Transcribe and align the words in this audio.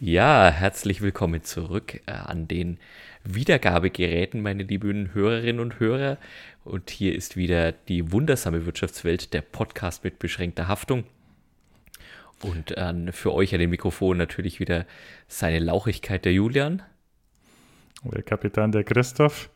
Ja, 0.00 0.48
herzlich 0.48 1.00
willkommen 1.00 1.42
zurück 1.42 2.00
äh, 2.06 2.12
an 2.12 2.46
den 2.46 2.78
Wiedergabegeräten, 3.24 4.40
meine 4.40 4.62
lieben 4.62 5.12
Hörerinnen 5.12 5.58
und 5.58 5.80
Hörer. 5.80 6.18
Und 6.62 6.90
hier 6.90 7.16
ist 7.16 7.36
wieder 7.36 7.72
die 7.72 8.12
wundersame 8.12 8.64
Wirtschaftswelt, 8.64 9.34
der 9.34 9.40
Podcast 9.40 10.04
mit 10.04 10.20
beschränkter 10.20 10.68
Haftung. 10.68 11.02
Und 12.42 12.76
äh, 12.76 13.10
für 13.10 13.34
euch 13.34 13.52
an 13.54 13.58
dem 13.58 13.70
Mikrofon 13.70 14.16
natürlich 14.16 14.60
wieder 14.60 14.86
seine 15.26 15.58
Lauchigkeit 15.58 16.24
der 16.24 16.32
Julian. 16.32 16.82
Der 18.04 18.22
Kapitän 18.22 18.70
der 18.70 18.84
Christoph. 18.84 19.50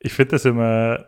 Ich 0.00 0.12
finde 0.12 0.32
das 0.32 0.44
immer 0.44 1.06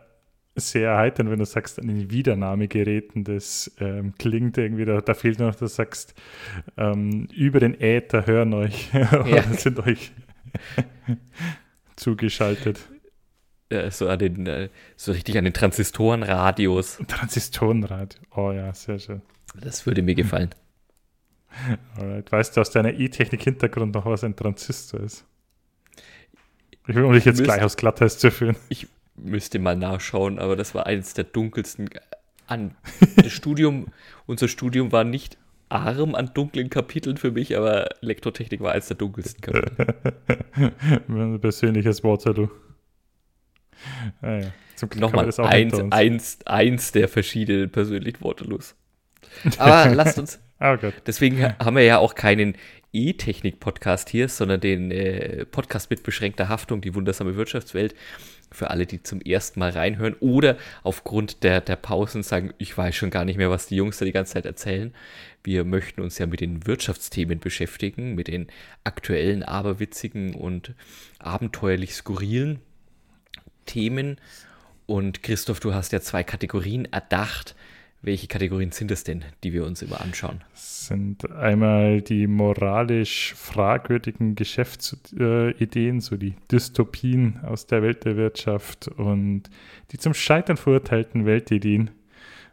sehr 0.57 0.91
erheiternd, 0.91 1.31
wenn 1.31 1.39
du 1.39 1.45
sagst, 1.45 1.79
an 1.79 1.87
den 1.87 2.11
Wiedernahmegeräten, 2.11 3.25
das 3.25 3.71
ähm, 3.79 4.15
klingt 4.19 4.59
irgendwie, 4.59 4.85
da, 4.85 5.01
da, 5.01 5.15
fehlt 5.15 5.39
noch, 5.39 5.51
dass 5.51 5.59
du 5.59 5.67
sagst, 5.67 6.15
ähm, 6.77 7.29
über 7.35 7.61
den 7.61 7.79
Äther 7.81 8.27
hören 8.27 8.55
euch 8.55 8.91
ja. 8.93 9.43
sind 9.53 9.87
euch 9.87 10.13
zugeschaltet. 11.97 12.81
Ja, 13.71 13.91
so 13.91 14.09
an 14.09 14.19
den, 14.19 14.47
äh, 14.47 14.69
so 14.97 15.13
richtig 15.13 15.37
an 15.37 15.45
den 15.45 15.53
Transistorenradios. 15.53 16.99
Transistorenradio, 17.07 18.21
oh 18.35 18.53
ja, 18.53 18.73
sehr 18.73 18.99
schön. 18.99 19.23
Das 19.61 19.87
würde 19.87 20.03
mir 20.03 20.15
gefallen. 20.15 20.51
Alright. 21.97 22.31
Weißt 22.31 22.57
du 22.57 22.61
aus 22.61 22.71
deiner 22.71 22.93
E-Technik-Hintergrund 22.93 23.95
noch, 23.95 24.07
was 24.07 24.25
ein 24.25 24.37
Transistor 24.37 25.01
ist? 25.01 25.25
Ich 26.87 26.95
will, 26.95 27.05
um 27.05 27.13
dich 27.13 27.25
jetzt 27.25 27.43
gleich 27.43 27.63
aus 27.63 27.77
Glatteis 27.77 28.19
zu 28.19 28.31
führen. 28.31 28.57
Ich 28.69 28.87
müsste 29.17 29.59
mal 29.59 29.77
nachschauen, 29.77 30.39
aber 30.39 30.57
das 30.57 30.75
war 30.75 30.87
eines 30.87 31.15
der 31.15 31.25
dunkelsten 31.25 31.91
an. 32.47 32.75
Das 33.17 33.33
Studium, 33.33 33.89
unser 34.27 34.49
Studium 34.49 34.93
war 34.93 35.05
nicht 35.05 35.39
arm 35.69 36.15
an 36.15 36.31
dunklen 36.33 36.71
Kapiteln 36.71 37.17
für 37.17 37.33
mich, 37.33 37.57
aber 37.57 37.89
Elektrotechnik 38.03 38.61
war 38.61 38.73
eines 38.73 38.87
der 38.87 38.97
dunkelsten 38.97 39.41
Kapitel. 39.41 39.95
Ein 41.09 41.41
persönliches 41.41 42.05
Waterloo. 42.05 42.49
Ah, 44.21 44.39
ja. 44.39 44.53
Zum 44.77 44.91
Glück 44.91 45.01
Nochmal 45.01 45.31
eins, 45.39 45.81
eins, 45.91 46.39
eins 46.45 46.93
der 46.93 47.09
verschiedenen 47.09 47.71
persönlichen 47.71 48.23
Waterloos. 48.23 48.75
Aber 49.59 49.95
lasst 49.95 50.19
uns. 50.19 50.41
oh 50.61 50.77
deswegen 51.07 51.43
haben 51.43 51.77
wir 51.77 51.83
ja 51.83 51.99
auch 51.99 52.15
keinen 52.15 52.57
E-Technik-Podcast 52.93 54.09
hier, 54.09 54.29
sondern 54.29 54.61
den 54.61 54.91
äh, 54.91 55.45
Podcast 55.47 55.91
mit 55.91 56.03
beschränkter 56.03 56.49
Haftung, 56.49 56.81
die 56.81 56.95
wundersame 56.95 57.37
Wirtschaftswelt 57.37 57.95
für 58.53 58.71
alle, 58.71 58.87
die 58.87 59.03
zum 59.03 59.21
ersten 59.21 59.61
Mal 59.61 59.71
reinhören 59.71 60.15
oder 60.21 60.57
aufgrund 60.83 61.43
der, 61.43 61.61
der 61.61 61.77
Pausen 61.77 62.23
sagen, 62.23 62.53
ich 62.59 62.77
weiß 62.77 62.95
schon 62.95 63.11
gar 63.11 63.25
nicht 63.25 63.37
mehr, 63.37 63.51
was 63.51 63.67
die 63.67 63.77
Jungs 63.77 63.99
da 63.99 64.05
die 64.05 64.13
ganze 64.13 64.35
Zeit 64.35 64.47
erzählen. 64.47 64.95
Wir 65.43 65.65
möchten 65.65 66.01
uns 66.01 66.19
ja 66.19 66.27
mit 66.27 66.41
den 66.41 66.67
Wirtschaftsthemen 66.67 67.39
beschäftigen, 67.39 68.15
mit 68.15 68.29
den 68.29 68.47
aktuellen, 68.85 69.43
aberwitzigen 69.43 70.35
und 70.35 70.75
abenteuerlich 71.19 71.95
skurrilen 71.95 72.61
Themen. 73.67 74.19
Und 74.87 75.23
Christoph, 75.23 75.61
du 75.61 75.75
hast 75.75 75.93
ja 75.93 76.01
zwei 76.01 76.23
Kategorien 76.23 76.87
erdacht, 76.87 77.57
welche 78.03 78.29
Kategorien 78.29 78.73
sind 78.73 78.91
es 78.91 79.05
denn, 79.05 79.25
die 79.43 79.53
wir 79.53 79.65
uns 79.65 79.83
immer 79.83 80.01
anschauen? 80.01 80.43
Das 80.53 80.87
sind 80.87 81.31
einmal 81.33 82.03
die 82.03 82.27
moralisch 82.27 83.35
fragwürdigen 83.35 84.35
Geschäftsideen, 84.35 86.01
so 86.01 86.17
die 86.17 86.35
Dystopien 86.51 87.41
aus 87.43 87.67
der 87.67 87.83
Welt 87.83 88.05
der 88.05 88.17
Wirtschaft 88.17 88.89
und 88.89 89.45
die 89.91 89.99
zum 89.99 90.15
Scheitern 90.15 90.57
verurteilten 90.57 91.27
Weltideen. 91.27 91.91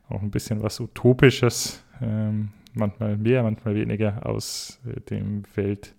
Auch 0.10 0.22
ein 0.22 0.32
bisschen 0.32 0.64
was 0.64 0.80
Utopisches, 0.80 1.84
ähm, 2.02 2.50
manchmal 2.74 3.18
mehr, 3.18 3.44
manchmal 3.44 3.76
weniger 3.76 4.26
aus 4.26 4.80
äh, 4.86 5.00
dem 5.02 5.46
Feld 5.46 5.94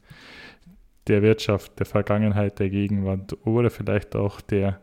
der 1.07 1.23
Wirtschaft, 1.23 1.79
der 1.79 1.87
Vergangenheit, 1.87 2.59
der 2.59 2.71
Gegenwart 2.71 3.37
oder 3.47 3.71
vielleicht 3.71 4.17
auch 4.17 4.41
der 4.41 4.81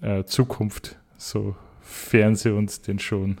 äh, 0.00 0.24
Zukunft, 0.24 0.98
sofern 1.16 2.36
sie 2.36 2.54
uns 2.54 2.80
denn 2.80 2.98
schon 2.98 3.40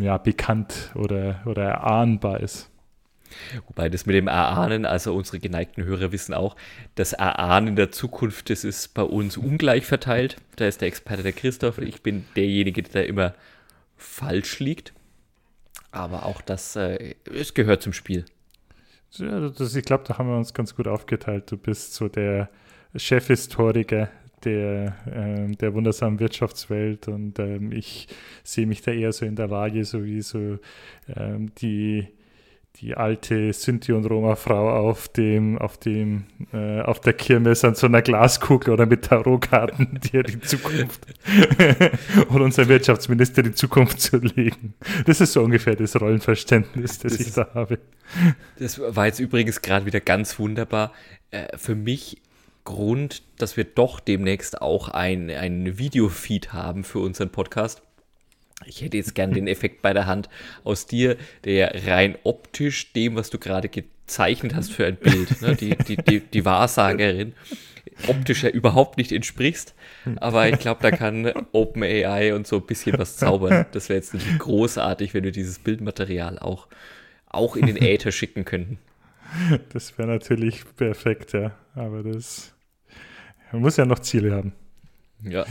ja, 0.00 0.18
bekannt 0.18 0.90
oder, 0.94 1.40
oder 1.46 1.64
erahnbar 1.64 2.40
ist. 2.40 2.70
Wobei 3.66 3.88
das 3.88 4.06
mit 4.06 4.16
dem 4.16 4.26
Erahnen, 4.26 4.84
also 4.84 5.14
unsere 5.14 5.38
geneigten 5.38 5.84
Hörer 5.84 6.12
wissen 6.12 6.34
auch, 6.34 6.56
das 6.96 7.12
Erahnen 7.12 7.76
der 7.76 7.92
Zukunft, 7.92 8.50
das 8.50 8.64
ist 8.64 8.92
bei 8.94 9.02
uns 9.02 9.36
ungleich 9.36 9.86
verteilt. 9.86 10.36
Da 10.56 10.66
ist 10.66 10.80
der 10.80 10.88
Experte 10.88 11.22
der 11.22 11.32
Christoph, 11.32 11.78
ich 11.78 12.02
bin 12.02 12.24
derjenige, 12.36 12.82
der 12.82 13.06
immer 13.06 13.34
falsch 13.96 14.58
liegt. 14.58 14.92
Aber 15.92 16.26
auch 16.26 16.40
das, 16.40 16.76
äh, 16.76 17.14
es 17.32 17.54
gehört 17.54 17.82
zum 17.82 17.92
Spiel. 17.92 18.24
Ja, 19.12 19.48
das, 19.48 19.74
ich 19.74 19.84
glaube, 19.84 20.04
da 20.06 20.18
haben 20.18 20.28
wir 20.28 20.36
uns 20.36 20.54
ganz 20.54 20.74
gut 20.76 20.86
aufgeteilt. 20.86 21.50
Du 21.50 21.56
bist 21.56 21.94
so 21.94 22.08
der 22.08 22.48
Chefhistoriker, 22.94 24.08
der, 24.44 24.96
äh, 25.06 25.54
der 25.54 25.74
wundersamen 25.74 26.20
Wirtschaftswelt 26.20 27.08
und 27.08 27.38
ähm, 27.38 27.72
ich 27.72 28.08
sehe 28.42 28.66
mich 28.66 28.82
da 28.82 28.92
eher 28.92 29.12
so 29.12 29.26
in 29.26 29.36
der 29.36 29.48
Lage, 29.48 29.84
so 29.84 30.04
wie 30.04 30.22
so 30.22 30.58
ähm, 31.14 31.52
die, 31.60 32.08
die 32.76 32.96
alte 32.96 33.52
Sinti- 33.52 33.92
und 33.92 34.06
Roma-Frau 34.06 34.70
auf 34.70 35.08
dem, 35.08 35.58
auf 35.58 35.76
dem, 35.76 36.24
äh, 36.52 36.80
auf 36.80 37.00
der 37.00 37.12
Kirmes 37.12 37.64
an 37.64 37.74
so 37.74 37.86
einer 37.86 38.00
Glaskugel 38.02 38.72
oder 38.72 38.86
mit 38.86 39.04
Tarotkarten, 39.04 40.00
dir 40.12 40.22
die 40.22 40.40
Zukunft 40.40 41.06
und 42.28 42.40
unser 42.40 42.68
Wirtschaftsminister 42.68 43.42
die 43.42 43.52
Zukunft 43.52 44.00
zu 44.00 44.18
legen. 44.18 44.74
Das 45.04 45.20
ist 45.20 45.32
so 45.32 45.42
ungefähr 45.42 45.76
das 45.76 46.00
Rollenverständnis, 46.00 46.98
das, 46.98 47.12
das 47.12 47.26
ich 47.26 47.32
da 47.34 47.48
habe. 47.54 47.78
Das 48.58 48.80
war 48.80 49.06
jetzt 49.06 49.20
übrigens 49.20 49.60
gerade 49.60 49.86
wieder 49.86 50.00
ganz 50.00 50.38
wunderbar. 50.38 50.92
Äh, 51.30 51.56
für 51.58 51.74
mich 51.74 52.20
Grund, 52.70 53.22
dass 53.36 53.56
wir 53.56 53.64
doch 53.64 53.98
demnächst 53.98 54.62
auch 54.62 54.88
ein, 54.88 55.28
ein 55.28 55.76
Videofeed 55.76 56.52
haben 56.52 56.84
für 56.84 57.00
unseren 57.00 57.30
Podcast. 57.30 57.82
Ich 58.64 58.82
hätte 58.82 58.96
jetzt 58.96 59.16
gern 59.16 59.32
den 59.32 59.48
Effekt 59.48 59.82
bei 59.82 59.92
der 59.92 60.06
Hand 60.06 60.28
aus 60.62 60.86
dir, 60.86 61.16
der 61.44 61.86
rein 61.86 62.16
optisch 62.22 62.92
dem, 62.92 63.16
was 63.16 63.28
du 63.28 63.38
gerade 63.38 63.68
gezeichnet 63.68 64.54
hast 64.54 64.70
für 64.70 64.86
ein 64.86 64.96
Bild, 64.96 65.42
ne, 65.42 65.56
die, 65.56 65.76
die, 65.76 65.96
die, 65.96 66.20
die 66.20 66.44
Wahrsagerin, 66.44 67.34
optisch 68.06 68.44
ja 68.44 68.50
überhaupt 68.50 68.98
nicht 68.98 69.10
entsprichst. 69.10 69.74
Aber 70.20 70.48
ich 70.48 70.60
glaube, 70.60 70.80
da 70.80 70.92
kann 70.92 71.32
OpenAI 71.50 72.34
und 72.34 72.46
so 72.46 72.58
ein 72.58 72.66
bisschen 72.66 72.96
was 72.98 73.16
zaubern. 73.16 73.66
Das 73.72 73.88
wäre 73.88 73.98
jetzt 73.98 74.14
natürlich 74.14 74.38
großartig, 74.38 75.12
wenn 75.12 75.24
wir 75.24 75.32
dieses 75.32 75.58
Bildmaterial 75.58 76.38
auch, 76.38 76.68
auch 77.26 77.56
in 77.56 77.66
den 77.66 77.76
Äther 77.76 78.12
schicken 78.12 78.44
könnten. 78.44 78.78
Das 79.72 79.98
wäre 79.98 80.08
natürlich 80.08 80.62
perfekt, 80.76 81.32
ja. 81.32 81.52
Aber 81.74 82.04
das 82.04 82.52
man 83.52 83.62
muss 83.62 83.76
ja 83.76 83.84
noch 83.84 83.98
Ziele 83.98 84.32
haben. 84.32 84.52
Ja. 85.22 85.44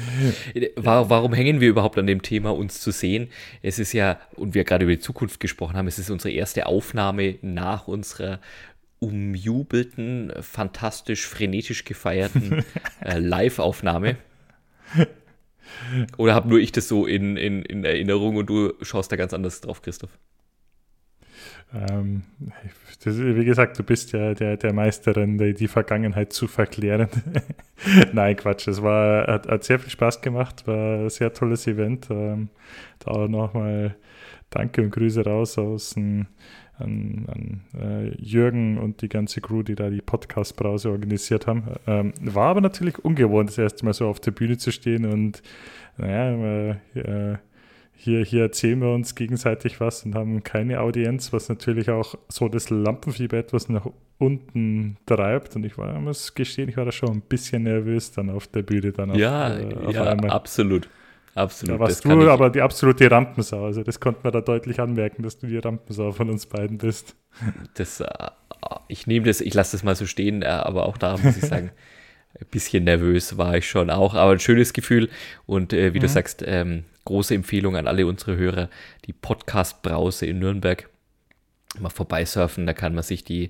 Warum 0.76 1.34
hängen 1.34 1.60
wir 1.60 1.70
überhaupt 1.70 1.98
an 1.98 2.08
dem 2.08 2.22
Thema, 2.22 2.50
uns 2.56 2.80
zu 2.80 2.92
sehen? 2.92 3.30
Es 3.62 3.78
ist 3.78 3.94
ja, 3.94 4.20
und 4.36 4.56
wir 4.56 4.64
gerade 4.64 4.84
über 4.84 4.94
die 4.94 5.00
Zukunft 5.00 5.40
gesprochen 5.40 5.76
haben, 5.76 5.88
es 5.88 6.00
ist 6.00 6.10
unsere 6.10 6.32
erste 6.32 6.66
Aufnahme 6.66 7.36
nach 7.42 7.88
unserer 7.88 8.40
umjubelten, 9.00 10.34
fantastisch, 10.42 11.26
frenetisch 11.26 11.86
gefeierten 11.86 12.66
äh, 13.02 13.20
Live-Aufnahme. 13.20 14.18
Oder 16.18 16.34
habe 16.34 16.50
nur 16.50 16.60
ich 16.60 16.72
das 16.72 16.88
so 16.88 17.06
in, 17.06 17.38
in, 17.38 17.62
in 17.62 17.86
Erinnerung 17.86 18.36
und 18.36 18.50
du 18.50 18.74
schaust 18.82 19.12
da 19.12 19.16
ganz 19.16 19.34
anders 19.34 19.62
drauf, 19.62 19.82
Christoph? 19.82 20.18
Ähm, 21.74 22.24
das, 23.04 23.18
wie 23.20 23.46
gesagt, 23.46 23.78
du 23.78 23.84
bist 23.84 24.12
ja 24.12 24.34
der, 24.34 24.58
der 24.58 24.74
Meisterin, 24.74 25.38
die, 25.38 25.54
die 25.54 25.68
Vergangenheit 25.68 26.34
zu 26.34 26.48
verklären. 26.48 27.10
Nein, 28.14 28.36
Quatsch. 28.36 28.68
Es 28.68 28.82
war, 28.82 29.28
hat, 29.28 29.48
hat, 29.48 29.64
sehr 29.64 29.80
viel 29.80 29.92
Spaß 29.92 30.22
gemacht, 30.22 30.66
war 30.68 31.00
ein 31.00 31.10
sehr 31.10 31.32
tolles 31.34 31.68
Event. 31.68 32.08
Ähm, 32.10 32.50
da 33.00 33.28
nochmal 33.28 33.96
Danke 34.50 34.82
und 34.82 34.90
Grüße 34.90 35.24
raus 35.24 35.60
aus 35.60 35.96
an, 35.96 36.28
an 36.80 37.62
äh, 37.80 38.16
Jürgen 38.18 38.78
und 38.78 39.02
die 39.02 39.10
ganze 39.10 39.42
Crew, 39.42 39.64
die 39.64 39.76
da 39.76 39.90
die 39.90 40.02
Podcast-Brause 40.02 40.90
organisiert 40.90 41.46
haben. 41.46 41.64
Ähm, 41.86 42.14
war 42.22 42.48
aber 42.48 42.62
natürlich 42.62 42.98
ungewohnt, 43.04 43.50
das 43.50 43.58
erste 43.58 43.86
Mal 43.86 43.94
so 43.94 44.08
auf 44.08 44.20
der 44.20 44.32
Bühne 44.32 44.58
zu 44.58 44.72
stehen 44.72 45.06
und 45.06 45.44
naja, 45.98 46.78
äh, 46.96 47.38
hier, 48.02 48.24
hier 48.24 48.44
erzählen 48.44 48.80
wir 48.80 48.94
uns 48.94 49.14
gegenseitig 49.14 49.82
was 49.82 50.06
und 50.06 50.16
haben 50.16 50.42
keine 50.42 50.80
Audienz, 50.80 51.34
was 51.34 51.50
natürlich 51.50 51.90
auch 51.90 52.16
so 52.30 52.48
das 52.48 52.70
Lampenfieber 52.70 53.38
etwas 53.38 53.68
nach 53.68 53.88
unten 54.18 54.96
treibt. 55.06 55.58
Und 55.58 55.66
ich 55.66 55.78
war, 55.78 56.00
muss 56.00 56.34
gestehen, 56.34 56.70
ich 56.70 56.78
war 56.78 56.86
da 56.86 56.94
schon 56.94 57.10
ein 57.10 57.22
bisschen 57.22 57.64
nervös 57.64 58.14
dann 58.14 58.30
auf 58.30 58.48
der 58.48 58.62
Bühne 58.62 58.94
dann. 58.94 59.14
Ja, 59.16 59.48
auf, 59.48 59.60
äh, 59.60 59.76
auf 59.86 59.94
ja 59.94 60.04
einmal. 60.06 60.32
absolut. 60.32 60.88
Absolut. 61.36 61.76
Da 61.76 61.80
warst 61.80 62.06
du 62.06 62.30
aber 62.30 62.50
die 62.50 62.62
absolute 62.62 63.12
Rampensau. 63.12 63.66
Also 63.66 63.84
das 63.84 64.00
konnte 64.00 64.22
man 64.24 64.32
da 64.32 64.42
deutlich 64.42 64.80
anmerken, 64.80 65.22
dass 65.22 65.38
du 65.38 65.48
die 65.48 65.58
Rampensau 65.58 66.12
von 66.14 66.30
uns 66.30 66.46
beiden 66.46 66.78
bist. 66.78 67.16
Das, 67.74 68.00
äh, 68.00 68.08
ich 68.88 69.08
nehme 69.08 69.26
das, 69.26 69.42
ich 69.42 69.54
lasse 69.54 69.74
das 69.74 69.84
mal 69.84 69.96
so 69.96 70.06
stehen, 70.06 70.42
äh, 70.42 70.46
aber 70.46 70.86
auch 70.86 70.98
da 70.98 71.18
muss 71.18 71.36
ich 71.36 71.46
sagen, 71.46 71.72
ein 72.40 72.48
bisschen 72.50 72.86
nervös 72.86 73.38
war 73.38 73.58
ich 73.58 73.70
schon 73.70 73.90
auch, 73.90 74.16
aber 74.16 74.32
ein 74.32 74.40
schönes 74.40 74.72
Gefühl. 74.72 75.10
Und 75.46 75.74
äh, 75.74 75.94
wie 75.94 75.98
mhm. 75.98 76.04
du 76.04 76.08
sagst, 76.08 76.44
ähm, 76.46 76.86
große 77.10 77.34
Empfehlung 77.34 77.76
an 77.76 77.88
alle 77.88 78.06
unsere 78.06 78.38
Hörer, 78.38 78.70
die 79.06 79.14
Podcast-Brause 79.14 80.28
in 80.28 80.38
Nürnberg. 80.38 80.88
Mal 81.80 81.90
vorbeisurfen, 81.90 82.68
da 82.68 82.74
kann 82.74 82.94
man 82.94 83.04
sich 83.04 83.24
die 83.24 83.50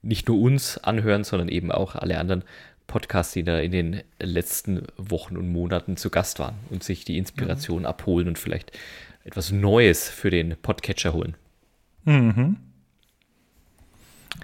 nicht 0.00 0.28
nur 0.28 0.40
uns 0.40 0.78
anhören, 0.78 1.24
sondern 1.24 1.48
eben 1.48 1.72
auch 1.72 1.96
alle 1.96 2.18
anderen 2.18 2.44
Podcasts, 2.86 3.32
die 3.32 3.42
da 3.42 3.58
in 3.58 3.72
den 3.72 4.02
letzten 4.20 4.86
Wochen 4.96 5.36
und 5.36 5.50
Monaten 5.50 5.96
zu 5.96 6.08
Gast 6.10 6.38
waren 6.38 6.54
und 6.70 6.84
sich 6.84 7.04
die 7.04 7.18
Inspiration 7.18 7.80
mhm. 7.80 7.86
abholen 7.86 8.28
und 8.28 8.38
vielleicht 8.38 8.78
etwas 9.24 9.50
Neues 9.50 10.08
für 10.08 10.30
den 10.30 10.56
Podcatcher 10.62 11.12
holen. 11.12 11.36
Mhm. 12.04 12.58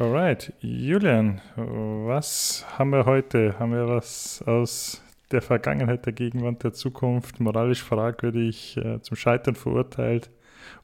Alright, 0.01 0.53
Julian, 0.61 1.41
was 1.55 2.67
haben 2.77 2.91
wir 2.91 3.07
heute? 3.07 3.59
Haben 3.61 3.73
wir 3.73 3.87
was 3.87 4.43
aus 4.45 5.03
der 5.31 5.43
Vergangenheit, 5.43 6.07
der 6.07 6.13
Gegenwart, 6.13 6.63
der 6.63 6.73
Zukunft, 6.73 7.41
moralisch 7.41 7.83
fragwürdig, 7.83 8.77
äh, 8.77 9.01
zum 9.01 9.17
Scheitern 9.17 9.55
verurteilt 9.55 10.31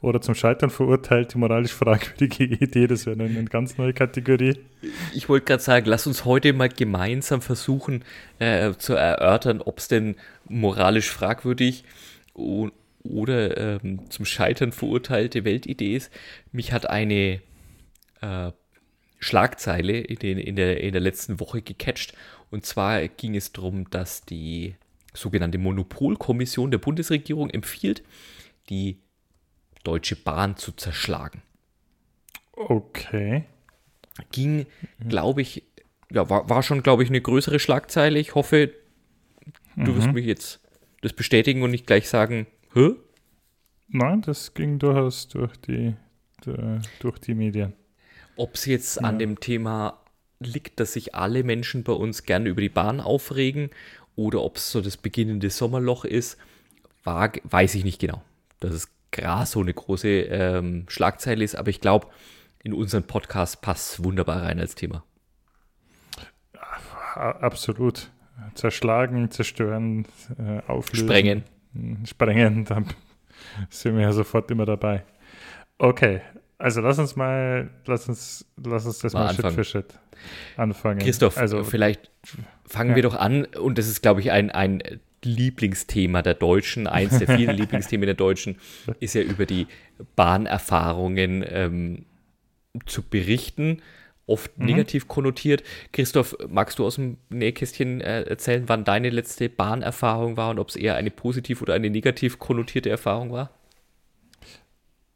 oder 0.01 0.21
zum 0.21 0.35
Scheitern 0.35 0.71
verurteilt, 0.71 1.35
die 1.35 1.39
moralisch 1.39 1.73
fragwürdige 1.73 2.45
Idee, 2.65 2.87
das 2.87 3.07
wäre 3.07 3.23
eine, 3.23 3.45
ganz 3.45 3.79
neue 3.79 3.93
Kategorie. 3.93 4.59
Ich 5.15 5.29
wollte 5.29 5.47
gerade 5.47 5.63
sagen, 5.63 5.87
lass 5.87 6.07
uns 6.07 6.25
heute 6.25 6.53
mal 6.53 6.69
gemeinsam 6.69 7.41
versuchen 7.41 8.05
äh, 8.39 8.73
zu 8.75 8.95
erörtern, 8.95 9.61
ob 9.61 9.79
es 9.79 9.89
denn 9.89 10.17
moralisch 10.49 11.11
fragwürdig 11.11 11.85
oder 12.35 13.57
ähm, 13.57 14.11
zum 14.11 14.25
Scheitern 14.25 14.73
verurteilte 14.73 15.45
Weltidee 15.45 15.97
ist. 15.97 16.11
Mich 16.51 16.73
hat 16.73 16.89
eine 16.89 17.41
äh, 18.21 18.53
Schlagzeile 19.19 19.99
in, 19.99 20.17
den, 20.17 20.39
in, 20.39 20.57
der, 20.57 20.81
in 20.81 20.93
der 20.93 21.01
letzten 21.01 21.39
Woche 21.39 21.63
gecatcht 21.63 22.15
und 22.53 22.67
zwar 22.67 23.09
ging 23.09 23.35
es 23.35 23.53
darum, 23.53 23.89
dass 23.89 24.27
die 24.27 24.77
sogenannte 25.15 25.57
Monopolkommission 25.57 26.71
der 26.71 26.79
Bundesregierung 26.79 27.49
empfiehlt, 27.49 28.03
die 28.69 28.99
Deutsche 29.85 30.17
Bahn 30.17 30.57
zu 30.57 30.73
zerschlagen. 30.73 31.43
Okay. 32.53 33.45
Ging, 34.31 34.67
glaube 35.09 35.41
ich, 35.41 35.63
ja, 36.11 36.29
war, 36.29 36.49
war 36.51 36.63
schon, 36.63 36.83
glaube 36.83 37.03
ich, 37.03 37.09
eine 37.09 37.23
größere 37.23 37.59
Schlagzeile. 37.59 38.19
Ich 38.19 38.35
hoffe, 38.35 38.75
du 39.77 39.93
mhm. 39.93 39.97
wirst 39.97 40.13
mich 40.13 40.27
jetzt 40.27 40.61
das 41.01 41.15
bestätigen 41.15 41.63
und 41.63 41.71
nicht 41.71 41.87
gleich 41.87 42.07
sagen, 42.07 42.47
hä? 42.75 42.91
Nein, 43.89 44.21
das 44.21 44.53
ging 44.53 44.79
durchaus 44.79 45.27
durch 45.29 45.57
die, 45.57 45.95
durch 47.01 47.19
die 47.19 47.35
Medien. 47.35 47.73
Ob 48.37 48.57
es 48.57 48.67
jetzt 48.67 48.97
ja. 48.97 49.03
an 49.05 49.19
dem 49.19 49.41
Thema 49.41 50.02
liegt, 50.47 50.81
dass 50.81 50.93
sich 50.93 51.15
alle 51.15 51.45
Menschen 51.45 51.85
bei 51.85 51.93
uns 51.93 52.25
gerne 52.25 52.49
über 52.49 52.61
die 52.61 52.69
Bahn 52.69 53.01
aufregen 53.01 53.71
oder 54.17 54.43
ob 54.43 54.57
es 54.57 54.71
so 54.71 54.81
das 54.81 54.97
beginnende 54.97 55.51
Sommerloch 55.51 56.05
ist, 56.05 56.39
war, 57.05 57.33
weiß 57.45 57.75
ich 57.75 57.85
nicht 57.85 58.01
genau. 58.01 58.23
Dass 58.61 58.73
es 58.73 58.89
gerade 59.11 59.47
so 59.47 59.61
eine 59.61 59.75
große 59.75 60.09
ähm, 60.09 60.85
Schlagzeile 60.89 61.45
ist, 61.45 61.55
aber 61.55 61.69
ich 61.71 61.81
glaube, 61.81 62.09
in 62.63 62.73
unseren 62.73 63.05
Podcast 63.05 63.61
passt 63.63 63.93
es 63.93 64.05
wunderbar 64.05 64.43
rein 64.43 64.61
als 64.61 64.75
Thema. 64.75 65.05
Absolut. 67.15 68.11
Zerschlagen, 68.55 69.31
zerstören, 69.31 70.07
äh, 70.39 70.61
auflösen. 70.67 71.07
Sprengen. 71.07 71.45
Hm, 71.75 72.07
sprengen, 72.07 72.65
dann 72.65 72.87
sind 73.71 73.97
wir 73.97 74.03
ja 74.03 74.13
sofort 74.13 74.51
immer 74.51 74.67
dabei. 74.67 75.05
Okay, 75.79 76.23
also 76.59 76.81
lass 76.81 76.99
uns 76.99 77.17
mal, 77.17 77.71
lass 77.87 78.09
uns, 78.09 78.47
lass 78.57 78.87
uns 78.87 79.01
das 79.01 79.13
mal, 79.13 79.27
mal 79.27 79.35
Schritt 79.35 79.53
für 79.53 79.65
Schritt 79.65 79.99
anfangen. 80.57 81.01
Christoph, 81.01 81.37
also, 81.37 81.65
vielleicht 81.65 82.11
fangen 82.67 82.91
ja. 82.91 82.97
wir 82.97 83.03
doch 83.03 83.15
an 83.15 83.45
und 83.45 83.79
das 83.79 83.89
ist, 83.89 84.03
glaube 84.03 84.21
ich, 84.21 84.31
ein, 84.31 84.51
ein 84.51 84.83
Lieblingsthema 85.25 86.23
der 86.23 86.35
Deutschen, 86.35 86.87
eins 86.87 87.19
der 87.19 87.29
vielen 87.37 87.57
Lieblingsthemen 87.57 88.07
der 88.07 88.15
Deutschen, 88.15 88.57
ist 89.01 89.15
ja 89.15 89.23
über 89.23 89.47
die 89.47 89.67
Bahnerfahrungen 90.17 91.45
ähm, 91.49 92.07
zu 92.87 93.03
berichten, 93.03 93.83
oft 94.27 94.59
mhm. 94.59 94.67
negativ 94.67 95.09
konnotiert. 95.09 95.63
Christoph, 95.93 96.37
magst 96.49 96.79
du 96.79 96.87
aus 96.87 96.97
dem 96.97 97.19
Nähkästchen 97.29 98.01
äh, 98.01 98.23
erzählen, 98.23 98.65
wann 98.67 98.85
deine 98.85 99.11
letzte 99.11 99.49
Bahnerfahrung 99.49 100.37
war 100.37 100.51
und 100.51 100.59
ob 100.59 100.69
es 100.69 100.77
eher 100.77 100.97
eine 100.97 101.11
positiv 101.11 101.63
oder 101.63 101.75
eine 101.75 101.91
negativ 101.91 102.39
konnotierte 102.39 102.91
Erfahrung 102.91 103.33
war? 103.33 103.51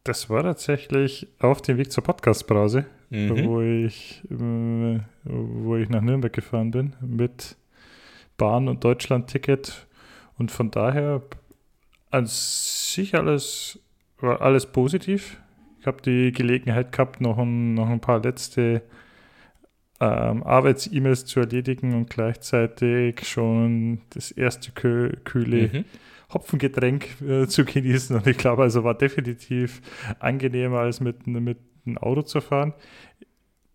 Das 0.06 0.30
war 0.30 0.44
tatsächlich 0.44 1.26
auf 1.40 1.62
dem 1.62 1.78
Weg 1.78 1.90
zur 1.90 2.04
Podcast-Brause, 2.04 2.86
mhm. 3.10 3.44
wo, 3.44 3.60
ich, 3.60 4.22
äh, 4.30 5.00
wo 5.24 5.76
ich 5.76 5.88
nach 5.88 6.00
Nürnberg 6.00 6.32
gefahren 6.32 6.70
bin 6.70 6.92
mit 7.00 7.56
Bahn- 8.38 8.68
und 8.68 8.84
Deutschland-Ticket. 8.84 9.84
Und 10.38 10.52
von 10.52 10.70
daher 10.70 11.22
an 12.12 12.26
sich 12.26 13.16
alles, 13.16 13.80
war 14.20 14.40
alles 14.42 14.66
positiv. 14.66 15.40
Ich 15.80 15.88
habe 15.88 16.00
die 16.02 16.30
Gelegenheit 16.30 16.92
gehabt, 16.92 17.20
noch 17.20 17.38
ein, 17.38 17.74
noch 17.74 17.88
ein 17.88 18.00
paar 18.00 18.22
letzte 18.22 18.82
ähm, 19.98 20.44
Arbeits-E-Mails 20.44 21.24
zu 21.24 21.40
erledigen 21.40 21.94
und 21.94 22.10
gleichzeitig 22.10 23.26
schon 23.26 24.02
das 24.10 24.30
erste 24.30 24.70
kühle 24.70 25.70
mhm. 25.72 25.84
Hopfengetränk 26.32 27.20
äh, 27.22 27.46
zu 27.46 27.64
genießen. 27.64 28.16
Und 28.16 28.26
ich 28.26 28.36
glaube, 28.36 28.62
also 28.62 28.84
war 28.84 28.94
definitiv 28.94 29.80
angenehmer 30.18 30.80
als 30.80 31.00
mit, 31.00 31.26
mit 31.26 31.58
einem 31.86 31.98
Auto 31.98 32.22
zu 32.22 32.40
fahren. 32.40 32.74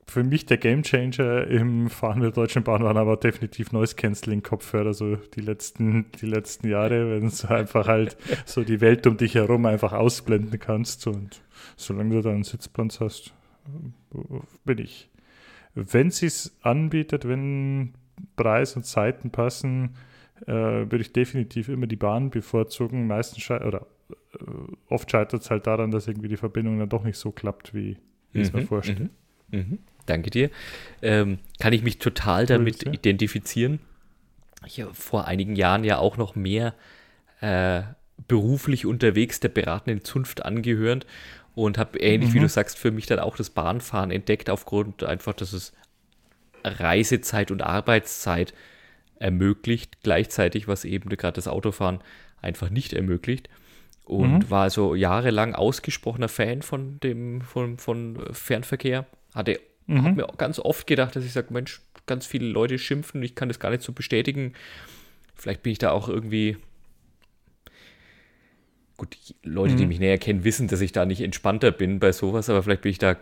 Für 0.08 0.24
mich 0.24 0.46
der 0.46 0.58
Gamechanger 0.58 1.48
im 1.48 1.90
Fahren 1.90 2.20
der 2.20 2.32
Deutschen 2.32 2.64
Bahn 2.64 2.84
waren 2.84 2.98
aber 2.98 3.16
definitiv 3.16 3.72
Noise 3.72 3.96
Cancelling 3.96 4.44
Kopfhörer, 4.44 4.94
so 4.94 5.16
die 5.16 5.40
letzten, 5.40 6.12
die 6.20 6.26
letzten 6.26 6.68
Jahre, 6.68 7.12
wenn 7.12 7.30
du 7.30 7.50
einfach 7.50 7.88
halt 7.88 8.18
so 8.46 8.64
die 8.64 8.82
Welt 8.82 9.08
um 9.08 9.16
dich 9.16 9.36
herum 9.36 9.66
einfach 9.66 9.94
ausblenden 9.94 10.60
kannst. 10.60 11.08
Und 11.08 11.42
solange 11.78 12.16
du 12.16 12.22
da 12.22 12.32
einen 12.32 12.44
Sitzplatz 12.44 13.00
hast, 13.00 13.34
bin 14.66 14.80
ich. 14.80 15.10
Wenn 15.74 16.12
sie 16.12 16.26
es 16.26 16.58
anbietet, 16.62 17.26
wenn 17.26 17.94
Preis 18.36 18.76
und 18.76 18.86
Zeiten 18.86 19.32
passen, 19.32 19.96
äh, 20.48 20.52
würde 20.52 21.02
ich 21.02 21.14
definitiv 21.14 21.70
immer 21.70 21.88
die 21.88 21.96
Bahn 21.96 22.30
bevorzugen. 22.30 23.08
Meistens 23.08 23.50
oder 23.50 23.88
äh, 24.10 24.46
oft 24.90 25.10
scheitert 25.10 25.42
es 25.42 25.50
halt 25.50 25.68
daran, 25.68 25.92
dass 25.92 26.08
irgendwie 26.08 26.30
die 26.30 26.38
Verbindung 26.38 26.80
dann 26.80 26.90
doch 26.90 27.04
nicht 27.04 27.18
so 27.18 27.32
klappt, 27.32 27.74
wie 27.74 27.98
ich 28.34 28.42
es 28.42 28.54
mir 28.54 28.62
mhm, 28.62 28.68
vorstelle. 28.68 29.10
Mhm, 29.50 29.60
mhm. 29.60 29.80
Danke 30.06 30.30
dir. 30.30 30.50
Ähm, 31.02 31.40
kann 31.60 31.74
ich 31.74 31.84
mich 31.84 32.00
total 32.00 32.46
damit 32.46 32.86
ja. 32.86 32.92
identifizieren. 32.92 33.80
Ich 34.66 34.82
habe 34.82 34.94
vor 34.94 35.28
einigen 35.28 35.56
Jahren 35.56 35.84
ja 35.84 35.98
auch 35.98 36.18
noch 36.18 36.36
mehr 36.36 36.74
äh, 37.40 37.84
beruflich 38.28 38.86
unterwegs 38.86 39.40
der 39.40 39.50
beratenden 39.50 40.04
Zunft 40.04 40.46
angehört 40.46 41.06
und 41.56 41.78
habe 41.78 42.00
ähnlich 42.00 42.32
mhm. 42.32 42.34
wie 42.36 42.40
du 42.40 42.50
sagst 42.50 42.78
für 42.78 42.92
mich 42.92 43.06
dann 43.08 43.20
auch 43.20 43.36
das 43.36 43.50
Bahnfahren 43.50 44.12
entdeckt 44.12 44.50
aufgrund 44.50 45.04
einfach, 45.04 45.34
dass 45.34 45.54
es 45.54 45.74
Reisezeit 46.64 47.52
und 47.52 47.62
Arbeitszeit 47.62 48.54
ermöglicht, 49.22 50.02
gleichzeitig, 50.04 50.68
was 50.68 50.84
eben 50.86 51.10
gerade 51.10 51.36
das 51.36 51.48
Autofahren 51.48 52.00
einfach 52.42 52.70
nicht 52.70 52.94
ermöglicht. 52.94 53.50
Und 54.04 54.40
mhm. 54.40 54.50
war 54.50 54.64
also 54.64 54.96
jahrelang 54.96 55.56
ausgesprochener 55.56 56.28
Fan 56.28 56.64
von 56.64 57.00
dem, 57.00 57.42
von, 57.42 57.78
von 57.78 58.20
Fernverkehr. 58.32 59.06
Hatte, 59.34 59.60
mhm. 59.86 60.04
Hab 60.04 60.16
mir 60.16 60.28
ganz 60.38 60.60
oft 60.60 60.88
gedacht, 60.88 61.16
dass 61.16 61.24
ich 61.24 61.34
sage, 61.34 61.54
Mensch, 61.54 61.82
ganz 62.08 62.26
viele 62.26 62.48
Leute 62.48 62.78
schimpfen, 62.78 63.22
ich 63.24 63.36
kann 63.36 63.48
das 63.48 63.60
gar 63.60 63.70
nicht 63.70 63.84
so 63.84 63.94
bestätigen. 63.94 64.54
Vielleicht 65.36 65.64
bin 65.64 65.72
ich 65.72 65.78
da 65.78 65.92
auch 65.92 66.10
irgendwie. 66.10 66.58
Gut, 68.98 69.18
Leute, 69.44 69.74
mhm. 69.74 69.78
die 69.78 69.88
mich 69.88 70.00
näher 70.00 70.18
kennen, 70.18 70.44
wissen, 70.44 70.68
dass 70.68 70.82
ich 70.82 70.92
da 70.92 71.06
nicht 71.06 71.22
entspannter 71.22 71.72
bin 71.72 72.00
bei 72.00 72.12
sowas, 72.12 72.50
aber 72.50 72.62
vielleicht 72.62 72.82
bin 72.82 72.92
ich 72.92 73.00
da 73.00 73.16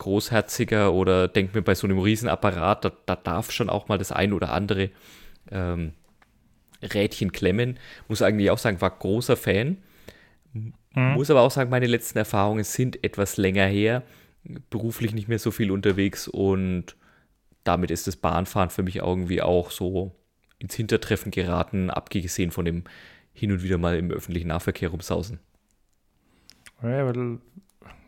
großherziger 0.00 0.92
oder 0.92 1.28
denke 1.28 1.56
mir 1.56 1.62
bei 1.62 1.76
so 1.76 1.86
einem 1.86 2.00
Riesenapparat, 2.00 2.84
da, 2.84 2.92
da 3.06 3.14
darf 3.14 3.52
schon 3.52 3.70
auch 3.70 3.86
mal 3.86 3.98
das 3.98 4.10
ein 4.10 4.32
oder 4.32 4.52
andere 4.52 4.90
ähm, 5.52 5.92
Rädchen 6.82 7.30
klemmen. 7.30 7.78
Muss 8.08 8.22
eigentlich 8.22 8.50
auch 8.50 8.58
sagen, 8.58 8.80
war 8.80 8.90
großer 8.90 9.36
Fan. 9.36 9.78
Mhm. 10.52 10.72
Muss 10.94 11.30
aber 11.30 11.42
auch 11.42 11.50
sagen, 11.50 11.70
meine 11.70 11.86
letzten 11.86 12.18
Erfahrungen 12.18 12.64
sind 12.64 13.04
etwas 13.04 13.36
länger 13.36 13.66
her. 13.66 14.02
Beruflich 14.70 15.12
nicht 15.12 15.28
mehr 15.28 15.38
so 15.38 15.50
viel 15.50 15.70
unterwegs 15.70 16.26
und 16.26 16.96
damit 17.62 17.90
ist 17.90 18.06
das 18.06 18.16
Bahnfahren 18.16 18.70
für 18.70 18.82
mich 18.82 18.96
irgendwie 18.96 19.42
auch 19.42 19.70
so 19.70 20.16
ins 20.58 20.74
Hintertreffen 20.74 21.30
geraten, 21.30 21.90
abgesehen 21.90 22.50
von 22.50 22.64
dem 22.64 22.84
hin 23.32 23.52
und 23.52 23.62
wieder 23.62 23.78
mal 23.78 23.96
im 23.96 24.10
öffentlichen 24.10 24.48
Nahverkehr 24.48 24.88
rumsausen. 24.88 25.38
Ja, 26.82 27.04
weil 27.04 27.38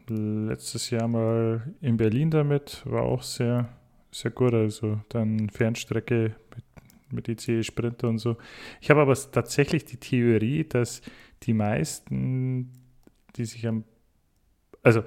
letztes 0.09 0.91
Jahr 0.91 1.09
mal 1.09 1.75
in 1.81 1.97
Berlin 1.97 2.31
damit, 2.31 2.83
war 2.85 3.03
auch 3.03 3.23
sehr, 3.23 3.69
sehr 4.11 4.31
gut. 4.31 4.55
Also 4.55 5.01
dann 5.09 5.49
Fernstrecke 5.51 6.35
mit, 6.55 7.27
mit 7.27 7.29
ICE 7.29 7.63
Sprinter 7.63 8.09
und 8.09 8.19
so. 8.19 8.37
Ich 8.81 8.91
habe 8.91 9.01
aber 9.01 9.15
tatsächlich 9.15 9.85
die 9.85 9.99
Theorie, 9.99 10.65
dass 10.65 11.03
die 11.43 11.55
meisten, 11.55 12.71
die 13.37 13.45
sich 13.45 13.67
am, 13.67 13.85
also 14.83 15.03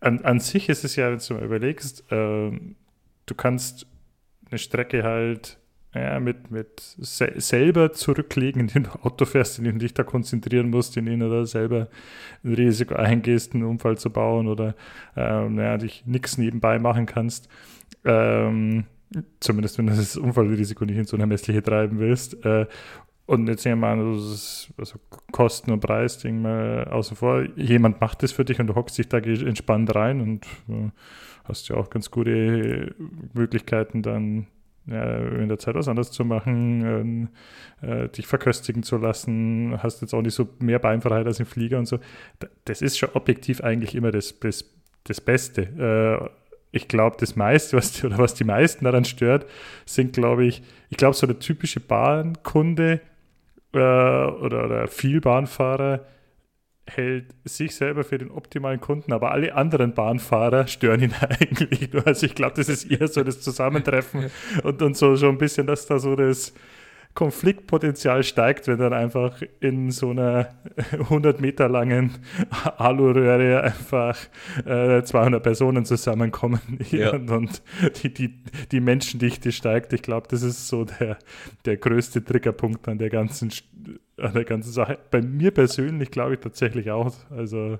an, 0.00 0.24
an 0.24 0.40
sich 0.40 0.68
ist 0.68 0.84
es 0.84 0.96
ja, 0.96 1.10
wenn 1.10 1.18
du 1.18 1.34
mal 1.34 1.44
überlegst, 1.44 2.10
äh, 2.12 2.50
du 2.50 3.34
kannst 3.36 3.86
eine 4.50 4.58
Strecke 4.58 5.02
halt 5.02 5.58
ja, 5.98 6.20
mit, 6.20 6.50
mit 6.50 6.80
se 6.80 7.32
selber 7.36 7.92
zurücklegen, 7.92 8.62
in 8.62 8.66
den 8.68 8.86
Auto 9.02 9.24
fährst, 9.24 9.58
in 9.58 9.64
dem 9.64 9.78
du 9.78 9.84
dich 9.84 9.94
da 9.94 10.04
konzentrieren 10.04 10.70
musst, 10.70 10.96
in 10.96 11.06
dem 11.06 11.20
du 11.20 11.30
da 11.30 11.44
selber 11.46 11.88
ein 12.44 12.54
Risiko 12.54 12.94
eingehst, 12.94 13.54
einen 13.54 13.64
Unfall 13.64 13.98
zu 13.98 14.10
bauen 14.10 14.48
oder 14.48 14.74
ähm, 15.16 15.58
ja, 15.58 15.76
dich 15.78 16.04
nichts 16.06 16.38
nebenbei 16.38 16.78
machen 16.78 17.06
kannst. 17.06 17.48
Ähm, 18.04 18.84
zumindest 19.40 19.78
wenn 19.78 19.86
du 19.86 19.94
das 19.94 20.16
Unfallrisiko 20.16 20.84
nicht 20.84 20.98
ins 20.98 21.12
Unermessliche 21.12 21.62
treiben 21.62 21.98
willst. 21.98 22.44
Äh, 22.44 22.66
und 23.26 23.48
jetzt 23.48 23.62
sehen 23.62 23.80
wir 23.80 23.94
mal, 23.94 23.98
also 23.98 24.98
Kosten 25.32 25.72
und 25.72 25.80
Preis, 25.80 26.18
Ding 26.18 26.42
mal 26.42 26.84
außen 26.84 27.16
vor. 27.16 27.44
Jemand 27.56 28.00
macht 28.00 28.22
das 28.22 28.30
für 28.30 28.44
dich 28.44 28.60
und 28.60 28.68
du 28.68 28.76
hockst 28.76 28.96
dich 28.98 29.08
da 29.08 29.18
entspannt 29.18 29.94
rein 29.94 30.20
und 30.20 30.46
äh, 30.68 30.90
hast 31.44 31.68
ja 31.68 31.76
auch 31.76 31.90
ganz 31.90 32.10
gute 32.10 32.94
Möglichkeiten, 33.34 34.02
dann 34.02 34.46
in 34.86 35.48
der 35.48 35.58
Zeit 35.58 35.74
was 35.74 35.88
anderes 35.88 36.12
zu 36.12 36.24
machen, 36.24 37.28
äh, 37.82 37.86
äh, 37.86 38.08
dich 38.08 38.26
verköstigen 38.26 38.82
zu 38.82 38.98
lassen, 38.98 39.82
hast 39.82 40.00
jetzt 40.00 40.14
auch 40.14 40.22
nicht 40.22 40.34
so 40.34 40.48
mehr 40.60 40.78
Beinfreiheit 40.78 41.26
als 41.26 41.40
im 41.40 41.46
Flieger 41.46 41.78
und 41.78 41.86
so. 41.86 41.98
Das 42.64 42.82
ist 42.82 42.96
schon 42.96 43.10
objektiv 43.14 43.62
eigentlich 43.62 43.94
immer 43.94 44.12
das, 44.12 44.38
das, 44.38 44.64
das 45.04 45.20
Beste. 45.20 45.62
Äh, 45.62 46.28
ich 46.70 46.88
glaube, 46.88 47.16
das 47.18 47.36
meiste, 47.36 47.76
was 47.76 47.92
die, 47.92 48.06
oder 48.06 48.18
was 48.18 48.34
die 48.34 48.44
meisten 48.44 48.84
daran 48.84 49.04
stört, 49.04 49.46
sind, 49.86 50.12
glaube 50.12 50.44
ich, 50.44 50.62
ich 50.90 50.96
glaube, 50.96 51.14
so 51.14 51.26
der 51.26 51.38
typische 51.38 51.80
Bahnkunde 51.80 53.00
äh, 53.72 53.78
oder, 53.78 54.64
oder 54.64 54.86
viel 54.88 55.20
Bahnfahrer 55.20 56.06
hält 56.86 57.34
sich 57.44 57.74
selber 57.74 58.04
für 58.04 58.18
den 58.18 58.30
optimalen 58.30 58.80
Kunden, 58.80 59.12
aber 59.12 59.32
alle 59.32 59.54
anderen 59.54 59.94
Bahnfahrer 59.94 60.66
stören 60.66 61.02
ihn 61.02 61.14
eigentlich. 61.20 61.90
Also 62.06 62.26
ich 62.26 62.34
glaube, 62.34 62.54
das 62.56 62.68
ist 62.68 62.84
eher 62.84 63.08
so 63.08 63.24
das 63.24 63.40
Zusammentreffen 63.40 64.30
und, 64.62 64.82
und 64.82 64.96
so 64.96 65.16
schon 65.16 65.30
ein 65.30 65.38
bisschen, 65.38 65.66
dass 65.66 65.86
da 65.86 65.98
so 65.98 66.14
das 66.14 66.52
Konfliktpotenzial 67.16 68.22
steigt, 68.22 68.68
wenn 68.68 68.78
dann 68.78 68.92
einfach 68.92 69.42
in 69.58 69.90
so 69.90 70.10
einer 70.10 70.54
100 70.92 71.40
Meter 71.40 71.68
langen 71.68 72.12
Aluröhre 72.76 73.62
einfach 73.62 74.16
äh, 74.64 75.02
200 75.02 75.42
Personen 75.42 75.84
zusammenkommen 75.84 76.60
ja. 76.90 77.14
und, 77.14 77.30
und 77.30 77.62
die, 78.02 78.14
die, 78.14 78.44
die 78.70 78.80
Menschendichte 78.80 79.50
steigt. 79.50 79.92
Ich 79.94 80.02
glaube, 80.02 80.28
das 80.30 80.42
ist 80.42 80.68
so 80.68 80.84
der, 80.84 81.18
der 81.64 81.78
größte 81.78 82.22
Triggerpunkt 82.22 82.86
an 82.86 82.98
der 82.98 83.10
ganzen 83.10 83.50
an 84.18 84.32
der 84.32 84.44
ganzen 84.44 84.72
Sache. 84.72 84.98
Bei 85.10 85.20
mir 85.20 85.50
persönlich 85.50 86.10
glaube 86.10 86.34
ich 86.34 86.40
tatsächlich 86.40 86.90
auch. 86.90 87.14
Also 87.30 87.78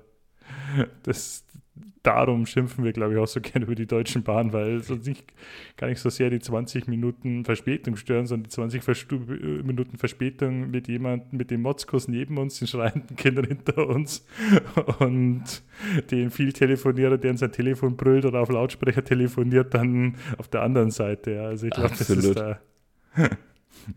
das, 1.03 1.45
darum 2.07 2.45
schimpfen 2.45 2.85
wir, 2.85 2.93
glaube 2.93 3.13
ich, 3.13 3.19
auch 3.19 3.27
so 3.27 3.41
gerne 3.41 3.65
über 3.65 3.75
die 3.75 3.85
Deutschen 3.85 4.23
Bahn, 4.23 4.53
weil 4.53 4.81
sonst 4.81 5.07
nicht 5.07 5.25
gar 5.75 5.87
nicht 5.87 5.99
so 5.99 6.09
sehr 6.09 6.29
die 6.29 6.39
20 6.39 6.87
Minuten 6.87 7.43
Verspätung 7.43 7.97
stören, 7.97 8.25
sondern 8.25 8.45
die 8.45 8.49
20 8.49 8.83
Verstu 8.83 9.17
Minuten 9.17 9.97
Verspätung 9.97 10.71
mit 10.71 10.87
jemandem, 10.87 11.37
mit 11.37 11.51
dem 11.51 11.61
Motzkos 11.61 12.07
neben 12.07 12.37
uns, 12.37 12.59
den 12.59 12.67
schreienden 12.67 13.15
Kindern 13.17 13.45
hinter 13.45 13.87
uns 13.87 14.25
und 14.99 15.43
den 16.09 16.31
viel 16.31 16.53
Telefonierer, 16.53 17.17
der 17.17 17.31
in 17.31 17.37
sein 17.37 17.51
Telefon 17.51 17.97
brüllt 17.97 18.25
oder 18.25 18.39
auf 18.39 18.49
Lautsprecher 18.49 19.03
telefoniert, 19.03 19.73
dann 19.73 20.15
auf 20.37 20.47
der 20.47 20.61
anderen 20.61 20.91
Seite. 20.91 21.41
Also 21.41 21.67
ich 21.67 21.73
glaube, 21.73 21.89
das 21.89 22.09
ist 22.09 22.35
da 22.37 22.59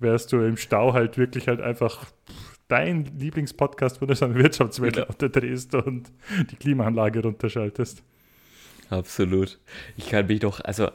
wärst 0.00 0.32
du 0.32 0.40
im 0.40 0.56
Stau 0.56 0.92
halt 0.92 1.16
wirklich 1.16 1.48
halt 1.48 1.60
einfach 1.60 2.06
dein 2.70 3.04
Lieblingspodcast 3.18 4.00
wundersame 4.00 4.34
Wirtschaftswelt 4.36 4.94
genau. 4.94 5.28
drehst 5.28 5.74
und 5.74 6.10
die 6.50 6.56
Klimaanlage 6.56 7.22
runterschaltest. 7.22 8.02
Absolut. 8.88 9.58
Ich 9.96 10.08
kann 10.08 10.26
mich 10.26 10.40
doch, 10.40 10.60
also 10.60 10.88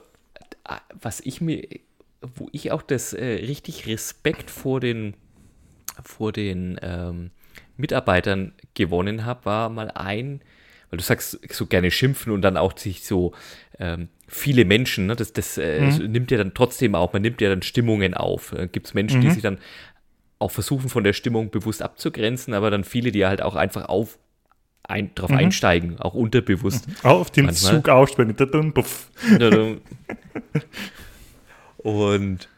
was 1.00 1.20
ich 1.22 1.42
mir, 1.42 1.68
wo 2.22 2.50
ich 2.52 2.72
auch 2.72 2.82
das 2.82 3.14
äh, 3.14 3.26
richtig 3.26 3.88
Respekt 3.88 4.50
vor 4.50 4.80
den, 4.80 5.16
vor 6.04 6.32
den 6.32 6.80
ähm, 6.82 7.32
Mitarbeitern 7.78 8.54
gewonnen 8.74 9.26
habe, 9.26 9.46
war 9.46 9.70
mal 9.70 9.92
ein, 9.92 10.42
weil 10.90 10.98
du 10.98 11.04
sagst, 11.04 11.40
so 11.54 11.66
gerne 11.68 11.92
schimpfen 11.92 12.32
und 12.32 12.42
dann 12.42 12.58
auch 12.58 12.78
sich 12.78 13.06
so 13.06 13.34
ähm, 13.80 14.10
viele 14.28 14.66
Menschen, 14.66 15.08
ne, 15.08 15.16
das, 15.16 15.34
das 15.34 15.58
äh, 15.58 15.82
mhm. 15.82 16.12
nimmt 16.12 16.32
ja 16.32 16.38
dann 16.38 16.54
trotzdem 16.54 16.96
auch, 16.96 17.14
man 17.14 17.22
nimmt 17.22 17.42
ja 17.42 17.50
dann 17.50 17.62
Stimmungen 17.62 18.14
auf. 18.14 18.54
Äh, 18.54 18.68
Gibt 18.68 18.88
es 18.88 18.94
Menschen, 18.94 19.20
mhm. 19.20 19.24
die 19.24 19.32
sich 19.32 19.44
dann 19.44 19.60
auch 20.40 20.52
versuchen, 20.52 20.90
von 20.90 21.04
der 21.04 21.14
Stimmung 21.14 21.50
bewusst 21.50 21.82
abzugrenzen, 21.82 22.54
aber 22.54 22.70
dann 22.72 22.84
viele, 22.84 23.12
die 23.12 23.26
halt 23.26 23.42
auch 23.42 23.56
einfach 23.56 23.86
auf 23.88 24.20
ein, 24.84 25.14
drauf 25.16 25.32
mhm. 25.32 25.38
einsteigen, 25.38 26.00
auch 26.00 26.14
unterbewusst. 26.14 26.88
Auf 27.04 27.32
den 27.32 27.46
manchmal. 27.46 27.76
Zug 27.76 27.90
aufspringen. 27.90 28.36
Und 31.78 32.50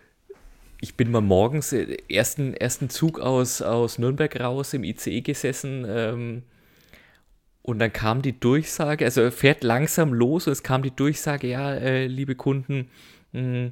ich 0.80 0.96
bin 0.96 1.12
mal 1.12 1.22
morgens 1.22 1.74
äh, 1.74 1.98
ersten, 2.10 2.54
ersten 2.54 2.90
Zug 2.90 3.20
aus, 3.20 3.62
aus 3.62 3.98
Nürnberg 3.98 4.40
raus 4.40 4.74
im 4.74 4.84
ICE 4.84 5.22
gesessen. 5.22 5.86
Ähm, 5.88 6.44
und 7.64 7.80
dann 7.80 7.92
kam 7.92 8.22
die 8.22 8.40
Durchsage, 8.40 9.04
also 9.04 9.22
er 9.22 9.32
fährt 9.32 9.64
langsam 9.64 10.14
los 10.14 10.48
und 10.48 10.54
es 10.54 10.64
kam 10.64 10.84
die 10.84 10.96
Durchsage, 10.96 11.48
ja, 11.48 11.74
äh, 11.74 12.08
liebe 12.08 12.36
Kunden, 12.36 12.90
mh, 13.34 13.42
hm, 13.42 13.72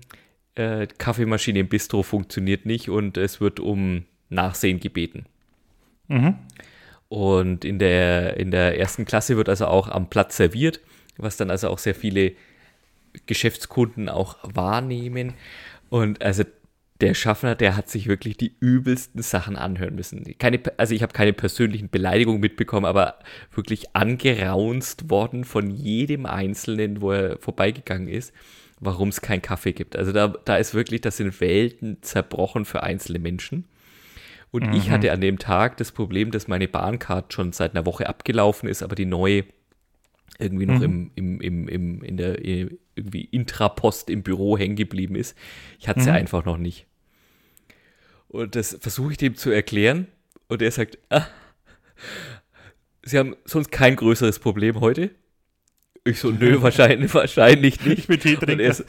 äh, 0.55 0.87
Kaffeemaschine 0.97 1.59
im 1.59 1.67
Bistro 1.67 2.03
funktioniert 2.03 2.65
nicht 2.65 2.89
und 2.89 3.17
es 3.17 3.41
wird 3.41 3.59
um 3.59 4.05
Nachsehen 4.29 4.79
gebeten. 4.79 5.25
Mhm. 6.07 6.35
Und 7.09 7.63
in 7.65 7.79
der, 7.79 8.37
in 8.37 8.51
der 8.51 8.79
ersten 8.79 9.05
Klasse 9.05 9.37
wird 9.37 9.49
also 9.49 9.67
auch 9.67 9.89
am 9.89 10.09
Platz 10.09 10.37
serviert, 10.37 10.79
was 11.17 11.37
dann 11.37 11.51
also 11.51 11.69
auch 11.69 11.77
sehr 11.77 11.95
viele 11.95 12.33
Geschäftskunden 13.25 14.09
auch 14.09 14.37
wahrnehmen. 14.43 15.33
Und 15.89 16.21
also 16.21 16.43
der 17.01 17.13
Schaffner, 17.13 17.55
der 17.55 17.75
hat 17.75 17.89
sich 17.89 18.07
wirklich 18.07 18.37
die 18.37 18.55
übelsten 18.59 19.21
Sachen 19.21 19.57
anhören 19.57 19.95
müssen. 19.95 20.23
Keine, 20.39 20.61
also 20.77 20.95
ich 20.95 21.03
habe 21.03 21.13
keine 21.13 21.33
persönlichen 21.33 21.89
Beleidigungen 21.89 22.39
mitbekommen, 22.39 22.85
aber 22.85 23.19
wirklich 23.53 23.95
angeraunzt 23.95 25.09
worden 25.09 25.43
von 25.43 25.69
jedem 25.69 26.25
Einzelnen, 26.25 27.01
wo 27.01 27.11
er 27.11 27.37
vorbeigegangen 27.39 28.07
ist, 28.07 28.33
warum 28.79 29.09
es 29.09 29.21
keinen 29.21 29.41
Kaffee 29.41 29.73
gibt. 29.73 29.95
Also 29.95 30.11
da, 30.11 30.27
da 30.27 30.57
ist 30.57 30.73
wirklich, 30.73 31.01
das 31.01 31.17
sind 31.17 31.39
Welten 31.41 32.01
zerbrochen 32.01 32.65
für 32.65 32.83
einzelne 32.83 33.19
Menschen. 33.19 33.65
Und 34.51 34.67
mhm. 34.67 34.73
ich 34.73 34.89
hatte 34.89 35.11
an 35.11 35.21
dem 35.21 35.39
Tag 35.39 35.77
das 35.77 35.91
Problem, 35.91 36.31
dass 36.31 36.47
meine 36.47 36.67
Bahncard 36.67 37.33
schon 37.33 37.51
seit 37.51 37.75
einer 37.75 37.85
Woche 37.85 38.07
abgelaufen 38.07 38.69
ist, 38.69 38.83
aber 38.83 38.95
die 38.95 39.05
neue 39.05 39.45
irgendwie 40.37 40.65
noch 40.65 40.79
mhm. 40.79 41.11
im, 41.15 41.39
im, 41.39 41.41
im, 41.41 41.67
im, 41.67 42.03
in 42.03 42.17
der 42.17 42.43
irgendwie 42.43 43.25
Intrapost 43.25 44.09
im 44.09 44.23
Büro 44.23 44.57
hängen 44.57 44.75
geblieben 44.75 45.15
ist. 45.15 45.37
Ich 45.79 45.87
hatte 45.87 46.01
sie 46.01 46.09
mhm. 46.09 46.17
einfach 46.17 46.45
noch 46.45 46.57
nicht. 46.57 46.87
Und 48.27 48.55
das 48.55 48.77
versuche 48.81 49.13
ich 49.13 49.17
dem 49.17 49.35
zu 49.35 49.49
erklären. 49.49 50.07
Und 50.47 50.61
er 50.61 50.71
sagt, 50.71 50.97
ah, 51.09 51.25
Sie 53.05 53.19
haben 53.19 53.35
sonst 53.45 53.71
kein 53.71 53.95
größeres 53.95 54.39
Problem 54.39 54.81
heute. 54.81 55.11
Ich 56.07 56.19
so, 56.19 56.29
nö, 56.29 56.61
wahrscheinlich, 56.61 57.13
wahrscheinlich 57.13 57.83
nicht. 57.83 58.07
Mit 58.07 58.21
Tee 58.21 58.35
trinken. 58.35 58.71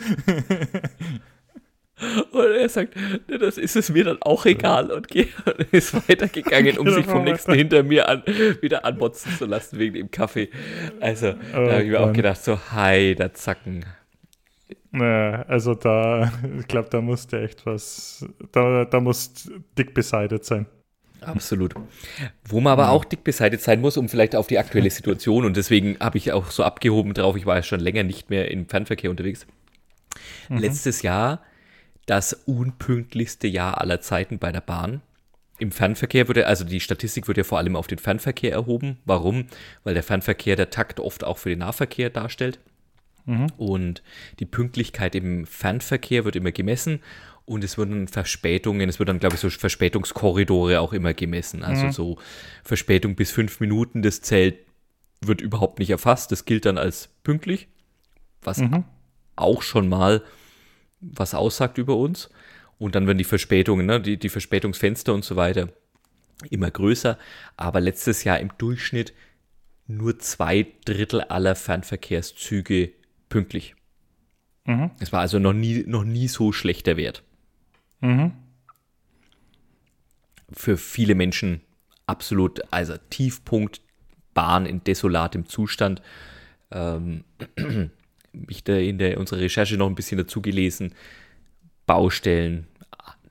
Und 2.31 2.45
er 2.45 2.69
sagt, 2.69 2.95
das 3.27 3.57
ist 3.57 3.75
es 3.75 3.89
mir 3.89 4.05
dann 4.05 4.21
auch 4.21 4.45
egal 4.45 4.91
und 4.91 5.07
ist 5.73 5.95
weitergegangen, 6.09 6.77
um 6.79 6.91
sich 6.91 7.07
vom 7.07 7.25
nächsten 7.25 7.55
hinter 7.55 7.83
mir 7.83 8.07
an, 8.07 8.23
wieder 8.61 8.85
anmotzen 8.85 9.33
zu 9.33 9.47
lassen 9.47 9.79
wegen 9.79 9.95
dem 9.95 10.11
Kaffee. 10.11 10.51
Also, 11.01 11.29
oh, 11.29 11.35
da 11.55 11.73
habe 11.73 11.85
ich 11.85 11.89
mir 11.89 12.01
auch 12.01 12.13
gedacht, 12.13 12.45
so, 12.45 12.59
hi, 12.73 13.15
da 13.15 13.33
zacken. 13.33 13.87
Naja, 14.91 15.47
also 15.49 15.75
da, 15.75 16.31
ich 16.61 16.69
glaube, 16.69 16.91
da 16.91 17.01
musste 17.01 17.41
echt 17.41 17.65
was, 17.65 18.27
da, 18.53 18.85
da 18.85 19.01
muss 19.01 19.51
dick 19.79 19.95
beseitigt 19.95 20.45
sein. 20.45 20.67
Absolut. 21.21 21.75
Wo 22.45 22.61
man 22.61 22.73
aber 22.73 22.91
auch 22.91 23.05
dick 23.05 23.25
beseitigt 23.25 23.63
sein 23.63 23.81
muss, 23.81 23.97
um 23.97 24.09
vielleicht 24.09 24.37
auf 24.37 24.47
die 24.47 24.59
aktuelle 24.59 24.91
Situation, 24.91 25.45
und 25.45 25.57
deswegen 25.57 25.97
habe 25.99 26.19
ich 26.19 26.33
auch 26.33 26.51
so 26.51 26.63
abgehoben 26.63 27.15
drauf, 27.15 27.37
ich 27.37 27.47
war 27.47 27.57
ja 27.57 27.63
schon 27.63 27.81
länger 27.81 28.03
nicht 28.03 28.31
mehr 28.31 28.51
im 28.51 28.69
Fernverkehr 28.69 29.11
unterwegs. 29.11 29.47
Mhm. 30.49 30.59
Letztes 30.59 31.03
Jahr 31.03 31.43
das 32.07 32.33
unpünktlichste 32.33 33.49
Jahr 33.49 33.81
aller 33.81 34.01
Zeiten 34.01 34.39
bei 34.39 34.53
der 34.53 34.61
Bahn. 34.61 35.03
Im 35.59 35.73
Fernverkehr 35.73 36.29
würde, 36.29 36.47
also 36.47 36.65
die 36.65 36.81
Statistik 36.81 37.29
wird 37.29 37.39
ja 37.39 37.45
vor 37.45 37.59
allem 37.59 37.77
auf 37.77 37.87
den 37.87 37.99
Fernverkehr 37.99 38.53
erhoben. 38.53 38.99
Warum? 39.05 39.47
Weil 39.85 39.95
der 39.95 40.03
Fernverkehr 40.03 40.55
der 40.55 40.71
Takt 40.71 41.01
oft 41.01 41.25
auch 41.25 41.39
für 41.39 41.49
den 41.49 41.61
Nahverkehr 41.61 42.11
darstellt. 42.11 42.61
Mhm. 43.25 43.49
Und 43.57 44.03
die 44.39 44.45
Pünktlichkeit 44.45 45.15
im 45.15 45.47
Fernverkehr 45.47 46.25
wird 46.25 46.37
immer 46.37 46.53
gemessen 46.53 47.01
und 47.47 47.63
es 47.63 47.79
wurden 47.79 48.09
Verspätungen, 48.09 48.89
es 48.89 48.99
wird 48.99 49.09
dann, 49.09 49.21
glaube 49.21 49.37
ich, 49.37 49.41
so 49.41 49.49
Verspätungskorridore 49.49 50.81
auch 50.81 50.93
immer 50.93 51.15
gemessen. 51.15 51.63
Also 51.63 51.87
mhm. 51.87 51.93
so 51.93 52.19
Verspätung 52.65 53.15
bis 53.15 53.31
fünf 53.31 53.61
Minuten, 53.61 54.03
das 54.03 54.21
zählt, 54.21 54.59
wird 55.21 55.41
überhaupt 55.41 55.79
nicht 55.79 55.91
erfasst. 55.91 56.33
Das 56.33 56.45
gilt 56.45 56.67
dann 56.67 56.77
als 56.77 57.09
pünktlich, 57.23 57.69
was 58.43 58.59
mhm. 58.59 58.85
auch 59.37 59.63
schon 59.63 59.89
mal 59.89 60.23
was 61.01 61.35
aussagt 61.35 61.79
über 61.79 61.97
uns. 61.97 62.31
Und 62.79 62.95
dann 62.95 63.07
werden 63.07 63.19
die 63.19 63.25
Verspätungen, 63.25 63.87
ne, 63.87 64.01
die, 64.01 64.19
die 64.19 64.29
Verspätungsfenster 64.29 65.15
und 65.15 65.25
so 65.25 65.37
weiter 65.37 65.69
immer 66.51 66.71
größer. 66.71 67.17
Aber 67.57 67.81
letztes 67.81 68.25
Jahr 68.25 68.41
im 68.41 68.51
Durchschnitt 68.59 69.15
nur 69.87 70.19
zwei 70.19 70.67
Drittel 70.85 71.21
aller 71.21 71.55
Fernverkehrszüge 71.55 72.93
pünktlich. 73.29 73.77
Mhm. 74.65 74.91
Es 74.99 75.13
war 75.13 75.21
also 75.21 75.39
noch 75.39 75.53
nie, 75.53 75.85
noch 75.87 76.05
nie 76.05 76.27
so 76.27 76.53
schlechter 76.53 76.97
Wert. 76.97 77.23
Mhm. 78.01 78.33
Für 80.53 80.77
viele 80.77 81.15
Menschen 81.15 81.61
absolut, 82.07 82.61
also 82.73 82.95
Tiefpunkt, 83.11 83.81
Bahn 84.35 84.67
in 84.67 84.85
desolatem 84.85 85.47
Zustand. 85.47 86.03
Ähm, 86.71 87.25
mich 88.33 88.65
da 88.65 88.77
in 88.77 88.99
der, 88.99 89.19
unserer 89.19 89.41
Recherche 89.41 89.77
noch 89.77 89.89
ein 89.89 89.95
bisschen 89.95 90.19
dazu 90.19 90.43
gelesen. 90.43 90.95
Baustellen, 91.87 92.67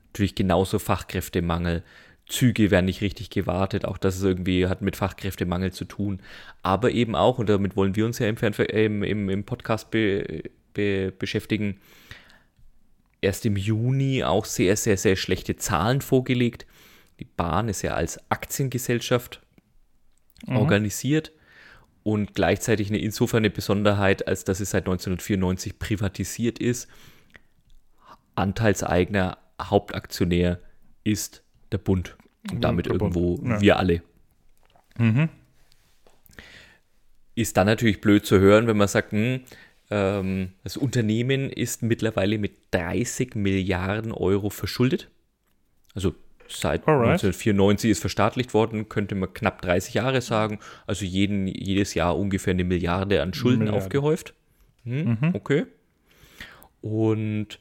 natürlich 0.06 0.34
genauso 0.34 0.78
Fachkräftemangel, 0.78 1.82
Züge 2.26 2.72
werden 2.72 2.86
nicht 2.86 3.02
richtig 3.02 3.30
gewartet, 3.30 3.84
auch 3.84 3.98
das 3.98 4.16
ist 4.16 4.24
irgendwie 4.24 4.66
hat 4.66 4.82
mit 4.82 4.96
Fachkräftemangel 4.96 5.72
zu 5.72 5.84
tun, 5.84 6.20
aber 6.62 6.90
eben 6.90 7.14
auch, 7.14 7.38
und 7.38 7.48
damit 7.48 7.76
wollen 7.76 7.94
wir 7.94 8.04
uns 8.04 8.18
ja 8.18 8.26
im, 8.26 8.36
Fernver 8.36 8.68
im, 8.70 9.04
im, 9.04 9.28
im 9.28 9.44
Podcast 9.44 9.92
be, 9.92 10.42
be, 10.74 11.12
beschäftigen, 11.16 11.78
erst 13.20 13.46
im 13.46 13.56
Juni 13.56 14.24
auch 14.24 14.44
sehr, 14.44 14.76
sehr, 14.76 14.96
sehr 14.96 15.16
schlechte 15.16 15.56
Zahlen 15.56 16.00
vorgelegt. 16.00 16.66
Die 17.20 17.24
Bahn 17.24 17.68
ist 17.68 17.82
ja 17.82 17.94
als 17.94 18.18
Aktiengesellschaft 18.30 19.40
mhm. 20.46 20.56
organisiert 20.56 21.32
und 22.02 22.34
gleichzeitig 22.34 22.88
eine, 22.88 22.98
insofern 22.98 23.38
eine 23.38 23.50
Besonderheit, 23.50 24.28
als 24.28 24.44
dass 24.44 24.60
es 24.60 24.70
seit 24.70 24.84
1994 24.84 25.78
privatisiert 25.78 26.58
ist. 26.58 26.88
Anteilseigner, 28.34 29.38
Hauptaktionär 29.60 30.60
ist 31.04 31.42
der 31.72 31.78
Bund 31.78 32.16
und 32.52 32.62
damit 32.62 32.86
irgendwo 32.86 33.40
ja. 33.42 33.60
wir 33.60 33.78
alle. 33.78 34.02
Mhm. 34.98 35.28
Ist 37.34 37.56
dann 37.56 37.66
natürlich 37.66 38.00
blöd 38.00 38.24
zu 38.24 38.38
hören, 38.38 38.66
wenn 38.66 38.76
man 38.76 38.88
sagt, 38.88 39.12
hm, 39.12 39.40
ähm, 39.90 40.52
das 40.64 40.76
Unternehmen 40.76 41.50
ist 41.50 41.82
mittlerweile 41.82 42.38
mit 42.38 42.52
30 42.72 43.34
Milliarden 43.34 44.12
Euro 44.12 44.50
verschuldet. 44.50 45.08
Also 45.94 46.14
seit 46.48 46.86
Alright. 46.86 47.22
1994 47.22 47.90
ist 47.90 48.00
verstaatlicht 48.00 48.54
worden, 48.54 48.88
könnte 48.88 49.14
man 49.14 49.32
knapp 49.32 49.62
30 49.62 49.94
Jahre 49.94 50.20
sagen. 50.20 50.58
Also 50.86 51.04
jeden, 51.04 51.46
jedes 51.46 51.94
Jahr 51.94 52.16
ungefähr 52.16 52.52
eine 52.52 52.64
Milliarde 52.64 53.22
an 53.22 53.34
Schulden 53.34 53.60
Milliarde. 53.60 53.78
aufgehäuft. 53.78 54.34
Hm, 54.84 55.18
mhm. 55.20 55.30
Okay. 55.34 55.66
Und, 56.80 57.58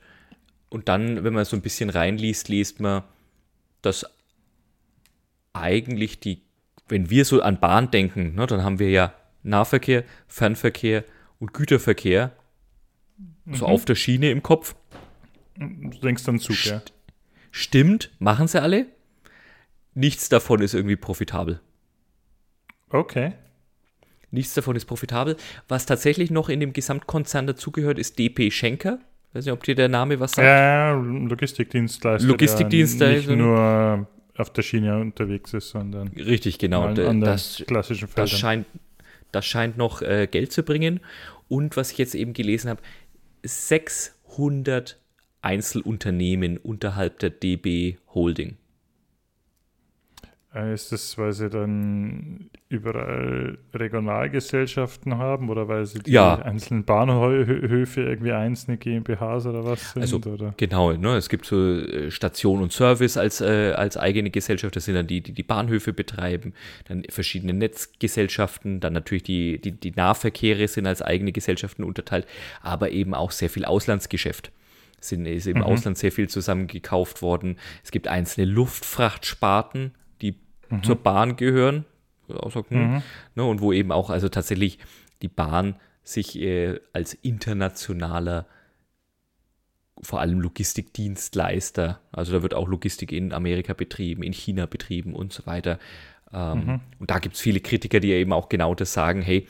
und 0.69 0.87
dann, 0.89 1.23
wenn 1.23 1.33
man 1.33 1.45
so 1.45 1.55
ein 1.55 1.61
bisschen 1.61 1.89
reinliest, 1.89 2.49
liest 2.49 2.79
man, 2.79 3.03
dass 3.81 4.05
eigentlich 5.53 6.19
die, 6.19 6.41
wenn 6.87 7.09
wir 7.09 7.25
so 7.25 7.41
an 7.41 7.59
Bahn 7.59 7.89
denken, 7.91 8.35
ne, 8.35 8.45
dann 8.45 8.63
haben 8.63 8.79
wir 8.79 8.89
ja 8.89 9.13
Nahverkehr, 9.43 10.03
Fernverkehr 10.27 11.03
und 11.45 11.53
Güterverkehr 11.53 12.31
mhm. 13.45 13.53
so 13.53 13.67
auf 13.67 13.85
der 13.85 13.95
Schiene 13.95 14.31
im 14.31 14.41
Kopf. 14.41 14.75
Du 15.57 15.99
denkst 15.99 16.23
dann 16.23 16.39
Zug, 16.39 16.55
St 16.55 16.65
ja. 16.67 16.81
Stimmt, 17.51 18.11
machen 18.19 18.47
sie 18.47 18.61
alle. 18.61 18.87
Nichts 19.93 20.27
davon 20.27 20.61
ist 20.61 20.73
irgendwie 20.73 20.95
profitabel. 20.95 21.61
Okay. 22.89 23.33
Nichts 24.31 24.55
davon 24.55 24.75
ist 24.75 24.85
profitabel. 24.85 25.37
Was 25.67 25.85
tatsächlich 25.85 26.31
noch 26.31 26.49
in 26.49 26.59
dem 26.59 26.73
Gesamtkonzern 26.73 27.47
dazugehört, 27.47 27.99
ist 27.99 28.17
DP 28.17 28.51
Schenker. 28.51 28.99
Ich 29.29 29.35
weiß 29.35 29.45
nicht, 29.45 29.53
ob 29.53 29.63
dir 29.63 29.75
der 29.75 29.87
Name 29.87 30.19
was 30.19 30.31
sagt. 30.31 30.45
Ja, 30.45 30.93
Logistikdienstleister. 30.93 32.27
Logistikdienstleister. 32.27 33.31
Nicht 33.31 33.37
nur 33.37 34.07
auf 34.35 34.49
der 34.51 34.63
Schiene 34.63 34.99
unterwegs 34.99 35.53
ist, 35.53 35.69
sondern. 35.69 36.07
Richtig, 36.09 36.57
genau. 36.57 36.85
An 36.85 37.21
das, 37.21 37.63
klassischen 37.67 38.07
Feldern. 38.07 38.25
Das 38.25 38.31
scheint, 38.31 38.65
das 39.31 39.45
scheint 39.45 39.77
noch 39.77 40.01
äh, 40.01 40.27
Geld 40.27 40.51
zu 40.51 40.63
bringen. 40.63 40.99
Und 41.47 41.77
was 41.77 41.91
ich 41.91 41.97
jetzt 41.97 42.15
eben 42.15 42.33
gelesen 42.33 42.69
habe, 42.69 42.81
600 43.43 44.99
Einzelunternehmen 45.41 46.57
unterhalb 46.57 47.19
der 47.19 47.29
DB 47.29 47.97
Holding. 48.13 48.57
Äh, 50.53 50.73
ist 50.73 50.91
das, 50.91 51.17
weil 51.17 51.33
sie 51.33 51.49
dann 51.49 52.49
überall 52.67 53.59
Regionalgesellschaften 53.75 55.19
haben 55.19 55.49
oder 55.49 55.67
weil 55.67 55.85
sie 55.85 55.99
die 55.99 56.11
ja. 56.11 56.35
einzelnen 56.39 56.83
Bahnhöfe 56.83 58.01
irgendwie 58.01 58.31
einzelne 58.31 58.77
GmbHs 58.77 59.45
oder 59.45 59.63
was 59.63 59.91
sind? 59.91 60.01
Also, 60.01 60.17
oder? 60.17 60.55
Genau, 60.57 60.91
ne, 60.93 61.15
es 61.15 61.29
gibt 61.29 61.45
so 61.45 61.57
äh, 61.57 62.09
Station 62.09 62.63
und 62.63 62.73
Service 62.73 63.17
als, 63.17 63.39
äh, 63.39 63.73
als 63.73 63.97
eigene 63.97 64.31
Gesellschaft, 64.31 64.75
das 64.75 64.85
sind 64.85 64.95
dann 64.95 65.05
die, 65.05 65.21
die 65.21 65.33
die 65.33 65.43
Bahnhöfe 65.43 65.93
betreiben, 65.93 66.53
dann 66.87 67.03
verschiedene 67.07 67.53
Netzgesellschaften, 67.53 68.79
dann 68.79 68.93
natürlich 68.93 69.23
die, 69.23 69.61
die, 69.61 69.71
die 69.71 69.91
Nahverkehre 69.91 70.67
sind 70.67 70.87
als 70.87 71.03
eigene 71.03 71.31
Gesellschaften 71.31 71.83
unterteilt, 71.83 72.25
aber 72.63 72.89
eben 72.89 73.13
auch 73.13 73.29
sehr 73.29 73.51
viel 73.51 73.65
Auslandsgeschäft 73.65 74.51
sind, 74.99 75.27
ist 75.27 75.45
im 75.45 75.57
mhm. 75.57 75.63
Ausland 75.63 75.99
sehr 75.99 76.11
viel 76.11 76.29
zusammengekauft 76.29 77.21
worden. 77.21 77.57
Es 77.83 77.91
gibt 77.91 78.07
einzelne 78.07 78.47
Luftfrachtsparten, 78.47 79.91
die 80.23 80.35
mhm. 80.69 80.81
zur 80.81 80.95
Bahn 80.95 81.35
gehören. 81.35 81.85
Hm, 82.27 82.93
mhm. 82.93 83.03
ne, 83.35 83.43
und 83.43 83.61
wo 83.61 83.73
eben 83.73 83.91
auch 83.91 84.09
also 84.09 84.29
tatsächlich 84.29 84.79
die 85.21 85.27
Bahn 85.27 85.75
sich 86.03 86.39
äh, 86.39 86.79
als 86.93 87.13
internationaler 87.13 88.45
vor 90.01 90.19
allem 90.19 90.41
Logistikdienstleister, 90.41 91.99
also 92.11 92.33
da 92.33 92.43
wird 92.43 92.53
auch 92.53 92.67
Logistik 92.67 93.11
in 93.11 93.33
Amerika 93.33 93.73
betrieben, 93.73 94.23
in 94.23 94.33
China 94.33 94.65
betrieben 94.65 95.15
und 95.15 95.33
so 95.33 95.45
weiter. 95.45 95.79
Ähm, 96.33 96.65
mhm. 96.65 96.81
Und 96.99 97.11
da 97.11 97.19
gibt 97.19 97.35
es 97.35 97.41
viele 97.41 97.61
Kritiker, 97.61 97.99
die 97.99 98.11
eben 98.11 98.33
auch 98.33 98.49
genau 98.49 98.75
das 98.75 98.93
sagen, 98.93 99.21
hey, 99.21 99.47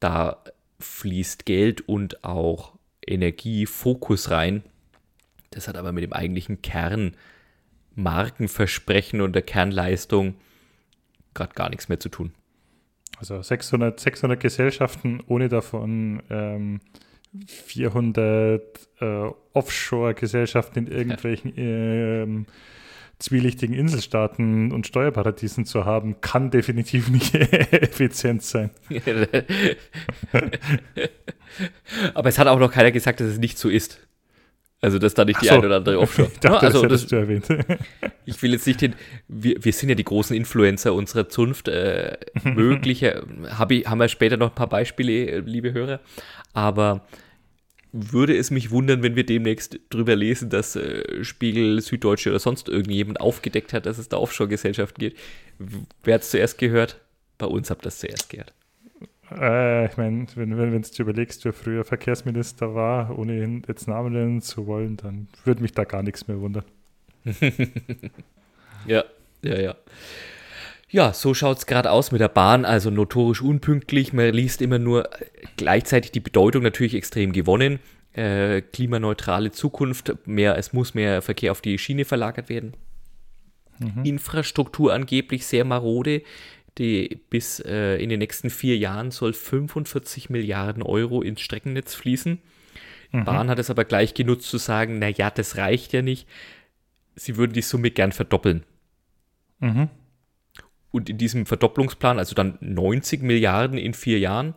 da 0.00 0.42
fließt 0.80 1.46
Geld 1.46 1.88
und 1.88 2.24
auch 2.24 2.74
Energiefokus 3.06 4.30
rein. 4.30 4.64
Das 5.50 5.68
hat 5.68 5.76
aber 5.76 5.92
mit 5.92 6.02
dem 6.04 6.12
eigentlichen 6.12 6.62
Kernmarkenversprechen 6.62 9.20
und 9.20 9.34
der 9.34 9.42
Kernleistung 9.42 10.34
gerade 11.34 11.54
gar 11.54 11.70
nichts 11.70 11.88
mehr 11.88 12.00
zu 12.00 12.08
tun. 12.08 12.32
Also 13.18 13.40
600, 13.40 13.98
600 14.00 14.40
Gesellschaften, 14.40 15.22
ohne 15.26 15.48
davon 15.48 16.22
ähm, 16.30 16.80
400 17.46 18.62
äh, 19.00 19.30
Offshore-Gesellschaften 19.52 20.80
in 20.80 20.86
irgendwelchen 20.86 21.52
ähm, 21.56 22.46
zwielichtigen 23.18 23.74
Inselstaaten 23.74 24.72
und 24.72 24.86
Steuerparadiesen 24.86 25.64
zu 25.64 25.84
haben, 25.84 26.20
kann 26.20 26.50
definitiv 26.50 27.08
nicht 27.08 27.34
effizient 27.72 28.42
sein. 28.42 28.70
Aber 32.14 32.28
es 32.28 32.38
hat 32.38 32.48
auch 32.48 32.58
noch 32.58 32.72
keiner 32.72 32.90
gesagt, 32.90 33.20
dass 33.20 33.28
es 33.28 33.38
nicht 33.38 33.58
so 33.58 33.68
ist. 33.68 34.00
Also, 34.84 34.98
dass 34.98 35.14
da 35.14 35.24
nicht 35.24 35.40
die 35.40 35.46
so. 35.46 35.54
eine 35.54 35.66
oder 35.66 35.76
andere 35.76 35.98
Offshore. 35.98 36.30
Ich 36.34 36.40
dachte, 36.40 36.66
also, 36.66 36.82
das, 36.82 37.00
das 37.00 37.10
du 37.10 37.16
erwähnt. 37.16 37.46
ich 38.26 38.42
will 38.42 38.52
jetzt 38.52 38.66
nicht 38.66 38.82
den. 38.82 38.94
Wir, 39.28 39.56
wir 39.64 39.72
sind 39.72 39.88
ja 39.88 39.94
die 39.94 40.04
großen 40.04 40.36
Influencer 40.36 40.92
unserer 40.92 41.30
Zunft. 41.30 41.68
Äh, 41.68 42.18
mögliche. 42.44 43.24
Hab 43.48 43.70
ich, 43.70 43.86
haben 43.86 43.98
wir 43.98 44.08
später 44.08 44.36
noch 44.36 44.50
ein 44.50 44.54
paar 44.54 44.68
Beispiele, 44.68 45.40
liebe 45.40 45.72
Hörer. 45.72 46.00
Aber 46.52 47.06
würde 47.92 48.36
es 48.36 48.50
mich 48.50 48.72
wundern, 48.72 49.02
wenn 49.02 49.16
wir 49.16 49.24
demnächst 49.24 49.78
drüber 49.88 50.16
lesen, 50.16 50.50
dass 50.50 50.76
äh, 50.76 51.24
Spiegel, 51.24 51.80
Süddeutsche 51.80 52.28
oder 52.28 52.38
sonst 52.38 52.68
irgendjemand 52.68 53.20
aufgedeckt 53.20 53.72
hat, 53.72 53.86
dass 53.86 53.96
es 53.96 54.10
da 54.10 54.18
Offshore-Gesellschaften 54.18 55.00
geht. 55.00 55.16
Wer 56.02 56.16
hat 56.16 56.22
es 56.22 56.30
zuerst 56.30 56.58
gehört? 56.58 57.00
Bei 57.38 57.46
uns 57.46 57.70
habt 57.70 57.82
ihr 57.82 57.84
das 57.84 58.00
zuerst 58.00 58.28
gehört. 58.28 58.52
Äh, 59.30 59.86
ich 59.86 59.96
meine, 59.96 60.26
wenn, 60.34 60.56
wenn, 60.58 60.72
wenn 60.72 60.82
du 60.82 61.02
überlegst, 61.02 61.44
wer 61.44 61.52
früher 61.52 61.84
Verkehrsminister 61.84 62.74
war, 62.74 63.18
ohne 63.18 63.42
ihn 63.42 63.62
jetzt 63.66 63.88
Namen 63.88 64.12
nennen 64.12 64.42
zu 64.42 64.66
wollen, 64.66 64.96
dann 64.96 65.28
würde 65.44 65.62
mich 65.62 65.72
da 65.72 65.84
gar 65.84 66.02
nichts 66.02 66.28
mehr 66.28 66.40
wundern. 66.40 66.64
ja, 68.86 69.04
ja, 69.42 69.60
ja. 69.60 69.74
Ja, 70.90 71.12
so 71.12 71.34
schaut 71.34 71.58
es 71.58 71.66
gerade 71.66 71.90
aus 71.90 72.12
mit 72.12 72.20
der 72.20 72.28
Bahn, 72.28 72.64
also 72.64 72.88
notorisch 72.90 73.42
unpünktlich. 73.42 74.12
Man 74.12 74.32
liest 74.32 74.62
immer 74.62 74.78
nur 74.78 75.06
äh, 75.06 75.26
gleichzeitig 75.56 76.12
die 76.12 76.20
Bedeutung 76.20 76.62
natürlich 76.62 76.94
extrem 76.94 77.32
gewonnen. 77.32 77.80
Äh, 78.12 78.60
klimaneutrale 78.60 79.50
Zukunft, 79.50 80.14
mehr, 80.24 80.56
es 80.56 80.72
muss 80.72 80.94
mehr 80.94 81.20
Verkehr 81.20 81.50
auf 81.50 81.60
die 81.60 81.78
Schiene 81.78 82.04
verlagert 82.04 82.48
werden. 82.48 82.74
Mhm. 83.80 84.04
Infrastruktur 84.04 84.92
angeblich 84.92 85.46
sehr 85.46 85.64
marode. 85.64 86.22
Die 86.78 87.20
bis 87.30 87.60
äh, 87.60 87.96
in 87.96 88.08
den 88.08 88.18
nächsten 88.18 88.50
vier 88.50 88.76
Jahren 88.76 89.10
soll 89.10 89.32
45 89.32 90.28
Milliarden 90.30 90.82
Euro 90.82 91.22
ins 91.22 91.40
Streckennetz 91.40 91.94
fließen. 91.94 92.40
Mhm. 93.12 93.24
Bahn 93.24 93.48
hat 93.48 93.60
es 93.60 93.70
aber 93.70 93.84
gleich 93.84 94.14
genutzt 94.14 94.50
zu 94.50 94.58
sagen, 94.58 94.98
naja, 94.98 95.30
das 95.30 95.56
reicht 95.56 95.92
ja 95.92 96.02
nicht. 96.02 96.26
Sie 97.14 97.36
würden 97.36 97.52
die 97.52 97.62
Summe 97.62 97.92
gern 97.92 98.10
verdoppeln. 98.10 98.64
Mhm. 99.60 99.88
Und 100.90 101.08
in 101.08 101.18
diesem 101.18 101.46
Verdopplungsplan, 101.46 102.18
also 102.18 102.34
dann 102.34 102.58
90 102.60 103.22
Milliarden 103.22 103.78
in 103.78 103.94
vier 103.94 104.18
Jahren, 104.18 104.54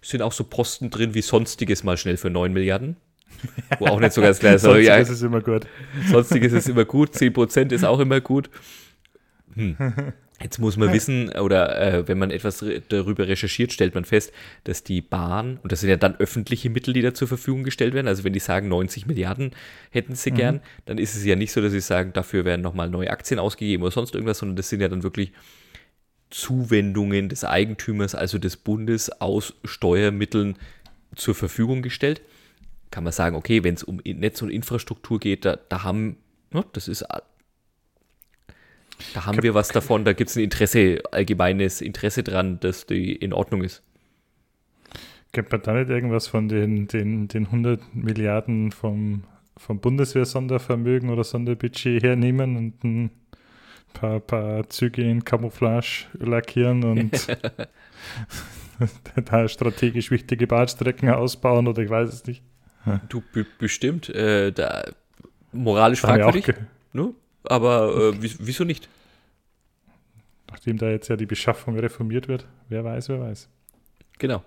sind 0.00 0.22
auch 0.22 0.32
so 0.32 0.44
Posten 0.44 0.90
drin 0.90 1.14
wie 1.14 1.22
Sonstiges 1.22 1.84
mal 1.84 1.96
schnell 1.96 2.16
für 2.16 2.30
9 2.30 2.52
Milliarden. 2.52 2.96
Wo 3.78 3.86
auch 3.86 4.00
nicht 4.00 4.12
so 4.12 4.20
ganz 4.20 4.38
klar 4.38 4.54
ist. 4.54 4.62
Sonstiges 4.62 4.86
ja, 4.86 4.96
ist 4.98 5.22
immer 5.22 5.40
gut. 5.40 5.66
Sonstiges 6.08 6.52
ist 6.52 6.68
immer 6.68 6.84
gut, 6.84 7.14
10% 7.14 7.72
ist 7.72 7.84
auch 7.84 7.98
immer 7.98 8.20
gut. 8.20 8.48
Hm. 9.54 9.76
Jetzt 10.42 10.58
muss 10.58 10.76
man 10.76 10.92
wissen, 10.92 11.30
oder 11.30 11.80
äh, 11.80 12.08
wenn 12.08 12.18
man 12.18 12.32
etwas 12.32 12.64
darüber 12.88 13.28
recherchiert, 13.28 13.72
stellt 13.72 13.94
man 13.94 14.04
fest, 14.04 14.32
dass 14.64 14.82
die 14.82 15.00
Bahn, 15.00 15.58
und 15.62 15.70
das 15.70 15.80
sind 15.80 15.90
ja 15.90 15.96
dann 15.96 16.16
öffentliche 16.16 16.70
Mittel, 16.70 16.92
die 16.92 17.02
da 17.02 17.14
zur 17.14 17.28
Verfügung 17.28 17.62
gestellt 17.62 17.94
werden, 17.94 18.08
also 18.08 18.24
wenn 18.24 18.32
die 18.32 18.40
sagen 18.40 18.68
90 18.68 19.06
Milliarden 19.06 19.52
hätten 19.90 20.16
sie 20.16 20.32
mhm. 20.32 20.34
gern, 20.34 20.60
dann 20.86 20.98
ist 20.98 21.14
es 21.14 21.24
ja 21.24 21.36
nicht 21.36 21.52
so, 21.52 21.60
dass 21.60 21.70
sie 21.70 21.80
sagen, 21.80 22.12
dafür 22.12 22.44
werden 22.44 22.62
nochmal 22.62 22.90
neue 22.90 23.10
Aktien 23.10 23.38
ausgegeben 23.38 23.84
oder 23.84 23.92
sonst 23.92 24.14
irgendwas, 24.14 24.38
sondern 24.38 24.56
das 24.56 24.68
sind 24.68 24.80
ja 24.80 24.88
dann 24.88 25.04
wirklich 25.04 25.32
Zuwendungen 26.30 27.28
des 27.28 27.44
Eigentümers, 27.44 28.16
also 28.16 28.38
des 28.38 28.56
Bundes, 28.56 29.20
aus 29.20 29.54
Steuermitteln 29.64 30.56
zur 31.14 31.36
Verfügung 31.36 31.80
gestellt. 31.80 32.22
Kann 32.90 33.04
man 33.04 33.12
sagen, 33.12 33.36
okay, 33.36 33.62
wenn 33.62 33.74
es 33.74 33.84
um 33.84 34.00
Netz 34.04 34.42
und 34.42 34.50
Infrastruktur 34.50 35.20
geht, 35.20 35.44
da, 35.44 35.56
da 35.68 35.84
haben, 35.84 36.16
ja, 36.52 36.64
das 36.72 36.88
ist 36.88 37.04
da 39.14 39.26
haben 39.26 39.42
wir 39.42 39.54
was 39.54 39.68
davon, 39.68 40.04
da 40.04 40.12
gibt 40.12 40.30
es 40.30 40.36
ein 40.36 40.44
Interesse, 40.44 41.02
allgemeines 41.10 41.80
Interesse 41.80 42.22
dran, 42.22 42.60
dass 42.60 42.86
die 42.86 43.14
in 43.14 43.32
Ordnung 43.32 43.62
ist. 43.62 43.82
Könnte 45.32 45.50
man 45.52 45.62
da 45.62 45.72
nicht 45.74 45.90
irgendwas 45.90 46.28
von 46.28 46.48
den, 46.48 46.86
den, 46.86 47.28
den 47.28 47.46
100 47.46 47.94
Milliarden 47.94 48.70
vom, 48.70 49.24
vom 49.56 49.80
Bundeswehr-Sondervermögen 49.80 51.10
oder 51.10 51.24
Sonderbudget 51.24 52.02
hernehmen 52.02 52.56
und 52.56 52.84
ein 52.84 53.10
paar, 53.92 54.20
paar 54.20 54.68
Züge 54.68 55.02
in 55.02 55.24
Camouflage 55.24 56.06
lackieren 56.18 56.84
und 56.84 57.26
da 59.24 59.48
strategisch 59.48 60.10
wichtige 60.10 60.46
Bahnstrecken 60.46 61.08
ausbauen 61.10 61.66
oder 61.66 61.82
ich 61.82 61.90
weiß 61.90 62.12
es 62.12 62.26
nicht. 62.26 62.42
Du 63.08 63.22
bestimmt, 63.58 64.10
äh, 64.10 64.52
da 64.52 64.84
moralisch 65.52 66.00
fragwürdig. 66.00 66.54
Ne? 66.92 67.14
Aber 67.44 68.12
äh, 68.14 68.14
wieso 68.20 68.64
nicht? 68.64 68.88
Nachdem 70.50 70.78
da 70.78 70.88
jetzt 70.90 71.08
ja 71.08 71.16
die 71.16 71.26
Beschaffung 71.26 71.78
reformiert 71.78 72.28
wird, 72.28 72.46
wer 72.68 72.84
weiß, 72.84 73.08
wer 73.08 73.20
weiß. 73.20 73.48
Genau. 74.18 74.42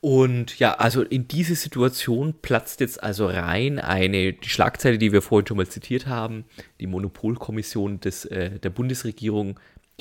Und 0.00 0.58
ja, 0.60 0.74
also 0.74 1.02
in 1.02 1.26
diese 1.26 1.56
Situation 1.56 2.34
platzt 2.40 2.80
jetzt 2.80 3.02
also 3.02 3.26
rein 3.26 3.80
eine, 3.80 4.32
die 4.32 4.48
Schlagzeile, 4.48 4.98
die 4.98 5.12
wir 5.12 5.22
vorhin 5.22 5.46
schon 5.46 5.56
mal 5.56 5.66
zitiert 5.66 6.06
haben, 6.06 6.44
die 6.80 6.86
Monopolkommission 6.86 7.98
des, 7.98 8.24
äh, 8.26 8.60
der 8.60 8.70
Bundesregierung, 8.70 9.58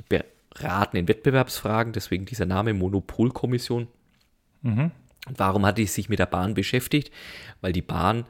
beraten 0.08 0.98
in 0.98 1.08
Wettbewerbsfragen, 1.08 1.94
deswegen 1.94 2.26
dieser 2.26 2.46
Name 2.46 2.74
Monopolkommission. 2.74 3.88
Mhm. 4.62 4.92
Und 5.28 5.40
warum 5.40 5.66
hat 5.66 5.80
die 5.80 5.86
sich 5.86 6.10
mit 6.10 6.20
der 6.20 6.28
Bahn 6.28 6.54
beschäftigt? 6.54 7.12
Weil 7.62 7.74
die 7.74 7.82
Bahn 7.82 8.26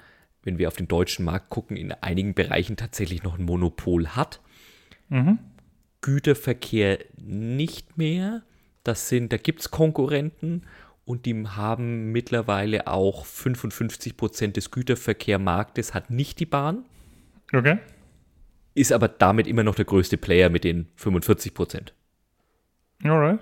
wenn 0.47 0.57
wir 0.57 0.69
auf 0.69 0.77
den 0.77 0.87
deutschen 0.87 1.25
Markt 1.25 1.49
gucken, 1.49 1.75
in 1.75 1.91
einigen 1.91 2.33
Bereichen 2.33 2.77
tatsächlich 2.77 3.21
noch 3.21 3.37
ein 3.37 3.43
Monopol 3.43 4.07
hat. 4.07 4.39
Mhm. 5.09 5.39
Güterverkehr 5.99 6.99
nicht 7.17 7.97
mehr. 7.97 8.43
Das 8.85 9.09
sind, 9.09 9.33
da 9.33 9.37
gibt 9.37 9.59
es 9.59 9.71
Konkurrenten 9.71 10.61
und 11.03 11.25
die 11.25 11.45
haben 11.45 12.13
mittlerweile 12.13 12.87
auch 12.87 13.25
55 13.25 14.15
Prozent 14.15 14.55
des 14.55 14.71
Güterverkehrmarktes 14.71 15.93
hat 15.93 16.11
nicht 16.11 16.39
die 16.39 16.45
Bahn. 16.45 16.85
Okay. 17.53 17.79
Ist 18.73 18.93
aber 18.93 19.09
damit 19.09 19.47
immer 19.47 19.63
noch 19.63 19.75
der 19.75 19.83
größte 19.83 20.15
Player 20.15 20.49
mit 20.49 20.63
den 20.63 20.87
45 20.95 21.53
Prozent. 21.53 21.93
Alright. 23.03 23.41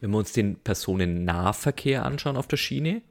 Wenn 0.00 0.12
wir 0.12 0.18
uns 0.18 0.32
den 0.32 0.60
Personennahverkehr 0.60 2.04
anschauen 2.04 2.36
auf 2.36 2.46
der 2.46 2.56
Schiene, 2.56 3.02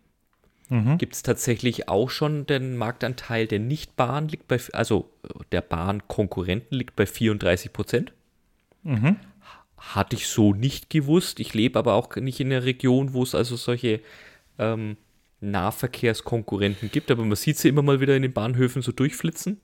mhm. 0.69 0.97
gibt 0.97 1.15
es 1.15 1.23
tatsächlich 1.23 1.89
auch 1.89 2.09
schon 2.09 2.45
den 2.45 2.77
Marktanteil 2.77 3.47
der 3.47 3.59
Nicht-Bahn 3.59 4.27
liegt 4.27 4.47
bei, 4.47 4.59
also 4.73 5.09
der 5.51 5.61
Bahnkonkurrenten 5.61 6.77
liegt 6.77 6.95
bei 6.95 7.05
34 7.05 7.73
Prozent. 7.73 8.13
Mhm. 8.83 9.17
Hatte 9.77 10.15
ich 10.15 10.27
so 10.27 10.53
nicht 10.53 10.89
gewusst. 10.89 11.39
Ich 11.39 11.53
lebe 11.53 11.79
aber 11.79 11.93
auch 11.93 12.15
nicht 12.15 12.39
in 12.39 12.51
einer 12.51 12.65
Region, 12.65 13.13
wo 13.13 13.23
es 13.23 13.35
also 13.35 13.55
solche 13.55 14.01
ähm, 14.57 14.97
Nahverkehrskonkurrenten 15.41 16.91
gibt, 16.91 17.11
aber 17.11 17.23
man 17.23 17.35
sieht 17.35 17.57
sie 17.57 17.69
immer 17.69 17.81
mal 17.81 18.01
wieder 18.01 18.15
in 18.15 18.21
den 18.21 18.33
Bahnhöfen 18.33 18.81
so 18.81 18.91
durchflitzen. 18.91 19.59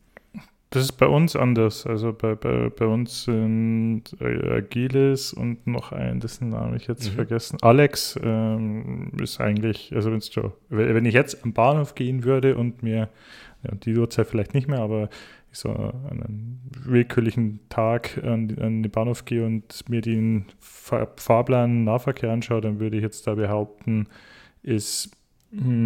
Das 0.76 0.84
ist 0.84 0.98
bei 0.98 1.08
uns 1.08 1.38
anders. 1.38 1.88
Also 1.88 2.12
bei, 2.12 2.36
bei, 2.36 2.70
bei 2.70 2.86
uns 2.86 3.24
sind 3.24 4.04
äh, 4.20 4.58
Agilis 4.58 5.32
und 5.32 5.66
noch 5.66 5.94
ein, 5.94 6.20
dessen 6.20 6.50
Namen 6.50 6.76
ich 6.76 6.88
jetzt 6.88 7.12
mhm. 7.12 7.16
vergessen. 7.16 7.58
Alex 7.62 8.20
ähm, 8.22 9.14
ist 9.22 9.40
eigentlich, 9.40 9.96
also 9.96 10.12
wenn's 10.12 10.30
wenn 10.68 11.06
ich 11.06 11.14
jetzt 11.14 11.46
am 11.46 11.54
Bahnhof 11.54 11.96
gehen 11.96 12.26
würde 12.26 12.58
und 12.58 12.84
mir, 12.84 13.08
ja, 13.64 13.76
die 13.86 13.98
Uhrzeit 13.98 14.28
vielleicht 14.28 14.54
nicht 14.54 14.68
mehr, 14.68 14.82
aber 14.82 15.08
ich 15.50 15.60
so 15.60 15.70
einen 15.70 16.60
willkürlichen 16.84 17.62
Tag 17.70 18.22
an, 18.22 18.54
an 18.60 18.84
den 18.84 18.92
Bahnhof 18.92 19.24
gehe 19.24 19.46
und 19.46 19.88
mir 19.88 20.02
den 20.02 20.44
Fahrplan 20.60 21.86
Nahverkehr 21.86 22.32
anschaue, 22.32 22.60
dann 22.60 22.82
würde 22.82 22.98
ich 22.98 23.04
jetzt 23.04 23.28
da 23.28 23.36
behaupten, 23.36 24.08
ist 24.62 25.12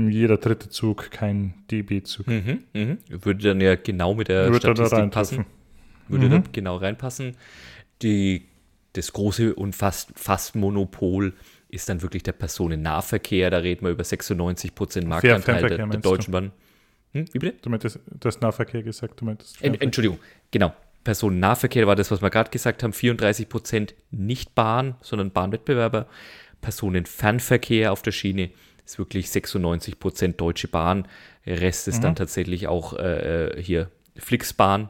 jeder 0.10 0.38
dritte 0.38 0.70
Zug 0.70 1.12
kein 1.12 1.54
DB-Zug. 1.70 2.28
Mhm, 2.28 2.64
mh. 2.74 2.98
Würde 3.10 3.50
dann 3.50 3.62
ja 3.62 3.76
genau 3.76 4.14
mit 4.14 4.28
der 4.28 4.46
Würde 4.46 4.60
Statistik 4.60 5.12
passen. 5.12 5.46
Würde 6.08 6.26
mhm. 6.26 6.32
da 6.32 6.44
genau 6.52 6.78
reinpassen. 6.78 7.36
Die, 8.02 8.46
das 8.94 9.14
große 9.14 9.54
und 9.54 9.76
fast, 9.76 10.12
fast 10.16 10.56
Monopol 10.56 11.34
ist 11.70 11.88
dann 11.88 12.02
wirklich 12.02 12.24
der 12.24 12.32
Personennahverkehr. 12.32 13.52
Da 13.52 13.58
reden 13.58 13.86
wir 13.86 13.92
über 13.92 14.04
96 14.04 14.74
Prozent 14.74 15.08
Marktanteil 15.08 15.68
der, 15.68 15.86
der, 15.86 16.00
Deutschen 16.00 16.32
Bahn. 16.32 16.52
Hm, 17.14 17.26
wie 17.32 17.40
bitte? 17.40 17.58
Du 17.62 17.70
meintest, 17.70 18.00
du 18.08 18.28
hast 18.28 18.42
Nahverkehr 18.42 18.82
gesagt, 18.82 19.22
du 19.22 19.26
meintest. 19.26 19.62
Entschuldigung, 19.64 20.20
genau. 20.52 20.74
Personennahverkehr 21.04 21.88
war 21.88 21.96
das, 21.96 22.12
was 22.12 22.22
wir 22.22 22.30
gerade 22.30 22.50
gesagt 22.50 22.84
haben, 22.84 22.92
34 22.92 23.48
Prozent 23.48 23.96
nicht 24.12 24.54
Bahn, 24.56 24.96
sondern 25.02 25.32
Bahnwettbewerber. 25.32 26.08
Personenfernverkehr 26.62 27.92
auf 27.92 28.02
der 28.02 28.12
Schiene 28.12 28.52
ist 28.90 29.00
wirklich 29.00 29.30
96 29.30 30.00
Prozent 30.00 30.42
Deutsche 30.42 30.68
Bahn. 30.68 31.08
Der 31.46 31.62
Rest 31.62 31.88
ist 31.88 31.98
mhm. 31.98 32.02
dann 32.02 32.16
tatsächlich 32.16 32.68
auch 32.68 32.94
äh, 32.94 33.48
äh, 33.48 33.62
hier 33.62 33.92
Flixbahn. 34.16 34.90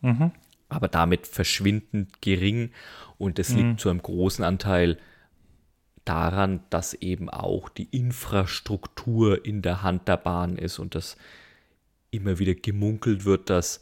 Mhm. 0.00 0.30
Aber 0.68 0.86
damit 0.86 1.26
verschwindend 1.26 2.22
gering. 2.22 2.70
Und 3.18 3.38
das 3.38 3.50
mhm. 3.50 3.56
liegt 3.56 3.80
zu 3.80 3.90
einem 3.90 4.00
großen 4.00 4.44
Anteil 4.44 4.98
daran, 6.04 6.60
dass 6.70 6.94
eben 6.94 7.28
auch 7.28 7.68
die 7.68 7.88
Infrastruktur 7.90 9.44
in 9.44 9.60
der 9.60 9.82
Hand 9.82 10.06
der 10.06 10.16
Bahn 10.16 10.56
ist 10.56 10.78
und 10.78 10.94
dass 10.94 11.16
immer 12.12 12.38
wieder 12.38 12.54
gemunkelt 12.54 13.24
wird, 13.24 13.50
dass 13.50 13.80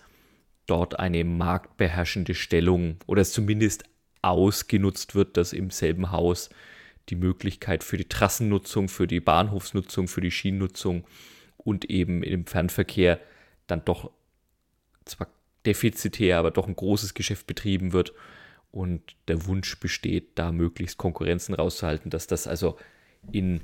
dort 0.66 0.98
eine 0.98 1.24
marktbeherrschende 1.24 2.34
Stellung 2.34 2.96
oder 3.06 3.24
zumindest 3.24 3.84
ausgenutzt 4.22 5.14
wird, 5.14 5.36
dass 5.36 5.52
im 5.52 5.70
selben 5.70 6.12
Haus 6.12 6.50
die 7.10 7.16
Möglichkeit 7.16 7.84
für 7.84 7.96
die 7.96 8.08
Trassennutzung, 8.08 8.88
für 8.88 9.06
die 9.06 9.20
Bahnhofsnutzung, 9.20 10.08
für 10.08 10.20
die 10.20 10.30
Schienennutzung 10.30 11.04
und 11.56 11.84
eben 11.86 12.22
im 12.22 12.46
Fernverkehr 12.46 13.20
dann 13.66 13.84
doch 13.84 14.10
zwar 15.04 15.28
defizitär, 15.66 16.38
aber 16.38 16.50
doch 16.50 16.66
ein 16.66 16.76
großes 16.76 17.14
Geschäft 17.14 17.46
betrieben 17.46 17.92
wird 17.92 18.12
und 18.70 19.02
der 19.28 19.46
Wunsch 19.46 19.78
besteht, 19.80 20.38
da 20.38 20.52
möglichst 20.52 20.98
Konkurrenzen 20.98 21.54
rauszuhalten, 21.54 22.10
dass 22.10 22.26
das 22.26 22.46
also 22.46 22.76
in 23.32 23.60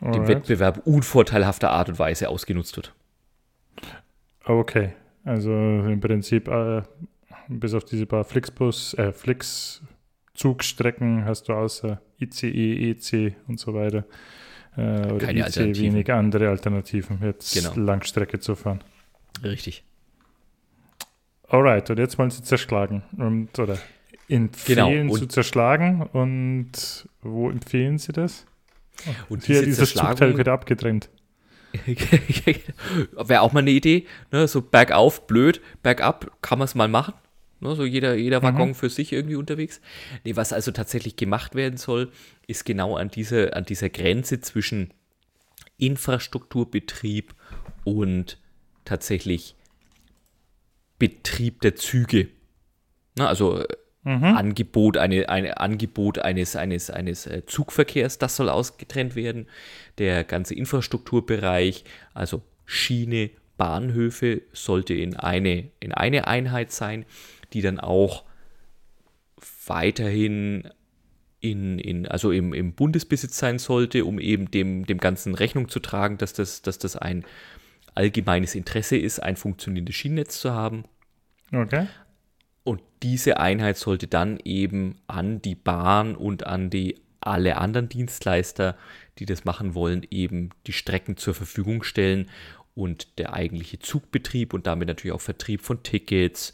Alright. 0.00 0.14
dem 0.14 0.28
Wettbewerb 0.28 0.86
unvorteilhafter 0.86 1.70
Art 1.70 1.88
und 1.88 1.98
Weise 1.98 2.28
ausgenutzt 2.28 2.76
wird. 2.76 2.94
Okay, 4.44 4.92
also 5.24 5.50
im 5.50 6.00
Prinzip 6.00 6.48
äh, 6.48 6.82
bis 7.48 7.74
auf 7.74 7.84
diese 7.84 8.06
paar 8.06 8.24
Flixbus, 8.24 8.94
äh, 8.94 9.12
Flix 9.12 9.82
Zugstrecken 10.36 11.24
hast 11.24 11.48
du 11.48 11.54
außer 11.54 12.00
ICE, 12.20 12.90
EC 12.90 13.34
und 13.48 13.58
so 13.58 13.74
weiter. 13.74 14.04
Äh, 14.76 15.12
oder 15.12 15.26
Keine 15.26 15.48
IC 15.48 15.78
wenig 15.78 16.12
andere 16.12 16.48
Alternativen, 16.48 17.18
jetzt 17.22 17.54
genau. 17.54 17.74
Langstrecke 17.74 18.38
zu 18.38 18.54
fahren. 18.54 18.84
Richtig. 19.42 19.84
Alright, 21.48 21.90
und 21.90 21.98
jetzt 21.98 22.18
wollen 22.18 22.30
sie 22.30 22.42
zerschlagen 22.42 23.02
und 23.16 23.56
oder 23.58 23.78
empfehlen 24.28 25.06
genau. 25.06 25.16
zu 25.16 25.26
zerschlagen 25.26 26.02
und 26.02 27.08
wo 27.22 27.50
empfehlen 27.50 27.98
sie 27.98 28.12
das? 28.12 28.46
Und 29.28 29.44
hier 29.44 29.62
dieses 29.62 29.94
Zugteil 29.94 30.36
wird 30.36 30.48
abgetrennt. 30.48 31.10
Wäre 31.86 33.42
auch 33.42 33.52
mal 33.52 33.60
eine 33.60 33.70
Idee, 33.70 34.06
ne? 34.32 34.48
so 34.48 34.62
bergauf 34.62 35.26
blöd, 35.26 35.60
bergab 35.82 36.30
kann 36.40 36.58
man 36.58 36.64
es 36.64 36.74
mal 36.74 36.88
machen. 36.88 37.14
Ne, 37.58 37.74
so 37.74 37.84
jeder, 37.84 38.14
jeder 38.14 38.42
Waggon 38.42 38.68
mhm. 38.68 38.74
für 38.74 38.90
sich 38.90 39.12
irgendwie 39.12 39.36
unterwegs. 39.36 39.80
Nee, 40.24 40.36
was 40.36 40.52
also 40.52 40.72
tatsächlich 40.72 41.16
gemacht 41.16 41.54
werden 41.54 41.78
soll, 41.78 42.12
ist 42.46 42.64
genau 42.64 42.96
an, 42.96 43.10
diese, 43.10 43.56
an 43.56 43.64
dieser 43.64 43.88
Grenze 43.88 44.40
zwischen 44.40 44.92
Infrastrukturbetrieb 45.78 47.34
und 47.84 48.38
tatsächlich 48.84 49.54
Betrieb 50.98 51.60
der 51.62 51.76
Züge. 51.76 52.28
Na, 53.16 53.28
also 53.28 53.64
mhm. 54.02 54.24
Angebot, 54.24 54.98
eine, 54.98 55.28
eine 55.28 55.58
Angebot 55.58 56.18
eines, 56.18 56.56
eines, 56.56 56.90
eines 56.90 57.26
äh, 57.26 57.44
Zugverkehrs, 57.46 58.18
das 58.18 58.36
soll 58.36 58.50
ausgetrennt 58.50 59.16
werden. 59.16 59.46
Der 59.98 60.24
ganze 60.24 60.54
Infrastrukturbereich, 60.54 61.84
also 62.12 62.42
Schiene, 62.66 63.30
Bahnhöfe, 63.56 64.42
sollte 64.52 64.92
in 64.92 65.16
eine, 65.16 65.70
in 65.80 65.92
eine 65.92 66.26
Einheit 66.26 66.72
sein 66.72 67.06
die 67.52 67.62
dann 67.62 67.80
auch 67.80 68.24
weiterhin 69.66 70.68
in, 71.40 71.78
in, 71.78 72.06
also 72.06 72.30
im, 72.32 72.52
im 72.52 72.72
Bundesbesitz 72.72 73.38
sein 73.38 73.58
sollte, 73.58 74.04
um 74.04 74.18
eben 74.18 74.50
dem, 74.50 74.86
dem 74.86 74.98
Ganzen 74.98 75.34
Rechnung 75.34 75.68
zu 75.68 75.80
tragen, 75.80 76.18
dass 76.18 76.32
das, 76.32 76.62
dass 76.62 76.78
das 76.78 76.96
ein 76.96 77.24
allgemeines 77.94 78.54
Interesse 78.54 78.96
ist, 78.96 79.22
ein 79.22 79.36
funktionierendes 79.36 79.94
Schienennetz 79.94 80.40
zu 80.40 80.52
haben. 80.52 80.84
Okay. 81.52 81.86
Und 82.64 82.82
diese 83.02 83.38
Einheit 83.38 83.76
sollte 83.76 84.08
dann 84.08 84.38
eben 84.44 84.96
an 85.06 85.40
die 85.40 85.54
Bahn 85.54 86.16
und 86.16 86.46
an 86.46 86.68
die 86.70 87.00
alle 87.20 87.56
anderen 87.56 87.88
Dienstleister, 87.88 88.76
die 89.18 89.26
das 89.26 89.44
machen 89.44 89.74
wollen, 89.74 90.06
eben 90.10 90.50
die 90.66 90.72
Strecken 90.72 91.16
zur 91.16 91.34
Verfügung 91.34 91.82
stellen 91.82 92.28
und 92.74 93.18
der 93.18 93.32
eigentliche 93.32 93.78
Zugbetrieb 93.78 94.52
und 94.52 94.66
damit 94.66 94.88
natürlich 94.88 95.14
auch 95.14 95.20
Vertrieb 95.20 95.62
von 95.62 95.82
Tickets, 95.82 96.52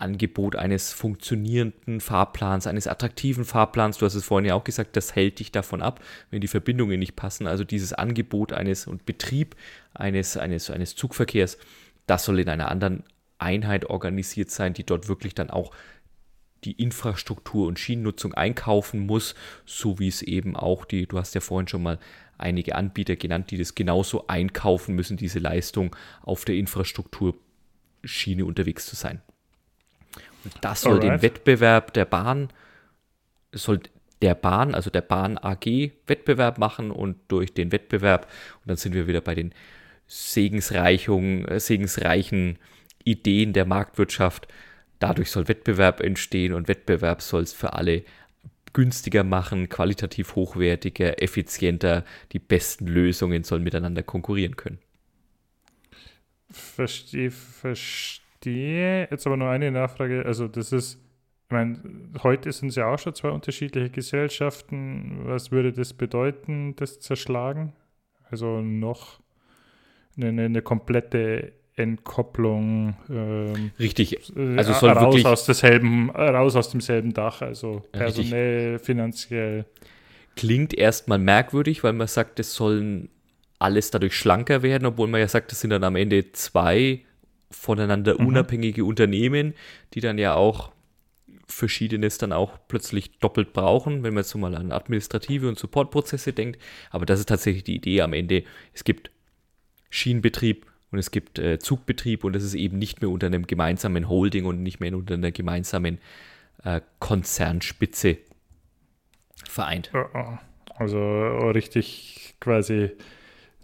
Angebot 0.00 0.56
eines 0.56 0.92
funktionierenden 0.92 2.00
Fahrplans, 2.00 2.66
eines 2.66 2.86
attraktiven 2.86 3.44
Fahrplans. 3.44 3.98
Du 3.98 4.06
hast 4.06 4.14
es 4.14 4.24
vorhin 4.24 4.46
ja 4.48 4.54
auch 4.54 4.64
gesagt, 4.64 4.96
das 4.96 5.14
hält 5.14 5.38
dich 5.38 5.52
davon 5.52 5.82
ab, 5.82 6.00
wenn 6.30 6.40
die 6.40 6.48
Verbindungen 6.48 6.98
nicht 6.98 7.16
passen. 7.16 7.46
Also 7.46 7.64
dieses 7.64 7.92
Angebot 7.92 8.52
eines 8.52 8.86
und 8.86 9.06
Betrieb 9.06 9.56
eines, 9.94 10.36
eines, 10.36 10.70
eines 10.70 10.96
Zugverkehrs, 10.96 11.58
das 12.06 12.24
soll 12.24 12.40
in 12.40 12.48
einer 12.48 12.70
anderen 12.70 13.04
Einheit 13.38 13.86
organisiert 13.86 14.50
sein, 14.50 14.74
die 14.74 14.84
dort 14.84 15.08
wirklich 15.08 15.34
dann 15.34 15.50
auch 15.50 15.72
die 16.64 16.72
Infrastruktur 16.72 17.66
und 17.66 17.78
Schienennutzung 17.78 18.34
einkaufen 18.34 19.06
muss, 19.06 19.34
so 19.64 19.98
wie 19.98 20.08
es 20.08 20.22
eben 20.22 20.56
auch 20.56 20.84
die, 20.84 21.06
du 21.06 21.18
hast 21.18 21.34
ja 21.34 21.40
vorhin 21.40 21.68
schon 21.68 21.82
mal 21.82 21.98
einige 22.36 22.74
Anbieter 22.74 23.16
genannt, 23.16 23.50
die 23.50 23.56
das 23.56 23.74
genauso 23.74 24.26
einkaufen 24.26 24.94
müssen, 24.94 25.16
diese 25.16 25.38
Leistung 25.38 25.94
auf 26.22 26.44
der 26.44 26.56
Infrastrukturschiene 26.56 28.44
unterwegs 28.44 28.86
zu 28.86 28.96
sein. 28.96 29.22
Das 30.60 30.82
soll 30.82 31.00
Alright. 31.00 31.12
den 31.12 31.22
Wettbewerb 31.22 31.92
der 31.92 32.04
Bahn, 32.04 32.48
soll 33.52 33.80
der 34.22 34.34
Bahn, 34.34 34.74
also 34.74 34.90
der 34.90 35.00
Bahn 35.00 35.38
AG, 35.38 35.92
Wettbewerb 36.06 36.58
machen 36.58 36.90
und 36.90 37.16
durch 37.28 37.54
den 37.54 37.72
Wettbewerb, 37.72 38.30
und 38.60 38.68
dann 38.68 38.76
sind 38.76 38.94
wir 38.94 39.06
wieder 39.06 39.20
bei 39.20 39.34
den 39.34 39.54
segensreichen, 40.06 41.46
äh, 41.48 41.60
segensreichen 41.60 42.58
Ideen 43.04 43.52
der 43.52 43.64
Marktwirtschaft, 43.64 44.48
dadurch 44.98 45.30
soll 45.30 45.48
Wettbewerb 45.48 46.00
entstehen 46.00 46.52
und 46.52 46.68
Wettbewerb 46.68 47.22
soll 47.22 47.42
es 47.42 47.52
für 47.52 47.72
alle 47.72 48.04
günstiger 48.72 49.24
machen, 49.24 49.68
qualitativ 49.68 50.36
hochwertiger, 50.36 51.22
effizienter, 51.22 52.04
die 52.32 52.38
besten 52.38 52.86
Lösungen 52.86 53.42
sollen 53.42 53.64
miteinander 53.64 54.02
konkurrieren 54.02 54.56
können. 54.56 54.78
Verstehe, 56.50 57.30
verstehe 57.30 58.19
verstehe. 58.40 59.08
Jetzt 59.10 59.26
aber 59.26 59.36
nur 59.36 59.48
eine 59.48 59.70
Nachfrage. 59.70 60.24
Also, 60.24 60.48
das 60.48 60.72
ist, 60.72 60.94
ich 61.46 61.52
meine, 61.52 61.80
heute 62.22 62.50
sind 62.52 62.68
es 62.68 62.76
ja 62.76 62.92
auch 62.92 62.98
schon 62.98 63.14
zwei 63.14 63.30
unterschiedliche 63.30 63.90
Gesellschaften. 63.90 65.20
Was 65.24 65.50
würde 65.50 65.72
das 65.72 65.92
bedeuten, 65.92 66.74
das 66.76 67.00
Zerschlagen? 67.00 67.72
Also 68.30 68.60
noch 68.60 69.20
eine, 70.16 70.44
eine 70.44 70.62
komplette 70.62 71.52
Entkopplung. 71.74 72.94
Ähm, 73.08 73.72
Richtig. 73.78 74.18
Also 74.56 74.72
soll 74.74 74.90
raus 74.90 75.02
wirklich 75.02 75.26
aus 75.26 75.46
desselben, 75.46 76.10
raus 76.10 76.54
aus 76.54 76.70
demselben 76.70 77.12
Dach, 77.12 77.42
also 77.42 77.82
personell, 77.90 78.72
Richtig. 78.72 78.86
finanziell. 78.86 79.64
Klingt 80.36 80.74
erstmal 80.74 81.18
merkwürdig, 81.18 81.82
weil 81.82 81.92
man 81.92 82.06
sagt, 82.06 82.38
es 82.38 82.54
sollen 82.54 83.08
alles 83.58 83.90
dadurch 83.90 84.14
schlanker 84.14 84.62
werden, 84.62 84.86
obwohl 84.86 85.08
man 85.08 85.20
ja 85.20 85.28
sagt, 85.28 85.50
es 85.50 85.60
sind 85.60 85.70
dann 85.70 85.84
am 85.84 85.96
Ende 85.96 86.30
zwei 86.32 87.02
voneinander 87.50 88.20
mhm. 88.20 88.26
unabhängige 88.28 88.84
Unternehmen, 88.84 89.54
die 89.94 90.00
dann 90.00 90.18
ja 90.18 90.34
auch 90.34 90.72
Verschiedenes 91.46 92.18
dann 92.18 92.32
auch 92.32 92.58
plötzlich 92.68 93.18
doppelt 93.18 93.52
brauchen, 93.52 94.02
wenn 94.02 94.14
man 94.14 94.22
jetzt 94.22 94.30
so 94.30 94.38
mal 94.38 94.54
an 94.54 94.72
administrative 94.72 95.48
und 95.48 95.58
Supportprozesse 95.58 96.32
denkt. 96.32 96.60
Aber 96.90 97.06
das 97.06 97.20
ist 97.20 97.28
tatsächlich 97.28 97.64
die 97.64 97.76
Idee 97.76 98.02
am 98.02 98.12
Ende. 98.12 98.44
Es 98.72 98.84
gibt 98.84 99.10
Schienenbetrieb 99.90 100.66
und 100.92 100.98
es 100.98 101.10
gibt 101.10 101.38
äh, 101.38 101.58
Zugbetrieb 101.58 102.24
und 102.24 102.36
es 102.36 102.44
ist 102.44 102.54
eben 102.54 102.78
nicht 102.78 103.00
mehr 103.00 103.10
unter 103.10 103.26
einem 103.26 103.46
gemeinsamen 103.46 104.08
Holding 104.08 104.44
und 104.44 104.62
nicht 104.62 104.80
mehr 104.80 104.94
unter 104.96 105.14
einer 105.14 105.32
gemeinsamen 105.32 105.98
äh, 106.64 106.80
Konzernspitze 106.98 108.18
vereint. 109.48 109.90
Also 110.76 111.50
richtig 111.50 112.34
quasi 112.40 112.90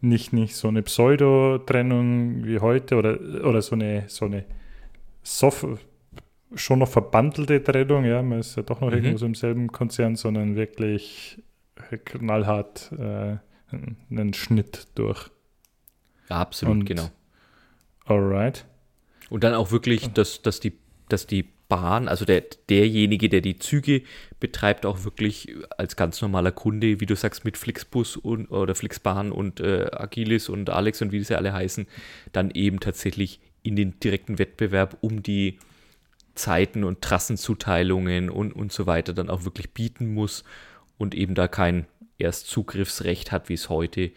nicht, 0.08 0.32
nicht 0.32 0.56
so 0.56 0.68
eine 0.68 0.82
Pseudo-Trennung 0.82 2.44
wie 2.44 2.60
heute 2.60 2.96
oder, 2.96 3.18
oder 3.44 3.62
so 3.62 3.74
eine, 3.74 4.04
so 4.08 4.24
eine 4.24 4.44
Soft 5.22 5.66
schon 6.54 6.78
noch 6.78 6.88
verbandelte 6.88 7.62
Trennung, 7.62 8.04
ja, 8.04 8.22
man 8.22 8.40
ist 8.40 8.56
ja 8.56 8.62
doch 8.62 8.80
noch 8.80 8.88
mhm. 8.88 8.94
irgendwo 8.94 9.18
so 9.18 9.26
im 9.26 9.34
selben 9.34 9.68
Konzern, 9.72 10.16
sondern 10.16 10.56
wirklich 10.56 11.42
knallhart 12.04 12.92
äh, 12.92 13.36
einen 14.10 14.34
Schnitt 14.34 14.88
durch. 14.94 15.30
Ja, 16.30 16.36
absolut, 16.40 16.76
Und, 16.76 16.84
genau. 16.84 17.08
Alright. 18.04 18.66
Und 19.28 19.44
dann 19.44 19.54
auch 19.54 19.72
wirklich, 19.72 20.08
dass, 20.12 20.42
dass, 20.42 20.60
die, 20.60 20.78
dass 21.08 21.26
die 21.26 21.48
Bahn, 21.68 22.08
also 22.08 22.24
der, 22.24 22.44
derjenige, 22.68 23.28
der 23.28 23.40
die 23.40 23.58
Züge 23.58 24.02
betreibt, 24.38 24.86
auch 24.86 25.04
wirklich 25.04 25.54
als 25.76 25.96
ganz 25.96 26.20
normaler 26.20 26.52
Kunde, 26.52 27.00
wie 27.00 27.06
du 27.06 27.16
sagst, 27.16 27.44
mit 27.44 27.56
Flixbus 27.56 28.16
und, 28.16 28.46
oder 28.48 28.74
Flixbahn 28.74 29.32
und 29.32 29.60
äh, 29.60 29.86
Agilis 29.92 30.48
und 30.48 30.70
Alex 30.70 31.02
und 31.02 31.12
wie 31.12 31.22
sie 31.22 31.36
alle 31.36 31.52
heißen, 31.52 31.86
dann 32.32 32.50
eben 32.50 32.80
tatsächlich 32.80 33.40
in 33.62 33.76
den 33.76 33.98
direkten 33.98 34.38
Wettbewerb 34.38 34.96
um 35.00 35.22
die 35.22 35.58
Zeiten 36.34 36.84
und 36.84 37.02
Trassenzuteilungen 37.02 38.30
und, 38.30 38.52
und 38.52 38.72
so 38.72 38.86
weiter 38.86 39.12
dann 39.12 39.30
auch 39.30 39.44
wirklich 39.44 39.70
bieten 39.70 40.14
muss 40.14 40.44
und 40.98 41.14
eben 41.14 41.34
da 41.34 41.48
kein 41.48 41.86
Erstzugriffsrecht 42.18 43.32
hat, 43.32 43.48
wie 43.48 43.54
es 43.54 43.68
heute 43.68 44.12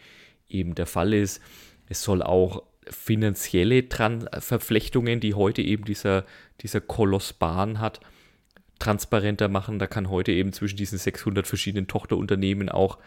eben 0.48 0.74
der 0.74 0.86
Fall 0.86 1.14
ist. 1.14 1.40
Es 1.88 2.02
soll 2.02 2.22
auch 2.22 2.62
finanzielle 2.88 3.88
Tran 3.88 4.28
Verflechtungen, 4.38 5.20
die 5.20 5.34
heute 5.34 5.62
eben 5.62 5.84
dieser, 5.84 6.24
dieser 6.62 6.80
Koloss 6.80 7.32
Bahn 7.32 7.80
hat, 7.80 8.00
transparenter 8.78 9.48
machen. 9.48 9.78
Da 9.78 9.86
kann 9.86 10.10
heute 10.10 10.32
eben 10.32 10.52
zwischen 10.52 10.76
diesen 10.76 10.98
600 10.98 11.46
verschiedenen 11.46 11.86
Tochterunternehmen 11.86 12.68
auch, 12.68 12.98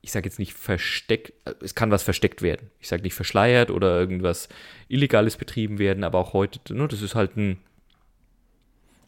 ich 0.00 0.10
sage 0.10 0.26
jetzt 0.26 0.38
nicht 0.38 0.54
versteckt, 0.54 1.32
es 1.60 1.74
kann 1.74 1.90
was 1.90 2.02
versteckt 2.02 2.42
werden. 2.42 2.70
Ich 2.80 2.88
sage 2.88 3.02
nicht 3.02 3.14
verschleiert 3.14 3.70
oder 3.70 3.98
irgendwas 3.98 4.48
Illegales 4.88 5.36
betrieben 5.36 5.78
werden, 5.78 6.04
aber 6.04 6.18
auch 6.18 6.32
heute, 6.32 6.74
ne, 6.74 6.88
das 6.88 7.02
ist 7.02 7.14
halt 7.14 7.36
ein 7.36 7.58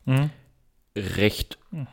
mhm. 0.05 0.31
recht 0.97 1.59
mhm 1.73 1.89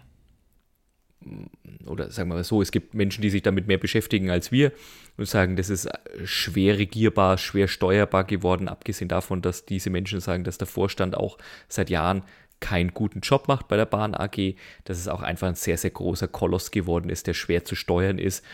oder 1.86 2.10
sagen 2.12 2.30
wir 2.30 2.36
mal 2.36 2.44
so, 2.44 2.62
es 2.62 2.72
gibt 2.72 2.94
Menschen, 2.94 3.22
die 3.22 3.30
sich 3.30 3.42
damit 3.42 3.68
mehr 3.68 3.78
beschäftigen 3.78 4.30
als 4.30 4.52
wir 4.52 4.72
und 5.18 5.28
sagen, 5.28 5.56
das 5.56 5.70
ist 5.70 5.90
schwer 6.26 6.78
regierbar, 6.78 7.38
schwer 7.38 7.68
steuerbar 7.68 8.24
geworden, 8.24 8.68
abgesehen 8.68 9.08
davon, 9.08 9.42
dass 9.42 9.66
diese 9.66 9.90
Menschen 9.90 10.20
sagen, 10.20 10.44
dass 10.44 10.58
der 10.58 10.68
Vorstand 10.68 11.16
auch 11.16 11.38
seit 11.68 11.90
Jahren 11.90 12.24
keinen 12.60 12.94
guten 12.94 13.22
Job 13.22 13.48
macht 13.48 13.68
bei 13.68 13.78
der 13.78 13.86
Bahn 13.86 14.14
AG, 14.14 14.56
dass 14.84 14.98
es 14.98 15.08
auch 15.08 15.22
einfach 15.22 15.48
ein 15.48 15.56
sehr, 15.56 15.78
sehr 15.78 15.90
großer 15.92 16.28
Koloss 16.28 16.72
geworden 16.72 17.10
ist, 17.10 17.28
der 17.28 17.34
schwer 17.34 17.66
zu 17.66 17.76
steuern 17.76 18.20
ist. 18.20 18.46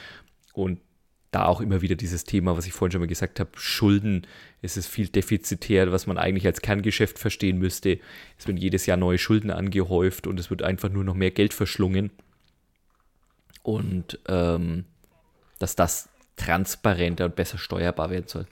Und 0.54 0.80
da 1.32 1.46
auch 1.46 1.60
immer 1.60 1.82
wieder 1.82 1.96
dieses 1.96 2.24
Thema, 2.24 2.56
was 2.56 2.66
ich 2.66 2.72
vorhin 2.72 2.94
schon 2.94 3.02
mal 3.02 3.08
gesagt 3.08 3.42
habe, 3.42 3.52
Schulden, 3.56 4.26
es 4.62 4.78
ist 4.78 4.88
viel 4.88 5.10
defizitär, 5.10 5.92
was 5.92 6.08
man 6.08 6.18
eigentlich 6.18 6.46
als 6.46 6.62
Kerngeschäft 6.62 7.20
verstehen 7.20 7.60
müsste. 7.60 8.00
Es 8.38 8.48
werden 8.48 8.58
jedes 8.58 8.86
Jahr 8.86 8.98
neue 8.98 9.18
Schulden 9.18 9.52
angehäuft 9.52 10.26
und 10.26 10.40
es 10.40 10.50
wird 10.50 10.64
einfach 10.64 10.90
nur 10.90 11.04
noch 11.04 11.16
mehr 11.16 11.32
Geld 11.32 11.54
verschlungen 11.54 12.12
und 13.68 14.18
ähm, 14.30 14.86
dass 15.60 15.76
das 15.76 16.08
transparenter 16.38 17.26
und 17.26 17.36
besser 17.36 17.58
steuerbar 17.58 18.10
werden 18.10 18.28
soll. 18.28 18.48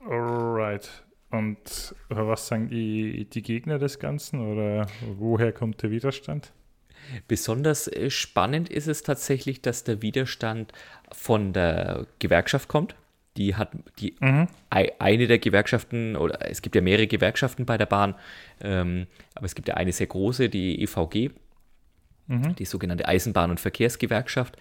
Alright. 0.00 1.04
Und 1.30 1.94
was 2.08 2.48
sagen 2.48 2.68
die, 2.68 3.24
die 3.26 3.42
Gegner 3.42 3.78
des 3.78 4.00
Ganzen 4.00 4.40
oder 4.40 4.88
woher 5.16 5.52
kommt 5.52 5.80
der 5.82 5.92
Widerstand? 5.92 6.52
Besonders 7.28 7.86
äh, 7.86 8.10
spannend 8.10 8.68
ist 8.68 8.88
es 8.88 9.04
tatsächlich, 9.04 9.62
dass 9.62 9.84
der 9.84 10.02
Widerstand 10.02 10.72
von 11.12 11.52
der 11.52 12.06
Gewerkschaft 12.18 12.68
kommt. 12.68 12.96
Die 13.36 13.54
hat 13.54 13.70
die 14.00 14.16
mhm. 14.18 14.48
eine 14.70 15.26
der 15.28 15.38
Gewerkschaften, 15.38 16.16
oder 16.16 16.50
es 16.50 16.62
gibt 16.62 16.74
ja 16.74 16.80
mehrere 16.80 17.06
Gewerkschaften 17.06 17.64
bei 17.64 17.78
der 17.78 17.86
Bahn, 17.86 18.16
ähm, 18.60 19.06
aber 19.36 19.46
es 19.46 19.54
gibt 19.54 19.68
ja 19.68 19.74
eine 19.74 19.92
sehr 19.92 20.06
große, 20.08 20.48
die 20.48 20.82
EVG, 20.82 21.30
mhm. 22.26 22.54
die 22.56 22.64
sogenannte 22.64 23.08
Eisenbahn- 23.08 23.50
und 23.50 23.60
Verkehrsgewerkschaft. 23.60 24.56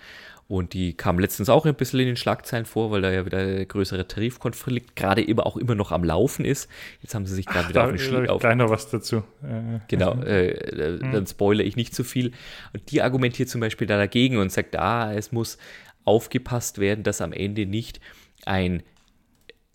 Und 0.47 0.73
die 0.73 0.93
kam 0.93 1.17
letztens 1.17 1.49
auch 1.49 1.65
ein 1.65 1.73
bisschen 1.73 2.01
in 2.01 2.05
den 2.05 2.17
Schlagzeilen 2.17 2.65
vor, 2.65 2.91
weil 2.91 3.01
da 3.01 3.11
ja 3.11 3.25
wieder 3.25 3.39
ein 3.39 3.67
größerer 3.67 4.07
Tarifkonflikt 4.07 4.95
gerade 4.95 5.23
immer 5.23 5.47
auch 5.47 5.57
immer 5.57 5.73
noch 5.73 5.91
am 5.91 6.03
Laufen 6.03 6.45
ist. 6.45 6.69
Jetzt 7.01 7.15
haben 7.15 7.25
sie 7.25 7.33
sich 7.33 7.47
gerade 7.47 7.69
wieder 7.69 7.81
da, 7.81 7.85
auf 7.85 7.91
den 7.91 7.99
Ski 7.99 8.29
auf. 8.29 8.43
Noch 8.43 8.69
was 8.69 8.89
dazu. 8.89 9.23
Äh, 9.41 9.79
genau, 9.87 10.13
äh, 10.21 10.99
mhm. 11.01 11.11
dann 11.11 11.25
spoilere 11.25 11.65
ich 11.65 11.75
nicht 11.75 11.95
zu 11.95 12.03
viel. 12.03 12.31
Und 12.73 12.91
die 12.91 13.01
argumentiert 13.01 13.49
zum 13.49 13.59
Beispiel 13.59 13.87
da 13.87 13.97
dagegen 13.97 14.37
und 14.37 14.51
sagt, 14.51 14.75
ah, 14.75 15.11
es 15.13 15.31
muss 15.31 15.57
aufgepasst 16.03 16.77
werden, 16.77 17.03
dass 17.03 17.21
am 17.21 17.33
Ende 17.33 17.65
nicht 17.65 17.99
ein 18.45 18.83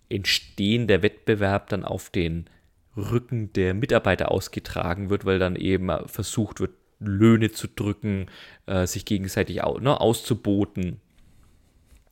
entstehender 0.07 1.03
Wettbewerb 1.03 1.67
dann 1.67 1.83
auf 1.83 2.09
den 2.09 2.49
Rücken 2.95 3.51
der 3.53 3.73
Mitarbeiter 3.73 4.31
ausgetragen 4.31 5.09
wird, 5.09 5.25
weil 5.25 5.39
dann 5.39 5.55
eben 5.57 5.89
versucht 6.07 6.61
wird, 6.61 6.71
Löhne 7.01 7.51
zu 7.51 7.67
drücken, 7.67 8.27
äh, 8.67 8.85
sich 8.85 9.05
gegenseitig 9.05 9.63
au 9.63 9.79
ne, 9.79 9.99
auszuboten. 9.99 11.01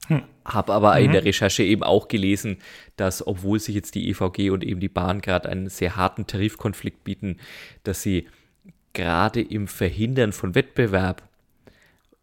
Hm. 0.08 0.24
Habe 0.44 0.74
aber 0.74 0.96
mhm. 0.98 1.06
in 1.06 1.12
der 1.12 1.26
Recherche 1.26 1.64
eben 1.64 1.84
auch 1.84 2.08
gelesen, 2.08 2.58
dass 2.96 3.26
obwohl 3.26 3.60
sich 3.60 3.76
jetzt 3.76 3.96
die 3.96 4.10
EVG 4.10 4.50
und 4.50 4.64
eben 4.64 4.80
die 4.80 4.90
Bahn 4.90 5.22
gerade 5.22 5.50
einen 5.50 5.70
sehr 5.70 5.96
harten 5.96 6.26
Tarifkonflikt 6.26 7.04
bieten, 7.04 7.38
dass 7.84 8.02
sie 8.02 8.28
gerade 8.94 9.42
im 9.42 9.68
Verhindern 9.68 10.34
von 10.34 10.56
Wettbewerb 10.56 11.22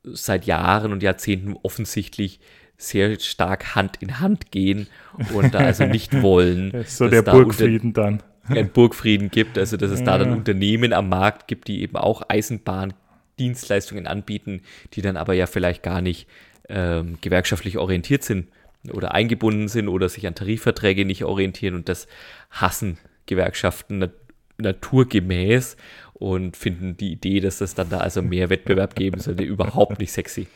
seit 0.03 0.47
Jahren 0.47 0.93
und 0.93 1.03
Jahrzehnten 1.03 1.55
offensichtlich 1.63 2.41
sehr 2.79 3.19
stark 3.21 3.75
Hand 3.75 4.03
in 4.03 4.21
Hand 4.21 4.51
gehen 4.51 4.87
und 5.33 5.55
da 5.55 5.61
also 5.61 5.87
nicht 5.87 6.23
wollen. 6.23 6.85
so 6.87 7.09
der 7.09 7.23
Burgfrieden 7.23 7.93
dann. 7.93 8.23
Ein 8.49 8.71
Burgfrieden 8.71 9.31
gibt, 9.31 9.59
also 9.59 9.77
dass 9.77 9.91
es 9.91 10.05
da 10.05 10.19
dann 10.19 10.33
Unternehmen 10.33 10.93
am 10.93 11.09
Markt 11.09 11.49
gibt, 11.49 11.69
die 11.69 11.83
eben 11.83 11.97
auch 11.97 12.23
Eisenbahndienstleistungen 12.29 14.07
anbieten, 14.07 14.63
die 14.93 15.03
dann 15.03 15.17
aber 15.17 15.35
ja 15.35 15.47
vielleicht 15.47 15.83
gar 15.83 16.01
nicht 16.01 16.29
ähm, 16.69 17.19
gewerkschaftlich 17.21 17.79
orientiert 17.79 18.23
sind 18.23 18.49
oder 18.93 19.13
eingebunden 19.13 19.69
sind 19.69 19.89
oder 19.89 20.09
sich 20.09 20.27
an 20.27 20.35
Tarifverträge 20.35 21.05
nicht 21.05 21.25
orientieren 21.25 21.75
und 21.75 21.89
das 21.89 22.07
hassen 22.51 22.99
Gewerkschaften 23.27 23.99
nat 23.99 24.13
naturgemäß 24.59 25.77
und 26.15 26.57
finden 26.57 26.97
die 26.97 27.13
Idee, 27.13 27.41
dass 27.41 27.61
es 27.61 27.75
dann 27.75 27.91
da 27.91 27.99
also 27.99 28.23
mehr 28.23 28.49
Wettbewerb 28.49 28.95
geben 28.95 29.21
sollte, 29.21 29.43
überhaupt 29.45 29.99
nicht 29.99 30.13
sexy. 30.13 30.47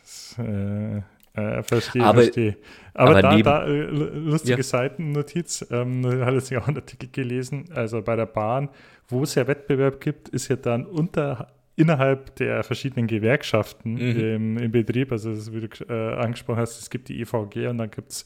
Das, 0.00 0.38
äh, 0.38 1.02
äh, 1.38 1.62
verstehe, 1.62 2.02
aber, 2.02 2.22
verstehe. 2.22 2.56
Aber, 2.94 3.10
aber 3.10 3.22
da, 3.22 3.30
neben, 3.30 3.44
da 3.44 3.66
äh, 3.66 3.82
lustige 3.82 4.58
ja. 4.58 4.62
Seitennotiz, 4.62 5.66
ähm, 5.70 6.04
hat 6.24 6.34
jetzt 6.34 6.54
auch 6.54 6.68
einen 6.68 6.78
Artikel 6.78 7.08
gelesen, 7.10 7.66
also 7.74 8.02
bei 8.02 8.16
der 8.16 8.26
Bahn, 8.26 8.68
wo 9.08 9.22
es 9.22 9.34
ja 9.34 9.46
Wettbewerb 9.46 10.00
gibt, 10.00 10.28
ist 10.28 10.48
ja 10.48 10.56
dann 10.56 10.84
unter 10.86 11.52
innerhalb 11.76 12.34
der 12.36 12.64
verschiedenen 12.64 13.06
Gewerkschaften 13.06 13.92
mhm. 13.92 14.20
im, 14.20 14.58
im, 14.58 14.72
Betrieb, 14.72 15.12
also 15.12 15.30
wie 15.52 15.68
du 15.68 15.84
äh, 15.88 16.16
angesprochen 16.16 16.58
hast, 16.58 16.80
es 16.80 16.90
gibt 16.90 17.08
die 17.08 17.20
EVG 17.20 17.68
und 17.68 17.78
dann 17.78 17.90
gibt 17.90 18.10
es 18.10 18.24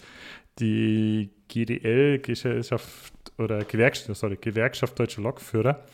die 0.59 1.31
GDL, 1.49 2.19
Gesellschaft 2.21 3.13
oder 3.37 3.65
Gewerkschaft, 3.65 4.19
sorry, 4.19 4.39
Gewerkschaft 4.41 4.99
Deutsche 4.99 5.21
Lokführer. 5.21 5.85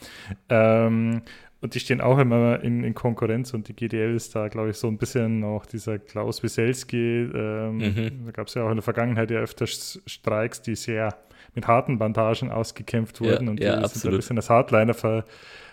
Ähm, 0.49 1.23
und 1.61 1.75
die 1.75 1.81
stehen 1.81 2.01
auch 2.01 2.19
immer 2.19 2.61
in, 2.63 2.85
in, 2.85 2.95
Konkurrenz 2.95 3.53
und 3.53 3.69
die 3.69 3.75
GDL 3.75 4.15
ist 4.15 4.35
da, 4.35 4.49
glaube 4.49 4.71
ich, 4.71 4.77
so 4.77 4.87
ein 4.87 4.97
bisschen 4.97 5.43
auch 5.43 5.67
dieser 5.67 5.99
Klaus 5.99 6.43
Wieselski. 6.43 7.31
Ähm, 7.35 7.79
mhm. 7.79 8.27
Da 8.27 8.31
gab 8.31 8.47
es 8.47 8.55
ja 8.55 8.65
auch 8.65 8.71
in 8.71 8.77
der 8.77 8.83
Vergangenheit 8.83 9.31
ja 9.31 9.41
öfters 9.41 10.01
Streiks, 10.07 10.63
die 10.63 10.77
sehr 10.77 11.17
mit 11.55 11.67
harten 11.67 11.99
Bandagen 11.99 12.51
ausgekämpft 12.51 13.21
wurden 13.21 13.47
ja, 13.47 13.51
und 13.51 13.59
die 13.59 13.65
ja, 13.65 13.75
sind 13.75 13.85
absolut. 13.85 14.15
ein 14.15 14.19
bisschen 14.19 14.37
als 14.37 14.51
Hardliner 14.51 14.95
ver, 14.95 15.25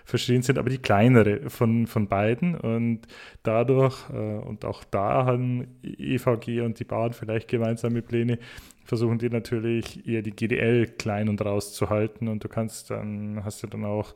verschrien 0.05 0.41
sind, 0.41 0.57
aber 0.57 0.69
die 0.69 0.77
kleinere 0.77 1.49
von, 1.49 1.85
von 1.87 2.07
beiden. 2.07 2.55
Und 2.55 3.01
dadurch, 3.43 3.97
äh, 4.11 4.13
und 4.13 4.65
auch 4.65 4.83
da 4.85 5.25
haben 5.25 5.67
EVG 5.83 6.61
und 6.61 6.79
die 6.79 6.83
Bahn 6.83 7.13
vielleicht 7.13 7.47
gemeinsame 7.47 8.01
Pläne, 8.01 8.39
versuchen 8.83 9.17
die 9.17 9.29
natürlich 9.29 10.07
eher 10.07 10.21
die 10.21 10.35
GDL 10.35 10.87
klein 10.87 11.27
und 11.27 11.43
rauszuhalten. 11.43 12.27
Und 12.27 12.43
du 12.43 12.47
kannst 12.47 12.91
dann, 12.91 13.43
hast 13.43 13.63
du 13.63 13.67
dann 13.67 13.83
auch, 13.83 14.13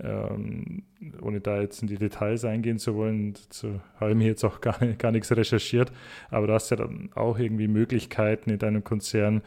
ähm, 0.00 0.84
ohne 1.20 1.40
da 1.40 1.60
jetzt 1.60 1.82
in 1.82 1.88
die 1.88 1.98
Details 1.98 2.44
eingehen 2.44 2.78
zu 2.78 2.94
wollen, 2.94 3.34
zu, 3.50 3.80
habe 3.98 4.12
ich 4.12 4.16
mir 4.16 4.26
jetzt 4.26 4.44
auch 4.44 4.60
gar, 4.60 4.78
gar 4.98 5.12
nichts 5.12 5.34
recherchiert, 5.34 5.92
aber 6.30 6.46
du 6.46 6.52
hast 6.54 6.70
ja 6.70 6.76
dann 6.76 7.10
auch 7.14 7.38
irgendwie 7.38 7.68
Möglichkeiten 7.68 8.50
in 8.50 8.58
deinem 8.58 8.84
Konzern 8.84 9.42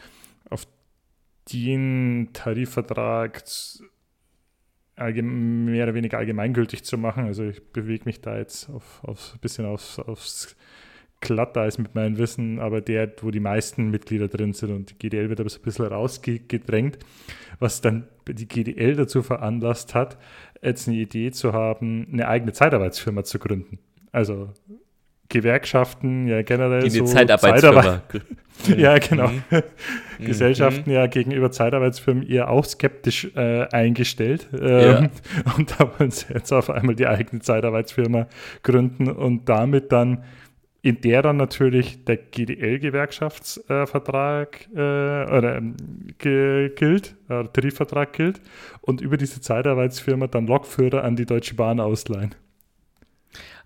auf 0.49 0.67
den 1.51 2.29
Tarifvertrag 2.33 3.43
mehr 4.97 5.83
oder 5.83 5.93
weniger 5.93 6.17
allgemeingültig 6.17 6.83
zu 6.85 6.97
machen. 6.97 7.25
Also 7.25 7.43
ich 7.43 7.71
bewege 7.71 8.05
mich 8.05 8.21
da 8.21 8.37
jetzt 8.37 8.69
auf, 8.69 9.03
auf 9.03 9.33
ein 9.35 9.39
bisschen 9.39 9.65
aufs, 9.65 9.99
aufs 9.99 10.55
Glatteis 11.25 11.77
mit 11.77 11.95
meinem 11.95 12.17
Wissen, 12.17 12.59
aber 12.59 12.81
der, 12.81 13.11
wo 13.21 13.31
die 13.31 13.39
meisten 13.39 13.89
Mitglieder 13.89 14.27
drin 14.27 14.53
sind 14.53 14.71
und 14.71 14.91
die 14.91 14.97
GDL 14.97 15.29
wird 15.29 15.39
aber 15.39 15.49
so 15.49 15.59
ein 15.59 15.63
bisschen 15.63 15.85
rausgedrängt, 15.85 16.99
was 17.59 17.81
dann 17.81 18.07
die 18.27 18.47
GDL 18.47 18.95
dazu 18.95 19.23
veranlasst 19.23 19.93
hat, 19.95 20.17
jetzt 20.61 20.87
eine 20.87 20.97
Idee 20.97 21.31
zu 21.31 21.53
haben, 21.53 22.07
eine 22.11 22.27
eigene 22.27 22.53
Zeitarbeitsfirma 22.53 23.23
zu 23.23 23.39
gründen. 23.39 23.79
Also 24.11 24.53
Gewerkschaften 25.29 26.27
ja 26.27 26.41
generell 26.43 26.83
die 26.83 26.89
so 26.91 27.05
Zeitarbeitsfirma. 27.05 27.81
Zeitarbeit 27.81 28.23
ja, 28.77 28.97
genau. 28.99 29.27
Mhm. 29.27 29.63
Gesellschaften 30.25 30.91
ja 30.91 31.07
gegenüber 31.07 31.51
Zeitarbeitsfirmen 31.51 32.27
eher 32.27 32.49
auch 32.49 32.63
skeptisch 32.63 33.29
äh, 33.35 33.67
eingestellt. 33.69 34.47
Ähm, 34.53 35.09
ja. 35.45 35.53
Und 35.57 35.71
da 35.71 35.91
wollen 35.97 36.11
sie 36.11 36.33
jetzt 36.33 36.51
auf 36.53 36.69
einmal 36.69 36.95
die 36.95 37.07
eigene 37.07 37.41
Zeitarbeitsfirma 37.41 38.27
gründen 38.63 39.09
und 39.09 39.49
damit 39.49 39.91
dann 39.91 40.23
in 40.85 41.01
der 41.01 41.21
dann 41.23 41.37
natürlich 41.37 42.05
der 42.05 42.17
GDL-Gewerkschaftsvertrag 42.17 44.67
äh, 44.71 44.77
oder 44.77 45.57
ähm, 45.57 45.75
gilt, 46.19 47.15
äh, 47.27 47.43
Tarifvertrag 47.45 48.13
gilt 48.13 48.39
und 48.81 49.01
über 49.01 49.17
diese 49.17 49.41
Zeitarbeitsfirma 49.41 50.27
dann 50.27 50.45
Lokführer 50.45 51.03
an 51.03 51.15
die 51.15 51.25
Deutsche 51.25 51.55
Bahn 51.55 51.79
ausleihen. 51.79 52.35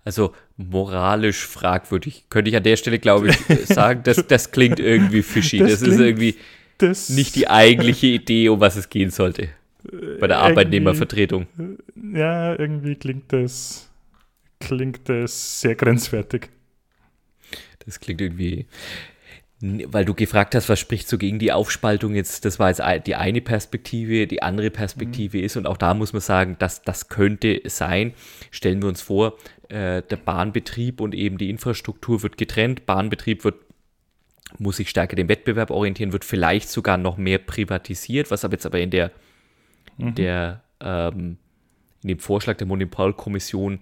Also 0.02 0.32
moralisch 0.56 1.46
fragwürdig, 1.46 2.24
könnte 2.30 2.48
ich 2.48 2.56
an 2.56 2.62
der 2.62 2.76
Stelle, 2.76 2.98
glaube 2.98 3.28
ich, 3.28 3.36
sagen, 3.66 4.00
das, 4.02 4.26
das 4.26 4.50
klingt 4.50 4.80
irgendwie 4.80 5.20
fishy. 5.20 5.58
Das, 5.58 5.80
das 5.80 5.82
ist 5.82 6.00
irgendwie 6.00 6.36
das 6.78 7.10
nicht 7.10 7.36
die 7.36 7.48
eigentliche 7.48 8.06
Idee, 8.06 8.48
um 8.48 8.60
was 8.60 8.76
es 8.76 8.88
gehen 8.88 9.10
sollte 9.10 9.50
bei 10.20 10.26
der 10.26 10.38
Arbeitnehmervertretung. 10.38 11.48
Ja, 12.14 12.58
irgendwie 12.58 12.96
klingt 12.96 13.30
das, 13.30 13.90
klingt 14.58 15.06
das 15.10 15.60
sehr 15.60 15.74
grenzwertig. 15.74 16.48
Das 17.90 18.00
klingt 18.00 18.20
irgendwie 18.20 18.66
weil 19.62 20.06
du 20.06 20.14
gefragt 20.14 20.54
hast, 20.54 20.70
was 20.70 20.80
spricht 20.80 21.06
so 21.06 21.18
gegen 21.18 21.38
die 21.38 21.52
Aufspaltung 21.52 22.14
jetzt, 22.14 22.46
das 22.46 22.58
war 22.58 22.68
jetzt 22.70 22.82
die 23.06 23.14
eine 23.14 23.42
Perspektive, 23.42 24.26
die 24.26 24.42
andere 24.42 24.70
Perspektive 24.70 25.36
mhm. 25.36 25.44
ist 25.44 25.56
und 25.56 25.66
auch 25.66 25.76
da 25.76 25.92
muss 25.92 26.14
man 26.14 26.22
sagen, 26.22 26.56
dass 26.58 26.80
das 26.82 27.08
könnte 27.08 27.60
sein. 27.66 28.14
Stellen 28.50 28.80
wir 28.80 28.88
uns 28.88 29.02
vor, 29.02 29.36
äh, 29.68 30.02
der 30.02 30.16
Bahnbetrieb 30.16 31.00
und 31.00 31.14
eben 31.14 31.36
die 31.36 31.50
Infrastruktur 31.50 32.22
wird 32.22 32.38
getrennt, 32.38 32.86
Bahnbetrieb 32.86 33.44
wird 33.44 33.56
muss 34.58 34.78
sich 34.78 34.90
stärker 34.90 35.14
dem 35.14 35.28
Wettbewerb 35.28 35.70
orientieren, 35.70 36.12
wird 36.12 36.24
vielleicht 36.24 36.70
sogar 36.70 36.96
noch 36.96 37.16
mehr 37.16 37.38
privatisiert, 37.38 38.32
was 38.32 38.44
aber 38.44 38.54
jetzt 38.54 38.66
aber 38.66 38.80
in 38.80 38.90
der, 38.90 39.12
mhm. 39.96 40.14
der 40.16 40.64
ähm, 40.80 41.36
in 42.02 42.08
dem 42.08 42.18
Vorschlag 42.18 42.56
der 42.56 42.66
Monopolkommission 42.66 43.80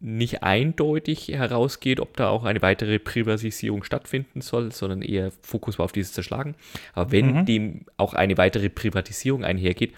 nicht 0.00 0.42
eindeutig 0.42 1.28
herausgeht, 1.28 1.98
ob 1.98 2.16
da 2.16 2.28
auch 2.28 2.44
eine 2.44 2.62
weitere 2.62 2.98
Privatisierung 2.98 3.82
stattfinden 3.82 4.40
soll, 4.40 4.70
sondern 4.70 5.02
eher 5.02 5.32
Fokus 5.42 5.78
war 5.78 5.86
auf 5.86 5.92
dieses 5.92 6.12
Zerschlagen. 6.12 6.54
Aber 6.94 7.10
wenn 7.10 7.40
mhm. 7.40 7.46
dem 7.46 7.80
auch 7.96 8.14
eine 8.14 8.38
weitere 8.38 8.68
Privatisierung 8.68 9.44
einhergeht, 9.44 9.94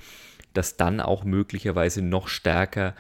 dass 0.54 0.76
dann 0.76 1.00
auch 1.00 1.24
möglicherweise 1.24 2.02
noch 2.02 2.28
stärker 2.28 2.94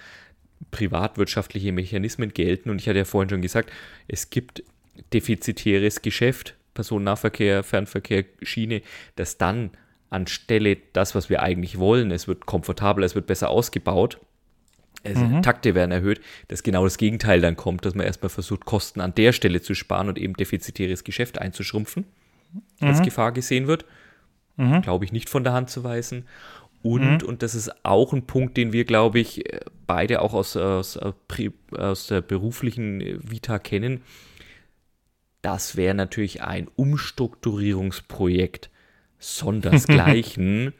privatwirtschaftliche 0.70 1.72
Mechanismen 1.72 2.34
gelten. 2.34 2.70
Und 2.70 2.80
ich 2.80 2.88
hatte 2.88 2.98
ja 2.98 3.04
vorhin 3.04 3.30
schon 3.30 3.42
gesagt, 3.42 3.70
es 4.08 4.30
gibt 4.30 4.62
defizitäres 5.12 6.02
Geschäft, 6.02 6.54
Personennahverkehr, 6.74 7.62
Fernverkehr, 7.62 8.24
Schiene, 8.42 8.82
das 9.16 9.38
dann 9.38 9.70
anstelle 10.10 10.76
das, 10.92 11.14
was 11.14 11.30
wir 11.30 11.42
eigentlich 11.42 11.78
wollen, 11.78 12.10
es 12.10 12.28
wird 12.28 12.44
komfortabler, 12.44 13.06
es 13.06 13.14
wird 13.14 13.26
besser 13.26 13.48
ausgebaut, 13.48 14.18
also 15.04 15.24
mhm. 15.24 15.42
Takte 15.42 15.74
werden 15.74 15.92
erhöht, 15.92 16.20
dass 16.48 16.62
genau 16.62 16.84
das 16.84 16.98
Gegenteil 16.98 17.40
dann 17.40 17.56
kommt, 17.56 17.84
dass 17.84 17.94
man 17.94 18.06
erstmal 18.06 18.28
versucht, 18.28 18.64
Kosten 18.66 19.00
an 19.00 19.14
der 19.14 19.32
Stelle 19.32 19.62
zu 19.62 19.74
sparen 19.74 20.08
und 20.08 20.18
eben 20.18 20.34
defizitäres 20.34 21.04
Geschäft 21.04 21.38
einzuschrumpfen, 21.38 22.04
mhm. 22.80 22.88
als 22.88 23.02
Gefahr 23.02 23.32
gesehen 23.32 23.66
wird. 23.66 23.84
Mhm. 24.56 24.82
Glaube 24.82 25.04
ich, 25.04 25.12
nicht 25.12 25.30
von 25.30 25.44
der 25.44 25.54
Hand 25.54 25.70
zu 25.70 25.84
weisen. 25.84 26.24
Und, 26.82 27.22
mhm. 27.22 27.28
und 27.28 27.42
das 27.42 27.54
ist 27.54 27.84
auch 27.84 28.12
ein 28.12 28.26
Punkt, 28.26 28.56
den 28.56 28.72
wir, 28.72 28.84
glaube 28.84 29.20
ich, 29.20 29.44
beide 29.86 30.22
auch 30.22 30.32
aus, 30.32 30.56
aus, 30.56 30.98
aus 31.76 32.06
der 32.06 32.20
beruflichen 32.22 33.20
Vita 33.22 33.58
kennen. 33.58 34.02
Das 35.42 35.76
wäre 35.76 35.94
natürlich 35.94 36.42
ein 36.42 36.68
Umstrukturierungsprojekt 36.76 38.70
sondersgleichen. 39.18 40.72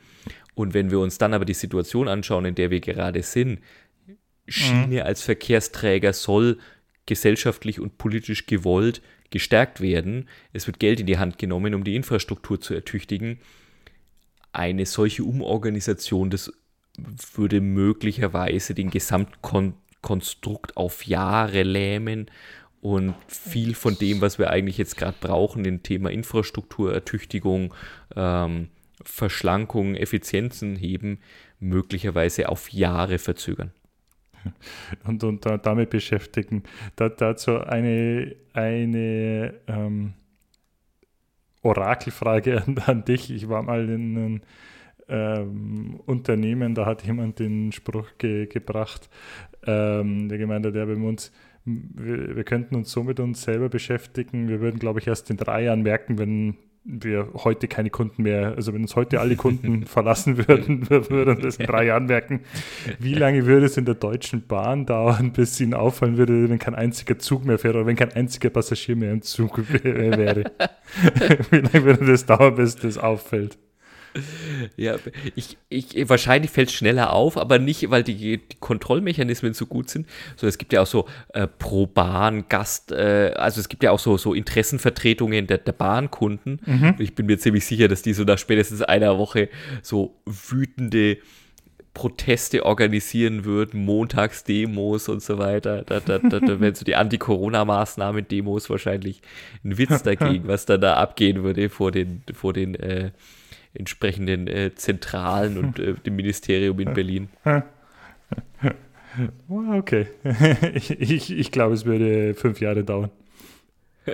und 0.55 0.75
wenn 0.75 0.91
wir 0.91 1.01
uns 1.01 1.19
dann 1.19 1.35
aber 1.35 1.45
die 1.45 1.55
Situation 1.55 2.09
anschauen, 2.09 2.47
in 2.47 2.55
der 2.55 2.71
wir 2.71 2.81
gerade 2.81 3.23
sind, 3.23 3.61
Schiene 4.51 5.01
mhm. 5.01 5.07
als 5.07 5.23
Verkehrsträger 5.23 6.13
soll 6.13 6.59
gesellschaftlich 7.07 7.81
und 7.81 7.99
politisch 7.99 8.47
gewollt 8.47 9.03
gestärkt 9.31 9.81
werden. 9.81 10.29
Es 10.53 10.67
wird 10.67 10.81
Geld 10.81 11.01
in 11.01 11.07
die 11.07 11.19
Hand 11.19 11.39
genommen, 11.39 11.75
um 11.75 11.85
die 11.85 11.97
Infrastruktur 11.97 12.61
zu 12.61 12.75
ertüchtigen. 12.75 13.39
Eine 14.53 14.87
solche 14.87 15.23
Umorganisation, 15.25 16.31
das 16.31 16.53
würde 17.35 17.61
möglicherweise 17.61 18.75
den 18.75 18.91
Gesamtkonstrukt 18.91 20.77
auf 20.77 21.07
Jahre 21.07 21.63
lähmen 21.63 22.31
und 22.81 23.15
viel 23.29 23.75
von 23.75 23.97
dem, 23.97 24.21
was 24.21 24.39
wir 24.39 24.51
eigentlich 24.51 24.79
jetzt 24.79 24.97
gerade 24.97 25.17
brauchen, 25.21 25.63
dem 25.63 25.83
Thema 25.83 26.11
Infrastrukturertüchtigung, 26.11 27.75
ähm, 28.17 28.69
Verschlankungen, 29.03 29.97
Effizienzen 29.97 30.77
heben, 30.77 31.21
möglicherweise 31.59 32.49
auf 32.49 32.71
Jahre 32.71 33.19
verzögern. 33.19 33.73
Und, 35.05 35.25
und 35.25 35.45
damit 35.45 35.91
beschäftigen. 35.91 36.63
Da, 36.97 37.09
dazu 37.09 37.59
eine, 37.61 38.35
eine 38.53 39.55
ähm, 39.67 40.15
Orakelfrage 41.63 42.63
an, 42.67 42.79
an, 42.79 43.05
dich. 43.05 43.31
Ich 43.31 43.49
war 43.49 43.63
mal 43.63 43.89
in 43.89 44.17
einem 44.17 44.41
ähm, 45.09 46.01
Unternehmen, 46.07 46.75
da 46.75 46.87
hat 46.87 47.05
jemand 47.05 47.39
den 47.39 47.73
Spruch 47.73 48.09
ge, 48.19 48.47
gebracht, 48.47 49.11
ähm, 49.67 50.29
der 50.29 50.39
gemeint 50.39 50.65
hat, 50.67 50.75
wenn 50.75 51.03
wir 51.03 51.09
uns 51.09 51.33
wir, 51.65 52.37
wir 52.37 52.45
könnten 52.45 52.75
uns 52.75 52.91
so 52.91 53.03
mit 53.03 53.21
uns 53.21 53.43
selber 53.43 53.69
beschäftigen. 53.69 54.49
Wir 54.49 54.61
würden, 54.61 54.79
glaube 54.79 55.01
ich, 55.01 55.07
erst 55.07 55.31
in 55.31 55.37
drei 55.37 55.65
Jahren 55.65 55.83
merken, 55.83 56.19
wenn 56.19 56.57
wir 56.85 57.29
heute 57.35 57.69
keine 57.69 57.91
Kunden 57.91 58.23
mehr, 58.23 58.55
also 58.57 58.73
wenn 58.73 58.83
uns 58.83 58.97
heute 58.97 59.21
alle 59.21 59.37
Kunden 59.37 59.85
verlassen 59.87 60.39
würden, 60.39 60.89
würden 60.89 61.17
wir 61.17 61.35
das 61.35 61.57
in 61.57 61.67
drei 61.67 61.87
Jahren 61.87 62.07
merken. 62.07 62.41
Wie 62.99 63.15
lange 63.15 63.47
würde 63.47 63.67
es 63.67 63.77
in 63.77 63.85
der 63.85 63.95
Deutschen 63.95 64.47
Bahn 64.47 64.87
dauern, 64.87 65.33
bis 65.33 65.61
ihnen 65.61 65.75
auffallen 65.75 66.17
würde, 66.17 66.49
wenn 66.49 66.59
kein 66.59 66.75
einziger 66.75 67.19
Zug 67.19 67.45
mehr 67.45 67.59
fährt 67.59 67.75
oder 67.75 67.87
wenn 67.87 67.97
kein 67.97 68.13
einziger 68.13 68.51
Passagier 68.51 68.97
mehr 68.97 69.13
im 69.13 69.23
Zug 69.23 69.59
wäre? 69.85 70.45
Wie 71.51 71.57
lange 71.57 71.85
würde 71.85 72.07
das 72.07 72.27
dauern, 72.27 72.55
bis 72.55 72.77
das 72.77 72.99
auffällt? 72.99 73.59
Ja, 74.77 74.97
ich, 75.35 75.57
ich, 75.69 76.09
wahrscheinlich 76.09 76.51
fällt 76.51 76.69
es 76.69 76.75
schneller 76.75 77.13
auf, 77.13 77.37
aber 77.37 77.59
nicht, 77.59 77.91
weil 77.91 78.03
die, 78.03 78.15
die, 78.15 78.41
Kontrollmechanismen 78.59 79.55
so 79.55 79.67
gut 79.67 79.91
sind. 79.91 80.07
So, 80.37 80.47
es 80.47 80.59
gibt 80.59 80.73
ja 80.73 80.83
auch 80.83 80.87
so 80.87 81.07
äh, 81.33 81.47
pro 81.47 81.87
Bahn, 81.87 82.45
Gast, 82.49 82.93
äh, 82.93 83.33
also 83.37 83.61
es 83.61 83.69
gibt 83.69 83.83
ja 83.83 83.91
auch 83.91 83.99
so, 83.99 84.17
so 84.17 84.35
Interessenvertretungen 84.35 85.47
der, 85.47 85.59
der 85.59 85.73
Bahnkunden. 85.73 86.61
Mhm. 86.65 86.95
Ich 86.99 87.15
bin 87.15 87.27
mir 87.27 87.39
ziemlich 87.39 87.67
sicher, 87.67 87.89
dass 87.89 88.03
die 88.03 88.13
so 88.13 88.25
nach 88.25 88.39
spätestens 88.39 88.83
einer 88.83 89.19
Woche 89.19 89.49
so 89.83 90.15
wütende 90.27 91.19
Proteste 91.93 92.65
organisieren 92.65 93.45
würden, 93.45 93.85
Montagsdemos 93.85 95.09
und 95.09 95.23
so 95.23 95.39
weiter. 95.39 95.83
Da, 95.83 96.01
da, 96.01 96.19
da, 96.19 96.39
da 96.39 96.61
wären 96.61 96.75
so 96.75 96.85
die 96.85 96.95
Anti-Corona-Maßnahmen-Demos 96.95 98.71
wahrscheinlich 98.71 99.23
ein 99.65 99.77
Witz 99.77 100.03
dagegen, 100.05 100.47
was 100.47 100.67
dann 100.67 100.81
da 100.81 100.95
abgehen 100.95 101.43
würde 101.43 101.69
vor 101.69 101.91
den, 101.91 102.23
vor 102.33 102.53
den 102.53 102.75
äh, 102.77 103.11
entsprechenden 103.75 104.47
äh, 104.47 104.75
Zentralen 104.75 105.59
und 105.59 105.79
äh, 105.79 105.95
dem 105.95 106.17
Ministerium 106.17 106.79
in 106.81 106.93
Berlin. 106.95 107.29
Okay. 109.49 110.07
Ich, 110.75 110.91
ich, 110.91 111.31
ich 111.31 111.51
glaube, 111.51 111.75
es 111.75 111.85
würde 111.85 112.35
fünf 112.35 112.61
Jahre 112.61 112.85
dauern. 112.85 113.11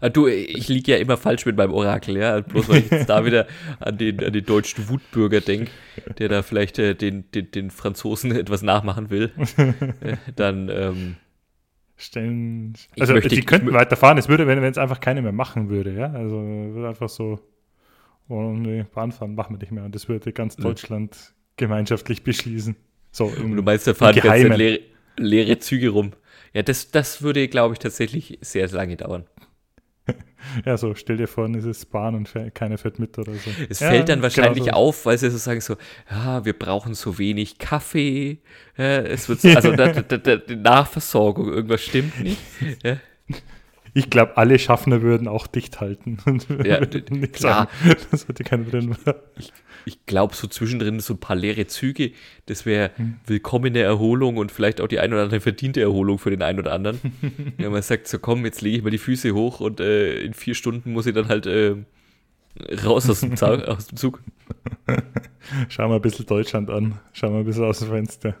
Ah, 0.00 0.08
du, 0.08 0.26
ich 0.26 0.68
liege 0.68 0.92
ja 0.92 0.98
immer 0.98 1.18
falsch 1.18 1.44
mit 1.44 1.56
meinem 1.56 1.72
Orakel, 1.72 2.16
ja. 2.16 2.40
Bloß 2.40 2.68
weil 2.68 2.78
ich 2.78 2.90
jetzt 2.90 3.10
da 3.10 3.24
wieder 3.26 3.46
an 3.80 3.98
den, 3.98 4.24
an 4.24 4.32
den 4.32 4.44
deutschen 4.44 4.88
Wutbürger 4.88 5.40
denke, 5.40 5.70
der 6.18 6.30
da 6.30 6.42
vielleicht 6.42 6.78
äh, 6.78 6.94
den, 6.94 7.30
den, 7.32 7.50
den 7.50 7.70
Franzosen 7.70 8.32
etwas 8.36 8.62
nachmachen 8.62 9.10
will, 9.10 9.30
äh, 10.00 10.16
dann 10.34 10.70
ähm, 10.70 11.16
stellen. 11.96 12.74
Also 12.98 13.12
möchte, 13.12 13.28
die 13.28 13.42
könnten 13.42 13.72
weiterfahren, 13.72 14.16
es 14.16 14.28
würde, 14.28 14.46
wenn 14.46 14.64
es 14.64 14.78
einfach 14.78 15.00
keine 15.00 15.22
mehr 15.22 15.32
machen 15.32 15.68
würde, 15.68 15.92
ja. 15.92 16.10
Also 16.10 16.42
würde 16.42 16.88
einfach 16.88 17.10
so 17.10 17.40
oh 18.28 18.52
nee, 18.52 18.84
Bahnfahren 18.94 19.34
machen 19.34 19.54
wir 19.54 19.58
nicht 19.58 19.72
mehr. 19.72 19.84
Und 19.84 19.94
das 19.94 20.08
würde 20.08 20.32
ganz 20.32 20.56
Deutschland 20.56 21.34
gemeinschaftlich 21.56 22.22
beschließen. 22.22 22.76
So, 23.10 23.28
im, 23.28 23.54
du 23.56 23.62
meinst, 23.62 23.86
da 23.86 23.94
fahren 23.94 24.16
ganze 24.16 24.48
leere, 24.48 24.80
leere 25.16 25.58
Züge 25.58 25.90
rum. 25.90 26.12
Ja, 26.52 26.62
das, 26.62 26.90
das 26.90 27.22
würde, 27.22 27.46
glaube 27.48 27.74
ich, 27.74 27.78
tatsächlich 27.78 28.38
sehr, 28.40 28.68
lange 28.68 28.96
dauern. 28.96 29.24
ja, 30.66 30.76
so 30.76 30.94
stell 30.94 31.16
dir 31.16 31.26
vor, 31.26 31.48
es 31.50 31.64
ist 31.64 31.86
Bahn 31.86 32.14
und 32.14 32.30
keiner 32.54 32.76
fährt 32.76 32.98
mit 32.98 33.18
oder 33.18 33.32
so. 33.34 33.50
Es 33.68 33.80
ja, 33.80 33.90
fällt 33.90 34.08
dann 34.08 34.20
wahrscheinlich 34.20 34.64
genau 34.64 34.76
so. 34.76 34.88
auf, 34.88 35.06
weil 35.06 35.18
sie 35.18 35.30
so 35.30 35.38
sagen 35.38 35.60
so, 35.60 35.76
ja, 36.10 36.44
wir 36.44 36.52
brauchen 36.52 36.94
so 36.94 37.18
wenig 37.18 37.58
Kaffee. 37.58 38.38
Ja, 38.76 38.98
es 38.98 39.28
wird 39.28 39.40
so, 39.40 39.48
also 39.54 39.72
da, 39.72 39.92
da, 39.92 40.18
da, 40.18 40.36
die 40.36 40.56
Nachversorgung, 40.56 41.48
irgendwas 41.48 41.82
stimmt 41.82 42.20
nicht. 42.22 42.40
Ja. 42.82 42.98
Ich 43.96 44.10
glaube, 44.10 44.36
alle 44.36 44.58
Schaffner 44.58 45.02
würden 45.02 45.28
auch 45.28 45.46
dicht 45.46 45.80
halten. 45.80 46.18
ja, 46.64 46.84
klar. 46.84 47.68
Sagen, 47.82 47.96
das 48.10 48.28
hatte 48.28 48.42
keiner 48.42 48.64
drin. 48.64 48.96
Ich, 49.38 49.52
ich 49.86 50.06
glaube, 50.06 50.34
so 50.34 50.48
zwischendrin 50.48 50.98
so 50.98 51.14
ein 51.14 51.20
paar 51.20 51.36
leere 51.36 51.66
Züge, 51.68 52.10
das 52.46 52.66
wäre 52.66 52.90
hm. 52.96 53.16
willkommene 53.26 53.80
Erholung 53.80 54.36
und 54.36 54.50
vielleicht 54.50 54.80
auch 54.80 54.88
die 54.88 54.98
ein 54.98 55.12
oder 55.12 55.22
andere 55.22 55.40
verdiente 55.40 55.80
Erholung 55.80 56.18
für 56.18 56.30
den 56.30 56.42
einen 56.42 56.58
oder 56.58 56.72
anderen. 56.72 57.00
Wenn 57.56 57.70
man 57.70 57.82
sagt, 57.82 58.08
so 58.08 58.18
komm, 58.18 58.44
jetzt 58.44 58.62
lege 58.62 58.78
ich 58.78 58.82
mal 58.82 58.90
die 58.90 58.98
Füße 58.98 59.32
hoch 59.32 59.60
und 59.60 59.78
äh, 59.80 60.20
in 60.20 60.34
vier 60.34 60.54
Stunden 60.54 60.92
muss 60.92 61.06
ich 61.06 61.14
dann 61.14 61.28
halt 61.28 61.46
äh, 61.46 61.76
raus 62.84 63.08
aus 63.08 63.20
dem, 63.20 63.34
aus 63.34 63.86
dem 63.86 63.96
Zug. 63.96 64.22
Schau 65.68 65.88
mal 65.88 65.96
ein 65.96 66.02
bisschen 66.02 66.26
Deutschland 66.26 66.68
an. 66.68 66.98
Schau 67.12 67.30
mal 67.30 67.40
ein 67.40 67.44
bisschen 67.44 67.64
aus 67.64 67.78
dem 67.78 67.88
Fenster 67.88 68.34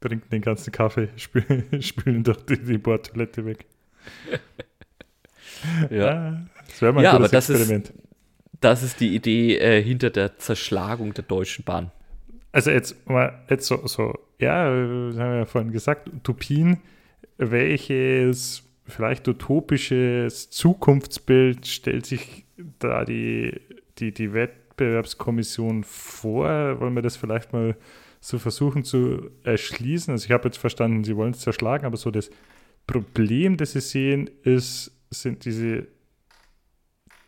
trinken 0.00 0.30
den 0.30 0.42
ganzen 0.42 0.72
Kaffee, 0.72 1.08
spülen, 1.16 1.82
spülen 1.82 2.24
doch 2.24 2.36
die, 2.36 2.58
die 2.58 2.78
Bordtoilette 2.78 3.44
weg. 3.44 3.66
ja. 5.90 6.08
Ah, 6.08 6.46
das 6.66 6.82
wäre 6.82 6.92
mal 6.92 7.00
ein 7.00 7.04
ja, 7.04 7.12
aber 7.12 7.28
das 7.28 7.50
Experiment. 7.50 7.90
Ist, 7.90 7.98
das 8.60 8.82
ist 8.82 9.00
die 9.00 9.14
Idee 9.14 9.56
äh, 9.58 9.82
hinter 9.82 10.10
der 10.10 10.38
Zerschlagung 10.38 11.14
der 11.14 11.24
Deutschen 11.24 11.64
Bahn. 11.64 11.90
Also 12.52 12.70
jetzt 12.70 13.08
mal, 13.08 13.44
jetzt 13.48 13.66
so, 13.66 13.86
so 13.86 14.14
ja, 14.38 14.64
das 14.70 15.18
haben 15.18 15.32
wir 15.32 15.38
ja 15.38 15.44
vorhin 15.44 15.72
gesagt, 15.72 16.08
Utopien, 16.08 16.80
welches 17.36 18.62
vielleicht 18.86 19.28
utopisches 19.28 20.50
Zukunftsbild 20.50 21.66
stellt 21.66 22.06
sich 22.06 22.46
da 22.78 23.04
die, 23.04 23.60
die, 23.98 24.12
die 24.12 24.32
Wettbewerbskommission 24.32 25.84
vor? 25.84 26.80
Wollen 26.80 26.94
wir 26.94 27.02
das 27.02 27.16
vielleicht 27.16 27.52
mal 27.52 27.76
so 28.20 28.38
versuchen 28.38 28.84
zu 28.84 29.30
erschließen. 29.44 30.12
Also 30.12 30.26
ich 30.26 30.32
habe 30.32 30.48
jetzt 30.48 30.58
verstanden, 30.58 31.04
sie 31.04 31.16
wollen 31.16 31.32
es 31.32 31.40
zerschlagen, 31.40 31.86
aber 31.86 31.96
so 31.96 32.10
das 32.10 32.30
Problem, 32.86 33.56
das 33.56 33.72
sie 33.72 33.80
sehen, 33.80 34.30
ist, 34.42 34.92
sind 35.10 35.44
diese 35.44 35.86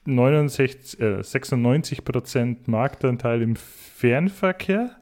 69, 0.07 1.01
äh, 1.01 1.23
96 1.23 2.05
Prozent 2.05 2.69
Marktanteil 2.69 3.43
im 3.43 3.57
Fernverkehr. 3.57 4.97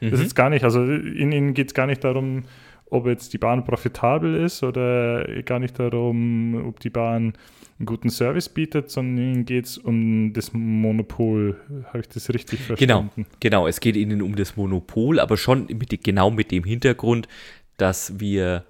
Mhm. 0.00 0.10
Das 0.10 0.20
ist 0.20 0.34
gar 0.34 0.50
nicht, 0.50 0.64
also 0.64 0.84
in 0.84 1.32
ihnen 1.32 1.54
geht 1.54 1.68
es 1.68 1.74
gar 1.74 1.86
nicht 1.86 2.04
darum, 2.04 2.44
ob 2.90 3.06
jetzt 3.06 3.32
die 3.32 3.38
Bahn 3.38 3.64
profitabel 3.64 4.34
ist 4.36 4.62
oder 4.62 5.24
gar 5.42 5.58
nicht 5.58 5.78
darum, 5.78 6.66
ob 6.66 6.80
die 6.80 6.90
Bahn 6.90 7.34
einen 7.78 7.86
guten 7.86 8.10
Service 8.10 8.48
bietet, 8.48 8.90
sondern 8.90 9.18
ihnen 9.18 9.44
geht 9.44 9.66
es 9.66 9.78
um 9.78 10.32
das 10.32 10.52
Monopol. 10.52 11.60
Habe 11.86 12.00
ich 12.00 12.08
das 12.08 12.30
richtig 12.30 12.60
genau, 12.60 12.76
verstanden? 12.76 13.10
Genau, 13.14 13.36
genau, 13.40 13.66
es 13.66 13.80
geht 13.80 13.96
ihnen 13.96 14.22
um 14.22 14.36
das 14.36 14.56
Monopol, 14.56 15.20
aber 15.20 15.36
schon 15.36 15.66
mit, 15.66 16.02
genau 16.02 16.30
mit 16.30 16.50
dem 16.50 16.64
Hintergrund, 16.64 17.28
dass 17.76 18.18
wir, 18.18 18.64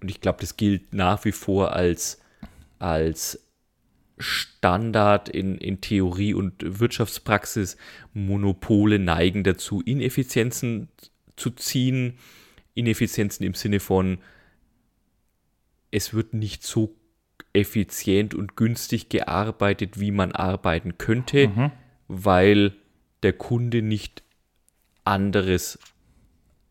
und 0.00 0.10
ich 0.10 0.20
glaube, 0.20 0.38
das 0.40 0.56
gilt 0.56 0.92
nach 0.92 1.24
wie 1.24 1.32
vor 1.32 1.72
als, 1.72 2.20
als 2.78 3.40
Standard 4.18 5.28
in, 5.28 5.56
in 5.56 5.80
Theorie 5.80 6.34
und 6.34 6.54
Wirtschaftspraxis, 6.58 7.76
Monopole 8.12 8.98
neigen 8.98 9.44
dazu, 9.44 9.80
Ineffizienzen 9.80 10.88
zu 11.36 11.50
ziehen. 11.50 12.18
Ineffizienzen 12.74 13.44
im 13.44 13.54
Sinne 13.54 13.80
von, 13.80 14.18
es 15.90 16.14
wird 16.14 16.34
nicht 16.34 16.62
so 16.62 16.94
effizient 17.52 18.34
und 18.34 18.56
günstig 18.56 19.08
gearbeitet, 19.08 20.00
wie 20.00 20.10
man 20.10 20.32
arbeiten 20.32 20.96
könnte, 20.98 21.48
mhm. 21.48 21.72
weil 22.08 22.72
der 23.22 23.34
Kunde 23.34 23.82
nicht 23.82 24.22
anderes, 25.04 25.78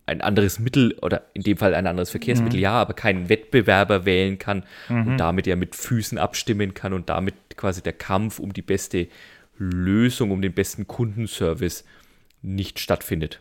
ein 0.06 0.22
anderes 0.22 0.60
Mittel 0.60 0.98
oder 1.02 1.28
in 1.34 1.44
dem 1.44 1.58
Fall 1.58 1.76
ein 1.76 1.88
anderes 1.88 2.10
Verkehrsmittel, 2.10 2.58
mhm. 2.58 2.64
ja, 2.64 2.74
aber 2.74 2.94
keinen 2.94 3.30
Wettbewerber 3.30 4.06
wählen 4.06 4.40
kann 4.40 4.64
mhm. 4.90 5.08
und 5.08 5.18
damit 5.18 5.46
ja 5.46 5.56
mit 5.56 5.76
Füßen 5.76 6.18
abstimmen 6.18 6.74
kann 6.74 6.94
und 6.94 7.10
damit 7.10 7.36
quasi 7.56 7.82
der 7.82 7.94
Kampf 7.94 8.40
um 8.40 8.54
die 8.54 8.64
beste 8.64 9.08
Lösung, 9.58 10.32
um 10.32 10.42
den 10.42 10.54
besten 10.54 10.88
Kundenservice 10.88 11.86
nicht 12.42 12.80
stattfindet. 12.80 13.40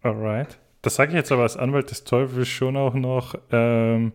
Alright. 0.00 0.58
Das 0.84 0.96
sage 0.96 1.12
ich 1.12 1.16
jetzt 1.16 1.32
aber 1.32 1.44
als 1.44 1.56
Anwalt 1.56 1.90
des 1.90 2.04
Teufels 2.04 2.46
schon 2.46 2.76
auch 2.76 2.92
noch. 2.92 3.34
Ähm, 3.50 4.12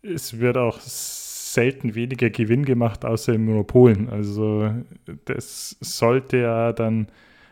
es 0.00 0.40
wird 0.40 0.56
auch 0.56 0.80
selten 0.80 1.94
weniger 1.94 2.30
Gewinn 2.30 2.64
gemacht, 2.64 3.04
außer 3.04 3.34
in 3.34 3.44
Monopolen. 3.44 4.08
Also 4.08 4.72
das 5.26 5.76
sollte 5.80 6.38
ja 6.38 6.72
dann, 6.72 7.08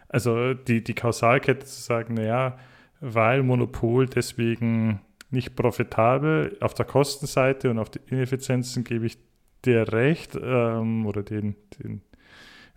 also 0.09 0.55
die, 0.55 0.83
die 0.83 0.95
Kausalkette 0.95 1.67
zu 1.67 1.83
sagen, 1.83 2.15
naja, 2.15 2.57
weil 3.03 3.43
Monopol 3.43 4.07
deswegen 4.07 5.01
nicht 5.29 5.55
profitabel 5.55 6.57
auf 6.61 6.73
der 6.73 6.87
Kostenseite 6.87 7.71
und 7.71 7.79
auf 7.79 7.91
die 7.91 8.01
Ineffizienzen 8.09 8.85
gebe 8.85 9.05
ich 9.05 9.19
dir 9.67 9.93
recht 9.93 10.35
ähm, 10.43 11.05
oder 11.05 11.23
den, 11.23 11.57
den 11.79 12.01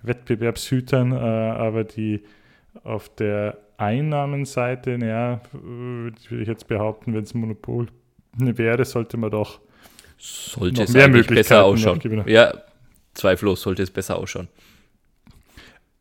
Wettbewerbshütern, 0.01 1.13
äh, 1.13 1.15
aber 1.15 1.85
die 1.85 2.25
auf 2.83 3.07
der 3.15 3.62
Einnahmenseite, 3.77 4.97
naja, 4.97 5.41
würde 5.51 6.41
ich 6.41 6.47
jetzt 6.47 6.67
behaupten, 6.67 7.13
wenn 7.13 7.23
es 7.23 7.33
ein 7.33 7.39
Monopol 7.39 7.87
wäre, 8.37 8.85
sollte 8.85 9.17
man 9.17 9.31
doch 9.31 9.59
sollte 10.17 10.83
es 10.83 10.93
mehr 10.93 11.07
Möglichkeiten 11.07 11.35
besser 11.35 11.65
ausschauen. 11.65 12.23
Ja, 12.27 12.53
zweifellos 13.13 13.61
sollte 13.61 13.83
es 13.83 13.91
besser 13.91 14.17
ausschauen. 14.17 14.47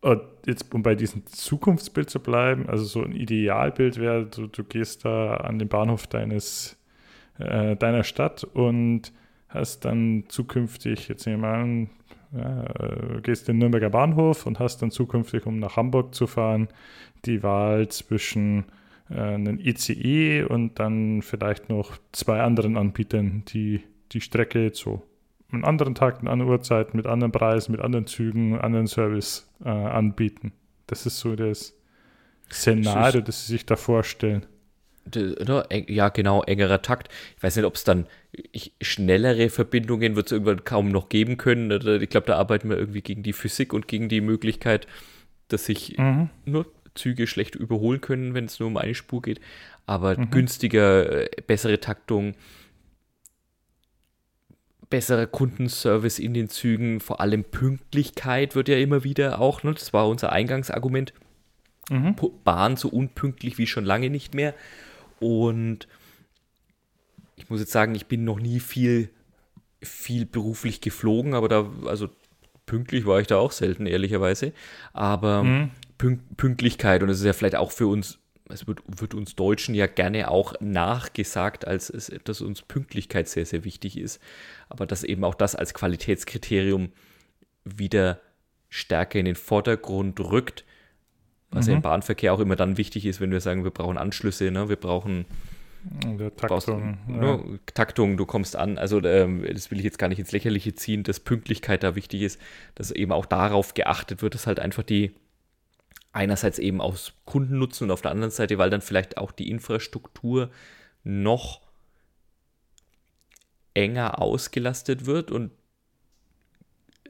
Und 0.00 0.22
jetzt, 0.46 0.72
um 0.74 0.82
bei 0.82 0.94
diesem 0.94 1.26
Zukunftsbild 1.26 2.10
zu 2.10 2.20
bleiben, 2.20 2.68
also 2.68 2.84
so 2.84 3.02
ein 3.02 3.12
Idealbild 3.12 3.98
wäre, 3.98 4.26
du, 4.26 4.48
du 4.48 4.64
gehst 4.64 5.04
da 5.04 5.34
an 5.36 5.58
den 5.58 5.68
Bahnhof 5.68 6.08
deines, 6.08 6.76
äh, 7.38 7.76
deiner 7.76 8.02
Stadt 8.02 8.42
und 8.44 9.12
hast 9.48 9.84
dann 9.84 10.24
zukünftig, 10.28 11.08
jetzt 11.08 11.26
nehmen 11.26 11.42
wir 11.42 11.48
an, 11.48 11.90
ja, 12.34 12.64
äh, 12.64 13.20
gehst 13.22 13.48
in 13.48 13.56
den 13.56 13.58
Nürnberger 13.60 13.90
Bahnhof 13.90 14.46
und 14.46 14.58
hast 14.58 14.82
dann 14.82 14.90
zukünftig, 14.90 15.46
um 15.46 15.58
nach 15.58 15.76
Hamburg 15.76 16.14
zu 16.14 16.26
fahren, 16.26 16.68
die 17.24 17.42
Wahl 17.42 17.88
zwischen 17.88 18.64
äh, 19.10 19.20
einem 19.20 19.58
ICE 19.58 20.44
und 20.44 20.78
dann 20.78 21.22
vielleicht 21.22 21.68
noch 21.68 21.98
zwei 22.12 22.40
anderen 22.40 22.76
Anbietern, 22.76 23.44
die 23.48 23.82
die 24.12 24.20
Strecke 24.20 24.70
so 24.74 25.02
einen 25.50 25.64
anderen 25.64 25.94
Tag, 25.94 26.20
an 26.20 26.28
anderen 26.28 26.50
Uhrzeiten, 26.50 26.96
mit 26.96 27.06
anderen 27.06 27.32
Preisen, 27.32 27.72
mit 27.72 27.80
anderen 27.80 28.06
Zügen, 28.06 28.58
anderen 28.58 28.86
Service 28.86 29.50
äh, 29.64 29.68
anbieten. 29.68 30.52
Das 30.86 31.06
ist 31.06 31.18
so 31.18 31.36
das 31.36 31.74
Szenario, 32.50 33.20
das 33.20 33.46
Sie 33.46 33.52
sich 33.52 33.66
da 33.66 33.76
vorstellen. 33.76 34.46
Ja, 35.88 36.08
genau, 36.10 36.42
engerer 36.42 36.82
Takt. 36.82 37.08
Ich 37.36 37.42
weiß 37.42 37.56
nicht, 37.56 37.64
ob 37.64 37.74
es 37.74 37.84
dann 37.84 38.06
ich, 38.32 38.72
schnellere 38.80 39.50
Verbindungen 39.50 40.16
wird 40.16 40.26
es 40.26 40.32
irgendwann 40.32 40.64
kaum 40.64 40.90
noch 40.90 41.08
geben 41.08 41.36
können. 41.36 41.70
Ich 42.00 42.08
glaube, 42.08 42.26
da 42.26 42.36
arbeiten 42.36 42.70
wir 42.70 42.78
irgendwie 42.78 43.02
gegen 43.02 43.22
die 43.22 43.32
Physik 43.32 43.72
und 43.72 43.88
gegen 43.88 44.08
die 44.08 44.20
Möglichkeit, 44.20 44.86
dass 45.48 45.66
sich 45.66 45.98
mhm. 45.98 46.30
nur 46.44 46.66
Züge 46.94 47.26
schlecht 47.26 47.54
überholen 47.54 48.00
können, 48.00 48.34
wenn 48.34 48.46
es 48.46 48.58
nur 48.58 48.68
um 48.68 48.76
eine 48.76 48.94
Spur 48.94 49.22
geht. 49.22 49.40
Aber 49.86 50.18
mhm. 50.18 50.30
günstiger, 50.30 51.24
äh, 51.24 51.28
bessere 51.46 51.80
Taktung, 51.80 52.34
besserer 54.88 55.26
Kundenservice 55.26 56.18
in 56.18 56.34
den 56.34 56.48
Zügen, 56.48 57.00
vor 57.00 57.20
allem 57.20 57.44
Pünktlichkeit 57.44 58.54
wird 58.54 58.68
ja 58.68 58.76
immer 58.76 59.04
wieder 59.04 59.40
auch, 59.40 59.62
ne, 59.62 59.72
das 59.72 59.92
war 59.92 60.08
unser 60.08 60.32
Eingangsargument. 60.32 61.12
Mhm. 61.90 62.14
Bahn 62.44 62.76
so 62.76 62.88
unpünktlich 62.88 63.58
wie 63.58 63.66
schon 63.66 63.84
lange 63.84 64.08
nicht 64.08 64.34
mehr. 64.34 64.54
Und 65.22 65.86
ich 67.36 67.48
muss 67.48 67.60
jetzt 67.60 67.72
sagen, 67.72 67.94
ich 67.94 68.06
bin 68.06 68.24
noch 68.24 68.40
nie 68.40 68.60
viel, 68.60 69.10
viel 69.80 70.26
beruflich 70.26 70.80
geflogen, 70.80 71.34
aber 71.34 71.48
da, 71.48 71.70
also 71.86 72.08
pünktlich 72.66 73.06
war 73.06 73.20
ich 73.20 73.26
da 73.26 73.38
auch 73.38 73.52
selten, 73.52 73.86
ehrlicherweise. 73.86 74.52
Aber 74.92 75.44
mhm. 75.44 75.70
Pünktlichkeit, 76.36 77.02
und 77.02 77.08
es 77.08 77.20
ist 77.20 77.24
ja 77.24 77.32
vielleicht 77.32 77.56
auch 77.56 77.70
für 77.70 77.86
uns, 77.86 78.18
es 78.48 78.66
wird, 78.66 78.80
wird, 78.86 79.14
uns 79.14 79.36
Deutschen 79.36 79.74
ja 79.74 79.86
gerne 79.86 80.30
auch 80.30 80.54
nachgesagt, 80.60 81.66
als 81.66 81.88
es, 81.88 82.12
dass 82.24 82.40
uns 82.40 82.62
Pünktlichkeit 82.62 83.28
sehr, 83.28 83.46
sehr 83.46 83.64
wichtig 83.64 83.96
ist. 83.96 84.20
Aber 84.68 84.86
dass 84.86 85.04
eben 85.04 85.24
auch 85.24 85.34
das 85.34 85.54
als 85.54 85.74
Qualitätskriterium 85.74 86.92
wieder 87.64 88.20
stärker 88.68 89.18
in 89.18 89.26
den 89.26 89.36
Vordergrund 89.36 90.18
rückt, 90.18 90.64
was 91.52 91.66
mhm. 91.66 91.70
ja 91.70 91.76
im 91.76 91.82
Bahnverkehr 91.82 92.34
auch 92.34 92.40
immer 92.40 92.56
dann 92.56 92.76
wichtig 92.76 93.06
ist, 93.06 93.20
wenn 93.20 93.30
wir 93.30 93.40
sagen, 93.40 93.64
wir 93.64 93.70
brauchen 93.70 93.98
Anschlüsse, 93.98 94.50
ne? 94.50 94.68
wir 94.68 94.76
brauchen 94.76 95.26
Taktung. 96.36 96.36
Brauchst, 96.36 96.68
ja. 96.68 96.76
ne, 97.08 97.58
Taktung, 97.74 98.16
du 98.16 98.24
kommst 98.24 98.54
an. 98.54 98.78
Also 98.78 99.02
ähm, 99.02 99.44
das 99.52 99.70
will 99.70 99.78
ich 99.78 99.84
jetzt 99.84 99.98
gar 99.98 100.08
nicht 100.08 100.18
ins 100.18 100.32
Lächerliche 100.32 100.74
ziehen, 100.74 101.02
dass 101.02 101.20
Pünktlichkeit 101.20 101.82
da 101.82 101.96
wichtig 101.96 102.22
ist, 102.22 102.40
dass 102.76 102.90
eben 102.92 103.10
auch 103.10 103.26
darauf 103.26 103.74
geachtet 103.74 104.22
wird, 104.22 104.34
dass 104.34 104.46
halt 104.46 104.60
einfach 104.60 104.84
die 104.84 105.12
einerseits 106.12 106.58
eben 106.58 106.80
aus 106.80 107.14
Kundennutzen 107.24 107.86
und 107.86 107.90
auf 107.90 108.02
der 108.02 108.12
anderen 108.12 108.30
Seite, 108.30 108.58
weil 108.58 108.70
dann 108.70 108.82
vielleicht 108.82 109.16
auch 109.16 109.32
die 109.32 109.50
Infrastruktur 109.50 110.50
noch 111.04 111.62
enger 113.74 114.20
ausgelastet 114.20 115.06
wird 115.06 115.30
und 115.30 115.50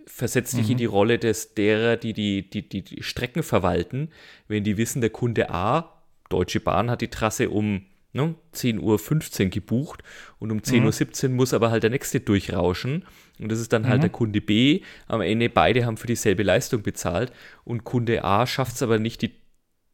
versetzt 0.06 0.54
dich 0.54 0.66
mhm. 0.66 0.72
in 0.72 0.78
die 0.78 0.84
Rolle 0.86 1.18
des 1.18 1.54
derer, 1.54 1.96
die 1.96 2.12
die, 2.12 2.48
die 2.48 2.68
die, 2.68 3.02
Strecken 3.02 3.42
verwalten, 3.42 4.10
wenn 4.48 4.64
die 4.64 4.76
wissen, 4.76 5.00
der 5.00 5.10
Kunde 5.10 5.50
A, 5.50 6.02
Deutsche 6.28 6.60
Bahn 6.60 6.90
hat 6.90 7.00
die 7.00 7.08
Trasse 7.08 7.50
um 7.50 7.82
ne, 8.12 8.34
10.15 8.54 9.44
Uhr 9.44 9.50
gebucht 9.50 10.02
und 10.38 10.50
um 10.50 10.58
10.17 10.58 11.28
mhm. 11.28 11.32
Uhr 11.32 11.36
muss 11.36 11.54
aber 11.54 11.70
halt 11.70 11.82
der 11.82 11.90
nächste 11.90 12.20
durchrauschen. 12.20 13.04
Und 13.38 13.50
das 13.50 13.58
ist 13.58 13.72
dann 13.72 13.88
halt 13.88 13.98
mhm. 13.98 14.02
der 14.02 14.10
Kunde 14.10 14.40
B. 14.40 14.82
Am 15.08 15.20
Ende 15.20 15.48
beide 15.48 15.84
haben 15.86 15.96
für 15.96 16.06
dieselbe 16.06 16.42
Leistung 16.42 16.82
bezahlt 16.82 17.32
und 17.64 17.84
Kunde 17.84 18.24
A 18.24 18.46
schafft 18.46 18.76
es 18.76 18.82
aber 18.82 18.98
nicht, 18.98 19.22
die 19.22 19.34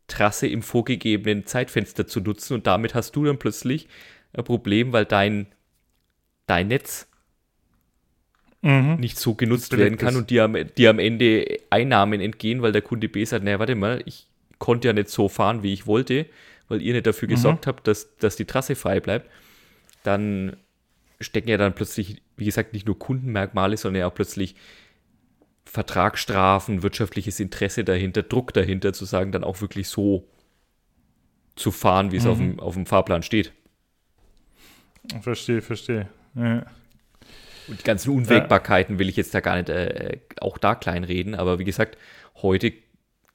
Trasse 0.06 0.46
im 0.46 0.62
vorgegebenen 0.62 1.46
Zeitfenster 1.46 2.06
zu 2.06 2.20
nutzen 2.20 2.54
und 2.54 2.66
damit 2.66 2.94
hast 2.94 3.14
du 3.14 3.24
dann 3.24 3.38
plötzlich 3.38 3.88
ein 4.32 4.44
Problem, 4.44 4.92
weil 4.92 5.04
dein, 5.04 5.46
dein 6.46 6.68
Netz 6.68 7.08
mhm. 8.62 8.96
nicht 8.96 9.18
so 9.18 9.34
genutzt 9.34 9.76
werden 9.76 9.98
kann 9.98 10.16
und 10.16 10.30
dir 10.30 10.44
am, 10.44 10.56
dir 10.76 10.90
am 10.90 10.98
Ende 10.98 11.58
Einnahmen 11.70 12.20
entgehen, 12.20 12.62
weil 12.62 12.72
der 12.72 12.82
Kunde 12.82 13.08
B 13.08 13.24
sagt, 13.24 13.44
naja, 13.44 13.58
warte 13.58 13.74
mal, 13.74 14.02
ich 14.06 14.26
konnte 14.58 14.88
ja 14.88 14.92
nicht 14.92 15.08
so 15.08 15.28
fahren, 15.28 15.62
wie 15.62 15.72
ich 15.72 15.86
wollte 15.86 16.26
weil 16.68 16.82
ihr 16.82 16.92
nicht 16.92 17.06
dafür 17.06 17.28
mhm. 17.28 17.32
gesorgt 17.32 17.66
habt, 17.66 17.86
dass, 17.86 18.16
dass 18.16 18.36
die 18.36 18.44
Trasse 18.44 18.76
frei 18.76 19.00
bleibt, 19.00 19.30
dann 20.02 20.56
stecken 21.20 21.48
ja 21.48 21.56
dann 21.56 21.74
plötzlich, 21.74 22.22
wie 22.36 22.44
gesagt, 22.44 22.72
nicht 22.72 22.86
nur 22.86 22.98
Kundenmerkmale, 22.98 23.76
sondern 23.76 24.00
ja 24.00 24.06
auch 24.06 24.14
plötzlich 24.14 24.54
Vertragsstrafen, 25.64 26.82
wirtschaftliches 26.82 27.40
Interesse 27.40 27.84
dahinter, 27.84 28.22
Druck 28.22 28.54
dahinter, 28.54 28.92
zu 28.92 29.04
sagen, 29.04 29.32
dann 29.32 29.44
auch 29.44 29.60
wirklich 29.60 29.88
so 29.88 30.26
zu 31.56 31.72
fahren, 31.72 32.12
wie 32.12 32.16
es 32.16 32.24
mhm. 32.24 32.30
auf, 32.30 32.38
dem, 32.38 32.60
auf 32.60 32.74
dem 32.74 32.86
Fahrplan 32.86 33.22
steht. 33.22 33.52
Verstehe, 35.20 35.60
verstehe. 35.60 36.08
Ja. 36.34 36.64
Und 37.68 37.80
die 37.80 37.84
ganzen 37.84 38.10
Unwägbarkeiten 38.10 38.96
ja. 38.96 38.98
will 38.98 39.08
ich 39.08 39.16
jetzt 39.16 39.34
da 39.34 39.40
gar 39.40 39.56
nicht 39.56 39.68
äh, 39.68 40.18
auch 40.40 40.58
da 40.58 40.74
kleinreden, 40.74 41.34
aber 41.34 41.58
wie 41.58 41.64
gesagt, 41.64 41.98
heute 42.36 42.72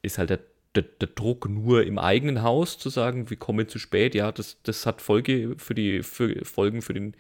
ist 0.02 0.18
halt 0.18 0.32
der 0.32 0.40
der, 0.76 0.84
der, 0.84 1.10
Druck 1.10 1.48
nur 1.48 1.86
im 1.86 2.00
eigenen 2.00 2.42
Haus 2.42 2.78
zu 2.78 2.90
sagen, 2.90 3.30
wir 3.30 3.38
kommen 3.38 3.68
zu 3.68 3.78
spät, 3.80 4.16
ja, 4.16 4.32
das, 4.32 4.58
das 4.64 4.86
hat 4.86 5.02
Folge 5.02 5.56
für 5.58 5.76
die 5.76 6.02
für 6.04 6.44
Folgen 6.46 6.82
für 6.82 6.94
den 6.94 7.16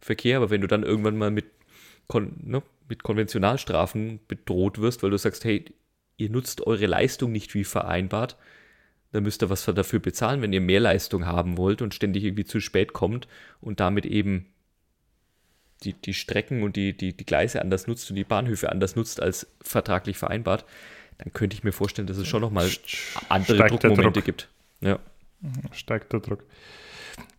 Verkehr, 0.00 0.36
aber 0.36 0.50
wenn 0.50 0.60
du 0.60 0.66
dann 0.66 0.82
irgendwann 0.82 1.16
mal 1.16 1.30
mit, 1.30 1.46
kon, 2.06 2.36
ne, 2.42 2.62
mit 2.88 3.02
Konventionalstrafen 3.02 4.20
bedroht 4.28 4.80
wirst, 4.80 5.02
weil 5.02 5.10
du 5.10 5.18
sagst, 5.18 5.44
hey, 5.44 5.64
ihr 6.16 6.30
nutzt 6.30 6.66
eure 6.66 6.86
Leistung 6.86 7.32
nicht 7.32 7.54
wie 7.54 7.64
vereinbart, 7.64 8.36
dann 9.12 9.24
müsst 9.24 9.42
ihr 9.42 9.50
was 9.50 9.64
dafür 9.64 9.98
bezahlen, 9.98 10.42
wenn 10.42 10.52
ihr 10.52 10.60
mehr 10.60 10.80
Leistung 10.80 11.26
haben 11.26 11.56
wollt 11.56 11.82
und 11.82 11.94
ständig 11.94 12.24
irgendwie 12.24 12.44
zu 12.44 12.60
spät 12.60 12.92
kommt 12.92 13.28
und 13.60 13.80
damit 13.80 14.06
eben 14.06 14.46
die, 15.84 15.94
die 15.94 16.14
Strecken 16.14 16.62
und 16.62 16.76
die, 16.76 16.96
die, 16.96 17.16
die 17.16 17.24
Gleise 17.24 17.60
anders 17.62 17.86
nutzt 17.86 18.10
und 18.10 18.16
die 18.16 18.24
Bahnhöfe 18.24 18.70
anders 18.70 18.96
nutzt 18.96 19.20
als 19.20 19.46
vertraglich 19.60 20.16
vereinbart, 20.16 20.64
dann 21.18 21.32
könnte 21.32 21.54
ich 21.54 21.64
mir 21.64 21.72
vorstellen, 21.72 22.06
dass 22.06 22.16
es 22.16 22.26
schon 22.26 22.40
nochmal 22.40 22.68
andere 23.28 23.56
Steigt 23.56 23.72
Druckmomente 23.72 24.12
Druck. 24.12 24.24
gibt. 24.24 24.48
Ja. 24.80 24.98
Steigt 25.72 26.12
der 26.12 26.20
Druck. 26.20 26.44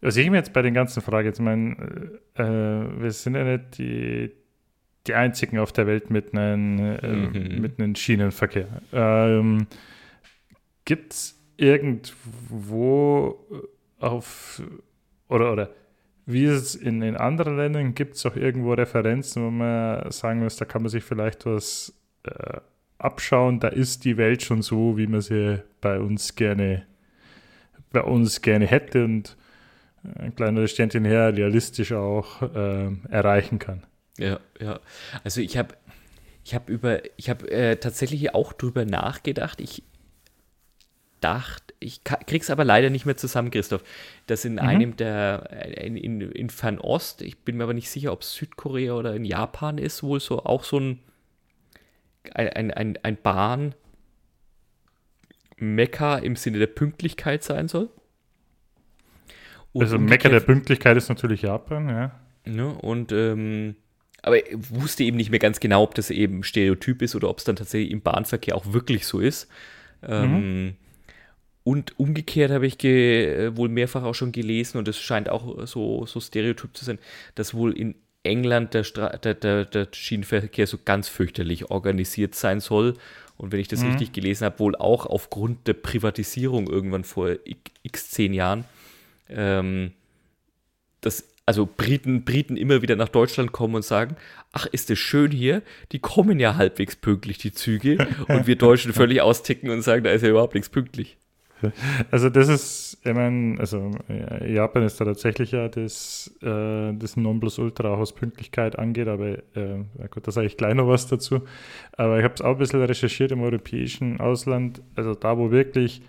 Was 0.01 0.17
ich 0.17 0.29
mir 0.29 0.37
jetzt 0.37 0.53
bei 0.53 0.61
den 0.61 0.73
ganzen 0.73 1.01
Fragen, 1.01 1.27
jetzt 1.27 1.39
meine, 1.39 2.19
äh, 2.35 2.43
wir 2.43 3.11
sind 3.11 3.35
ja 3.35 3.43
nicht 3.43 3.77
die, 3.77 4.31
die 5.07 5.13
einzigen 5.13 5.59
auf 5.59 5.71
der 5.71 5.87
Welt 5.87 6.09
mit 6.09 6.33
einem, 6.33 6.79
äh, 6.79 7.07
mhm. 7.07 7.61
mit 7.61 7.79
einem 7.79 7.95
Schienenverkehr. 7.95 8.67
Ähm, 8.91 9.67
Gibt 10.85 11.13
es 11.13 11.39
irgendwo 11.57 13.39
auf 13.99 14.61
oder, 15.29 15.51
oder 15.53 15.69
wie 16.25 16.45
es 16.45 16.75
in, 16.75 17.01
in 17.01 17.17
anderen 17.17 17.57
Ländern? 17.57 17.95
Gibt 17.95 18.15
es 18.15 18.25
auch 18.25 18.35
irgendwo 18.35 18.73
Referenzen, 18.73 19.43
wo 19.43 19.51
man 19.51 20.11
sagen 20.11 20.43
muss, 20.43 20.55
da 20.55 20.65
kann 20.65 20.81
man 20.81 20.89
sich 20.89 21.03
vielleicht 21.03 21.45
was 21.45 21.93
äh, 22.23 22.59
abschauen, 22.97 23.59
da 23.59 23.67
ist 23.67 24.05
die 24.05 24.17
Welt 24.17 24.43
schon 24.43 24.61
so, 24.61 24.97
wie 24.97 25.07
man 25.07 25.21
sie 25.21 25.61
bei 25.81 25.99
uns 25.99 26.35
gerne, 26.35 26.85
bei 27.91 28.01
uns 28.01 28.41
gerne 28.41 28.65
hätte 28.65 29.03
und 29.03 29.35
ein 30.19 30.35
kleiner 30.35 30.67
Sternchen 30.67 31.05
her 31.05 31.35
realistisch 31.35 31.91
auch 31.91 32.41
äh, 32.41 32.91
erreichen 33.09 33.59
kann. 33.59 33.83
Ja, 34.17 34.39
ja. 34.59 34.79
Also 35.23 35.41
ich 35.41 35.57
habe 35.57 35.75
ich 36.45 36.53
habe 36.53 36.71
über, 36.71 37.01
äh, 37.51 37.77
tatsächlich 37.77 38.35
auch 38.35 38.51
drüber 38.53 38.85
nachgedacht. 38.85 39.61
Ich 39.61 39.83
dachte, 41.21 41.62
ich 41.83 42.03
krieg's 42.03 42.49
aber 42.49 42.65
leider 42.65 42.89
nicht 42.89 43.05
mehr 43.05 43.17
zusammen, 43.17 43.51
Christoph, 43.51 43.83
dass 44.27 44.45
in 44.45 44.53
mhm. 44.53 44.59
einem 44.59 44.95
der, 44.95 45.49
äh, 45.51 45.85
in, 45.85 45.97
in, 45.97 46.21
in 46.21 46.49
Fernost, 46.49 47.21
ich 47.21 47.39
bin 47.39 47.57
mir 47.57 47.63
aber 47.63 47.73
nicht 47.73 47.89
sicher, 47.89 48.11
ob 48.11 48.21
es 48.21 48.33
Südkorea 48.33 48.93
oder 48.93 49.15
in 49.15 49.25
Japan 49.25 49.77
ist, 49.77 50.03
wohl 50.03 50.19
so 50.19 50.43
auch 50.43 50.63
so 50.63 50.79
ein 50.79 50.99
ein, 52.33 52.71
ein, 52.71 52.97
ein 53.03 53.17
Bahn 53.21 53.75
Mekka 55.57 56.17
im 56.17 56.35
Sinne 56.35 56.59
der 56.59 56.67
Pünktlichkeit 56.67 57.43
sein 57.43 57.67
soll. 57.67 57.89
Und 59.71 59.83
also 59.83 59.97
Mekka 59.97 60.29
der 60.29 60.39
Pünktlichkeit 60.39 60.97
ist 60.97 61.09
natürlich 61.09 61.41
Japan, 61.41 61.89
ja. 61.89 62.19
Ne, 62.45 62.67
und 62.67 63.11
ähm, 63.11 63.75
aber 64.21 64.37
ich 64.37 64.55
wusste 64.69 65.03
eben 65.03 65.17
nicht 65.17 65.31
mehr 65.31 65.39
ganz 65.39 65.59
genau, 65.59 65.83
ob 65.83 65.95
das 65.95 66.09
eben 66.09 66.43
Stereotyp 66.43 67.01
ist 67.01 67.15
oder 67.15 67.29
ob 67.29 67.39
es 67.39 67.43
dann 67.43 67.55
tatsächlich 67.55 67.91
im 67.91 68.01
Bahnverkehr 68.01 68.55
auch 68.55 68.73
wirklich 68.73 69.05
so 69.05 69.19
ist. 69.19 69.49
Ähm, 70.01 70.65
mhm. 70.65 70.75
Und 71.63 71.97
umgekehrt 71.97 72.51
habe 72.51 72.67
ich 72.67 72.83
äh, 72.83 73.55
wohl 73.55 73.69
mehrfach 73.69 74.03
auch 74.03 74.15
schon 74.15 74.31
gelesen, 74.31 74.77
und 74.77 74.87
es 74.87 74.99
scheint 74.99 75.29
auch 75.29 75.65
so, 75.65 76.05
so 76.05 76.19
Stereotyp 76.19 76.75
zu 76.75 76.83
sein, 76.83 76.99
dass 77.35 77.53
wohl 77.53 77.77
in 77.77 77.95
England 78.23 78.73
der, 78.73 78.83
Stra 78.83 79.09
der, 79.17 79.33
der, 79.33 79.65
der 79.65 79.87
Schienenverkehr 79.91 80.67
so 80.67 80.77
ganz 80.83 81.07
fürchterlich 81.09 81.69
organisiert 81.71 82.35
sein 82.35 82.59
soll. 82.59 82.95
Und 83.37 83.51
wenn 83.51 83.59
ich 83.59 83.67
das 83.67 83.81
mhm. 83.81 83.91
richtig 83.91 84.13
gelesen 84.13 84.45
habe, 84.45 84.59
wohl 84.59 84.75
auch 84.75 85.05
aufgrund 85.05 85.67
der 85.67 85.73
Privatisierung 85.73 86.69
irgendwann 86.69 87.03
vor 87.03 87.35
x 87.83 88.09
zehn 88.09 88.33
Jahren, 88.33 88.65
ähm, 89.29 89.91
dass 91.01 91.27
also 91.45 91.65
Briten, 91.65 92.23
Briten 92.23 92.55
immer 92.55 92.81
wieder 92.81 92.95
nach 92.95 93.09
Deutschland 93.09 93.51
kommen 93.51 93.75
und 93.75 93.83
sagen, 93.83 94.15
ach, 94.53 94.65
ist 94.67 94.89
es 94.89 94.99
schön 94.99 95.31
hier, 95.31 95.61
die 95.91 95.99
kommen 95.99 96.39
ja 96.39 96.55
halbwegs 96.55 96.95
pünktlich, 96.95 97.37
die 97.37 97.51
Züge, 97.51 98.07
und 98.29 98.47
wir 98.47 98.55
Deutschen 98.55 98.93
völlig 98.93 99.21
austicken 99.21 99.69
und 99.69 99.81
sagen, 99.81 100.03
da 100.03 100.11
ist 100.11 100.21
ja 100.21 100.29
überhaupt 100.29 100.53
nichts 100.53 100.69
pünktlich. 100.69 101.17
Also 102.11 102.29
das 102.29 102.47
ist, 102.49 102.97
ich 103.03 103.13
meine, 103.13 103.59
also 103.59 103.91
Japan 104.45 104.83
ist 104.83 104.99
da 104.99 105.05
tatsächlich 105.05 105.51
ja 105.51 105.67
das, 105.67 106.33
äh, 106.41 106.93
das 106.93 107.17
Nonplusultra, 107.17 107.99
was 107.99 108.13
Pünktlichkeit 108.13 108.77
angeht, 108.77 109.07
aber 109.07 109.37
äh, 109.55 109.83
gut, 110.09 110.27
da 110.27 110.31
sage 110.31 110.47
ich 110.47 110.57
gleich 110.57 110.75
noch 110.75 110.87
was 110.87 111.07
dazu. 111.07 111.41
Aber 111.97 112.17
ich 112.17 112.23
habe 112.23 112.33
es 112.33 112.41
auch 112.41 112.51
ein 112.51 112.57
bisschen 112.57 112.81
recherchiert 112.83 113.31
im 113.31 113.41
europäischen 113.41 114.19
Ausland, 114.19 114.81
also 114.95 115.15
da, 115.15 115.37
wo 115.37 115.51
wirklich 115.51 116.01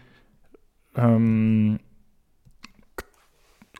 ähm, 0.96 1.78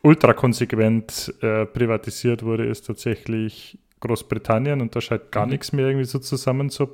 ultra 0.01 0.33
konsequent 0.33 1.33
äh, 1.41 1.65
privatisiert 1.65 2.43
wurde, 2.43 2.65
ist 2.65 2.85
tatsächlich 2.85 3.79
Großbritannien 3.99 4.81
und 4.81 4.95
da 4.95 5.01
scheint 5.01 5.31
gar 5.31 5.45
mhm. 5.45 5.53
nichts 5.53 5.71
mehr 5.71 5.87
irgendwie 5.87 6.05
so 6.05 6.19
zusammen 6.19 6.69
zu, 6.69 6.87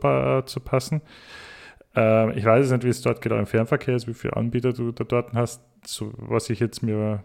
äh, 1.94 2.00
zu 2.00 2.02
passen. 2.02 2.32
Äh, 2.32 2.38
ich 2.38 2.46
weiß 2.46 2.72
nicht, 2.72 2.84
wie 2.84 2.90
es 2.90 3.02
dort 3.02 3.22
genau 3.22 3.38
im 3.38 3.46
Fernverkehr 3.46 3.96
ist, 3.96 4.08
wie 4.08 4.14
viele 4.14 4.36
Anbieter 4.36 4.74
du 4.74 4.92
da 4.92 5.04
dort 5.04 5.34
hast. 5.34 5.62
So, 5.86 6.12
was 6.18 6.50
ich 6.50 6.60
jetzt 6.60 6.84
mir, 6.84 7.24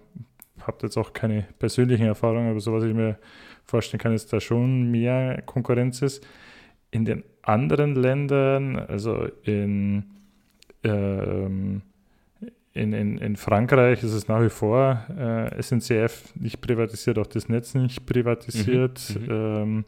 habe 0.61 0.79
jetzt 0.83 0.97
auch 0.97 1.13
keine 1.13 1.47
persönlichen 1.59 2.07
Erfahrungen, 2.07 2.51
aber 2.51 2.61
so 2.61 2.73
was 2.73 2.85
ich 2.85 2.95
mir 2.95 3.19
vorstellen 3.65 4.01
kann, 4.01 4.13
ist 4.13 4.33
da 4.33 4.41
schon 4.41 4.91
mehr 4.91 5.43
Konkurrenz 5.43 6.03
ist. 6.03 6.27
In 6.91 7.05
den 7.05 7.25
anderen 7.43 7.95
Ländern, 7.95 8.79
also 8.79 9.27
in, 9.43 10.05
ähm, 10.85 11.83
in, 12.73 12.93
in, 12.93 13.19
in 13.19 13.37
Frankreich 13.37 14.03
ist 14.03 14.13
es 14.13 14.29
nach 14.29 14.43
wie 14.43 14.51
vor 14.51 15.05
äh, 15.19 15.63
SNCF 15.63 16.35
nicht 16.37 16.61
privatisiert, 16.61 17.19
auch 17.19 17.27
das 17.27 17.49
Netz 17.49 17.75
nicht 17.75 18.07
privatisiert. 18.07 19.17
Mhm, 19.19 19.25
mhm. 19.25 19.31
ähm, 19.31 19.85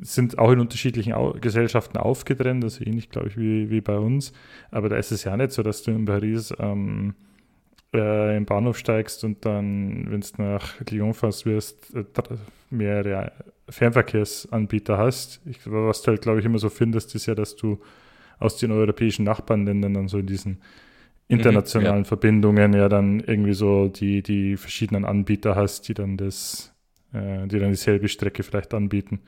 sind 0.00 0.38
auch 0.38 0.50
in 0.50 0.60
unterschiedlichen 0.60 1.12
Au 1.12 1.32
Gesellschaften 1.32 1.98
aufgetrennt, 1.98 2.64
also 2.64 2.84
ähnlich, 2.84 3.10
glaube 3.10 3.28
ich, 3.28 3.36
wie, 3.36 3.70
wie 3.70 3.80
bei 3.80 3.98
uns. 3.98 4.32
Aber 4.70 4.88
da 4.88 4.96
ist 4.96 5.12
es 5.12 5.24
ja 5.24 5.36
nicht 5.36 5.52
so, 5.52 5.62
dass 5.62 5.82
du 5.82 5.90
in 5.90 6.06
Paris 6.06 6.52
ähm, 6.58 7.14
äh, 7.94 8.36
im 8.36 8.46
Bahnhof 8.46 8.78
steigst 8.78 9.22
und 9.24 9.44
dann, 9.44 10.10
wenn 10.10 10.20
du 10.20 10.42
nach 10.42 10.80
Lyon 10.90 11.14
fährst, 11.14 11.44
wirst, 11.44 11.94
äh, 11.94 12.04
mehrere 12.70 13.32
Fernverkehrsanbieter 13.68 14.96
hast. 14.96 15.40
Ich, 15.44 15.58
was 15.66 16.02
du 16.02 16.08
halt, 16.08 16.22
glaube 16.22 16.40
ich, 16.40 16.46
immer 16.46 16.58
so 16.58 16.70
findest, 16.70 17.14
ist 17.14 17.26
ja, 17.26 17.34
dass 17.34 17.56
du 17.56 17.78
aus 18.38 18.56
den 18.56 18.72
europäischen 18.72 19.24
Nachbarländern 19.24 19.94
dann 19.94 20.08
so 20.08 20.18
in 20.18 20.26
diesen 20.26 20.58
internationalen 21.28 22.00
mhm, 22.00 22.04
ja. 22.04 22.08
Verbindungen 22.08 22.72
ja 22.74 22.88
dann 22.88 23.20
irgendwie 23.20 23.54
so 23.54 23.88
die, 23.88 24.22
die 24.22 24.56
verschiedenen 24.56 25.04
Anbieter 25.04 25.54
hast, 25.54 25.88
die 25.88 25.94
dann 25.94 26.16
das, 26.16 26.74
äh, 27.12 27.46
die 27.46 27.58
dann 27.58 27.70
dieselbe 27.70 28.08
Strecke 28.08 28.42
vielleicht 28.42 28.74
anbieten. 28.74 29.20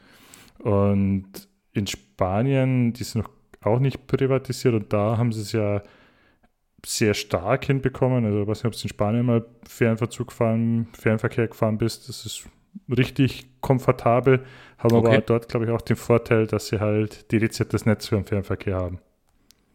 Und 0.58 1.30
in 1.72 1.86
Spanien, 1.86 2.92
die 2.92 3.04
sind 3.04 3.22
noch 3.22 3.30
auch 3.60 3.78
nicht 3.78 4.06
privatisiert 4.06 4.74
und 4.74 4.92
da 4.92 5.16
haben 5.16 5.32
sie 5.32 5.40
es 5.40 5.52
ja 5.52 5.82
sehr 6.84 7.14
stark 7.14 7.64
hinbekommen. 7.64 8.24
Also 8.24 8.42
ich 8.42 8.46
weiß 8.46 8.64
nicht, 8.64 8.74
ob 8.74 8.78
du 8.78 8.82
in 8.82 8.88
Spanien 8.88 9.26
mal 9.26 9.44
Fernverzug 9.66 10.28
gefahren, 10.28 10.88
Fernverkehr 10.92 11.48
gefahren 11.48 11.78
bist. 11.78 12.08
Das 12.08 12.26
ist 12.26 12.44
richtig 12.94 13.46
komfortabel, 13.60 14.44
haben 14.78 14.94
okay. 14.94 15.08
aber 15.08 15.20
dort, 15.22 15.48
glaube 15.48 15.66
ich, 15.66 15.72
auch 15.72 15.80
den 15.80 15.96
Vorteil, 15.96 16.46
dass 16.46 16.68
sie 16.68 16.80
halt 16.80 17.30
dediziertes 17.32 17.86
Netz 17.86 18.08
für 18.08 18.16
den 18.16 18.24
Fernverkehr 18.24 18.76
haben. 18.76 18.98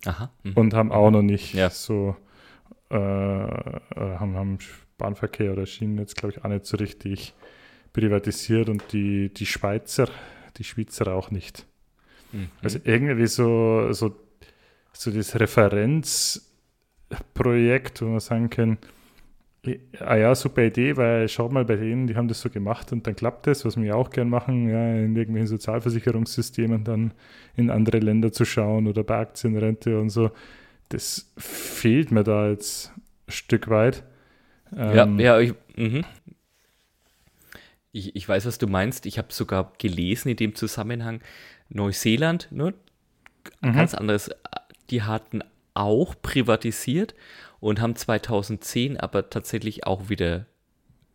Aha. 0.05 0.31
Mhm. 0.43 0.53
Und 0.53 0.73
haben 0.73 0.91
auch 0.91 1.11
noch 1.11 1.21
nicht 1.21 1.53
ja. 1.53 1.69
so, 1.69 2.15
äh, 2.91 2.95
äh, 2.95 3.79
haben, 3.95 4.35
haben 4.35 4.59
Bahnverkehr 4.97 5.53
oder 5.53 5.65
Schienennetz, 5.65 6.13
glaube 6.13 6.35
ich, 6.35 6.43
auch 6.43 6.49
nicht 6.49 6.65
so 6.65 6.77
richtig 6.77 7.33
privatisiert 7.93 8.69
und 8.69 8.83
die, 8.93 9.33
die 9.33 9.45
Schweizer, 9.45 10.07
die 10.59 10.63
Schweizer 10.63 11.15
auch 11.15 11.31
nicht. 11.31 11.65
Mhm. 12.31 12.49
Also 12.61 12.77
irgendwie 12.83 13.25
so, 13.25 13.91
so, 13.91 14.15
so 14.93 15.09
das 15.09 15.39
Referenzprojekt, 15.39 18.01
wo 18.01 18.05
man 18.05 18.19
sagen 18.19 18.51
kann, 18.51 18.77
Ah 19.99 20.15
ja, 20.15 20.33
super 20.35 20.63
Idee, 20.63 20.95
weil 20.95 21.27
schau 21.27 21.49
mal 21.49 21.65
bei 21.65 21.75
denen, 21.75 22.07
die 22.07 22.15
haben 22.15 22.29
das 22.29 22.39
so 22.39 22.49
gemacht 22.49 22.93
und 22.93 23.05
dann 23.05 23.15
klappt 23.15 23.45
das, 23.45 23.65
was 23.65 23.79
wir 23.79 23.95
auch 23.95 24.09
gern 24.09 24.29
machen, 24.29 24.69
ja, 24.69 24.95
in 24.95 25.15
irgendwelchen 25.17 25.47
Sozialversicherungssystemen 25.47 26.85
dann 26.85 27.11
in 27.57 27.69
andere 27.69 27.99
Länder 27.99 28.31
zu 28.31 28.45
schauen 28.45 28.87
oder 28.87 29.03
bei 29.03 29.17
Aktienrente 29.17 29.99
und 29.99 30.11
so. 30.11 30.31
Das 30.87 31.33
fehlt 31.37 32.11
mir 32.11 32.23
da 32.23 32.49
jetzt 32.49 32.93
ein 33.27 33.31
Stück 33.31 33.69
weit. 33.69 34.03
Ähm, 34.75 35.19
ja, 35.19 35.37
ja, 35.37 35.39
ich, 35.41 35.53
mhm. 35.75 36.05
Ich, 37.91 38.15
ich, 38.15 38.27
weiß, 38.27 38.45
was 38.45 38.57
du 38.57 38.67
meinst. 38.67 39.05
Ich 39.05 39.17
habe 39.17 39.33
sogar 39.33 39.73
gelesen 39.77 40.29
in 40.29 40.37
dem 40.37 40.55
Zusammenhang, 40.55 41.21
Neuseeland, 41.69 42.47
ne? 42.51 42.73
Mhm. 43.61 43.73
ganz 43.73 43.93
anderes, 43.93 44.29
die 44.89 45.03
hatten 45.03 45.41
auch 45.73 46.15
privatisiert 46.21 47.15
und 47.59 47.79
haben 47.79 47.95
2010 47.95 48.99
aber 48.99 49.29
tatsächlich 49.29 49.87
auch 49.87 50.09
wieder 50.09 50.45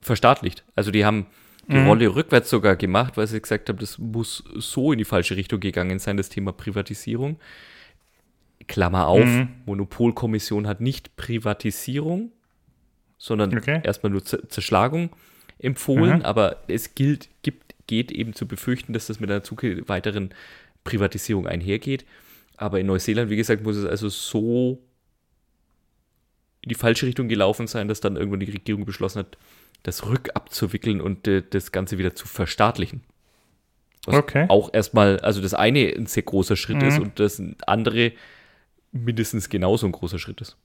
verstaatlicht. 0.01 0.65
Also 0.75 0.91
die 0.91 1.05
haben 1.05 1.27
die 1.69 1.77
mhm. 1.77 1.87
Rolle 1.87 2.15
rückwärts 2.15 2.51
sogar 2.51 2.77
gemacht, 2.77 3.17
weil 3.17 3.27
sie 3.27 3.41
gesagt 3.41 3.69
haben, 3.69 3.79
das 3.79 3.99
muss 3.99 4.45
so 4.55 4.93
in 4.93 4.99
die 4.99 5.05
falsche 5.05 5.37
Richtung 5.37 5.61
gegangen 5.61 5.99
sein, 5.99 6.17
das 6.17 6.29
Thema 6.29 6.53
Privatisierung. 6.53 7.39
Klammer 8.67 9.07
auf, 9.07 9.25
mhm. 9.25 9.49
Monopolkommission 9.67 10.67
hat 10.67 10.81
nicht 10.81 11.17
Privatisierung, 11.17 12.33
sondern 13.19 13.57
okay. 13.57 13.81
erstmal 13.83 14.11
nur 14.11 14.25
Z 14.25 14.51
Zerschlagung 14.51 15.11
empfohlen, 15.65 16.19
mhm. 16.19 16.25
aber 16.25 16.63
es 16.69 16.95
gilt, 16.95 17.29
gibt, 17.43 17.75
geht 17.87 18.13
eben 18.13 18.35
zu 18.35 18.47
befürchten, 18.47 18.93
dass 18.93 19.07
das 19.07 19.21
mit 19.21 19.31
einer 19.31 19.43
weiteren 19.89 20.31
Privatisierung 20.85 21.47
einhergeht. 21.47 22.05
Aber 22.57 22.79
in 22.79 22.87
Neuseeland, 22.87 23.31
wie 23.31 23.37
gesagt, 23.37 23.63
muss 23.63 23.77
es 23.77 23.85
also 23.85 24.09
so 24.09 24.79
in 26.61 26.69
die 26.69 26.75
falsche 26.75 27.07
Richtung 27.07 27.29
gelaufen 27.29 27.67
sein, 27.67 27.89
dass 27.89 28.01
dann 28.01 28.17
irgendwann 28.17 28.41
die 28.41 28.51
Regierung 28.51 28.85
beschlossen 28.85 29.21
hat, 29.21 29.37
das 29.83 30.07
rückabzuwickeln 30.07 31.01
und 31.01 31.29
äh, 31.29 31.43
das 31.49 31.73
Ganze 31.73 31.99
wieder 31.99 32.15
zu 32.15 32.27
verstaatlichen. 32.27 33.03
Was 34.07 34.17
okay. 34.17 34.47
auch 34.49 34.73
erstmal, 34.73 35.21
also 35.21 35.41
das 35.41 35.55
eine 35.55 35.93
ein 35.95 36.07
sehr 36.07 36.23
großer 36.23 36.57
Schritt 36.57 36.77
mhm. 36.77 36.89
ist 36.89 36.99
und 36.99 37.21
das 37.21 37.43
andere 37.67 38.13
mindestens 38.93 39.49
genauso 39.49 39.87
ein 39.87 39.93
großer 39.93 40.19
Schritt 40.19 40.41
ist. 40.41 40.57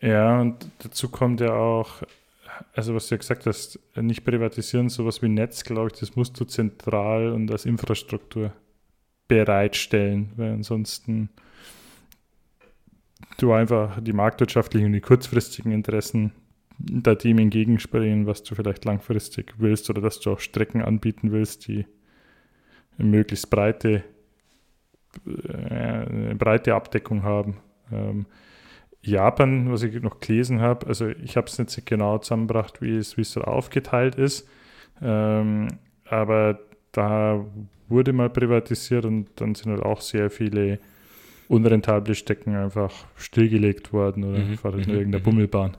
Ja, 0.00 0.40
und 0.40 0.66
dazu 0.80 1.08
kommt 1.08 1.40
ja 1.40 1.52
auch, 1.52 2.02
also 2.74 2.94
was 2.94 3.08
du 3.08 3.14
ja 3.14 3.18
gesagt 3.18 3.46
hast, 3.46 3.78
nicht 3.96 4.24
privatisieren, 4.24 4.88
sowas 4.88 5.22
wie 5.22 5.28
Netz, 5.28 5.64
glaube 5.64 5.90
ich, 5.92 6.00
das 6.00 6.16
musst 6.16 6.38
du 6.38 6.44
zentral 6.44 7.32
und 7.32 7.50
als 7.50 7.66
Infrastruktur 7.66 8.52
bereitstellen, 9.28 10.32
weil 10.36 10.52
ansonsten 10.52 11.30
du 13.38 13.52
einfach 13.52 14.00
die 14.00 14.12
marktwirtschaftlichen 14.12 14.86
und 14.86 14.92
die 14.92 15.00
kurzfristigen 15.00 15.72
Interessen 15.72 16.32
da 16.78 17.14
dem 17.14 17.38
entgegenspringen, 17.38 18.26
was 18.26 18.42
du 18.42 18.54
vielleicht 18.54 18.84
langfristig 18.84 19.54
willst 19.58 19.88
oder 19.90 20.00
dass 20.00 20.20
du 20.20 20.32
auch 20.32 20.40
Strecken 20.40 20.82
anbieten 20.82 21.32
willst, 21.32 21.68
die 21.68 21.86
eine 22.98 23.08
möglichst 23.08 23.50
breite, 23.50 24.04
äh, 25.26 26.34
breite 26.34 26.74
Abdeckung 26.74 27.22
haben. 27.22 27.58
Ähm, 27.92 28.26
Japan, 29.04 29.72
was 29.72 29.82
ich 29.82 30.00
noch 30.00 30.20
gelesen 30.20 30.60
habe, 30.60 30.86
also 30.86 31.08
ich 31.08 31.36
habe 31.36 31.48
es 31.48 31.58
nicht 31.58 31.86
genau 31.86 32.18
zusammengebracht, 32.18 32.80
wie 32.80 32.96
es, 32.96 33.16
wie 33.16 33.22
es 33.22 33.32
so 33.32 33.42
aufgeteilt 33.42 34.14
ist, 34.14 34.48
ähm, 35.02 35.68
aber 36.04 36.60
da 36.92 37.44
wurde 37.88 38.12
mal 38.12 38.30
privatisiert 38.30 39.04
und 39.04 39.28
dann 39.36 39.54
sind 39.54 39.72
halt 39.72 39.82
auch 39.82 40.00
sehr 40.00 40.30
viele 40.30 40.78
unrentable 41.48 42.14
Stecken 42.14 42.54
einfach 42.54 42.92
stillgelegt 43.16 43.92
worden 43.92 44.24
oder 44.24 44.38
mhm. 44.38 44.58
fahrt 44.58 44.74
in 44.74 44.80
mhm. 44.82 44.90
irgendeiner 44.90 45.18
mhm. 45.18 45.22
Bummelbahn. 45.22 45.76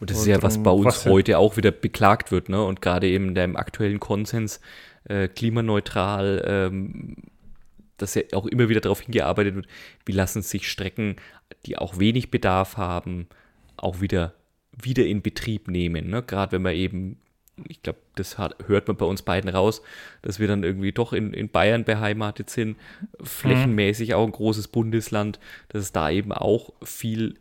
Und 0.00 0.10
das 0.10 0.18
ist 0.18 0.26
ja, 0.26 0.42
was 0.42 0.62
bei 0.62 0.70
uns 0.70 0.86
was 0.86 1.06
heute 1.06 1.38
auch 1.38 1.58
wieder 1.58 1.70
beklagt 1.70 2.32
wird, 2.32 2.48
ne? 2.48 2.64
Und 2.64 2.80
gerade 2.80 3.06
eben 3.06 3.36
im 3.36 3.56
aktuellen 3.56 4.00
Konsens 4.00 4.60
äh, 5.04 5.28
klimaneutral, 5.28 6.42
ähm, 6.46 7.16
dass 7.98 8.14
ja 8.14 8.22
auch 8.32 8.46
immer 8.46 8.70
wieder 8.70 8.80
darauf 8.80 9.02
hingearbeitet 9.02 9.56
wird, 9.56 9.66
wie 10.06 10.12
lassen 10.12 10.40
sich 10.40 10.70
Strecken, 10.70 11.16
die 11.66 11.78
auch 11.78 11.98
wenig 11.98 12.30
Bedarf 12.30 12.76
haben, 12.76 13.26
auch 13.76 14.00
wieder, 14.00 14.34
wieder 14.72 15.06
in 15.06 15.22
Betrieb 15.22 15.68
nehmen. 15.68 16.10
Ne? 16.10 16.22
Gerade 16.22 16.52
wenn 16.52 16.62
man 16.62 16.74
eben 16.74 17.18
ich 17.68 17.82
glaube, 17.82 17.98
das 18.14 18.38
hat, 18.38 18.56
hört 18.68 18.88
man 18.88 18.96
bei 18.96 19.04
uns 19.04 19.22
beiden 19.22 19.50
raus, 19.50 19.82
dass 20.22 20.38
wir 20.38 20.48
dann 20.48 20.62
irgendwie 20.62 20.92
doch 20.92 21.12
in, 21.12 21.32
in 21.32 21.48
Bayern 21.48 21.84
beheimatet 21.84 22.50
sind, 22.50 22.76
flächenmäßig 23.22 24.14
auch 24.14 24.24
ein 24.24 24.32
großes 24.32 24.68
Bundesland, 24.68 25.38
dass 25.68 25.82
es 25.82 25.92
da 25.92 26.10
eben 26.10 26.32
auch 26.32 26.72
viel 26.82 27.34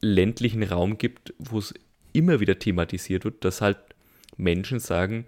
ländlichen 0.00 0.62
Raum 0.62 0.98
gibt, 0.98 1.34
wo 1.38 1.58
es 1.58 1.74
immer 2.12 2.40
wieder 2.40 2.58
thematisiert 2.58 3.24
wird, 3.24 3.44
dass 3.44 3.60
halt 3.60 3.78
Menschen 4.36 4.78
sagen, 4.78 5.26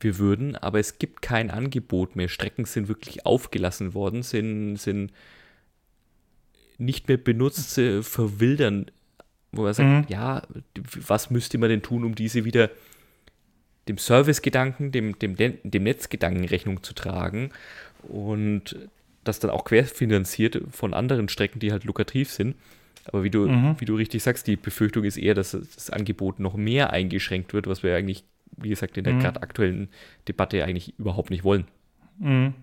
wir 0.00 0.18
würden, 0.18 0.56
aber 0.56 0.80
es 0.80 0.98
gibt 0.98 1.22
kein 1.22 1.50
Angebot 1.50 2.16
mehr. 2.16 2.28
Strecken 2.28 2.64
sind 2.64 2.88
wirklich 2.88 3.24
aufgelassen 3.24 3.94
worden, 3.94 4.22
sind, 4.22 4.76
sind 4.76 5.12
nicht 6.82 7.08
mehr 7.08 7.16
benutzt, 7.16 7.80
verwildern, 8.02 8.86
wo 9.52 9.62
man 9.62 9.74
sagt, 9.74 9.88
mhm. 9.88 10.04
ja, 10.08 10.42
was 11.06 11.30
müsste 11.30 11.58
man 11.58 11.68
denn 11.68 11.82
tun, 11.82 12.04
um 12.04 12.14
diese 12.14 12.44
wieder 12.44 12.70
dem 13.88 13.98
Servicegedanken, 13.98 14.92
dem, 14.92 15.18
dem, 15.18 15.36
dem 15.36 15.82
Netzgedanken 15.82 16.44
Rechnung 16.44 16.82
zu 16.82 16.94
tragen 16.94 17.50
und 18.02 18.76
das 19.24 19.38
dann 19.38 19.50
auch 19.50 19.64
querfinanziert 19.64 20.62
von 20.70 20.94
anderen 20.94 21.28
Strecken, 21.28 21.60
die 21.60 21.72
halt 21.72 21.84
lukrativ 21.84 22.30
sind. 22.30 22.56
Aber 23.06 23.24
wie 23.24 23.30
du, 23.30 23.48
mhm. 23.48 23.76
wie 23.78 23.84
du 23.84 23.96
richtig 23.96 24.22
sagst, 24.22 24.46
die 24.46 24.56
Befürchtung 24.56 25.04
ist 25.04 25.16
eher, 25.16 25.34
dass 25.34 25.52
das 25.52 25.90
Angebot 25.90 26.38
noch 26.38 26.54
mehr 26.54 26.92
eingeschränkt 26.92 27.52
wird, 27.52 27.66
was 27.66 27.82
wir 27.82 27.96
eigentlich, 27.96 28.24
wie 28.56 28.68
gesagt, 28.68 28.96
in 28.96 29.04
der 29.04 29.14
mhm. 29.14 29.20
gerade 29.20 29.42
aktuellen 29.42 29.88
Debatte 30.28 30.64
eigentlich 30.64 30.98
überhaupt 30.98 31.30
nicht 31.30 31.44
wollen. 31.44 31.64
Mhm. 32.18 32.54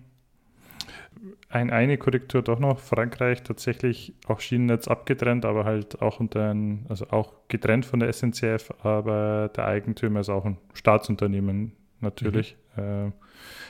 Ein, 1.48 1.70
eine 1.70 1.98
Korrektur 1.98 2.42
doch 2.42 2.58
noch, 2.58 2.78
Frankreich 2.78 3.42
tatsächlich 3.42 4.14
auch 4.26 4.40
Schienennetz 4.40 4.88
abgetrennt, 4.88 5.44
aber 5.44 5.64
halt 5.64 6.00
auch 6.00 6.20
unter 6.20 6.50
ein, 6.50 6.86
also 6.88 7.08
auch 7.10 7.34
getrennt 7.48 7.84
von 7.84 8.00
der 8.00 8.12
SNCF, 8.12 8.72
aber 8.82 9.50
der 9.54 9.66
Eigentümer 9.66 10.20
ist 10.20 10.28
auch 10.28 10.44
ein 10.44 10.56
Staatsunternehmen 10.72 11.72
natürlich. 12.00 12.56
Mhm. 12.76 12.82
Äh, 12.82 13.12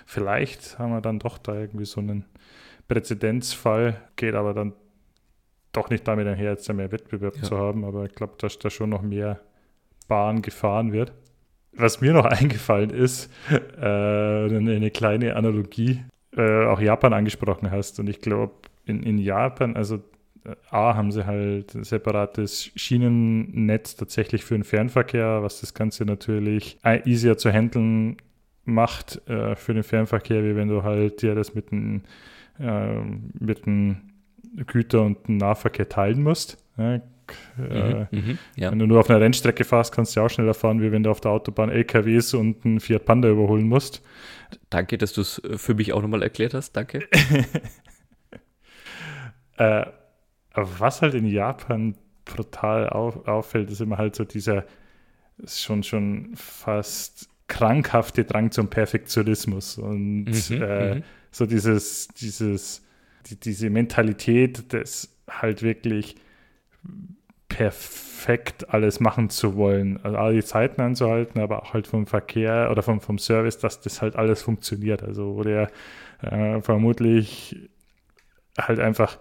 vielleicht 0.07 0.79
haben 0.79 0.93
wir 0.93 1.01
dann 1.01 1.19
doch 1.19 1.39
da 1.39 1.55
irgendwie 1.55 1.87
so 1.87 2.01
einen 2.01 2.25
Präzedenzfall, 2.89 4.01
geht 4.17 4.35
aber 4.35 4.55
dann 4.55 4.75
doch 5.73 5.91
nicht 5.91 6.07
damit 6.07 6.27
einher, 6.27 6.51
jetzt 6.51 6.73
mehr 6.73 6.93
Wettbewerb 6.93 7.37
ja. 7.37 7.43
zu 7.43 7.57
haben, 7.57 7.85
aber 7.85 8.05
ich 8.05 8.15
glaube, 8.15 8.35
dass 8.39 8.59
da 8.59 8.71
schon 8.71 8.91
noch 8.91 9.03
mehr 9.03 9.41
Bahn 10.09 10.43
gefahren 10.43 10.93
wird. 10.93 11.13
Was 11.73 12.01
mir 12.01 12.13
noch 12.13 12.25
eingefallen 12.27 12.91
ist, 12.91 13.33
äh, 13.51 13.85
eine 13.85 14.91
kleine 14.91 15.37
Analogie, 15.37 16.03
äh, 16.37 16.65
auch 16.67 16.81
Japan 16.81 17.13
angesprochen 17.13 17.71
hast. 17.71 17.99
Und 18.01 18.09
ich 18.09 18.21
glaube, 18.21 18.53
in, 18.87 19.03
in 19.03 19.19
Japan, 19.19 19.77
also 19.77 19.97
äh, 20.45 20.55
A, 20.71 20.95
haben 20.95 21.13
sie 21.13 21.27
halt 21.27 21.75
ein 21.75 21.85
separates 21.85 22.71
Schienennetz 22.77 23.97
tatsächlich 23.97 24.45
für 24.45 24.55
den 24.55 24.65
Fernverkehr, 24.65 25.43
was 25.43 25.61
das 25.61 25.75
Ganze 25.75 26.05
natürlich 26.05 26.79
easier 27.05 27.37
zu 27.37 27.51
handeln 27.51 28.17
macht 28.65 29.27
äh, 29.29 29.57
für 29.57 29.75
den 29.75 29.83
Fernverkehr, 29.83 30.45
wie 30.45 30.57
wenn 30.57 30.69
du 30.69 30.83
halt 30.83 31.23
dir 31.23 31.35
das 31.35 31.55
mit 31.55 31.71
dem, 31.71 32.03
äh, 32.59 33.01
mit 33.39 33.67
dem 33.67 33.97
Güter- 34.67 35.03
und 35.03 35.27
dem 35.29 35.37
Nahverkehr 35.39 35.89
teilen 35.89 36.23
musst. 36.23 36.59
Ja, 36.77 37.01
äh, 37.59 38.07
mhm, 38.11 38.19
mhm, 38.19 38.39
ja. 38.57 38.71
Wenn 38.71 38.79
du 38.79 38.87
nur 38.87 39.01
auf 39.01 39.11
einer 39.11 39.21
Rennstrecke 39.21 39.65
fährst, 39.65 39.95
kannst 39.95 40.17
du 40.17 40.21
auch 40.21 40.29
schneller 40.29 40.55
fahren, 40.55 40.81
wie 40.81 40.93
wenn 40.93 41.03
du 41.03 41.11
auf 41.11 41.21
der 41.21 41.31
Autobahn 41.31 41.71
LKWs 41.71 42.35
und 42.35 42.65
einen 42.65 42.81
Fiat 42.81 43.05
Panda 43.05 43.29
überholen 43.29 43.69
musst. 43.69 44.03
Danke, 44.71 44.99
dass 44.99 45.13
du 45.13 45.21
es 45.21 45.39
äh, 45.45 45.59
für 45.59 45.75
mich 45.75 45.93
auch 45.93 46.03
nochmal 46.03 46.23
erklärt 46.23 46.55
hast. 46.55 46.73
Danke. 46.73 47.09
äh, 49.57 49.87
was 50.55 51.03
halt 51.03 51.15
in 51.15 51.27
Japan 51.27 51.95
brutal 52.25 52.89
auf, 52.89 53.27
auffällt, 53.27 53.71
ist 53.71 53.81
immer 53.81 53.99
halt 53.99 54.17
so 54.17 54.25
dieser 54.25 54.65
schon, 55.47 55.83
schon 55.83 56.33
fast 56.35 57.29
krankhafte 57.49 58.25
Drang 58.25 58.51
zum 58.51 58.69
Perfektionismus 58.69 59.79
und 59.79 60.25
mhm, 60.25 60.63
äh, 60.63 60.95
mhm. 60.97 61.03
so 61.31 61.47
dieses, 61.47 62.09
dieses, 62.09 62.85
die, 63.27 63.39
diese 63.39 63.71
Mentalität, 63.71 64.73
das 64.73 65.17
halt 65.29 65.63
wirklich 65.63 66.17
perfekt 67.51 68.73
alles 68.73 69.01
machen 69.01 69.29
zu 69.29 69.57
wollen, 69.57 70.03
also 70.03 70.17
alle 70.17 70.35
die 70.35 70.45
Zeiten 70.45 70.81
anzuhalten, 70.81 71.41
aber 71.41 71.63
auch 71.63 71.75
halt 71.75 71.87
vom 71.87 72.07
Verkehr 72.07 72.71
oder 72.71 72.83
vom, 72.83 73.01
vom 73.01 73.19
Service, 73.19 73.59
dass 73.59 73.81
das 73.81 74.01
halt 74.01 74.17
alles 74.17 74.41
funktioniert. 74.41 75.03
Also 75.03 75.37
wo 75.37 75.43
der 75.43 75.71
äh, 76.23 76.61
vermutlich 76.63 77.69
halt 78.59 78.79
einfach, 78.79 79.19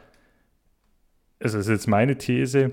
also 1.39 1.57
das 1.57 1.67
ist 1.67 1.71
jetzt 1.71 1.87
meine 1.87 2.17
These, 2.17 2.71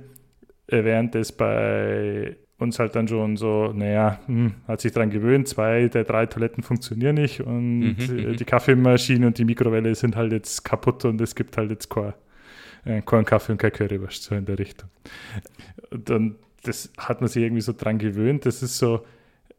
äh, 0.68 0.84
während 0.84 1.14
es 1.14 1.32
bei 1.32 2.36
uns 2.58 2.78
halt 2.78 2.96
dann 2.96 3.08
schon 3.08 3.36
so, 3.36 3.72
naja, 3.72 4.20
hm, 4.26 4.54
hat 4.66 4.80
sich 4.80 4.92
daran 4.92 5.10
gewöhnt, 5.10 5.48
zwei 5.48 5.88
der 5.88 6.04
drei 6.04 6.26
Toiletten 6.26 6.62
funktionieren 6.62 7.16
nicht 7.16 7.40
und 7.40 7.80
mhm, 7.80 7.96
mhm. 7.98 8.36
die 8.36 8.44
Kaffeemaschine 8.44 9.26
und 9.26 9.38
die 9.38 9.44
Mikrowelle 9.44 9.94
sind 9.94 10.16
halt 10.16 10.32
jetzt 10.32 10.64
kaputt 10.64 11.04
und 11.04 11.20
es 11.20 11.34
gibt 11.34 11.56
halt 11.56 11.70
jetzt 11.70 11.90
kein 11.90 12.14
äh, 12.86 13.02
kein 13.02 13.24
Kaffee 13.24 13.52
und 13.52 13.58
kein 13.58 13.72
Currywurst, 13.72 14.22
so 14.22 14.34
in 14.34 14.46
der 14.46 14.58
Richtung. 14.58 14.88
Und 15.90 16.08
dann, 16.08 16.36
das 16.62 16.90
hat 16.96 17.20
man 17.20 17.28
sich 17.28 17.42
irgendwie 17.42 17.62
so 17.62 17.72
dran 17.72 17.98
gewöhnt. 17.98 18.46
Das 18.46 18.62
ist 18.62 18.78
so, 18.78 19.04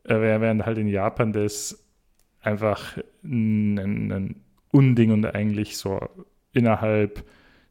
äh, 0.03 0.15
während 0.19 0.65
halt 0.65 0.77
in 0.77 0.87
Japan 0.87 1.33
das 1.33 1.83
einfach 2.41 2.97
ein, 3.23 3.77
ein 4.11 4.35
Unding 4.71 5.11
und 5.11 5.25
eigentlich 5.25 5.77
so 5.77 5.99
innerhalb 6.53 7.23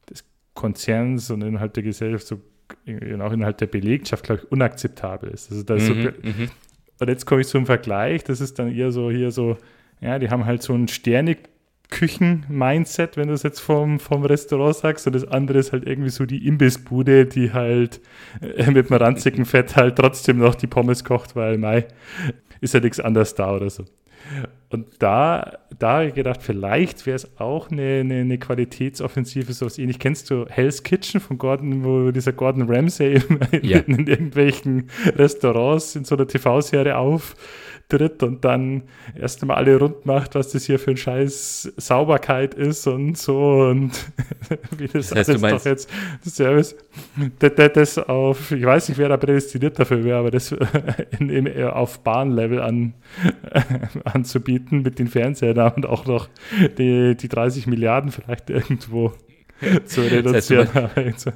des 0.08 0.24
Konzerns 0.54 1.30
und 1.30 1.42
innerhalb 1.42 1.74
der 1.74 1.82
Gesellschaft, 1.82 2.26
so 2.26 2.40
auch 3.20 3.32
innerhalb 3.32 3.58
der 3.58 3.66
Belegschaft, 3.66 4.24
glaube 4.24 4.42
ich, 4.42 4.52
unakzeptabel 4.52 5.30
ist. 5.30 5.50
Also 5.50 5.62
das 5.62 5.82
mhm, 5.82 6.02
so, 6.02 6.10
mhm. 6.22 6.50
Und 6.98 7.08
jetzt 7.08 7.26
komme 7.26 7.42
ich 7.42 7.48
zum 7.48 7.66
Vergleich, 7.66 8.24
das 8.24 8.40
ist 8.40 8.58
dann 8.58 8.74
eher 8.74 8.90
so 8.90 9.10
hier 9.10 9.30
so, 9.30 9.58
ja, 10.00 10.18
die 10.18 10.30
haben 10.30 10.46
halt 10.46 10.62
so 10.62 10.74
ein 10.74 10.88
Sternig 10.88 11.48
Küchen-Mindset, 11.90 13.16
wenn 13.16 13.28
du 13.28 13.34
es 13.34 13.42
jetzt 13.42 13.60
vom, 13.60 14.00
vom 14.00 14.24
Restaurant 14.24 14.76
sagst. 14.76 15.06
Und 15.06 15.14
das 15.14 15.26
andere 15.26 15.58
ist 15.58 15.72
halt 15.72 15.86
irgendwie 15.86 16.10
so 16.10 16.26
die 16.26 16.46
Imbissbude, 16.46 17.26
die 17.26 17.52
halt 17.52 18.00
äh, 18.40 18.70
mit 18.70 18.88
dem 18.88 18.96
ranzigen 18.96 19.44
Fett 19.44 19.76
halt 19.76 19.96
trotzdem 19.96 20.38
noch 20.38 20.54
die 20.54 20.66
Pommes 20.66 21.04
kocht, 21.04 21.36
weil 21.36 21.58
Mai 21.58 21.86
ist 22.60 22.74
ja 22.74 22.80
nichts 22.80 23.00
anderes 23.00 23.34
da 23.34 23.54
oder 23.54 23.70
so. 23.70 23.84
Und 24.70 24.86
da, 24.98 25.58
da 25.78 25.92
habe 25.94 26.06
ich 26.06 26.14
gedacht, 26.14 26.42
vielleicht 26.42 27.06
wäre 27.06 27.14
es 27.14 27.38
auch 27.38 27.70
eine, 27.70 28.00
eine, 28.00 28.20
eine 28.22 28.38
Qualitätsoffensive, 28.38 29.52
sowas 29.52 29.78
ähnlich. 29.78 30.00
Kennst 30.00 30.30
du 30.30 30.46
Hell's 30.48 30.82
Kitchen 30.82 31.20
von 31.20 31.38
Gordon, 31.38 31.84
wo 31.84 32.10
dieser 32.10 32.32
Gordon 32.32 32.68
Ramsay 32.68 33.14
in, 33.14 33.38
ja. 33.62 33.78
in 33.78 34.06
irgendwelchen 34.06 34.90
Restaurants 35.14 35.94
in 35.94 36.04
so 36.04 36.16
einer 36.16 36.26
TV-Serie 36.26 36.96
auf 36.96 37.36
tritt 37.88 38.22
und 38.22 38.44
dann 38.44 38.82
erst 39.14 39.42
einmal 39.42 39.58
alle 39.58 39.78
rund 39.78 40.06
macht, 40.06 40.34
was 40.34 40.50
das 40.50 40.64
hier 40.64 40.78
für 40.78 40.90
ein 40.90 40.96
Scheiß 40.96 41.72
Sauberkeit 41.76 42.54
ist 42.54 42.86
und 42.86 43.16
so 43.16 43.62
und 43.62 43.92
wie 44.78 44.88
das, 44.88 45.10
das 45.10 45.28
heißt, 45.28 45.44
alles 45.44 45.62
doch 45.62 45.70
jetzt 45.70 45.90
Service. 46.24 46.76
Das, 47.38 47.52
das, 47.72 47.98
auf, 47.98 48.50
ich 48.50 48.64
weiß 48.64 48.88
nicht, 48.88 48.98
wer 48.98 49.08
da 49.08 49.16
prädestiniert 49.16 49.78
dafür 49.78 50.02
wäre, 50.02 50.18
aber 50.18 50.30
das 50.30 50.52
in, 51.18 51.28
in, 51.28 51.64
auf 51.64 52.00
Bahnlevel 52.00 52.60
an, 52.60 52.94
anzubieten 54.04 54.82
mit 54.82 54.98
den 54.98 55.06
Fernsehern 55.06 55.72
und 55.76 55.86
auch 55.86 56.06
noch 56.06 56.28
die, 56.78 57.16
die 57.16 57.28
30 57.28 57.68
Milliarden 57.68 58.10
vielleicht 58.10 58.50
irgendwo 58.50 59.12
zu 59.84 60.02
reduzieren. 60.02 60.68
Das 60.72 60.96
heißt, 60.96 61.32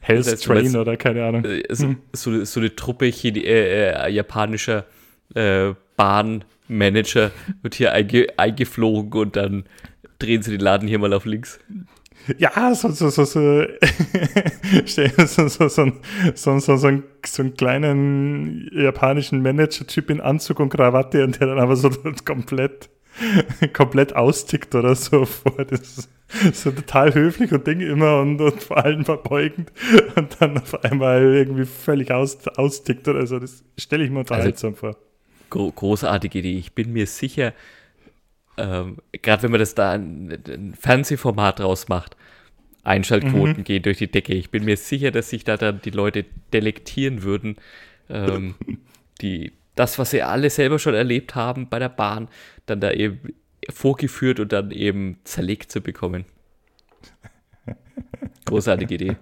Hell's 0.00 0.26
das 0.26 0.34
heißt, 0.34 0.44
Train 0.44 0.76
oder 0.76 0.96
keine 0.96 1.24
Ahnung. 1.24 1.44
Äh, 1.44 1.62
so, 1.70 1.88
hm. 1.88 1.98
so, 2.12 2.44
so 2.44 2.60
eine 2.60 2.74
Truppe 2.74 3.06
äh, 3.06 3.28
äh, 3.28 4.10
japanischer 4.10 4.86
äh, 5.34 5.72
Bahnmanager 6.00 7.30
wird 7.60 7.74
hier 7.74 7.92
einge 7.92 8.26
eingeflogen 8.38 9.20
und 9.20 9.36
dann 9.36 9.64
drehen 10.18 10.40
sie 10.40 10.52
den 10.52 10.60
Laden 10.60 10.88
hier 10.88 10.98
mal 10.98 11.12
auf 11.12 11.26
links. 11.26 11.60
Ja, 12.38 12.74
so, 12.74 12.88
so, 12.88 13.10
so, 13.10 13.24
so, 13.24 13.66
so, 14.86 15.26
so, 15.26 15.48
so, 15.48 15.68
so, 15.68 16.58
so, 16.58 16.76
so, 16.76 16.86
einen, 16.86 17.02
so 17.26 17.42
einen 17.42 17.54
kleinen 17.54 18.70
japanischen 18.72 19.42
Manager-Typ 19.42 20.08
in 20.08 20.22
Anzug 20.22 20.60
und 20.60 20.70
Krawatte 20.70 21.22
und 21.22 21.38
der 21.38 21.48
dann 21.48 21.58
aber 21.58 21.76
so 21.76 21.90
komplett, 22.24 22.88
komplett 23.74 24.16
austickt 24.16 24.74
oder 24.74 24.94
so 24.94 25.26
vor. 25.26 25.66
Das 25.66 25.80
ist 25.80 26.62
so 26.62 26.70
total 26.70 27.12
höflich 27.12 27.52
und 27.52 27.66
Ding 27.66 27.80
immer 27.80 28.20
und, 28.20 28.40
und 28.40 28.62
vor 28.62 28.82
allem 28.82 29.04
verbeugend 29.04 29.70
und 30.16 30.36
dann 30.40 30.56
auf 30.56 30.82
einmal 30.82 31.20
irgendwie 31.34 31.66
völlig 31.66 32.10
aus, 32.10 32.48
austickt 32.48 33.06
oder 33.06 33.26
so. 33.26 33.38
Das 33.38 33.62
stelle 33.76 34.02
ich 34.02 34.10
mir 34.10 34.20
unterhaltsam 34.20 34.70
also, 34.70 34.80
vor 34.80 35.09
großartige 35.50 36.38
Idee. 36.38 36.58
Ich 36.58 36.72
bin 36.72 36.92
mir 36.92 37.06
sicher, 37.06 37.52
ähm, 38.56 38.98
gerade 39.22 39.42
wenn 39.42 39.50
man 39.50 39.60
das 39.60 39.74
da 39.74 39.92
ein, 39.92 40.38
ein 40.46 40.74
Fernsehformat 40.78 41.58
draus 41.58 41.88
macht, 41.88 42.16
Einschaltquoten 42.82 43.58
mhm. 43.58 43.64
gehen 43.64 43.82
durch 43.82 43.98
die 43.98 44.10
Decke. 44.10 44.34
Ich 44.34 44.50
bin 44.50 44.64
mir 44.64 44.76
sicher, 44.76 45.10
dass 45.10 45.30
sich 45.30 45.44
da 45.44 45.56
dann 45.56 45.82
die 45.82 45.90
Leute 45.90 46.24
delektieren 46.52 47.22
würden, 47.22 47.56
ähm, 48.08 48.54
die 49.20 49.52
das, 49.74 49.98
was 49.98 50.10
sie 50.10 50.22
alle 50.22 50.50
selber 50.50 50.78
schon 50.78 50.94
erlebt 50.94 51.34
haben 51.34 51.68
bei 51.68 51.78
der 51.78 51.88
Bahn, 51.88 52.28
dann 52.66 52.80
da 52.80 52.90
eben 52.90 53.34
vorgeführt 53.68 54.40
und 54.40 54.52
dann 54.52 54.70
eben 54.70 55.18
zerlegt 55.24 55.70
zu 55.70 55.80
bekommen. 55.80 56.24
Großartige 58.44 58.94
Idee. 58.94 59.16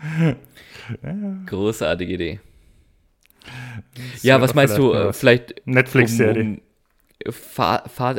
Großartige 1.46 2.14
Idee. 2.14 2.40
Ja, 4.22 4.40
was 4.40 4.54
meinst 4.54 4.76
du? 4.78 4.92
Äh, 4.92 5.12
vielleicht 5.12 5.66
Netflix-Serie. 5.66 6.42
Um, 6.42 6.60
um 7.26 7.32
Fa 7.32 7.84
Fa 7.88 8.16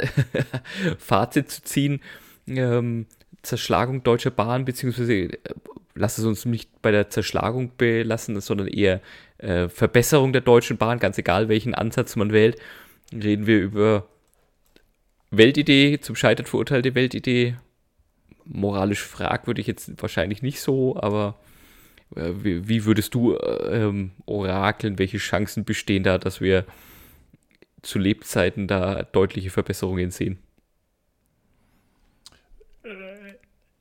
Fazit 0.97 1.49
zu 1.49 1.63
ziehen. 1.63 2.01
Ähm, 2.47 3.05
Zerschlagung 3.41 4.03
Deutscher 4.03 4.31
Bahn, 4.31 4.65
beziehungsweise 4.65 5.13
äh, 5.13 5.37
lass 5.95 6.17
es 6.17 6.25
uns 6.25 6.45
nicht 6.45 6.81
bei 6.81 6.91
der 6.91 7.09
Zerschlagung 7.09 7.71
belassen, 7.77 8.39
sondern 8.41 8.67
eher 8.67 9.01
äh, 9.37 9.69
Verbesserung 9.69 10.33
der 10.33 10.41
Deutschen 10.41 10.77
Bahn, 10.77 10.99
ganz 10.99 11.17
egal 11.17 11.49
welchen 11.49 11.73
Ansatz 11.73 12.15
man 12.15 12.31
wählt. 12.31 12.57
Reden 13.13 13.47
wir 13.47 13.59
über 13.59 14.07
Weltidee, 15.31 15.99
zum 15.99 16.15
Scheitern 16.15 16.45
verurteilte 16.45 16.95
Weltidee. 16.95 17.55
Moralisch 18.45 19.03
fragwürdig 19.03 19.67
jetzt 19.67 20.01
wahrscheinlich 20.01 20.41
nicht 20.41 20.59
so, 20.59 20.97
aber 20.97 21.35
äh, 21.39 21.48
wie, 22.15 22.67
wie, 22.67 22.85
würdest 22.85 23.13
du 23.13 23.35
äh, 23.35 23.83
ähm, 23.83 24.11
orakeln? 24.25 24.97
Welche 24.97 25.17
Chancen 25.17 25.63
bestehen 25.63 26.03
da, 26.03 26.17
dass 26.17 26.41
wir 26.41 26.65
zu 27.81 27.99
Lebzeiten 27.99 28.67
da 28.67 29.03
deutliche 29.03 29.49
Verbesserungen 29.49 30.11
sehen? 30.11 30.39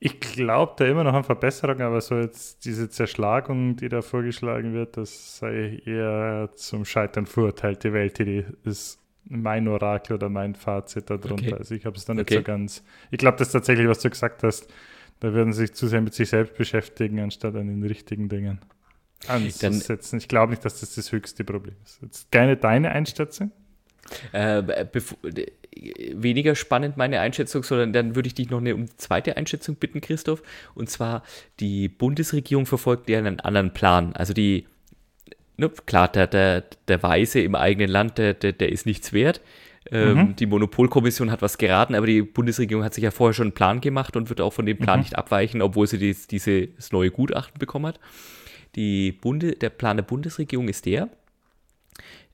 Ich 0.00 0.20
glaube 0.20 0.74
da 0.76 0.86
immer 0.86 1.02
noch 1.02 1.14
an 1.14 1.24
Verbesserungen, 1.24 1.82
aber 1.82 2.00
so 2.00 2.16
jetzt 2.16 2.64
diese 2.64 2.88
Zerschlagung, 2.88 3.76
die 3.76 3.88
da 3.88 4.02
vorgeschlagen 4.02 4.72
wird, 4.72 4.96
das 4.96 5.38
sei 5.38 5.82
eher 5.84 6.50
zum 6.54 6.84
Scheitern 6.84 7.26
verurteilte 7.26 7.92
Weltidee, 7.92 8.44
ist 8.64 9.00
mein 9.24 9.66
Orakel 9.66 10.14
oder 10.14 10.28
mein 10.28 10.54
Fazit 10.54 11.10
darunter. 11.10 11.32
Okay. 11.32 11.54
Also 11.54 11.74
ich 11.74 11.84
habe 11.84 11.96
es 11.96 12.04
da 12.04 12.14
nicht 12.14 12.22
okay. 12.22 12.36
so 12.36 12.42
ganz. 12.42 12.84
Ich 13.10 13.18
glaube, 13.18 13.38
das 13.38 13.48
ist 13.48 13.52
tatsächlich, 13.52 13.88
was 13.88 14.00
du 14.00 14.10
gesagt 14.10 14.42
hast. 14.42 14.72
Da 15.20 15.34
werden 15.34 15.52
sie 15.52 15.62
sich 15.62 15.74
zu 15.74 15.88
sehr 15.88 16.00
mit 16.00 16.14
sich 16.14 16.28
selbst 16.28 16.56
beschäftigen, 16.56 17.20
anstatt 17.20 17.56
an 17.56 17.66
den 17.66 17.82
richtigen 17.82 18.28
Dingen 18.28 18.60
anzusetzen. 19.26 20.18
ich 20.18 20.28
glaube 20.28 20.50
nicht, 20.50 20.64
dass 20.64 20.80
das 20.80 20.94
das 20.94 21.10
höchste 21.10 21.44
Problem 21.44 21.74
ist. 21.84 22.00
Jetzt 22.02 22.30
keine 22.30 22.56
deine 22.56 22.90
Einschätzung? 22.90 23.50
Äh, 24.32 24.62
weniger 26.14 26.54
spannend 26.54 26.96
meine 26.96 27.20
Einschätzung, 27.20 27.62
sondern 27.62 27.92
dann 27.92 28.14
würde 28.14 28.28
ich 28.28 28.34
dich 28.34 28.50
noch 28.50 28.58
eine 28.58 28.74
um 28.74 28.86
zweite 28.96 29.36
Einschätzung 29.36 29.76
bitten, 29.76 30.00
Christoph. 30.00 30.42
Und 30.74 30.88
zwar, 30.88 31.22
die 31.60 31.88
Bundesregierung 31.88 32.66
verfolgt 32.66 33.08
ja 33.10 33.18
einen 33.18 33.40
anderen 33.40 33.74
Plan. 33.74 34.14
Also 34.14 34.32
die, 34.32 34.66
ne, 35.56 35.70
klar, 35.86 36.08
der, 36.08 36.26
der, 36.26 36.64
der 36.88 37.02
Weise 37.02 37.40
im 37.40 37.54
eigenen 37.54 37.90
Land, 37.90 38.18
der, 38.18 38.34
der, 38.34 38.52
der 38.52 38.70
ist 38.72 38.86
nichts 38.86 39.12
wert. 39.12 39.40
Ähm, 39.90 40.18
mhm. 40.18 40.36
Die 40.36 40.46
Monopolkommission 40.46 41.30
hat 41.30 41.42
was 41.42 41.58
geraten, 41.58 41.94
aber 41.94 42.06
die 42.06 42.22
Bundesregierung 42.22 42.84
hat 42.84 42.94
sich 42.94 43.04
ja 43.04 43.10
vorher 43.10 43.34
schon 43.34 43.46
einen 43.46 43.54
Plan 43.54 43.80
gemacht 43.80 44.16
und 44.16 44.28
wird 44.28 44.40
auch 44.40 44.52
von 44.52 44.66
dem 44.66 44.78
Plan 44.78 44.98
mhm. 44.98 45.04
nicht 45.04 45.16
abweichen, 45.16 45.62
obwohl 45.62 45.86
sie 45.86 45.98
dies, 45.98 46.26
dieses 46.26 46.92
neue 46.92 47.10
Gutachten 47.10 47.58
bekommen 47.58 47.86
hat. 47.86 48.00
Die 48.74 49.12
Bunde, 49.12 49.52
der 49.52 49.70
Plan 49.70 49.96
der 49.96 50.04
Bundesregierung 50.04 50.68
ist 50.68 50.86
der, 50.86 51.08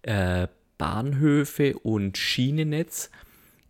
äh, 0.03 0.49
Bahnhöfe 0.79 1.79
und 1.79 2.19
Schienennetz 2.19 3.11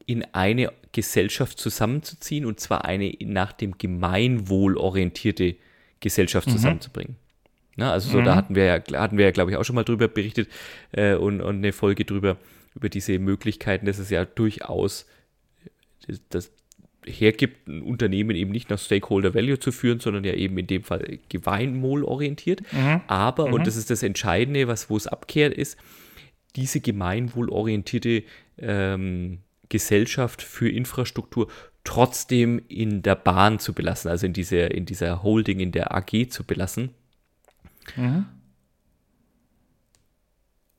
in 0.07 0.25
eine 0.33 0.73
Gesellschaft 0.93 1.59
zusammenzuziehen 1.59 2.47
und 2.47 2.61
zwar 2.61 2.85
eine 2.85 3.13
nach 3.21 3.53
dem 3.53 3.79
Gemeinwohl 3.79 4.77
orientierte 4.77 5.57
Gesellschaft 6.01 6.49
mhm. 6.49 6.53
zusammenzubringen. 6.53 7.17
Na, 7.77 7.93
also 7.93 8.11
so, 8.11 8.21
mhm. 8.21 8.25
da 8.25 8.37
hatten 8.37 8.55
wir 8.55 8.65
ja, 8.65 9.01
hatten 9.01 9.19
wir 9.19 9.25
ja, 9.25 9.31
glaube 9.33 9.51
ich, 9.51 9.57
auch 9.57 9.65
schon 9.65 9.75
mal 9.75 9.85
drüber 9.85 10.09
berichtet 10.09 10.49
äh, 10.93 11.15
und, 11.15 11.41
und 11.41 11.57
eine 11.57 11.73
Folge 11.73 12.05
drüber, 12.05 12.37
über 12.75 12.89
diese 12.89 13.19
Möglichkeiten, 13.19 13.87
dass 13.87 13.99
es 13.99 14.11
ja 14.11 14.25
durchaus 14.25 15.07
das, 16.29 16.51
hergibt, 17.07 17.69
ein 17.69 17.83
Unternehmen 17.83 18.37
eben 18.37 18.51
nicht 18.51 18.71
nach 18.71 18.79
Stakeholder 18.79 19.35
Value 19.35 19.59
zu 19.59 19.73
führen, 19.73 20.01
sondern 20.01 20.25
ja 20.25 20.35
eben 20.35 20.57
in 20.59 20.67
dem 20.67 20.83
Fall 20.83 21.19
Gemeinwohl 21.29 22.05
orientiert. 22.05 22.63
Mhm. 22.73 23.03
Aber, 23.07 23.45
und 23.47 23.61
mhm. 23.61 23.65
das 23.65 23.77
ist 23.77 23.91
das 23.91 24.03
Entscheidende, 24.03 24.69
was 24.69 24.91
wo 24.91 24.97
es 24.97 25.07
abkehrt 25.07 25.55
ist, 25.55 25.79
diese 26.57 26.81
gemeinwohlorientierte 26.81 28.23
ähm, 28.59 29.39
Gesellschaft 29.69 30.43
für 30.43 30.69
Infrastruktur 30.69 31.49
trotzdem 31.83 32.63
in 32.69 33.03
der 33.03 33.17
Bahn 33.17 33.59
zu 33.59 33.75
belassen, 33.75 34.11
also 34.11 34.27
in 34.27 34.33
dieser, 34.33 34.71
in 34.71 34.87
dieser 34.87 35.23
Holding, 35.23 35.61
in 35.61 35.73
der 35.73 35.95
AG 35.95 36.31
zu 36.31 36.45
belassen. 36.45 36.91
Mhm. 37.97 38.27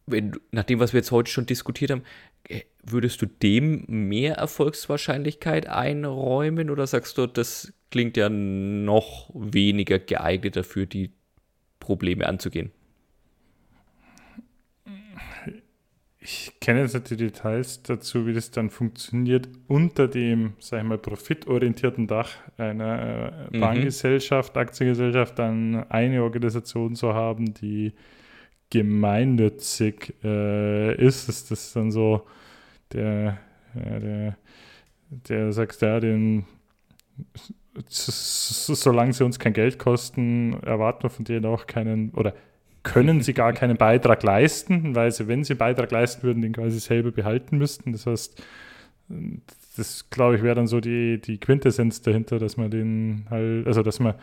Wenn, 0.08 0.34
nach 0.51 0.64
dem, 0.64 0.80
was 0.80 0.93
wir 0.93 0.99
jetzt 0.99 1.12
heute 1.12 1.32
schon 1.32 1.45
diskutiert 1.45 1.91
haben, 1.91 2.03
äh, 2.47 2.62
würdest 2.84 3.22
du 3.22 3.26
dem 3.26 3.86
mehr 3.88 4.36
Erfolgswahrscheinlichkeit 4.36 5.68
einräumen 5.68 6.70
oder 6.70 6.86
sagst 6.86 7.18
du, 7.18 7.26
das 7.28 7.74
klingt 7.89 8.18
ja 8.18 8.30
noch 8.30 9.30
weniger 9.34 9.99
geeignet 9.99 10.56
dafür, 10.56 10.86
die 10.86 11.12
Probleme 11.80 12.28
anzugehen? 12.28 12.72
ich 16.26 16.60
kenne 16.60 16.82
jetzt 16.82 16.95
nicht 16.95 17.12
die 17.12 17.18
Details 17.18 17.84
dazu, 17.84 18.26
wie 18.26 18.34
das 18.34 18.49
dann 18.49 18.72
funktioniert, 18.72 19.47
unter 19.68 20.08
dem, 20.08 20.53
sag 20.58 20.82
ich 20.82 20.88
mal, 20.88 20.97
profitorientierten 20.97 22.08
Dach 22.08 22.32
einer 22.58 23.47
äh, 23.51 23.56
mhm. 23.56 23.60
Bahngesellschaft, 23.62 24.58
Aktiengesellschaft, 24.58 25.38
dann 25.38 25.86
eine 25.89 26.24
Organisation 26.24 26.95
zu 26.95 27.14
haben, 27.14 27.53
die 27.53 27.93
gemeinnützig 28.70 30.16
äh, 30.24 30.95
ist. 30.95 31.30
Ist 31.30 31.51
das 31.51 31.74
dann 31.74 31.91
so 31.91 32.26
der, 32.93 33.38
ja, 33.76 33.99
der, 33.99 34.38
der 35.09 35.51
sagt, 35.53 35.82
ja, 35.82 35.99
den 35.99 36.45
solange 37.88 39.13
sie 39.13 39.26
uns 39.26 39.39
kein 39.39 39.53
Geld 39.53 39.80
kosten, 39.80 40.53
erwarten 40.63 41.03
wir 41.03 41.09
von 41.09 41.26
denen 41.26 41.45
auch 41.45 41.68
keinen, 41.68 42.11
oder 42.11 42.34
können 42.84 43.22
sie 43.22 43.34
gar 43.34 43.53
keinen 43.53 43.78
Beitrag 43.78 44.24
leisten, 44.24 44.95
weil 44.95 45.11
sie, 45.11 45.28
wenn 45.28 45.43
sie 45.43 45.55
Beitrag 45.55 45.91
leisten 45.91 46.24
würden, 46.24 46.41
den 46.41 46.53
quasi 46.53 46.80
selber 46.80 47.11
behalten 47.11 47.57
müssten. 47.57 47.91
Das 47.91 48.05
heißt, 48.05 48.43
das 49.78 50.09
glaube 50.09 50.38
ich 50.38 50.43
wäre 50.43 50.55
dann 50.55 50.68
so 50.68 50.80
die, 50.80 51.20
die 51.20 51.39
Quintessenz 51.39 52.01
dahinter, 52.01 52.39
dass 52.39 52.57
man 52.57 52.72
den 52.72 53.26
halt, 53.30 53.68
also 53.68 53.82
dass 53.82 53.99
man 53.99 54.16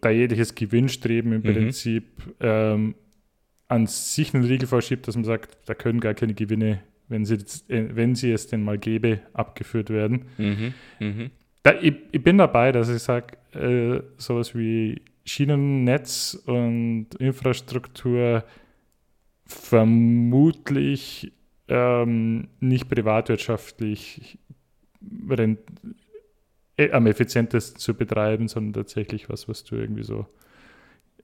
da 0.00 0.10
jegliches 0.10 0.54
Gewinnstreben 0.54 1.32
im 1.32 1.42
mhm. 1.42 1.54
Prinzip 1.54 2.04
ähm, 2.40 2.94
an 3.68 3.86
sich 3.86 4.34
einen 4.34 4.44
Riegel 4.44 4.68
vorschiebt, 4.68 5.08
dass 5.08 5.14
man 5.16 5.24
sagt, 5.24 5.56
da 5.66 5.74
können 5.74 6.00
gar 6.00 6.14
keine 6.14 6.34
Gewinne, 6.34 6.80
wenn 7.08 7.24
sie, 7.24 7.38
wenn 7.68 8.14
sie 8.14 8.32
es 8.32 8.46
denn 8.46 8.62
mal 8.62 8.78
gäbe, 8.78 9.20
abgeführt 9.32 9.90
werden. 9.90 10.26
Mhm. 10.38 10.74
Mhm. 11.00 11.30
Da, 11.62 11.74
ich, 11.80 11.94
ich, 12.12 12.22
bin 12.22 12.38
dabei, 12.38 12.72
dass 12.72 12.88
ich 12.88 13.02
sage, 13.02 13.38
äh, 13.52 14.02
sowas 14.18 14.54
wie 14.54 15.00
Schienennetz 15.24 16.42
und 16.46 17.14
Infrastruktur 17.18 18.44
vermutlich 19.46 21.32
ähm, 21.68 22.48
nicht 22.60 22.88
privatwirtschaftlich 22.90 24.38
äh, 26.76 26.90
am 26.90 27.06
effizientesten 27.06 27.78
zu 27.78 27.94
betreiben, 27.94 28.48
sondern 28.48 28.84
tatsächlich 28.84 29.30
was, 29.30 29.48
was 29.48 29.64
du 29.64 29.76
irgendwie 29.76 30.02
so 30.02 30.26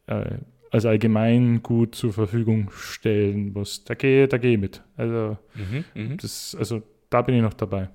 äh, 0.06 0.38
als 0.70 0.84
Allgemeingut 0.86 1.94
zur 1.94 2.12
Verfügung 2.12 2.70
stellen 2.72 3.52
musst. 3.52 3.90
Da 3.90 3.94
gehe 3.94 4.28
da 4.28 4.38
geh 4.38 4.56
mit. 4.56 4.82
Also, 4.96 5.36
mhm, 5.54 5.84
mhm, 5.94 6.16
das, 6.18 6.56
also 6.58 6.82
da 7.08 7.22
bin 7.22 7.36
ich 7.36 7.42
noch 7.42 7.54
dabei. 7.54 7.88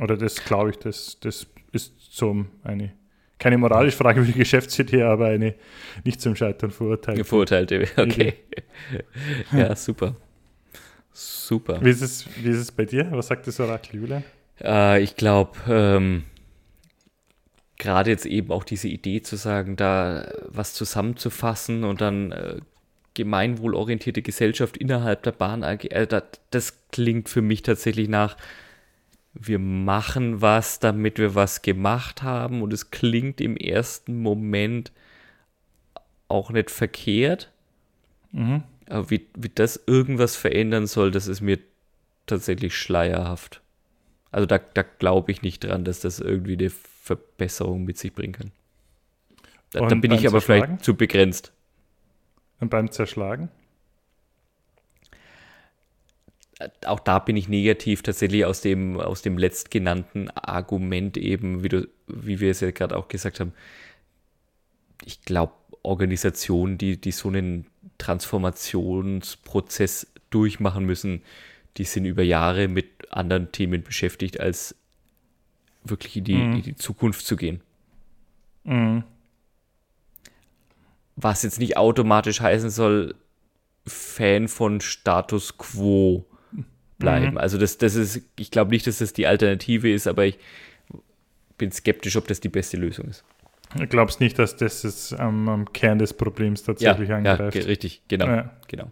Oder 0.00 0.16
das 0.16 0.44
glaube 0.44 0.70
ich, 0.70 0.76
das, 0.78 1.18
das 1.20 1.46
ist 1.72 1.94
so 1.98 2.46
eine 2.62 2.92
keine 3.38 3.56
moralisch 3.56 3.94
fragwürdige 3.94 4.40
Geschäftsidee, 4.40 5.02
aber 5.02 5.26
eine 5.26 5.54
nicht 6.04 6.20
zum 6.20 6.34
Scheitern 6.34 6.70
verurteilte. 6.70 7.24
Verurteilte, 7.24 7.86
okay. 7.96 8.34
ja, 9.52 9.74
super. 9.76 10.16
Super. 11.12 11.78
Wie 11.82 11.90
ist, 11.90 12.02
es, 12.02 12.26
wie 12.42 12.50
ist 12.50 12.58
es 12.58 12.72
bei 12.72 12.84
dir? 12.84 13.08
Was 13.10 13.28
sagt 13.28 13.46
das 13.46 13.58
Orakel 13.60 14.00
Julian? 14.00 14.24
Äh, 14.60 15.02
ich 15.02 15.16
glaube, 15.16 15.52
ähm, 15.68 16.24
gerade 17.78 18.10
jetzt 18.10 18.26
eben 18.26 18.50
auch 18.50 18.64
diese 18.64 18.88
Idee 18.88 19.22
zu 19.22 19.36
sagen, 19.36 19.76
da 19.76 20.32
was 20.48 20.74
zusammenzufassen 20.74 21.84
und 21.84 22.00
dann 22.00 22.32
äh, 22.32 22.60
gemeinwohlorientierte 23.14 24.22
Gesellschaft 24.22 24.76
innerhalb 24.76 25.22
der 25.22 25.32
Bahn, 25.32 25.62
äh, 25.62 26.06
das, 26.06 26.24
das 26.50 26.78
klingt 26.90 27.28
für 27.28 27.42
mich 27.42 27.62
tatsächlich 27.62 28.08
nach, 28.08 28.36
wir 29.34 29.58
machen 29.58 30.40
was, 30.40 30.80
damit 30.80 31.18
wir 31.18 31.34
was 31.34 31.62
gemacht 31.62 32.22
haben 32.22 32.62
und 32.62 32.72
es 32.72 32.90
klingt 32.90 33.40
im 33.40 33.56
ersten 33.56 34.20
Moment 34.20 34.92
auch 36.26 36.50
nicht 36.50 36.70
verkehrt. 36.70 37.50
Mhm. 38.32 38.62
Aber 38.88 39.10
wie, 39.10 39.26
wie 39.36 39.50
das 39.54 39.80
irgendwas 39.86 40.36
verändern 40.36 40.86
soll, 40.86 41.10
das 41.10 41.28
ist 41.28 41.40
mir 41.40 41.58
tatsächlich 42.26 42.76
schleierhaft. 42.76 43.60
Also 44.30 44.46
da, 44.46 44.58
da 44.58 44.82
glaube 44.82 45.32
ich 45.32 45.42
nicht 45.42 45.64
dran, 45.64 45.84
dass 45.84 46.00
das 46.00 46.20
irgendwie 46.20 46.54
eine 46.54 46.70
Verbesserung 47.08 47.84
mit 47.84 47.98
sich 47.98 48.12
bringen 48.12 48.34
kann. 48.34 48.52
Da, 49.70 49.86
da 49.86 49.94
bin 49.94 50.12
ich 50.12 50.26
aber 50.26 50.40
vielleicht 50.40 50.84
zu 50.84 50.94
begrenzt. 50.94 51.52
Und 52.60 52.70
beim 52.70 52.90
Zerschlagen? 52.90 53.50
auch 56.86 57.00
da 57.00 57.18
bin 57.20 57.36
ich 57.36 57.48
negativ 57.48 58.02
tatsächlich 58.02 58.44
aus 58.44 58.60
dem, 58.60 59.00
aus 59.00 59.22
dem 59.22 59.38
letztgenannten 59.38 60.28
Argument 60.30 61.16
eben, 61.16 61.62
wie, 61.62 61.68
du, 61.68 61.88
wie 62.08 62.40
wir 62.40 62.50
es 62.50 62.58
ja 62.60 62.72
gerade 62.72 62.96
auch 62.96 63.06
gesagt 63.08 63.38
haben. 63.40 63.52
Ich 65.04 65.22
glaube, 65.22 65.52
Organisationen, 65.82 66.78
die, 66.78 67.00
die 67.00 67.12
so 67.12 67.28
einen 67.28 67.66
Transformationsprozess 67.98 70.08
durchmachen 70.30 70.84
müssen, 70.84 71.22
die 71.76 71.84
sind 71.84 72.04
über 72.04 72.24
Jahre 72.24 72.66
mit 72.66 72.88
anderen 73.10 73.52
Themen 73.52 73.84
beschäftigt, 73.84 74.40
als 74.40 74.74
wirklich 75.84 76.16
in 76.16 76.24
die, 76.24 76.34
mhm. 76.34 76.52
in 76.56 76.62
die 76.62 76.76
Zukunft 76.76 77.24
zu 77.26 77.36
gehen. 77.36 77.60
Mhm. 78.64 79.04
Was 81.16 81.42
jetzt 81.42 81.58
nicht 81.58 81.76
automatisch 81.76 82.40
heißen 82.40 82.70
soll, 82.70 83.14
Fan 83.86 84.48
von 84.48 84.80
Status 84.80 85.56
Quo 85.56 86.26
bleiben. 86.98 87.32
Mhm. 87.32 87.38
Also 87.38 87.58
das, 87.58 87.78
das 87.78 87.94
ist, 87.94 88.22
ich 88.38 88.50
glaube 88.50 88.70
nicht, 88.70 88.86
dass 88.86 88.98
das 88.98 89.12
die 89.12 89.26
Alternative 89.26 89.90
ist, 89.90 90.06
aber 90.06 90.26
ich 90.26 90.38
bin 91.56 91.72
skeptisch, 91.72 92.16
ob 92.16 92.28
das 92.28 92.40
die 92.40 92.48
beste 92.48 92.76
Lösung 92.76 93.06
ist. 93.06 93.24
Du 93.76 93.86
glaubst 93.86 94.20
nicht, 94.20 94.38
dass 94.38 94.56
das 94.56 94.84
ist, 94.84 95.12
ähm, 95.12 95.48
am 95.48 95.72
Kern 95.72 95.98
des 95.98 96.14
Problems 96.14 96.62
tatsächlich 96.62 97.10
ja, 97.10 97.16
angreift? 97.16 97.56
Ja, 97.56 97.62
richtig, 97.64 98.02
genau. 98.08 98.26
Ja. 98.26 98.50
genau. 98.66 98.90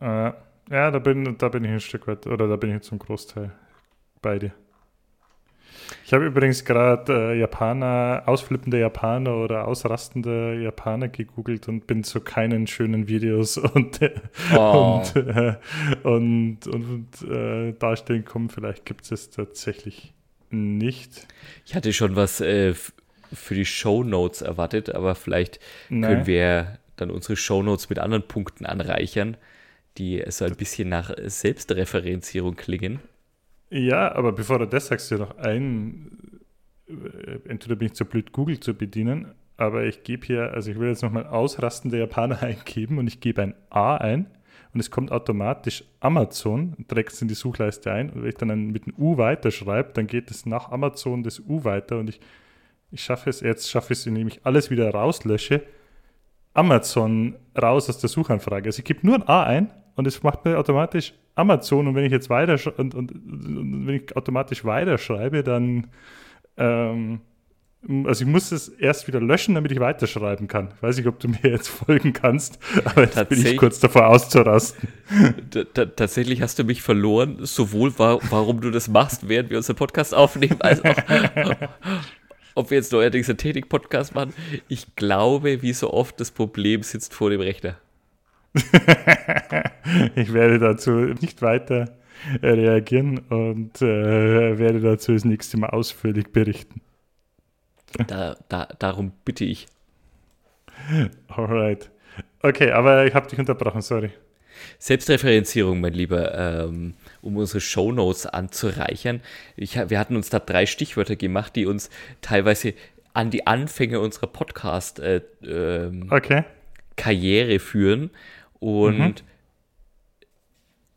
Äh, 0.00 0.32
ja, 0.70 0.90
da 0.90 0.98
bin, 0.98 1.38
da 1.38 1.48
bin 1.48 1.64
ich 1.64 1.70
ein 1.70 1.80
Stück 1.80 2.06
weit, 2.08 2.26
oder 2.26 2.48
da 2.48 2.56
bin 2.56 2.74
ich 2.74 2.82
zum 2.82 2.98
Großteil 2.98 3.52
bei 4.20 4.38
dir. 4.38 4.52
Ich 6.04 6.12
habe 6.12 6.26
übrigens 6.26 6.64
gerade 6.64 7.32
äh, 7.32 7.38
Japaner, 7.38 8.22
ausflippende 8.26 8.78
Japaner 8.78 9.36
oder 9.36 9.66
ausrastende 9.66 10.60
Japaner 10.62 11.08
gegoogelt 11.08 11.68
und 11.68 11.86
bin 11.86 12.04
zu 12.04 12.20
keinen 12.20 12.66
schönen 12.66 13.08
Videos 13.08 13.56
und, 13.56 14.00
oh. 14.56 15.02
und, 15.14 15.16
äh, 15.16 15.56
und, 16.02 16.66
und, 16.66 17.22
und 17.22 17.30
äh, 17.30 17.72
Darstellungen 17.72 18.24
gekommen. 18.24 18.48
Vielleicht 18.50 18.84
gibt 18.84 19.10
es 19.10 19.30
tatsächlich 19.30 20.12
nicht. 20.50 21.26
Ich 21.64 21.74
hatte 21.74 21.92
schon 21.92 22.16
was 22.16 22.40
äh, 22.40 22.74
für 23.32 23.54
die 23.54 23.66
Show 23.66 24.04
Notes 24.04 24.42
erwartet, 24.42 24.94
aber 24.94 25.14
vielleicht 25.14 25.58
Nein. 25.88 26.10
können 26.10 26.26
wir 26.26 26.78
dann 26.96 27.10
unsere 27.10 27.36
Show 27.36 27.62
Notes 27.62 27.88
mit 27.88 27.98
anderen 27.98 28.26
Punkten 28.26 28.66
anreichern, 28.66 29.36
die 29.98 30.22
so 30.28 30.44
ein 30.44 30.56
bisschen 30.56 30.88
nach 30.88 31.10
Selbstreferenzierung 31.24 32.56
klingen. 32.56 33.00
Ja, 33.70 34.14
aber 34.14 34.32
bevor 34.32 34.58
du 34.60 34.66
das 34.66 34.86
sagst, 34.86 35.10
du 35.10 35.16
noch 35.16 35.38
ein, 35.38 36.40
äh, 36.88 37.48
entweder 37.48 37.76
bin 37.76 37.86
ich 37.86 37.94
zu 37.94 38.04
blöd, 38.04 38.32
Google 38.32 38.60
zu 38.60 38.74
bedienen, 38.74 39.34
aber 39.56 39.84
ich 39.84 40.04
gebe 40.04 40.26
hier, 40.26 40.52
also 40.52 40.70
ich 40.70 40.78
will 40.78 40.88
jetzt 40.88 41.02
nochmal 41.02 41.26
ausrastende 41.26 41.98
Japaner 41.98 42.42
eingeben 42.42 42.98
und 42.98 43.08
ich 43.08 43.20
gebe 43.20 43.42
ein 43.42 43.54
A 43.70 43.96
ein 43.96 44.26
und 44.72 44.80
es 44.80 44.90
kommt 44.90 45.10
automatisch 45.10 45.84
Amazon, 46.00 46.76
trägt 46.86 47.12
es 47.12 47.22
in 47.22 47.28
die 47.28 47.34
Suchleiste 47.34 47.90
ein 47.90 48.10
und 48.10 48.22
wenn 48.22 48.28
ich 48.28 48.36
dann 48.36 48.68
mit 48.68 48.84
einem 48.84 48.94
U 48.98 49.16
weiterschreibe, 49.16 49.92
dann 49.94 50.06
geht 50.06 50.30
es 50.30 50.46
nach 50.46 50.70
Amazon 50.70 51.24
das 51.24 51.40
U 51.40 51.64
weiter 51.64 51.98
und 51.98 52.08
ich, 52.08 52.20
ich 52.92 53.02
schaffe 53.02 53.30
es, 53.30 53.40
jetzt 53.40 53.68
schaffe 53.68 53.94
ich 53.94 54.00
es, 54.00 54.06
indem 54.06 54.28
ich 54.28 54.46
alles 54.46 54.70
wieder 54.70 54.88
rauslösche, 54.90 55.62
Amazon 56.54 57.36
raus 57.60 57.88
aus 57.90 57.98
der 57.98 58.08
Suchanfrage. 58.08 58.68
Also 58.68 58.78
ich 58.78 58.84
gebe 58.84 59.04
nur 59.04 59.16
ein 59.16 59.28
A 59.28 59.42
ein 59.42 59.72
und 59.96 60.06
es 60.06 60.22
macht 60.22 60.44
mir 60.44 60.58
automatisch 60.58 61.12
Amazon 61.36 61.86
und 61.86 61.94
wenn 61.94 62.04
ich 62.04 62.12
jetzt 62.12 62.30
weiter 62.30 62.58
und, 62.78 62.94
und, 62.94 63.12
und 63.12 63.86
wenn 63.86 63.94
ich 63.94 64.16
automatisch 64.16 64.64
weiterschreibe, 64.64 65.42
dann 65.42 65.86
ähm, 66.56 67.20
also 68.04 68.24
ich 68.24 68.30
muss 68.30 68.50
es 68.50 68.68
erst 68.68 69.06
wieder 69.06 69.20
löschen, 69.20 69.54
damit 69.54 69.70
ich 69.70 69.78
weiterschreiben 69.78 70.48
kann. 70.48 70.70
Ich 70.76 70.82
weiß 70.82 70.96
nicht, 70.96 71.06
ob 71.06 71.20
du 71.20 71.28
mir 71.42 71.50
jetzt 71.50 71.68
folgen 71.68 72.12
kannst, 72.12 72.58
aber 72.84 73.02
jetzt 73.02 73.28
bin 73.28 73.46
ich 73.46 73.56
kurz 73.56 73.78
davor 73.78 74.08
auszurasten. 74.08 74.88
Tatsächlich 75.74 76.42
hast 76.42 76.58
du 76.58 76.64
mich 76.64 76.82
verloren, 76.82 77.38
sowohl 77.42 77.92
warum 77.96 78.60
du 78.60 78.70
das 78.70 78.88
machst, 78.88 79.28
während 79.28 79.50
wir 79.50 79.58
unseren 79.58 79.76
Podcast 79.76 80.14
aufnehmen, 80.14 80.60
als 80.60 80.84
auch 80.84 80.96
ob 82.54 82.70
wir 82.70 82.78
jetzt 82.78 82.90
neuerdings 82.90 83.28
einen 83.28 83.38
Technik-Podcast 83.38 84.14
machen. 84.14 84.32
Ich 84.66 84.96
glaube, 84.96 85.62
wie 85.62 85.74
so 85.74 85.92
oft, 85.92 86.18
das 86.18 86.30
Problem 86.30 86.82
sitzt 86.82 87.12
vor 87.12 87.30
dem 87.30 87.40
Rechner. 87.40 87.76
ich 90.14 90.32
werde 90.32 90.58
dazu 90.58 90.90
nicht 90.90 91.42
weiter 91.42 91.96
reagieren 92.42 93.18
und 93.28 93.80
äh, 93.82 94.58
werde 94.58 94.80
dazu 94.80 95.12
das 95.12 95.24
nächste 95.24 95.58
Mal 95.58 95.70
ausführlich 95.70 96.28
berichten. 96.32 96.80
Da, 98.06 98.36
da, 98.48 98.68
darum 98.78 99.12
bitte 99.24 99.44
ich. 99.44 99.66
Alright. 101.28 101.90
Okay, 102.42 102.70
aber 102.70 103.06
ich 103.06 103.14
habe 103.14 103.28
dich 103.28 103.38
unterbrochen, 103.38 103.82
sorry. 103.82 104.10
Selbstreferenzierung, 104.78 105.80
mein 105.80 105.92
Lieber, 105.92 106.34
ähm, 106.34 106.94
um 107.20 107.36
unsere 107.36 107.60
Shownotes 107.60 108.26
anzureichern. 108.26 109.20
Ich, 109.56 109.76
wir 109.76 109.98
hatten 109.98 110.16
uns 110.16 110.30
da 110.30 110.38
drei 110.38 110.66
Stichwörter 110.66 111.16
gemacht, 111.16 111.56
die 111.56 111.66
uns 111.66 111.90
teilweise 112.20 112.74
an 113.12 113.30
die 113.30 113.46
Anfänge 113.46 114.00
unserer 114.00 114.26
Podcast-Karriere 114.26 115.22
äh, 115.42 115.86
ähm, 115.86 116.08
okay. 116.10 117.58
führen. 117.58 118.10
Und 118.60 119.24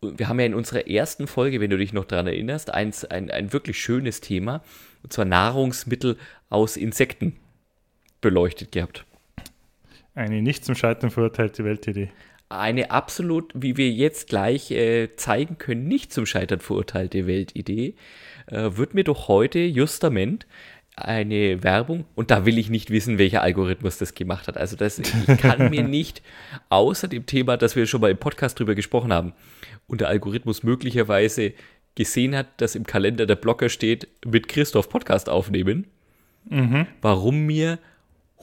mhm. 0.02 0.18
wir 0.18 0.28
haben 0.28 0.40
ja 0.40 0.46
in 0.46 0.54
unserer 0.54 0.88
ersten 0.88 1.28
Folge, 1.28 1.60
wenn 1.60 1.70
du 1.70 1.78
dich 1.78 1.94
noch 1.94 2.06
daran 2.06 2.28
erinnerst, 2.28 2.74
ein, 2.74 2.94
ein, 3.10 3.30
ein 3.32 3.54
wirklich 3.54 3.80
schönes 3.80 4.22
Thema, 4.22 4.64
und 5.04 5.14
zwar 5.14 5.26
Nahrungsmittel 5.26 6.18
aus 6.50 6.78
Insekten 6.78 7.38
beleuchtet 8.22 8.72
gehabt. 8.72 9.06
Eine 10.16 10.42
nicht 10.42 10.66
zum 10.66 10.76
Scheitern 10.76 11.12
verurteilte 11.12 11.64
Weltidee. 11.64 12.10
Eine 12.50 12.90
absolut, 12.90 13.52
wie 13.54 13.78
wir 13.78 13.92
jetzt 13.92 14.28
gleich 14.28 14.72
äh, 14.72 15.16
zeigen 15.16 15.60
können, 15.60 15.88
nicht 15.88 16.12
zum 16.12 16.26
Scheitern 16.26 16.60
verurteilte 16.60 17.28
Weltidee, 17.28 17.94
äh, 18.48 18.72
wird 18.74 18.96
mir 18.96 19.04
doch 19.04 19.28
heute 19.28 19.60
justament 19.60 20.48
eine 21.06 21.64
Werbung 21.64 22.06
und 22.16 22.32
da 22.32 22.46
will 22.46 22.58
ich 22.58 22.70
nicht 22.70 22.90
wissen, 22.90 23.18
welcher 23.18 23.42
Algorithmus 23.42 23.98
das 23.98 24.14
gemacht 24.14 24.48
hat. 24.48 24.58
Also 24.58 24.76
das, 24.76 25.00
ich 25.00 25.12
kann 25.38 25.70
mir 25.70 25.84
nicht, 25.88 26.22
außer 26.70 27.08
dem 27.08 27.26
Thema, 27.26 27.58
das 27.58 27.76
wir 27.76 27.86
schon 27.88 28.02
mal 28.02 28.12
im 28.12 28.18
Podcast 28.18 28.60
drüber 28.60 28.76
gesprochen 28.76 29.14
haben, 29.14 29.34
und 29.88 30.02
der 30.02 30.08
Algorithmus 30.08 30.64
möglicherweise 30.64 31.54
gesehen 31.96 32.36
hat, 32.36 32.48
dass 32.62 32.76
im 32.76 32.86
Kalender 32.86 33.26
der 33.26 33.36
Blocker 33.36 33.70
steht, 33.70 34.08
mit 34.26 34.48
Christoph 34.48 34.90
Podcast 34.90 35.30
aufnehmen, 35.30 35.88
mhm. 36.50 36.86
warum 37.02 37.46
mir 37.46 37.80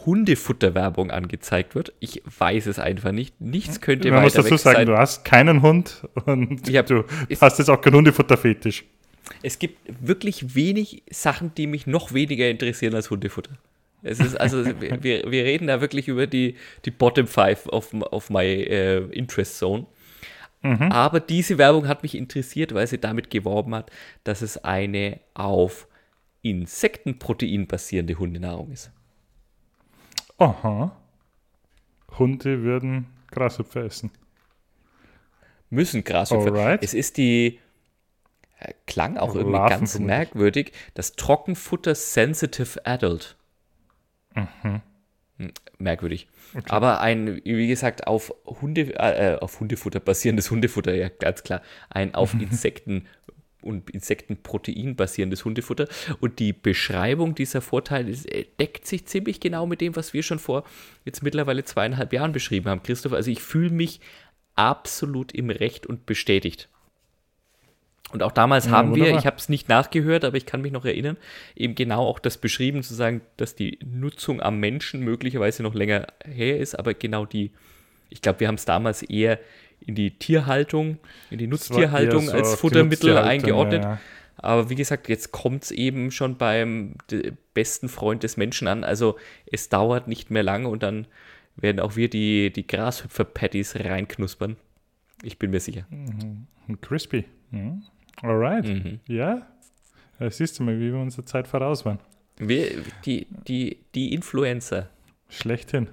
Hundefutterwerbung 0.05 1.11
angezeigt 1.11 1.75
wird. 1.75 1.93
Ich 2.01 2.23
weiß 2.39 2.67
es 2.67 2.79
einfach 2.79 3.13
nicht. 3.13 3.41
Nichts 3.41 3.81
könnte 3.81 4.11
Man 4.11 4.19
weiter 4.19 4.43
muss 4.43 4.51
dazu 4.51 4.57
sagen, 4.57 4.77
sein. 4.77 4.87
du 4.87 4.99
hast 4.99 5.25
keinen 5.25 5.63
Hund 5.63 6.07
und 6.27 6.69
hab, 6.69 6.87
du 6.87 7.05
hast 7.41 7.59
jetzt 7.59 7.71
auch 7.71 7.81
keinen 7.81 7.95
Hundefutterfetisch. 7.95 8.85
Es 9.43 9.59
gibt 9.59 9.79
wirklich 10.01 10.55
wenig 10.55 11.03
Sachen, 11.11 11.55
die 11.55 11.67
mich 11.67 11.87
noch 11.87 12.13
weniger 12.13 12.49
interessieren 12.49 12.95
als 12.95 13.11
Hundefutter. 13.11 13.59
Es 14.03 14.21
ist 14.21 14.37
also, 14.37 14.65
wir, 14.81 15.31
wir 15.31 15.45
reden 15.45 15.67
da 15.67 15.81
wirklich 15.81 16.09
über 16.09 16.27
die, 16.27 16.57
die 16.85 16.91
Bottom 16.91 17.27
Five 17.27 17.67
of, 17.67 17.93
of 17.95 18.31
my 18.31 18.67
uh, 18.69 19.11
Interest 19.11 19.59
Zone. 19.59 19.87
Mhm. 20.63 20.91
Aber 20.93 21.21
diese 21.21 21.59
Werbung 21.59 21.89
hat 21.89 22.03
mich 22.03 22.15
interessiert, 22.15 22.75
weil 22.75 22.87
sie 22.87 22.99
damit 22.99 23.31
geworben 23.31 23.75
hat, 23.75 23.91
dass 24.25 24.43
es 24.43 24.63
eine 24.65 25.21
auf 25.35 25.87
Insektenprotein 26.43 27.67
basierende 27.67 28.19
Hundenahrung 28.19 28.71
ist. 28.71 28.91
Aha. 30.39 30.97
Hunde 32.19 32.63
würden 32.63 33.07
Grashüpfer 33.31 33.85
essen. 33.85 34.11
Müssen 35.71 36.05
Grashüpfer. 36.05 36.53
Alright. 36.53 36.83
Es 36.83 36.95
ist 36.95 37.17
die 37.17 37.47
äh, 37.47 37.59
klang 38.87 39.17
auch 39.17 39.35
irgendwie 39.35 39.57
Larven 39.57 39.81
ganz 39.81 39.99
merkwürdig. 39.99 40.73
Das 40.95 41.17
Trockenfutter 41.17 41.95
Sensitive 41.95 42.85
Adult. 42.85 43.37
Mhm. 44.35 44.83
Hm, 45.39 45.53
merkwürdig. 45.79 46.29
Okay. 46.55 46.65
Aber 46.69 47.01
ein, 47.01 47.41
wie 47.45 47.69
gesagt, 47.69 48.07
auf, 48.07 48.33
Hunde, 48.47 48.95
äh, 48.95 49.39
auf 49.39 49.61
Hundefutter 49.61 50.01
basierendes 50.01 50.51
Hundefutter, 50.51 50.95
ja, 50.95 51.09
ganz 51.09 51.43
klar. 51.43 51.63
Ein 51.91 52.15
auf 52.15 52.35
Insekten 52.41 53.07
und 53.61 53.91
Insektenprotein 53.91 54.97
basierendes 54.97 55.45
Hundefutter. 55.45 55.89
Und 56.21 56.39
die 56.39 56.53
Beschreibung 56.53 57.35
dieser 57.35 57.61
Vorteile 57.61 58.11
äh, 58.11 58.47
deckt 58.59 58.87
sich 58.87 59.07
ziemlich 59.07 59.41
genau 59.41 59.67
mit 59.67 59.81
dem, 59.81 59.97
was 59.97 60.15
wir 60.15 60.23
schon 60.23 60.39
vor 60.39 60.65
jetzt 61.05 61.23
mittlerweile 61.23 61.65
zweieinhalb 61.65 62.13
Jahren 62.13 62.33
beschrieben 62.33 62.71
haben, 62.71 62.83
Christoph. 62.83 63.13
Also 63.13 63.31
ich 63.31 63.43
fühle 63.43 63.71
mich 63.71 64.01
absolut 64.55 65.33
im 65.33 65.51
Recht 65.51 65.87
und 65.87 66.07
bestätigt. 66.07 66.69
Und 68.13 68.23
auch 68.23 68.33
damals 68.33 68.67
ja, 68.67 68.71
haben 68.73 68.91
wunderbar. 68.91 69.15
wir, 69.15 69.19
ich 69.19 69.27
habe 69.27 69.37
es 69.37 69.49
nicht 69.49 69.69
nachgehört, 69.69 70.25
aber 70.25 70.37
ich 70.37 70.47
kann 70.47 70.63
mich 70.63 70.73
noch 70.73 70.85
erinnern, 70.85 71.17
eben 71.57 71.75
genau 71.75 72.07
auch 72.07 72.19
das 72.21 72.39
beschrieben, 72.39 72.83
zu 72.83 72.95
sagen, 72.95 73.21
dass 73.37 73.57
die 73.57 73.79
Nutzung 73.85 74.41
am 74.41 74.61
Menschen 74.61 75.01
möglicherweise 75.01 75.63
noch 75.63 75.75
länger 75.75 76.07
her 76.25 76.59
ist, 76.59 76.79
aber 76.79 76.95
genau 76.95 77.27
die, 77.27 77.51
ich 78.09 78.23
glaube, 78.23 78.41
wir 78.41 78.49
haben 78.49 78.55
es 78.55 78.65
damals 78.65 79.03
eher 79.03 79.41
in 79.81 79.97
die 79.97 80.13
Tierhaltung, 80.13 80.99
in 81.31 81.39
die 81.39 81.49
Nutztierhaltung 81.49 82.27
so 82.27 82.33
als 82.33 82.55
Futtermittel 82.55 83.19
eingeordnet. 83.19 83.83
Ja, 83.83 83.91
ja. 83.91 84.01
Aber 84.39 84.71
wie 84.71 84.75
gesagt, 84.75 85.09
jetzt 85.09 85.33
kommt 85.33 85.65
es 85.65 85.71
eben 85.71 86.11
schon 86.11 86.37
beim 86.37 86.95
besten 87.55 87.89
Freund 87.89 88.23
des 88.23 88.37
Menschen 88.37 88.69
an. 88.69 88.85
Also 88.85 89.17
es 89.51 89.69
dauert 89.69 90.09
nicht 90.09 90.31
mehr 90.31 90.43
lange 90.43 90.69
und 90.69 90.83
dann 90.83 91.07
werden 91.57 91.81
auch 91.81 91.97
wir 91.97 92.11
die, 92.11 92.53
die 92.53 92.67
Grashüpfer-Patties 92.67 93.77
reinknuspern. 93.77 94.57
Ich 95.23 95.39
bin 95.39 95.51
mir 95.51 95.61
sicher. 95.61 95.87
Mhm. 95.91 96.47
Crispy. 96.83 97.25
Mhm. 97.51 97.83
Alright. 98.23 98.67
Mhm. 98.67 99.01
Ja. 99.07 99.47
Das 100.19 100.39
siehst 100.39 100.59
du 100.59 100.63
mal, 100.63 100.79
wie 100.79 100.93
wir 100.93 100.99
unserer 100.99 101.27
Zeit 101.27 101.47
voraus 101.47 101.85
waren. 101.85 101.99
Wir, 102.39 102.83
die, 103.05 103.27
die, 103.47 103.79
die 103.95 104.15
Influencer. 104.15 104.89
Schlechthin. 105.29 105.89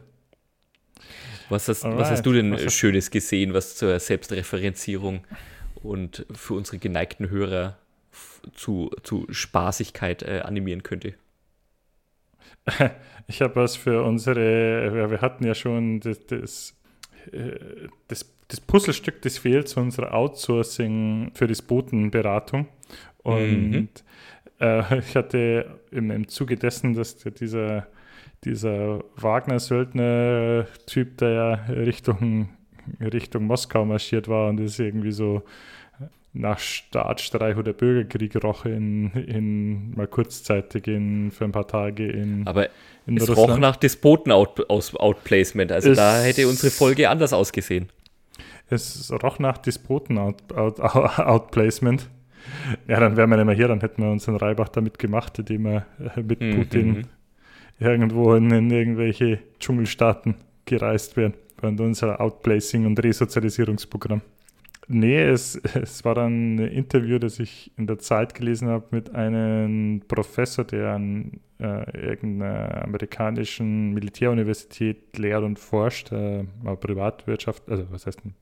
Was 1.50 1.68
hast, 1.68 1.84
was 1.84 2.10
hast 2.10 2.26
du 2.26 2.34
denn 2.34 2.54
was 2.54 2.74
Schönes 2.74 3.12
gesehen, 3.12 3.54
was 3.54 3.76
zur 3.76 4.00
Selbstreferenzierung 4.00 5.26
und 5.76 6.26
für 6.34 6.54
unsere 6.54 6.78
geneigten 6.80 7.30
Hörer 7.30 7.78
zu, 8.54 8.92
zu 9.04 9.28
Spaßigkeit 9.30 10.24
äh, 10.24 10.42
animieren 10.44 10.84
könnte? 10.84 11.16
Ich 13.28 13.42
habe 13.42 13.56
was 13.56 13.78
für 13.78 14.04
unsere, 14.04 15.10
wir 15.10 15.22
hatten 15.22 15.46
ja 15.46 15.56
schon 15.56 16.02
das, 16.02 16.26
das, 16.26 16.76
äh, 17.32 17.88
das 18.10 18.26
das 18.54 18.62
Puzzlestück, 18.62 19.22
das 19.24 19.40
fehlt 19.40 19.68
zu 19.68 19.80
unserer 19.80 20.14
Outsourcing 20.14 21.32
für 21.34 21.48
die 21.48 21.56
Spotenberatung. 21.56 22.68
Und 23.24 23.72
mhm. 23.72 23.90
äh, 24.60 25.00
ich 25.00 25.16
hatte 25.16 25.80
im, 25.90 26.12
im 26.12 26.28
Zuge 26.28 26.56
dessen, 26.56 26.94
dass 26.94 27.18
dieser, 27.18 27.88
dieser 28.44 29.04
Wagner-Söldner-Typ, 29.16 31.18
der 31.18 31.30
ja 31.30 31.54
Richtung, 31.74 32.50
Richtung 33.02 33.46
Moskau 33.46 33.86
marschiert 33.86 34.28
war 34.28 34.50
und 34.50 34.60
ist 34.60 34.80
irgendwie 34.80 35.14
so 35.14 35.42
nach 36.34 36.60
Staatsstreich 36.60 37.58
oder 37.58 37.74
Bürgerkrieg 37.74 38.36
roch 38.44 38.66
in, 38.66 39.10
in 39.14 39.96
mal 39.96 40.06
kurzzeitig 40.06 40.86
in, 40.88 41.32
für 41.32 41.46
ein 41.46 41.52
paar 41.52 41.68
Tage 41.68 42.08
in 42.08 42.46
Aber 42.46 42.70
in 43.08 43.18
es 43.18 43.28
Russland. 43.30 43.50
roch 43.50 43.58
nach 43.58 43.78
Despoten-Outplacement. 43.78 45.72
Also 45.72 45.90
es, 45.90 45.98
da 45.98 46.22
hätte 46.22 46.48
unsere 46.48 46.72
Folge 46.72 47.10
anders 47.10 47.34
ausgesehen. 47.34 47.90
Es 48.74 49.14
roch 49.24 49.40
nach 49.40 49.58
Despoten-Outplacement. 49.58 52.10
Ja, 52.90 53.00
dann 53.00 53.16
wären 53.16 53.30
wir 53.30 53.38
nicht 53.38 53.46
mehr 53.46 53.56
hier, 53.56 53.70
dann 53.70 53.80
hätten 53.80 54.04
wir 54.04 54.12
unseren 54.12 54.36
Reibach 54.36 54.68
damit 54.68 55.00
gemacht, 55.00 55.40
indem 55.40 55.64
wir 55.64 55.86
äh, 56.16 56.22
mit 56.22 56.42
mhm. 56.42 56.56
Putin 56.56 57.08
irgendwo 57.80 58.36
in, 58.36 58.52
in, 58.52 58.70
irgendwelche 58.70 59.40
Dschungelstaaten 59.60 60.36
gereist 60.66 61.16
wären, 61.16 61.36
während 61.62 61.80
unser 61.80 62.20
Outplacing- 62.20 62.86
und 62.86 63.02
Resozialisierungsprogramm. 63.02 64.20
Nee, 64.88 65.24
es, 65.24 65.56
es 65.74 66.04
war 66.04 66.16
dann 66.16 66.56
ein 66.56 66.60
Interview, 66.60 67.20
das 67.20 67.40
ich 67.40 67.72
in 67.78 67.88
der 67.88 68.00
Zeit 68.00 68.36
gelesen 68.36 68.68
habe 68.68 68.86
mit 68.92 69.16
einem 69.16 70.02
Professor, 70.08 70.66
der 70.66 70.94
an 70.94 71.40
äh, 71.60 71.98
irgendeiner 71.98 72.84
amerikanischen 72.84 73.94
Militäruniversität 73.94 75.18
lehrt 75.18 75.44
und 75.44 75.60
forscht, 75.60 76.12
äh, 76.12 76.44
Privatwirtschaft, 76.80 77.70
also 77.70 77.86
was 77.90 78.06
heißt 78.06 78.26
ein 78.26 78.34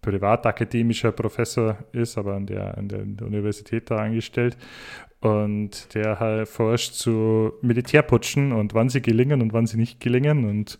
privatakademischer 0.00 1.12
Professor 1.12 1.78
ist, 1.92 2.16
aber 2.18 2.34
an 2.34 2.46
der, 2.46 2.78
an 2.78 2.88
der 2.88 3.26
Universität 3.26 3.90
da 3.90 3.96
angestellt. 3.96 4.56
Und 5.20 5.94
der 5.94 6.20
halt 6.20 6.48
forscht 6.48 6.94
zu 6.94 7.52
Militärputschen 7.60 8.52
und 8.52 8.74
wann 8.74 8.88
sie 8.88 9.02
gelingen 9.02 9.42
und 9.42 9.52
wann 9.52 9.66
sie 9.66 9.76
nicht 9.76 9.98
gelingen. 9.98 10.44
Und 10.44 10.78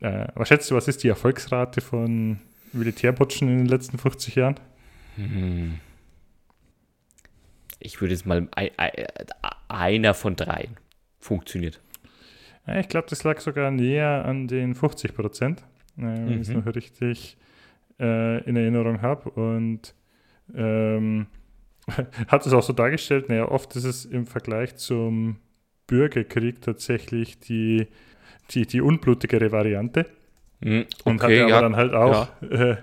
äh, 0.00 0.26
was 0.34 0.48
schätzt 0.48 0.70
du, 0.70 0.74
was 0.74 0.88
ist 0.88 1.04
die 1.04 1.08
Erfolgsrate 1.08 1.80
von 1.80 2.40
Militärputschen 2.72 3.48
in 3.48 3.58
den 3.58 3.66
letzten 3.66 3.98
50 3.98 4.34
Jahren? 4.34 4.56
Hm. 5.16 5.78
Ich 7.78 8.00
würde 8.00 8.12
jetzt 8.12 8.26
mal 8.26 8.48
einer 9.68 10.14
von 10.14 10.36
dreien 10.36 10.76
funktioniert. 11.20 11.80
Ja, 12.66 12.78
ich 12.78 12.88
glaube, 12.88 13.06
das 13.08 13.24
lag 13.24 13.40
sogar 13.40 13.70
näher 13.70 14.24
an 14.24 14.48
den 14.48 14.74
50 14.74 15.14
Prozent, 15.14 15.60
äh, 15.96 16.02
wenn 16.02 16.24
mhm. 16.26 16.32
ich 16.32 16.40
es 16.40 16.48
noch 16.48 16.66
richtig 16.66 17.36
äh, 18.00 18.38
in 18.48 18.56
Erinnerung 18.56 19.02
habe. 19.02 19.30
Und 19.30 19.94
ähm, 20.54 21.26
hat 22.28 22.46
es 22.46 22.52
auch 22.52 22.62
so 22.62 22.72
dargestellt, 22.72 23.28
naja, 23.28 23.48
oft 23.48 23.76
ist 23.76 23.84
es 23.84 24.04
im 24.04 24.26
Vergleich 24.26 24.76
zum 24.76 25.36
Bürgerkrieg 25.86 26.62
tatsächlich 26.62 27.38
die, 27.40 27.88
die, 28.50 28.66
die 28.66 28.80
unblutigere 28.80 29.52
Variante. 29.52 30.06
Mhm, 30.60 30.86
okay, 31.04 31.10
und 31.10 31.22
hatte 31.22 31.42
aber 31.42 31.50
ja, 31.50 31.60
dann 31.60 31.76
halt 31.76 31.94
auch, 31.94 32.28
ja. 32.42 32.72
äh, 32.72 32.76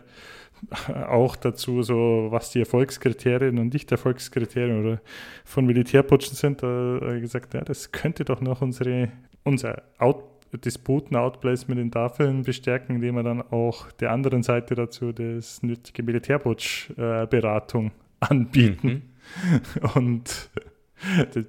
auch 1.07 1.35
dazu, 1.35 1.83
so 1.83 2.27
was 2.29 2.51
die 2.51 2.59
Erfolgskriterien 2.59 3.59
und 3.59 3.73
nicht 3.73 3.91
Erfolgskriterien 3.91 4.83
oder 4.83 5.01
von 5.45 5.65
Militärputschen 5.65 6.35
sind, 6.35 6.63
da 6.63 6.97
äh, 6.97 7.21
gesagt, 7.21 7.53
ja, 7.53 7.61
das 7.61 7.91
könnte 7.91 8.25
doch 8.25 8.41
noch 8.41 8.61
unsere, 8.61 9.11
unser 9.43 9.83
Out, 9.99 10.23
Disputen-Outplacement 10.53 11.79
in 11.79 11.91
Tafeln 11.91 12.43
bestärken, 12.43 12.95
indem 12.95 13.15
wir 13.15 13.23
dann 13.23 13.41
auch 13.41 13.91
der 13.93 14.11
anderen 14.11 14.43
Seite 14.43 14.75
dazu 14.75 15.11
das 15.11 15.63
nötige 15.63 16.03
Militärputsch-Beratung 16.03 17.87
äh, 17.87 17.91
anbieten. 18.19 18.87
Mhm. 18.87 19.89
Und 19.95 20.49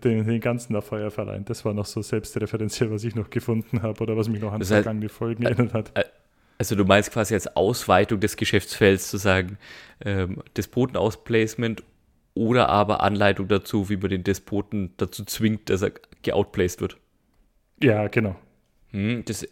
den, 0.05 0.27
den 0.27 0.41
ganzen 0.41 0.75
da 0.75 0.81
Feuer 0.81 1.11
verleihen. 1.11 1.45
Das 1.45 1.65
war 1.65 1.73
noch 1.73 1.87
so 1.87 2.03
selbstreferenziell, 2.03 2.91
was 2.91 3.05
ich 3.05 3.15
noch 3.15 3.31
gefunden 3.31 3.83
habe 3.83 4.03
oder 4.03 4.17
was 4.17 4.29
mich 4.29 4.41
noch 4.41 4.53
an 4.53 4.61
das 4.61 4.71
heißt, 4.71 4.83
vergangene 4.83 5.09
Folgen 5.09 5.45
erinnert 5.45 5.73
hat. 5.73 5.93
Also 6.59 6.75
du 6.75 6.85
meinst 6.85 7.13
quasi 7.13 7.35
als 7.35 7.57
Ausweitung 7.57 8.21
des 8.21 8.37
Geschäftsfelds 8.37 9.11
zu 9.11 9.17
sagen, 9.17 9.59
ähm, 10.05 10.43
Despoten-Ausplacement 10.57 11.83
oder 12.35 12.69
aber 12.69 13.03
Anleitung 13.03 13.49
dazu, 13.49 13.89
wie 13.89 13.97
man 13.97 14.11
den 14.11 14.25
Despoten 14.25 14.93
dazu 14.97 15.25
zwingt, 15.25 15.71
dass 15.71 15.83
er 15.83 15.93
geoutplaced 16.23 16.81
wird. 16.81 16.99
Ja, 17.83 18.09
genau. 18.09 18.37
Hm, 18.91 19.25
das, 19.25 19.47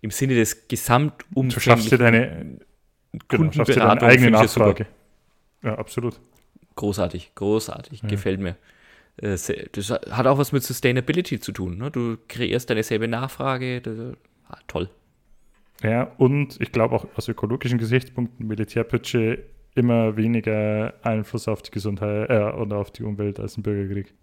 Im 0.00 0.10
Sinne 0.10 0.34
des 0.34 0.68
Gesamtumfängs. 0.68 1.54
Du 1.54 1.60
schaffst 1.60 1.90
dir 1.90 1.98
deine, 1.98 2.58
genau, 3.28 3.52
schaffst 3.52 3.74
dir 3.74 3.80
deine 3.80 4.02
eigene 4.02 4.30
Nachfrage. 4.30 4.86
Ja, 5.62 5.76
absolut. 5.76 6.20
Großartig, 6.76 7.32
großartig, 7.34 8.02
ja. 8.02 8.08
gefällt 8.08 8.40
mir. 8.40 8.56
Äh, 9.16 9.36
das 9.72 9.90
hat 9.90 10.26
auch 10.26 10.38
was 10.38 10.52
mit 10.52 10.62
Sustainability 10.62 11.40
zu 11.40 11.52
tun. 11.52 11.78
Ne? 11.78 11.90
Du 11.90 12.18
kreierst 12.28 12.68
deine 12.68 12.82
selbe 12.82 13.08
Nachfrage. 13.08 13.80
Das, 13.80 13.98
ah, 14.48 14.58
toll. 14.66 14.90
Ja, 15.82 16.12
und 16.18 16.60
ich 16.60 16.72
glaube 16.72 16.94
auch 16.94 17.06
aus 17.16 17.28
ökologischen 17.28 17.78
Gesichtspunkten 17.78 18.46
Militärpütsche 18.46 19.44
immer 19.74 20.16
weniger 20.16 20.94
Einfluss 21.02 21.48
auf 21.48 21.62
die 21.62 21.70
Gesundheit 21.70 22.30
äh, 22.30 22.56
oder 22.56 22.76
auf 22.76 22.90
die 22.90 23.02
Umwelt 23.02 23.40
als 23.40 23.56
ein 23.56 23.62
Bürgerkrieg. 23.62 24.14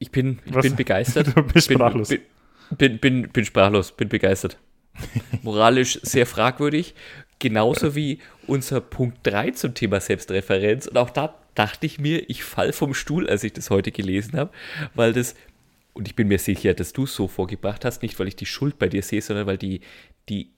Ich 0.00 0.10
bin, 0.10 0.40
ich 0.46 0.56
bin 0.56 0.74
begeistert. 0.74 1.28
Du 1.36 1.42
bist 1.42 1.68
bin, 1.68 1.76
sprachlos. 1.76 2.08
Bin, 2.08 2.20
bin, 2.70 2.98
bin, 2.98 3.28
bin 3.28 3.44
sprachlos, 3.44 3.92
bin 3.92 4.08
begeistert. 4.08 4.58
Moralisch 5.42 6.00
sehr 6.02 6.26
fragwürdig. 6.26 6.94
Genauso 7.38 7.94
wie 7.94 8.18
unser 8.46 8.80
Punkt 8.80 9.18
3 9.22 9.52
zum 9.52 9.74
Thema 9.74 10.00
Selbstreferenz. 10.00 10.86
Und 10.86 10.96
auch 10.96 11.10
da 11.10 11.34
dachte 11.54 11.84
ich 11.86 11.98
mir, 11.98 12.28
ich 12.30 12.44
fall 12.44 12.72
vom 12.72 12.94
Stuhl, 12.94 13.28
als 13.28 13.44
ich 13.44 13.52
das 13.52 13.68
heute 13.68 13.92
gelesen 13.92 14.38
habe, 14.38 14.50
weil 14.94 15.12
das, 15.12 15.34
und 15.92 16.08
ich 16.08 16.16
bin 16.16 16.28
mir 16.28 16.38
sicher, 16.38 16.72
dass 16.72 16.94
du 16.94 17.04
es 17.04 17.14
so 17.14 17.28
vorgebracht 17.28 17.84
hast, 17.84 18.02
nicht 18.02 18.18
weil 18.18 18.28
ich 18.28 18.36
die 18.36 18.46
Schuld 18.46 18.78
bei 18.78 18.88
dir 18.88 19.02
sehe, 19.02 19.20
sondern 19.20 19.46
weil 19.46 19.58
die, 19.58 19.80
die, 20.30 20.50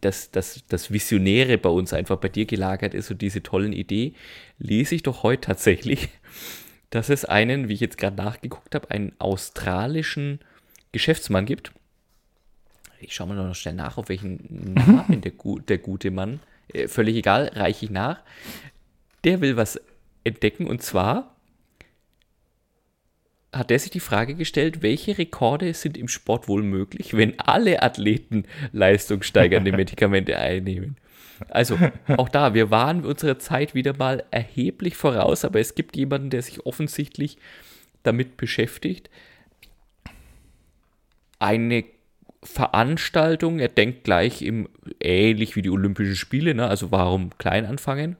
das, 0.00 0.30
das, 0.30 0.64
das 0.68 0.90
Visionäre 0.90 1.58
bei 1.58 1.68
uns 1.68 1.92
einfach 1.92 2.16
bei 2.16 2.30
dir 2.30 2.46
gelagert 2.46 2.94
ist 2.94 3.10
und 3.10 3.20
diese 3.20 3.42
tollen 3.42 3.74
Idee, 3.74 4.14
lese 4.58 4.94
ich 4.94 5.02
doch 5.02 5.22
heute 5.22 5.42
tatsächlich, 5.42 6.08
dass 6.90 7.08
es 7.08 7.24
einen, 7.24 7.68
wie 7.68 7.74
ich 7.74 7.80
jetzt 7.80 7.98
gerade 7.98 8.16
nachgeguckt 8.16 8.74
habe, 8.74 8.90
einen 8.90 9.12
australischen 9.18 10.40
Geschäftsmann 10.92 11.46
gibt. 11.46 11.72
Ich 13.00 13.14
schaue 13.14 13.28
mal 13.28 13.36
noch 13.36 13.54
schnell 13.54 13.74
nach, 13.74 13.96
auf 13.96 14.08
welchen 14.08 14.74
Namen 14.74 15.20
der, 15.22 15.32
der 15.68 15.78
gute 15.78 16.10
Mann, 16.10 16.40
äh, 16.72 16.88
völlig 16.88 17.16
egal, 17.16 17.50
reiche 17.54 17.86
ich 17.86 17.90
nach. 17.90 18.20
Der 19.24 19.40
will 19.40 19.56
was 19.56 19.80
entdecken 20.24 20.66
und 20.66 20.82
zwar 20.82 21.36
hat 23.52 23.70
er 23.70 23.78
sich 23.78 23.90
die 23.90 24.00
Frage 24.00 24.34
gestellt, 24.34 24.82
welche 24.82 25.18
Rekorde 25.18 25.74
sind 25.74 25.96
im 25.96 26.08
Sport 26.08 26.46
wohl 26.46 26.62
möglich, 26.62 27.16
wenn 27.16 27.38
alle 27.40 27.82
Athleten 27.82 28.44
leistungssteigernde 28.72 29.72
Medikamente 29.72 30.38
einnehmen. 30.38 30.96
Also 31.48 31.78
auch 32.16 32.28
da, 32.28 32.54
wir 32.54 32.70
waren 32.70 33.04
unserer 33.04 33.38
Zeit 33.38 33.74
wieder 33.74 33.96
mal 33.96 34.24
erheblich 34.30 34.96
voraus, 34.96 35.44
aber 35.44 35.60
es 35.60 35.74
gibt 35.74 35.96
jemanden, 35.96 36.30
der 36.30 36.42
sich 36.42 36.66
offensichtlich 36.66 37.38
damit 38.02 38.36
beschäftigt. 38.36 39.10
Eine 41.38 41.84
Veranstaltung, 42.42 43.58
er 43.58 43.68
denkt 43.68 44.04
gleich 44.04 44.42
im 44.42 44.68
ähnlich 45.00 45.56
wie 45.56 45.62
die 45.62 45.70
Olympischen 45.70 46.16
Spiele, 46.16 46.54
ne? 46.54 46.66
also 46.66 46.90
warum 46.90 47.36
klein 47.38 47.66
anfangen? 47.66 48.16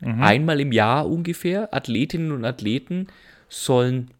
Mhm. 0.00 0.22
Einmal 0.22 0.60
im 0.60 0.72
Jahr 0.72 1.08
ungefähr, 1.08 1.72
Athletinnen 1.74 2.32
und 2.32 2.44
Athleten 2.44 3.08
sollen 3.48 4.10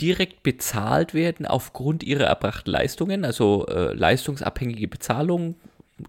direkt 0.00 0.42
bezahlt 0.42 1.14
werden 1.14 1.46
aufgrund 1.46 2.02
ihrer 2.02 2.24
erbrachten 2.24 2.70
Leistungen, 2.70 3.24
also 3.24 3.66
äh, 3.66 3.94
leistungsabhängige 3.94 4.88
Bezahlung, 4.88 5.54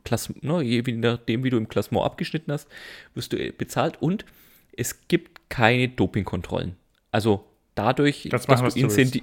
Klasse, 0.04 0.34
ne, 0.42 0.62
je 0.62 0.82
nachdem, 0.94 1.44
wie 1.44 1.50
du 1.50 1.58
im 1.58 1.70
Klassement 1.70 2.06
abgeschnitten 2.06 2.52
hast, 2.52 2.68
wirst 3.14 3.34
du 3.34 3.38
äh, 3.38 3.52
bezahlt 3.52 4.02
und 4.02 4.26
es 4.76 5.08
gibt 5.08 5.50
keine 5.50 5.88
Dopingkontrollen. 5.90 6.76
Also 7.12 7.46
dadurch, 7.76 8.28
dass 8.30 8.48
machen, 8.48 8.70
du, 8.76 8.88
du, 8.88 9.22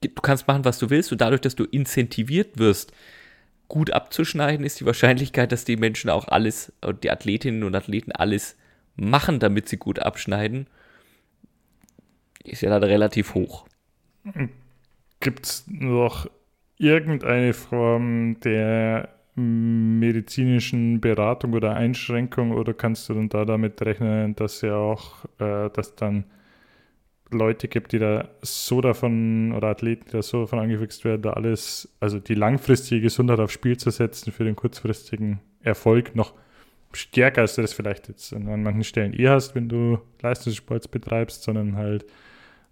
du 0.00 0.22
kannst 0.22 0.48
machen, 0.48 0.64
was 0.64 0.78
du 0.78 0.90
willst 0.90 1.12
und 1.12 1.20
dadurch, 1.20 1.40
dass 1.40 1.54
du 1.54 1.64
incentiviert 1.64 2.58
wirst, 2.58 2.92
gut 3.68 3.92
abzuschneiden, 3.92 4.66
ist 4.66 4.80
die 4.80 4.86
Wahrscheinlichkeit, 4.86 5.52
dass 5.52 5.64
die 5.64 5.76
Menschen 5.76 6.10
auch 6.10 6.26
alles, 6.28 6.72
die 7.02 7.10
Athletinnen 7.10 7.62
und 7.62 7.74
Athleten 7.74 8.12
alles 8.12 8.56
machen, 8.96 9.38
damit 9.38 9.68
sie 9.68 9.76
gut 9.76 10.00
abschneiden, 10.00 10.66
ist 12.44 12.62
ja 12.62 12.70
dann 12.70 12.82
relativ 12.82 13.34
hoch. 13.34 13.66
Gibt 15.20 15.46
es 15.46 15.64
noch 15.68 16.28
irgendeine 16.76 17.52
Form 17.52 18.40
der 18.40 19.19
medizinischen 19.40 21.00
Beratung 21.00 21.52
oder 21.54 21.74
Einschränkung 21.74 22.52
oder 22.52 22.74
kannst 22.74 23.08
du 23.08 23.14
dann 23.14 23.28
da 23.28 23.44
damit 23.44 23.80
rechnen, 23.82 24.36
dass 24.36 24.60
ja 24.60 24.76
auch, 24.76 25.24
äh, 25.38 25.70
dass 25.70 25.96
dann 25.96 26.24
Leute 27.30 27.68
gibt, 27.68 27.92
die 27.92 27.98
da 27.98 28.28
so 28.42 28.80
davon, 28.80 29.52
oder 29.52 29.68
Athleten, 29.68 30.04
die 30.06 30.12
da 30.12 30.22
so 30.22 30.42
davon 30.42 30.58
angefixt 30.58 31.04
werden, 31.04 31.22
da 31.22 31.30
alles, 31.30 31.94
also 32.00 32.18
die 32.18 32.34
langfristige 32.34 33.00
Gesundheit 33.00 33.38
aufs 33.38 33.52
Spiel 33.52 33.76
zu 33.76 33.90
setzen 33.90 34.32
für 34.32 34.44
den 34.44 34.56
kurzfristigen 34.56 35.40
Erfolg 35.62 36.14
noch 36.16 36.34
stärker, 36.92 37.42
als 37.42 37.54
du 37.54 37.62
das 37.62 37.72
vielleicht 37.72 38.08
jetzt 38.08 38.32
an 38.32 38.62
manchen 38.62 38.84
Stellen 38.84 39.12
eher 39.12 39.32
hast, 39.32 39.54
wenn 39.54 39.68
du 39.68 40.00
Leistungssport 40.22 40.90
betreibst, 40.90 41.42
sondern 41.42 41.76
halt, 41.76 42.04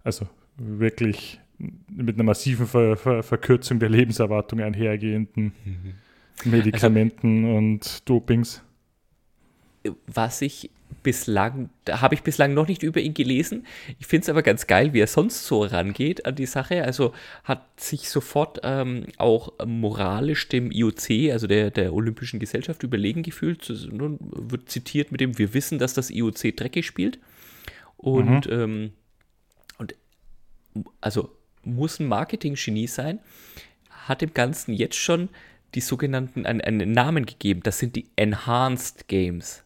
also 0.03 0.27
wirklich 0.57 1.39
mit 1.87 2.15
einer 2.15 2.23
massiven 2.23 2.67
Ver 2.67 2.97
Ver 2.97 3.23
Verkürzung 3.23 3.79
der 3.79 3.89
Lebenserwartung 3.89 4.59
einhergehenden 4.61 5.53
mhm. 5.65 5.93
Medikamenten 6.45 7.45
also, 7.45 7.57
und 7.57 8.09
Dopings. 8.09 8.61
Was 10.07 10.41
ich 10.41 10.69
bislang, 11.03 11.69
da 11.85 12.01
habe 12.01 12.15
ich 12.15 12.23
bislang 12.23 12.53
noch 12.53 12.67
nicht 12.67 12.83
über 12.83 12.99
ihn 12.99 13.13
gelesen. 13.13 13.65
Ich 13.99 14.07
finde 14.07 14.23
es 14.23 14.29
aber 14.29 14.43
ganz 14.43 14.67
geil, 14.67 14.93
wie 14.93 14.99
er 14.99 15.07
sonst 15.07 15.45
so 15.45 15.63
rangeht 15.63 16.25
an 16.25 16.35
die 16.35 16.45
Sache. 16.45 16.83
Also 16.83 17.13
hat 17.43 17.79
sich 17.79 18.09
sofort 18.09 18.59
ähm, 18.63 19.05
auch 19.17 19.53
moralisch 19.65 20.47
dem 20.49 20.71
IOC, 20.71 21.31
also 21.31 21.47
der, 21.47 21.71
der 21.71 21.93
Olympischen 21.93 22.39
Gesellschaft, 22.39 22.83
überlegen 22.83 23.23
gefühlt. 23.23 23.69
Nun 23.91 24.17
wird 24.19 24.69
zitiert 24.69 25.11
mit 25.11 25.21
dem, 25.21 25.37
wir 25.37 25.53
wissen, 25.53 25.79
dass 25.79 25.93
das 25.93 26.09
IOC 26.09 26.55
dreckig 26.55 26.85
spielt. 26.85 27.19
Und, 27.97 28.47
mhm. 28.47 28.51
ähm, 28.51 28.91
und 29.77 29.95
also 31.01 31.31
muss 31.63 31.99
ein 31.99 32.07
Marketing-Genie 32.07 32.87
sein, 32.87 33.19
hat 33.89 34.21
dem 34.21 34.33
Ganzen 34.33 34.73
jetzt 34.73 34.97
schon 34.97 35.29
die 35.75 35.81
sogenannten, 35.81 36.45
einen, 36.45 36.61
einen 36.61 36.91
Namen 36.91 37.25
gegeben. 37.25 37.61
Das 37.63 37.79
sind 37.79 37.95
die 37.95 38.07
Enhanced 38.15 39.07
Games. 39.07 39.63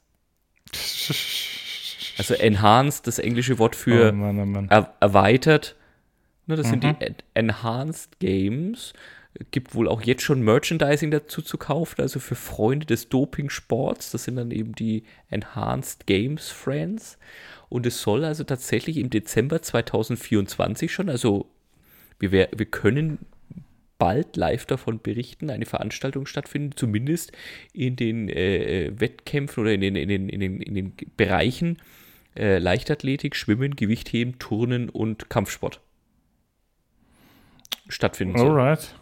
Also 2.17 2.35
enhanced, 2.35 3.07
das 3.07 3.19
englische 3.19 3.57
Wort 3.59 3.75
für 3.75 4.09
oh 4.09 4.15
Mann, 4.15 4.39
oh 4.39 4.45
Mann. 4.45 4.67
Er, 4.69 4.93
erweitert. 4.99 5.75
Ne, 6.45 6.55
das 6.55 6.67
mhm. 6.67 6.71
sind 6.71 6.84
die 6.84 6.88
mhm. 6.88 7.15
Enhanced 7.34 8.19
Games. 8.19 8.93
Gibt 9.49 9.73
wohl 9.73 9.88
auch 9.88 10.01
jetzt 10.01 10.21
schon 10.21 10.43
Merchandising 10.43 11.09
dazu 11.09 11.41
zu 11.41 11.57
kaufen, 11.57 12.01
also 12.01 12.19
für 12.19 12.35
Freunde 12.35 12.85
des 12.85 13.09
Doping-Sports. 13.09 14.11
Das 14.11 14.25
sind 14.25 14.35
dann 14.35 14.51
eben 14.51 14.75
die 14.75 15.03
Enhanced 15.30 16.05
Games 16.05 16.49
Friends. 16.49 17.17
Und 17.69 17.88
es 17.88 18.01
soll 18.01 18.23
also 18.25 18.43
tatsächlich 18.43 18.97
im 18.97 19.09
Dezember 19.09 19.61
2024 19.61 20.93
schon, 20.93 21.09
also 21.09 21.47
wir, 22.19 22.49
wir 22.55 22.65
können 22.67 23.17
bald 24.03 24.35
live 24.35 24.65
davon 24.65 24.99
berichten, 24.99 25.49
eine 25.49 25.65
Veranstaltung 25.65 26.25
stattfindet, 26.25 26.77
zumindest 26.77 27.31
in 27.71 27.95
den 27.95 28.27
äh, 28.27 28.91
Wettkämpfen 28.99 29.61
oder 29.61 29.71
in 29.71 29.80
den, 29.80 29.95
in 29.95 30.09
den, 30.09 30.27
in 30.27 30.41
den, 30.41 30.59
in 30.59 30.75
den 30.75 30.93
Bereichen 31.15 31.77
äh, 32.35 32.57
Leichtathletik, 32.57 33.34
Schwimmen, 33.34 33.77
Gewichtheben, 33.77 34.39
Turnen 34.39 34.89
und 34.89 35.30
Kampfsport 35.30 35.80
stattfinden 37.88 38.38
soll. 38.38 38.49
Alright. 38.49 38.93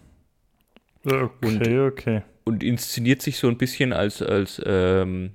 Okay, 1.03 1.29
und, 1.47 1.67
okay. 1.67 2.21
Und 2.43 2.61
inszeniert 2.61 3.23
sich 3.23 3.37
so 3.37 3.47
ein 3.47 3.57
bisschen 3.57 3.93
als, 3.93 4.21
als 4.21 4.61
ähm, 4.63 5.31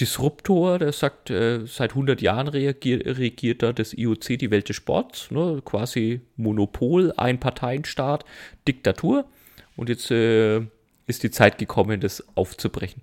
Disruptor, 0.00 0.78
der 0.78 0.92
sagt, 0.92 1.30
äh, 1.30 1.66
seit 1.66 1.90
100 1.92 2.20
Jahren 2.20 2.48
reagiert, 2.48 3.06
regiert 3.06 3.62
da 3.62 3.72
das 3.72 3.92
IOC 3.92 4.38
die 4.38 4.50
Welt 4.50 4.68
des 4.68 4.76
Sports, 4.76 5.30
ne? 5.30 5.60
quasi 5.64 6.20
Monopol, 6.36 7.12
Einparteienstaat, 7.16 8.24
Diktatur. 8.66 9.24
Und 9.76 9.88
jetzt 9.88 10.10
äh, 10.10 10.60
ist 11.06 11.22
die 11.22 11.30
Zeit 11.30 11.58
gekommen, 11.58 12.00
das 12.00 12.24
aufzubrechen. 12.36 13.02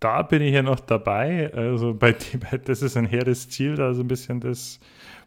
Da 0.00 0.22
bin 0.22 0.42
ich 0.42 0.54
ja 0.54 0.62
noch 0.62 0.80
dabei. 0.80 1.52
Also 1.54 1.94
bei, 1.94 2.14
das 2.64 2.82
ist 2.82 2.96
ein 2.96 3.06
hehres 3.06 3.48
Ziel, 3.48 3.76
da 3.76 3.94
so 3.94 4.02
ein 4.02 4.08
bisschen 4.08 4.40
das 4.40 4.78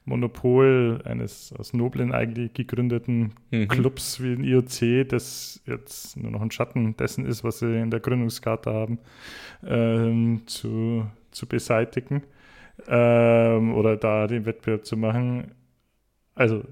Monopol 0.09 1.01
eines 1.05 1.53
aus 1.53 1.73
Noblen 1.73 2.11
eigentlich 2.11 2.53
gegründeten 2.53 3.33
mhm. 3.51 3.67
Clubs 3.67 4.21
wie 4.21 4.35
den 4.35 4.43
IOC, 4.43 5.07
das 5.07 5.61
jetzt 5.65 6.17
nur 6.17 6.31
noch 6.31 6.41
ein 6.41 6.51
Schatten 6.51 6.97
dessen 6.97 7.25
ist, 7.25 7.43
was 7.43 7.59
sie 7.59 7.79
in 7.79 7.91
der 7.91 7.99
Gründungskarte 7.99 8.73
haben, 8.73 8.99
ähm, 9.65 10.41
zu, 10.47 11.05
zu 11.31 11.47
beseitigen 11.47 12.23
ähm, 12.87 13.73
oder 13.73 13.95
da 13.95 14.27
den 14.27 14.45
Wettbewerb 14.45 14.85
zu 14.85 14.97
machen. 14.97 15.51
Also 16.35 16.63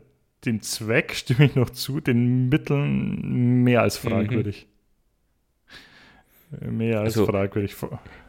den 0.46 0.62
Zweck 0.62 1.14
stimme 1.14 1.46
ich 1.46 1.56
noch 1.56 1.70
zu, 1.70 2.00
den 2.00 2.50
Mitteln 2.50 3.64
mehr 3.64 3.82
als 3.82 3.98
fragwürdig. 3.98 4.68
Mhm. 4.68 4.77
Mehr 6.49 7.02
als 7.02 7.18
also, 7.18 7.26
fragwürdig. 7.26 7.76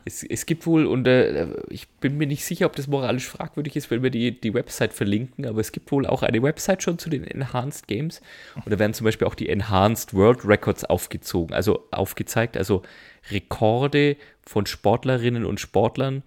Es, 0.05 0.25
es 0.25 0.45
gibt 0.45 0.67
wohl, 0.67 0.87
und 0.87 1.07
äh, 1.07 1.47
ich 1.69 1.89
bin 1.89 2.19
mir 2.19 2.27
nicht 2.27 2.45
sicher, 2.45 2.67
ob 2.67 2.75
das 2.75 2.89
moralisch 2.89 3.29
fragwürdig 3.29 3.77
ist, 3.77 3.93
wenn 3.93 4.03
wir 4.03 4.11
die, 4.11 4.41
die 4.41 4.55
Website 4.55 4.93
verlinken, 4.93 5.47
aber 5.47 5.61
es 5.61 5.71
gibt 5.71 5.93
wohl 5.93 6.05
auch 6.05 6.25
eine 6.25 6.43
Website 6.43 6.83
schon 6.83 6.99
zu 6.99 7.11
den 7.11 7.23
Enhanced 7.23 7.87
Games. 7.87 8.21
Und 8.57 8.73
da 8.73 8.79
werden 8.81 8.93
zum 8.93 9.05
Beispiel 9.05 9.29
auch 9.29 9.37
die 9.37 9.49
Enhanced 9.49 10.15
World 10.15 10.45
Records 10.45 10.85
aufgezogen, 10.85 11.55
also 11.55 11.87
aufgezeigt, 11.93 12.57
also 12.57 12.83
Rekorde 13.31 14.17
von 14.43 14.67
Sportlerinnen 14.67 15.45
und 15.45 15.61
Sportlern, 15.61 16.25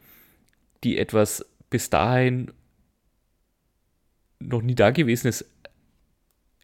die 0.85 0.97
etwas 0.97 1.45
bis 1.69 1.89
dahin 1.89 2.51
noch 4.39 4.61
nie 4.61 4.75
dagewesenes 4.75 5.45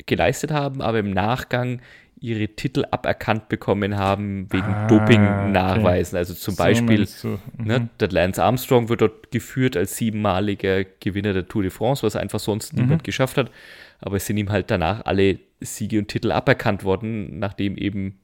geleistet 0.06 0.52
haben, 0.52 0.82
aber 0.82 1.00
im 1.00 1.12
Nachgang 1.12 1.82
ihre 2.20 2.48
Titel 2.48 2.86
aberkannt 2.90 3.48
bekommen 3.50 3.98
haben 3.98 4.52
wegen 4.52 4.64
ah, 4.64 4.88
Doping-Nachweisen. 4.88 6.16
Okay. 6.16 6.18
Also 6.18 6.34
zum 6.34 6.56
so 6.56 6.64
Beispiel, 6.64 7.08
mhm. 7.24 7.40
ne, 7.64 7.90
der 8.00 8.10
Lance 8.10 8.44
Armstrong 8.44 8.90
wird 8.90 9.02
dort 9.02 9.32
geführt 9.32 9.78
als 9.78 9.98
siebenmaliger 9.98 10.84
Gewinner 10.84 11.34
der 11.34 11.48
Tour 11.48 11.62
de 11.62 11.72
France, 11.72 12.04
was 12.04 12.16
einfach 12.16 12.40
sonst 12.40 12.74
mhm. 12.74 12.82
niemand 12.82 13.04
geschafft 13.04 13.38
hat. 13.38 13.52
Aber 14.00 14.18
es 14.18 14.26
sind 14.26 14.38
ihm 14.38 14.50
halt 14.50 14.72
danach 14.72 15.06
alle 15.06 15.40
Siege 15.60 16.00
und 16.00 16.08
Titel 16.08 16.32
aberkannt 16.32 16.84
worden, 16.84 17.40
nachdem 17.40 17.78
eben 17.78 18.20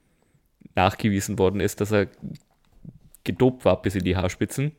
nachgewiesen 0.75 1.37
worden 1.37 1.59
ist, 1.59 1.81
dass 1.81 1.91
er 1.91 2.07
gedopt 3.23 3.65
war 3.65 3.81
bis 3.81 3.95
in 3.95 4.03
die 4.03 4.15
Haarspitzen. 4.15 4.71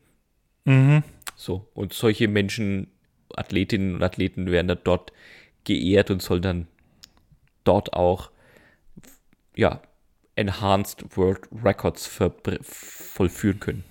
Mhm. 0.65 1.03
So, 1.37 1.69
und 1.75 1.93
solche 1.93 2.29
Menschen, 2.29 2.89
Athletinnen 3.35 3.97
und 3.97 4.03
Athleten 4.03 4.51
werden 4.51 4.69
dann 4.69 4.79
dort 4.85 5.13
geehrt 5.65 6.11
und 6.11 6.23
sollen 6.23 6.43
dann 6.43 6.69
dort 7.65 7.93
auch 7.95 8.31
ja, 9.57 9.81
Enhanced 10.37 11.17
World 11.17 11.49
Records 11.65 12.07
vollführen 12.07 13.61
können. 13.61 13.85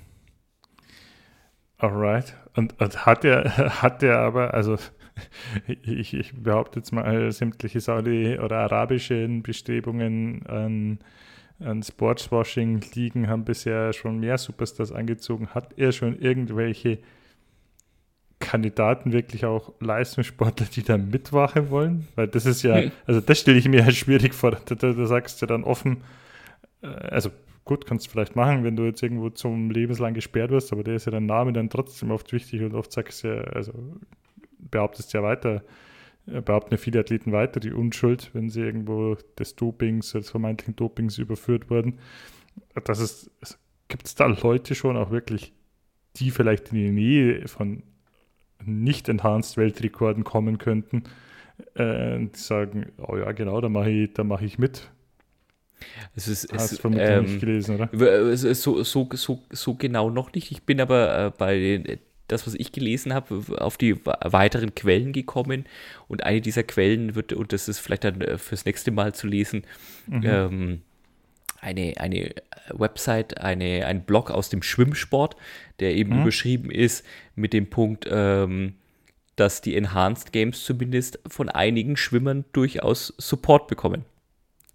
Alright. 1.78 2.36
Und, 2.56 2.80
und 2.80 3.06
hat 3.06 3.26
er 3.26 3.82
hat 3.82 4.04
er 4.04 4.20
aber, 4.20 4.54
also 4.54 4.78
ich, 5.68 6.14
ich 6.14 6.34
behaupte 6.36 6.80
jetzt 6.80 6.92
mal, 6.92 7.32
sämtliche 7.32 7.80
Saudi- 7.80 8.40
oder 8.40 8.58
arabischen 8.60 9.44
Bestrebungen 9.44 10.46
an, 10.48 11.00
an 11.60 11.84
Sportswashing 11.84 12.82
liegen, 12.94 13.28
haben 13.28 13.46
bisher 13.46 13.94
schon 13.94 14.20
mehr 14.20 14.38
Superstars 14.38 14.92
angezogen. 14.92 15.50
Hat 15.50 15.78
er 15.78 15.92
schon 15.92 16.20
irgendwelche 16.20 17.00
Kandidaten 18.44 19.12
wirklich 19.14 19.46
auch 19.46 19.74
Leistungssportler, 19.80 20.68
die 20.68 20.84
da 20.84 20.98
mitwachen 20.98 21.70
wollen? 21.70 22.08
Weil 22.16 22.28
das 22.28 22.46
ist 22.46 22.62
ja, 22.64 22.78
hm. 22.78 22.92
also 23.08 23.22
das 23.22 23.40
stelle 23.40 23.58
ich 23.58 23.68
mir 23.68 23.86
halt 23.86 23.96
schwierig 23.96 24.34
vor. 24.34 24.52
Da, 24.52 24.76
da, 24.76 24.94
da 24.94 25.06
sagst 25.06 25.42
du 25.42 25.46
dann 25.46 25.64
offen, 25.64 26.04
äh, 26.82 26.88
also 26.88 27.32
gut, 27.66 27.86
kannst 27.86 28.06
du 28.08 28.12
vielleicht 28.12 28.36
machen, 28.36 28.64
wenn 28.64 28.76
du 28.76 28.84
jetzt 28.84 29.02
irgendwo 29.02 29.30
zum 29.30 29.72
lebenslang 29.72 30.14
gesperrt 30.14 30.52
wirst, 30.52 30.74
aber 30.74 30.84
der 30.84 30.96
ist 30.96 31.06
ja 31.06 31.12
dein 31.12 31.26
Name 31.26 31.54
dann 31.54 31.70
trotzdem 31.70 32.12
oft 32.12 32.32
wichtig 32.34 32.62
und 32.62 32.76
oft 32.76 32.92
sagst 32.92 33.24
du 33.24 33.30
ja, 33.30 33.42
also 33.46 33.74
behauptest 34.60 35.14
ja 35.14 35.24
weiter, 35.24 35.64
äh, 36.28 36.42
behaupten 36.42 36.74
ja 36.74 36.78
viele 36.78 37.00
Athleten 37.00 37.32
weiter 37.32 37.60
die 37.60 37.72
Unschuld, 37.72 38.32
wenn 38.34 38.50
sie 38.50 38.62
irgendwo 38.62 39.18
des 39.40 39.56
Dopings, 39.56 40.12
des 40.12 40.30
vermeintlichen 40.30 40.76
Dopings 40.76 41.18
überführt 41.18 41.70
wurden. 41.70 42.00
Das 42.84 43.00
ist, 43.00 43.32
also 43.42 43.56
gibt 43.88 44.06
es 44.06 44.16
da 44.16 44.26
Leute 44.26 44.76
schon 44.76 44.98
auch 44.98 45.12
wirklich, 45.12 45.54
die 46.18 46.32
vielleicht 46.32 46.72
in 46.72 46.78
die 46.78 46.92
Nähe 46.92 47.48
von 47.48 47.84
nicht 48.66 49.10
enhanced 49.10 49.58
Weltrekorden 49.58 50.24
kommen 50.24 50.58
könnten, 50.58 51.04
äh, 51.76 52.20
die 52.20 52.30
sagen, 52.38 52.92
oh 52.98 53.18
ja, 53.18 53.32
genau, 53.32 53.62
da 53.62 53.70
mache 53.70 53.90
ich, 53.90 54.14
da 54.14 54.24
ich 54.42 54.58
mit. 54.58 54.90
Es 56.16 56.28
ist, 56.28 56.52
Hast 56.54 56.84
du 56.84 56.90
ähm, 56.90 57.26
nicht 57.26 57.40
gelesen, 57.40 57.76
oder? 57.76 58.46
So, 58.56 58.84
so, 58.84 59.10
so, 59.14 59.40
so 59.50 59.74
genau 59.76 60.10
noch 60.10 60.34
nicht. 60.34 60.52
Ich 60.52 60.64
bin 60.64 60.80
aber 60.80 61.26
äh, 61.26 61.32
bei 61.38 62.00
das, 62.28 62.48
was 62.48 62.56
ich 62.56 62.72
gelesen 62.72 63.14
habe, 63.14 63.44
auf 63.60 63.78
die 63.78 63.96
weiteren 64.06 64.74
Quellen 64.76 65.14
gekommen. 65.14 65.66
Und 66.08 66.24
eine 66.24 66.42
dieser 66.42 66.64
Quellen 66.64 67.16
wird, 67.16 67.34
und 67.34 67.54
das 67.54 67.68
ist 67.68 67.80
vielleicht 67.80 68.04
dann 68.04 68.22
äh, 68.22 68.38
fürs 68.38 68.66
nächste 68.66 68.92
Mal 68.92 69.14
zu 69.14 69.28
lesen, 69.28 69.64
mhm. 70.08 70.22
ähm, 70.24 70.82
eine, 71.64 71.94
eine 71.98 72.36
Website, 72.72 73.40
eine, 73.40 73.86
ein 73.86 74.04
Blog 74.04 74.30
aus 74.30 74.50
dem 74.50 74.62
Schwimmsport, 74.62 75.36
der 75.80 75.96
eben 75.96 76.16
mhm. 76.16 76.22
überschrieben 76.24 76.70
ist 76.70 77.06
mit 77.36 77.54
dem 77.54 77.70
Punkt, 77.70 78.08
ähm, 78.10 78.76
dass 79.36 79.62
die 79.62 79.76
Enhanced 79.76 80.32
Games 80.32 80.64
zumindest 80.64 81.20
von 81.28 81.50
einigen 81.50 81.98
Schwimmern 81.98 82.46
durchaus 82.54 83.14
Support 83.18 83.68
bekommen. 83.68 84.06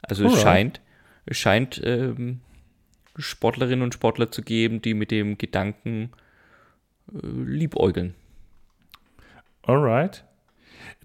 Also 0.03 0.25
oh, 0.25 0.29
es 0.29 0.41
scheint, 0.41 0.81
es 1.27 1.37
scheint 1.37 1.81
ähm, 1.85 2.41
Sportlerinnen 3.17 3.83
und 3.83 3.95
Sportler 3.95 4.31
zu 4.31 4.43
geben, 4.43 4.81
die 4.81 4.95
mit 4.95 5.11
dem 5.11 5.39
Gedanken 5.39 6.11
äh, 7.13 7.27
liebäugeln. 7.27 8.15
Alright. 9.63 10.25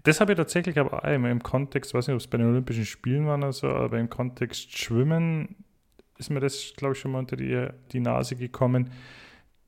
Das 0.04 0.20
habe 0.20 0.32
ich 0.32 0.36
tatsächlich 0.36 0.78
aber 0.78 1.04
auch 1.04 1.08
im 1.08 1.42
Kontext, 1.42 1.94
weiß 1.94 2.08
nicht, 2.08 2.14
ob 2.14 2.20
es 2.20 2.26
bei 2.26 2.38
den 2.38 2.46
Olympischen 2.46 2.84
Spielen 2.84 3.26
war 3.26 3.38
oder 3.38 3.52
so, 3.52 3.68
aber 3.68 3.98
im 3.98 4.10
Kontext 4.10 4.76
Schwimmen 4.76 5.63
ist 6.18 6.30
mir 6.30 6.40
das, 6.40 6.72
glaube 6.76 6.94
ich, 6.94 7.00
schon 7.00 7.12
mal 7.12 7.18
unter 7.18 7.36
die, 7.36 7.68
die 7.92 8.00
Nase 8.00 8.36
gekommen, 8.36 8.90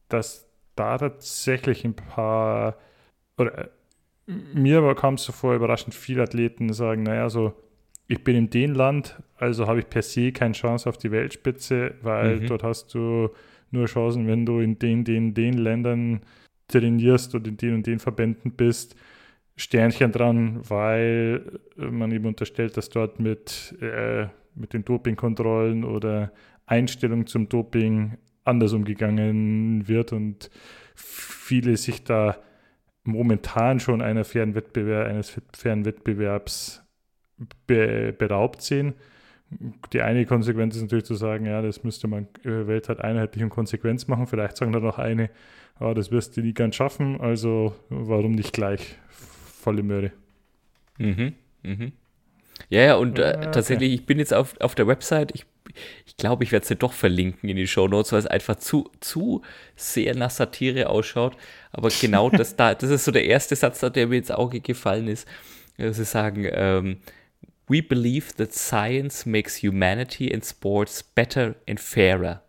dass 0.09 0.49
da 0.77 0.99
tatsächlich 0.99 1.85
ein 1.85 1.95
paar, 1.95 2.77
oder 3.39 3.59
äh, 3.59 3.69
mir 4.27 4.79
aber 4.79 4.95
kam 4.95 5.15
es 5.15 5.25
so 5.25 5.33
vor, 5.33 5.55
überraschend 5.55 5.95
viele 5.95 6.23
Athleten 6.23 6.73
sagen, 6.73 7.03
naja, 7.05 7.29
so, 7.31 7.55
ich 8.09 8.23
bin 8.23 8.37
in 8.37 8.51
dem 8.51 8.75
Land, 8.75 9.21
also 9.37 9.67
habe 9.67 9.81
ich 9.81 9.91
per 9.91 10.03
se 10.03 10.33
keine 10.33 10.55
Chance 10.55 10.89
auf 10.89 10.99
die 10.99 11.11
Weltspitze, 11.11 11.95
weil 12.03 12.41
mhm. 12.41 12.47
dort 12.47 12.63
hast 12.63 12.95
du 12.95 13.31
nur 13.71 13.87
Chancen, 13.87 14.27
wenn 14.27 14.47
du 14.47 14.61
in 14.61 14.79
den, 14.79 15.05
den, 15.05 15.35
den 15.35 15.55
Ländern 15.55 16.21
trainierst 16.69 17.35
und 17.35 17.47
in 17.47 17.57
den 17.57 17.75
und 17.75 17.87
den 17.87 17.99
Verbänden 17.99 18.53
bist. 18.53 18.97
Sternchen 19.57 20.13
dran, 20.13 20.61
weil 20.69 21.61
man 21.77 22.13
eben 22.13 22.27
unterstellt, 22.27 22.77
dass 22.77 22.91
dort 22.91 23.19
mit, 23.19 23.75
äh, 23.81 24.27
mit 24.57 24.73
den 24.73 24.85
Dopingkontrollen 24.85 25.85
oder 25.85 26.33
Einstellungen 26.67 27.27
zum 27.27 27.49
Doping 27.49 28.19
anders 28.45 28.73
umgegangen 28.73 29.87
wird 29.89 30.13
und 30.13 30.51
viele 30.95 31.77
sich 31.77 32.05
da 32.05 32.37
momentan 33.05 33.81
schon 33.81 34.03
einer 34.03 34.25
fairen 34.25 34.55
Wettbewerb, 34.55 35.09
eines 35.09 35.41
fairen 35.53 35.85
Wettbewerbs 35.85 36.85
be, 37.67 38.13
beraubt 38.17 38.63
sehen. 38.63 38.95
Die 39.93 40.03
eine 40.03 40.27
Konsequenz 40.27 40.75
ist 40.75 40.83
natürlich 40.83 41.05
zu 41.05 41.15
sagen, 41.15 41.47
ja, 41.47 41.63
das 41.63 41.85
müsste 41.85 42.09
man 42.09 42.27
weltweit 42.43 43.01
einheitlich 43.01 43.45
und 43.45 43.51
konsequent 43.51 44.09
machen. 44.09 44.27
Vielleicht 44.27 44.57
sagen 44.57 44.73
dann 44.73 44.83
noch 44.83 44.99
eine, 44.99 45.31
oh, 45.79 45.95
das 45.95 46.11
wirst 46.11 46.37
du 46.37 46.41
nie 46.41 46.53
ganz 46.53 46.75
schaffen, 46.75 47.21
also 47.21 47.75
warum 47.89 48.33
nicht 48.33 48.53
gleich 48.53 48.97
volle 49.09 49.85
Möhre. 49.85 50.13
Mhm, 50.99 51.35
mhm. 51.63 51.93
Ja, 52.69 52.83
ja, 52.83 52.95
und 52.97 53.19
äh, 53.19 53.35
okay. 53.37 53.51
tatsächlich, 53.53 53.93
ich 53.93 54.07
bin 54.07 54.19
jetzt 54.19 54.35
auf, 54.35 54.61
auf 54.61 54.75
der 54.75 54.87
Website, 54.87 55.33
ich, 55.35 55.47
ich 56.05 56.17
glaube, 56.17 56.45
ich 56.45 56.53
werde 56.53 56.63
es 56.63 56.69
dir 56.69 56.77
doch 56.77 56.93
verlinken 56.93 57.49
in 57.49 57.57
die 57.57 57.67
Show 57.67 57.87
Notes, 57.87 58.13
weil 58.13 58.19
es 58.19 58.27
einfach 58.27 58.57
zu, 58.57 58.91
zu 59.01 59.43
sehr 59.77 60.17
nach 60.17 60.31
Satire 60.31 60.89
ausschaut. 60.89 61.37
Aber 61.73 61.91
genau 62.01 62.31
das 62.31 62.57
da, 62.57 62.75
das 62.75 62.91
ist 62.91 63.05
so 63.05 63.13
der 63.13 63.25
erste 63.25 63.55
Satz, 63.55 63.81
der 63.81 64.07
mir 64.07 64.19
ins 64.19 64.31
Auge 64.31 64.61
gefallen 64.61 65.09
ist. 65.09 65.29
Sie 65.79 66.05
sagen, 66.05 66.49
ähm, 66.51 66.99
We 67.69 67.83
believe 67.83 68.33
that 68.37 68.55
science 68.55 69.27
makes 69.27 69.63
humanity 69.63 70.33
and 70.33 70.45
sports 70.45 71.03
better 71.03 71.57
and 71.69 71.81
fairer. 71.81 72.43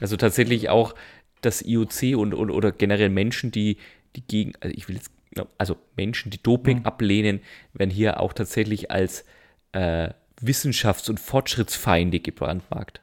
Also 0.00 0.16
tatsächlich 0.16 0.68
auch 0.68 0.94
das 1.40 1.60
IOC 1.62 2.16
und, 2.16 2.34
und 2.34 2.50
oder 2.50 2.70
generell 2.70 3.08
Menschen, 3.08 3.50
die, 3.50 3.78
die 4.14 4.22
gegen, 4.22 4.52
also 4.60 4.74
ich 4.76 4.88
will 4.88 4.96
jetzt, 4.96 5.10
also 5.58 5.76
Menschen, 5.96 6.30
die 6.30 6.42
Doping 6.42 6.80
mhm. 6.80 6.86
ablehnen, 6.86 7.40
werden 7.72 7.90
hier 7.90 8.20
auch 8.20 8.32
tatsächlich 8.32 8.90
als 8.90 9.24
äh, 9.72 10.10
Wissenschafts- 10.40 11.08
und 11.08 11.20
Fortschrittsfeinde 11.20 12.20
gebrandmarkt. 12.20 13.00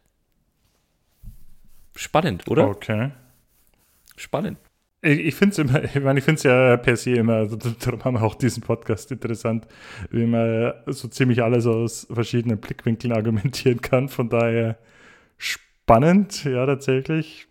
Spannend, 1.95 2.47
oder? 2.47 2.69
Okay. 2.69 3.11
Spannend. 4.15 4.57
Ich, 5.01 5.19
ich 5.19 5.35
finde 5.35 5.53
es 5.53 5.59
immer, 5.59 5.83
ich 5.83 6.01
meine, 6.01 6.19
ich 6.19 6.25
finde 6.25 6.37
es 6.37 6.43
ja 6.43 6.77
per 6.77 6.97
se 6.97 7.11
immer, 7.11 7.35
also 7.35 7.55
darum 7.79 8.03
haben 8.03 8.15
wir 8.15 8.23
auch 8.23 8.35
diesen 8.35 8.61
Podcast 8.61 9.11
interessant, 9.11 9.67
wie 10.09 10.25
man 10.25 10.73
so 10.87 11.07
ziemlich 11.07 11.41
alles 11.43 11.65
aus 11.65 12.07
verschiedenen 12.09 12.59
Blickwinkeln 12.59 13.13
argumentieren 13.13 13.81
kann. 13.81 14.09
Von 14.09 14.29
daher 14.29 14.77
spannend, 15.37 16.43
ja, 16.43 16.65
tatsächlich. 16.65 17.47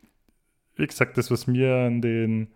Wie 0.75 0.87
gesagt, 0.87 1.17
das, 1.17 1.31
was 1.31 1.47
mir 1.47 1.75
an 1.75 2.03
den 2.03 2.49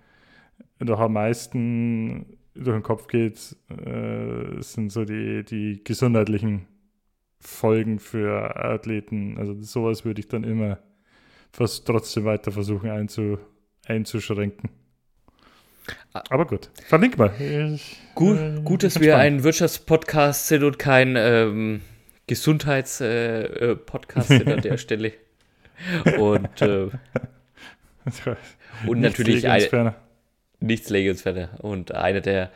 doch 0.87 1.01
am 1.01 1.13
meisten 1.13 2.39
durch 2.55 2.77
den 2.77 2.83
Kopf 2.83 3.07
geht, 3.07 3.57
äh, 3.69 4.61
sind 4.61 4.91
so 4.91 5.05
die, 5.05 5.45
die 5.45 5.83
gesundheitlichen 5.85 6.67
Folgen 7.39 7.99
für 7.99 8.57
Athleten. 8.57 9.39
Also 9.39 9.55
sowas 9.61 10.05
würde 10.05 10.21
ich 10.21 10.29
dann 10.29 10.45
immer 10.45 10.79
fast 11.53 11.87
trotzdem 11.87 12.25
weiter 12.25 12.53
versuchen 12.53 12.91
einzu, 12.91 13.39
einzuschränken. 13.87 14.71
Aber 16.13 16.47
gut, 16.47 16.71
verlink 16.87 17.19
mal. 17.19 17.33
Ich, 17.39 17.99
gut, 18.15 18.39
äh, 18.39 18.61
gut, 18.63 18.83
dass 18.83 19.01
wir 19.01 19.17
ein 19.17 19.43
Wirtschaftspodcast 19.43 20.49
sind 20.49 20.63
und 20.63 20.79
kein 20.79 21.15
ähm, 21.17 21.81
Gesundheitspodcast 22.27 24.31
äh, 24.31 24.39
sind 24.39 24.49
an 24.49 24.61
der 24.61 24.77
Stelle. 24.77 25.13
Und, 26.19 26.63
äh, 26.63 26.89
und 28.87 29.01
natürlich 29.01 29.49
ein, 29.49 29.95
nichts 30.61 30.91
Legensferner. 30.91 31.51
Und 31.63 31.93
einer 31.93 32.21
der, 32.21 32.51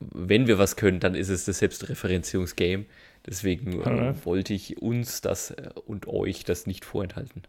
wenn 0.00 0.46
wir 0.46 0.58
was 0.58 0.76
können, 0.76 1.00
dann 1.00 1.14
ist 1.14 1.28
es 1.28 1.44
das 1.44 1.58
Selbstreferenzierungsgame. 1.58 2.84
Deswegen 3.26 3.80
äh, 3.80 4.14
wollte 4.24 4.52
ich 4.52 4.82
uns 4.82 5.20
das 5.22 5.50
äh, 5.50 5.70
und 5.86 6.06
euch 6.06 6.44
das 6.44 6.66
nicht 6.66 6.84
vorenthalten. 6.84 7.42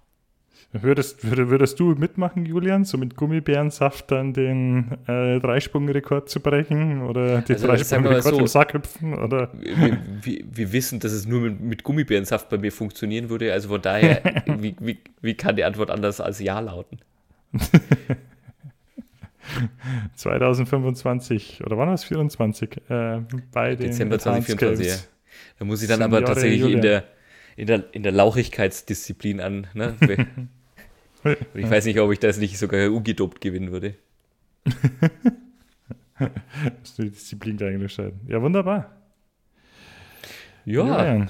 Würdest, 0.71 1.19
würdest 1.23 1.79
du 1.79 1.95
mitmachen, 1.95 2.45
Julian, 2.45 2.83
so 2.83 2.97
mit 2.97 3.15
Gummibärensaft 3.15 4.11
dann 4.11 4.33
den 4.33 4.97
äh, 5.07 5.39
Dreisprungrekord 5.39 6.29
zu 6.29 6.41
brechen 6.41 7.01
oder 7.01 7.41
den 7.41 7.55
also, 7.55 7.67
Dreisprungrekord 7.67 8.23
so, 8.23 8.39
im 8.39 8.47
Sack 8.47 8.73
hüpfen? 8.73 9.13
Oder? 9.13 9.51
Wir, 9.53 10.01
wir, 10.21 10.43
wir, 10.51 10.73
wissen, 10.73 10.99
dass 10.99 11.13
es 11.13 11.25
nur 11.25 11.41
mit, 11.41 11.61
mit 11.61 11.83
Gummibärensaft 11.83 12.49
bei 12.49 12.57
mir 12.57 12.73
funktionieren 12.73 13.29
würde. 13.29 13.53
Also 13.53 13.69
von 13.69 13.81
daher, 13.81 14.21
wie, 14.59 14.75
wie, 14.79 14.97
wie 15.21 15.35
kann 15.35 15.55
die 15.55 15.63
Antwort 15.63 15.91
anders 15.91 16.19
als 16.19 16.39
Ja 16.39 16.59
lauten? 16.59 16.99
2025 20.15 21.63
oder 21.65 21.77
wann 21.77 21.87
war 21.87 21.95
es 21.95 22.03
24? 22.03 22.77
Äh, 22.89 23.21
bei 23.51 23.75
Dezember 23.75 24.19
2024. 24.19 24.87
Ja. 24.87 24.95
Da 25.59 25.65
muss 25.65 25.81
ich 25.81 25.87
dann 25.87 25.99
Signore 25.99 26.17
aber 26.17 26.25
tatsächlich 26.25 26.61
in 26.61 26.81
der, 26.81 27.05
in 27.55 27.67
der, 27.67 27.93
in 27.93 28.03
der 28.03 28.11
Lauchigkeitsdisziplin 28.11 29.39
an. 29.41 29.67
Ne? 29.73 29.95
Ich 31.55 31.67
weiß 31.67 31.85
nicht, 31.85 31.99
ob 31.99 32.11
ich 32.11 32.19
das 32.19 32.37
nicht 32.37 32.55
sogar 32.59 32.91
ungedopt 32.91 33.41
gewinnen 33.41 33.71
würde. 33.71 33.95
Musst 36.79 36.99
du 36.99 37.03
die 37.03 37.09
Disziplin 37.09 37.57
gleich 37.57 37.73
unterscheiden. 37.73 38.19
Ja, 38.27 38.39
wunderbar. 38.43 38.95
Ja, 40.65 41.15
ja, 41.15 41.27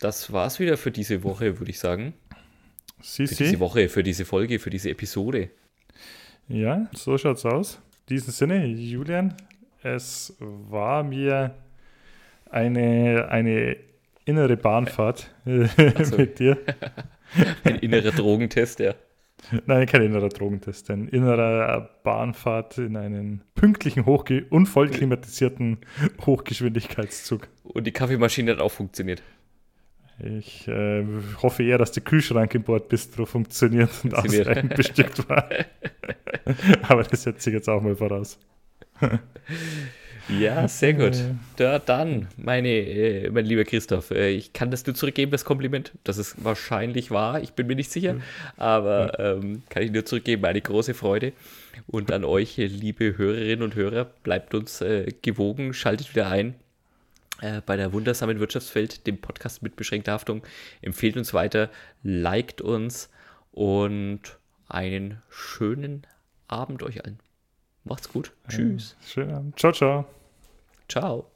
das 0.00 0.32
war's 0.32 0.60
wieder 0.60 0.76
für 0.76 0.90
diese 0.90 1.22
Woche, 1.24 1.58
würde 1.58 1.70
ich 1.70 1.78
sagen. 1.78 2.12
Sie, 3.00 3.26
für 3.26 3.34
diese 3.34 3.60
Woche, 3.60 3.88
für 3.88 4.02
diese 4.02 4.24
Folge, 4.24 4.58
für 4.58 4.70
diese 4.70 4.90
Episode. 4.90 5.50
Ja, 6.48 6.88
so 6.92 7.16
schaut's 7.18 7.44
aus. 7.44 7.80
In 8.08 8.16
diesem 8.16 8.32
Sinne, 8.32 8.66
Julian, 8.66 9.34
es 9.82 10.36
war 10.38 11.02
mir 11.02 11.54
eine, 12.50 13.28
eine 13.30 13.76
innere 14.24 14.56
Bahnfahrt 14.56 15.34
so. 15.44 16.16
mit 16.16 16.38
dir. 16.38 16.58
Ein 17.64 17.76
innerer 17.76 18.10
Drogentest, 18.10 18.80
ja. 18.80 18.94
Nein, 19.66 19.86
kein 19.86 20.02
innerer 20.02 20.28
Drogentest, 20.28 20.90
ein 20.90 21.08
innerer 21.08 21.90
Bahnfahrt 22.04 22.78
in 22.78 22.96
einen 22.96 23.42
pünktlichen, 23.54 24.06
hochge 24.06 24.46
und 24.50 24.66
voll 24.66 24.88
klimatisierten 24.88 25.78
Hochgeschwindigkeitszug. 26.24 27.48
Und 27.64 27.86
die 27.86 27.92
Kaffeemaschine 27.92 28.52
hat 28.52 28.60
auch 28.60 28.70
funktioniert. 28.70 29.22
Ich 30.22 30.68
äh, 30.68 31.04
hoffe 31.42 31.64
eher, 31.64 31.78
dass 31.78 31.92
der 31.92 32.02
Kühlschrank 32.04 32.54
im 32.54 32.62
Bordbistro 32.62 33.26
funktioniert 33.26 33.90
und 34.04 34.14
ausreichend 34.14 34.74
bestückt 34.76 35.28
war. 35.28 35.48
Aber 36.82 37.02
das 37.02 37.24
setze 37.24 37.50
ich 37.50 37.54
jetzt 37.54 37.68
auch 37.68 37.82
mal 37.82 37.96
voraus. 37.96 38.38
Ja, 40.28 40.68
sehr 40.68 40.94
gut. 40.94 41.16
Da, 41.56 41.80
dann, 41.80 42.28
meine, 42.36 42.68
äh, 42.68 43.30
mein 43.30 43.44
lieber 43.44 43.64
Christoph, 43.64 44.12
äh, 44.12 44.30
ich 44.30 44.52
kann 44.52 44.70
das 44.70 44.86
nur 44.86 44.94
zurückgeben, 44.94 45.32
das 45.32 45.44
Kompliment. 45.44 45.92
Das 46.04 46.18
ist 46.18 46.44
wahrscheinlich 46.44 47.10
wahr, 47.10 47.42
ich 47.42 47.52
bin 47.52 47.66
mir 47.66 47.74
nicht 47.74 47.90
sicher, 47.90 48.16
aber 48.56 49.18
ähm, 49.18 49.62
kann 49.68 49.82
ich 49.82 49.90
nur 49.90 50.04
zurückgeben. 50.04 50.44
Eine 50.44 50.60
große 50.60 50.94
Freude. 50.94 51.32
Und 51.88 52.12
an 52.12 52.24
euch, 52.24 52.56
liebe 52.56 53.18
Hörerinnen 53.18 53.62
und 53.62 53.74
Hörer, 53.74 54.04
bleibt 54.22 54.54
uns 54.54 54.80
äh, 54.80 55.12
gewogen, 55.22 55.74
schaltet 55.74 56.14
wieder 56.14 56.28
ein 56.28 56.50
äh, 56.50 56.61
bei 57.66 57.76
der 57.76 57.92
wundersamen 57.92 58.40
Wirtschaftswelt, 58.40 59.06
dem 59.06 59.20
Podcast 59.20 59.62
mit 59.62 59.76
beschränkter 59.76 60.12
Haftung. 60.12 60.42
Empfehlt 60.80 61.16
uns 61.16 61.34
weiter, 61.34 61.70
liked 62.02 62.60
uns 62.60 63.10
und 63.50 64.38
einen 64.68 65.20
schönen 65.28 66.06
Abend 66.48 66.82
euch 66.82 67.04
allen. 67.04 67.18
Macht's 67.84 68.08
gut. 68.08 68.32
Tschüss. 68.48 68.96
Schönen 69.04 69.32
Abend. 69.32 69.58
Ciao, 69.58 69.72
ciao. 69.72 70.06
Ciao. 70.88 71.31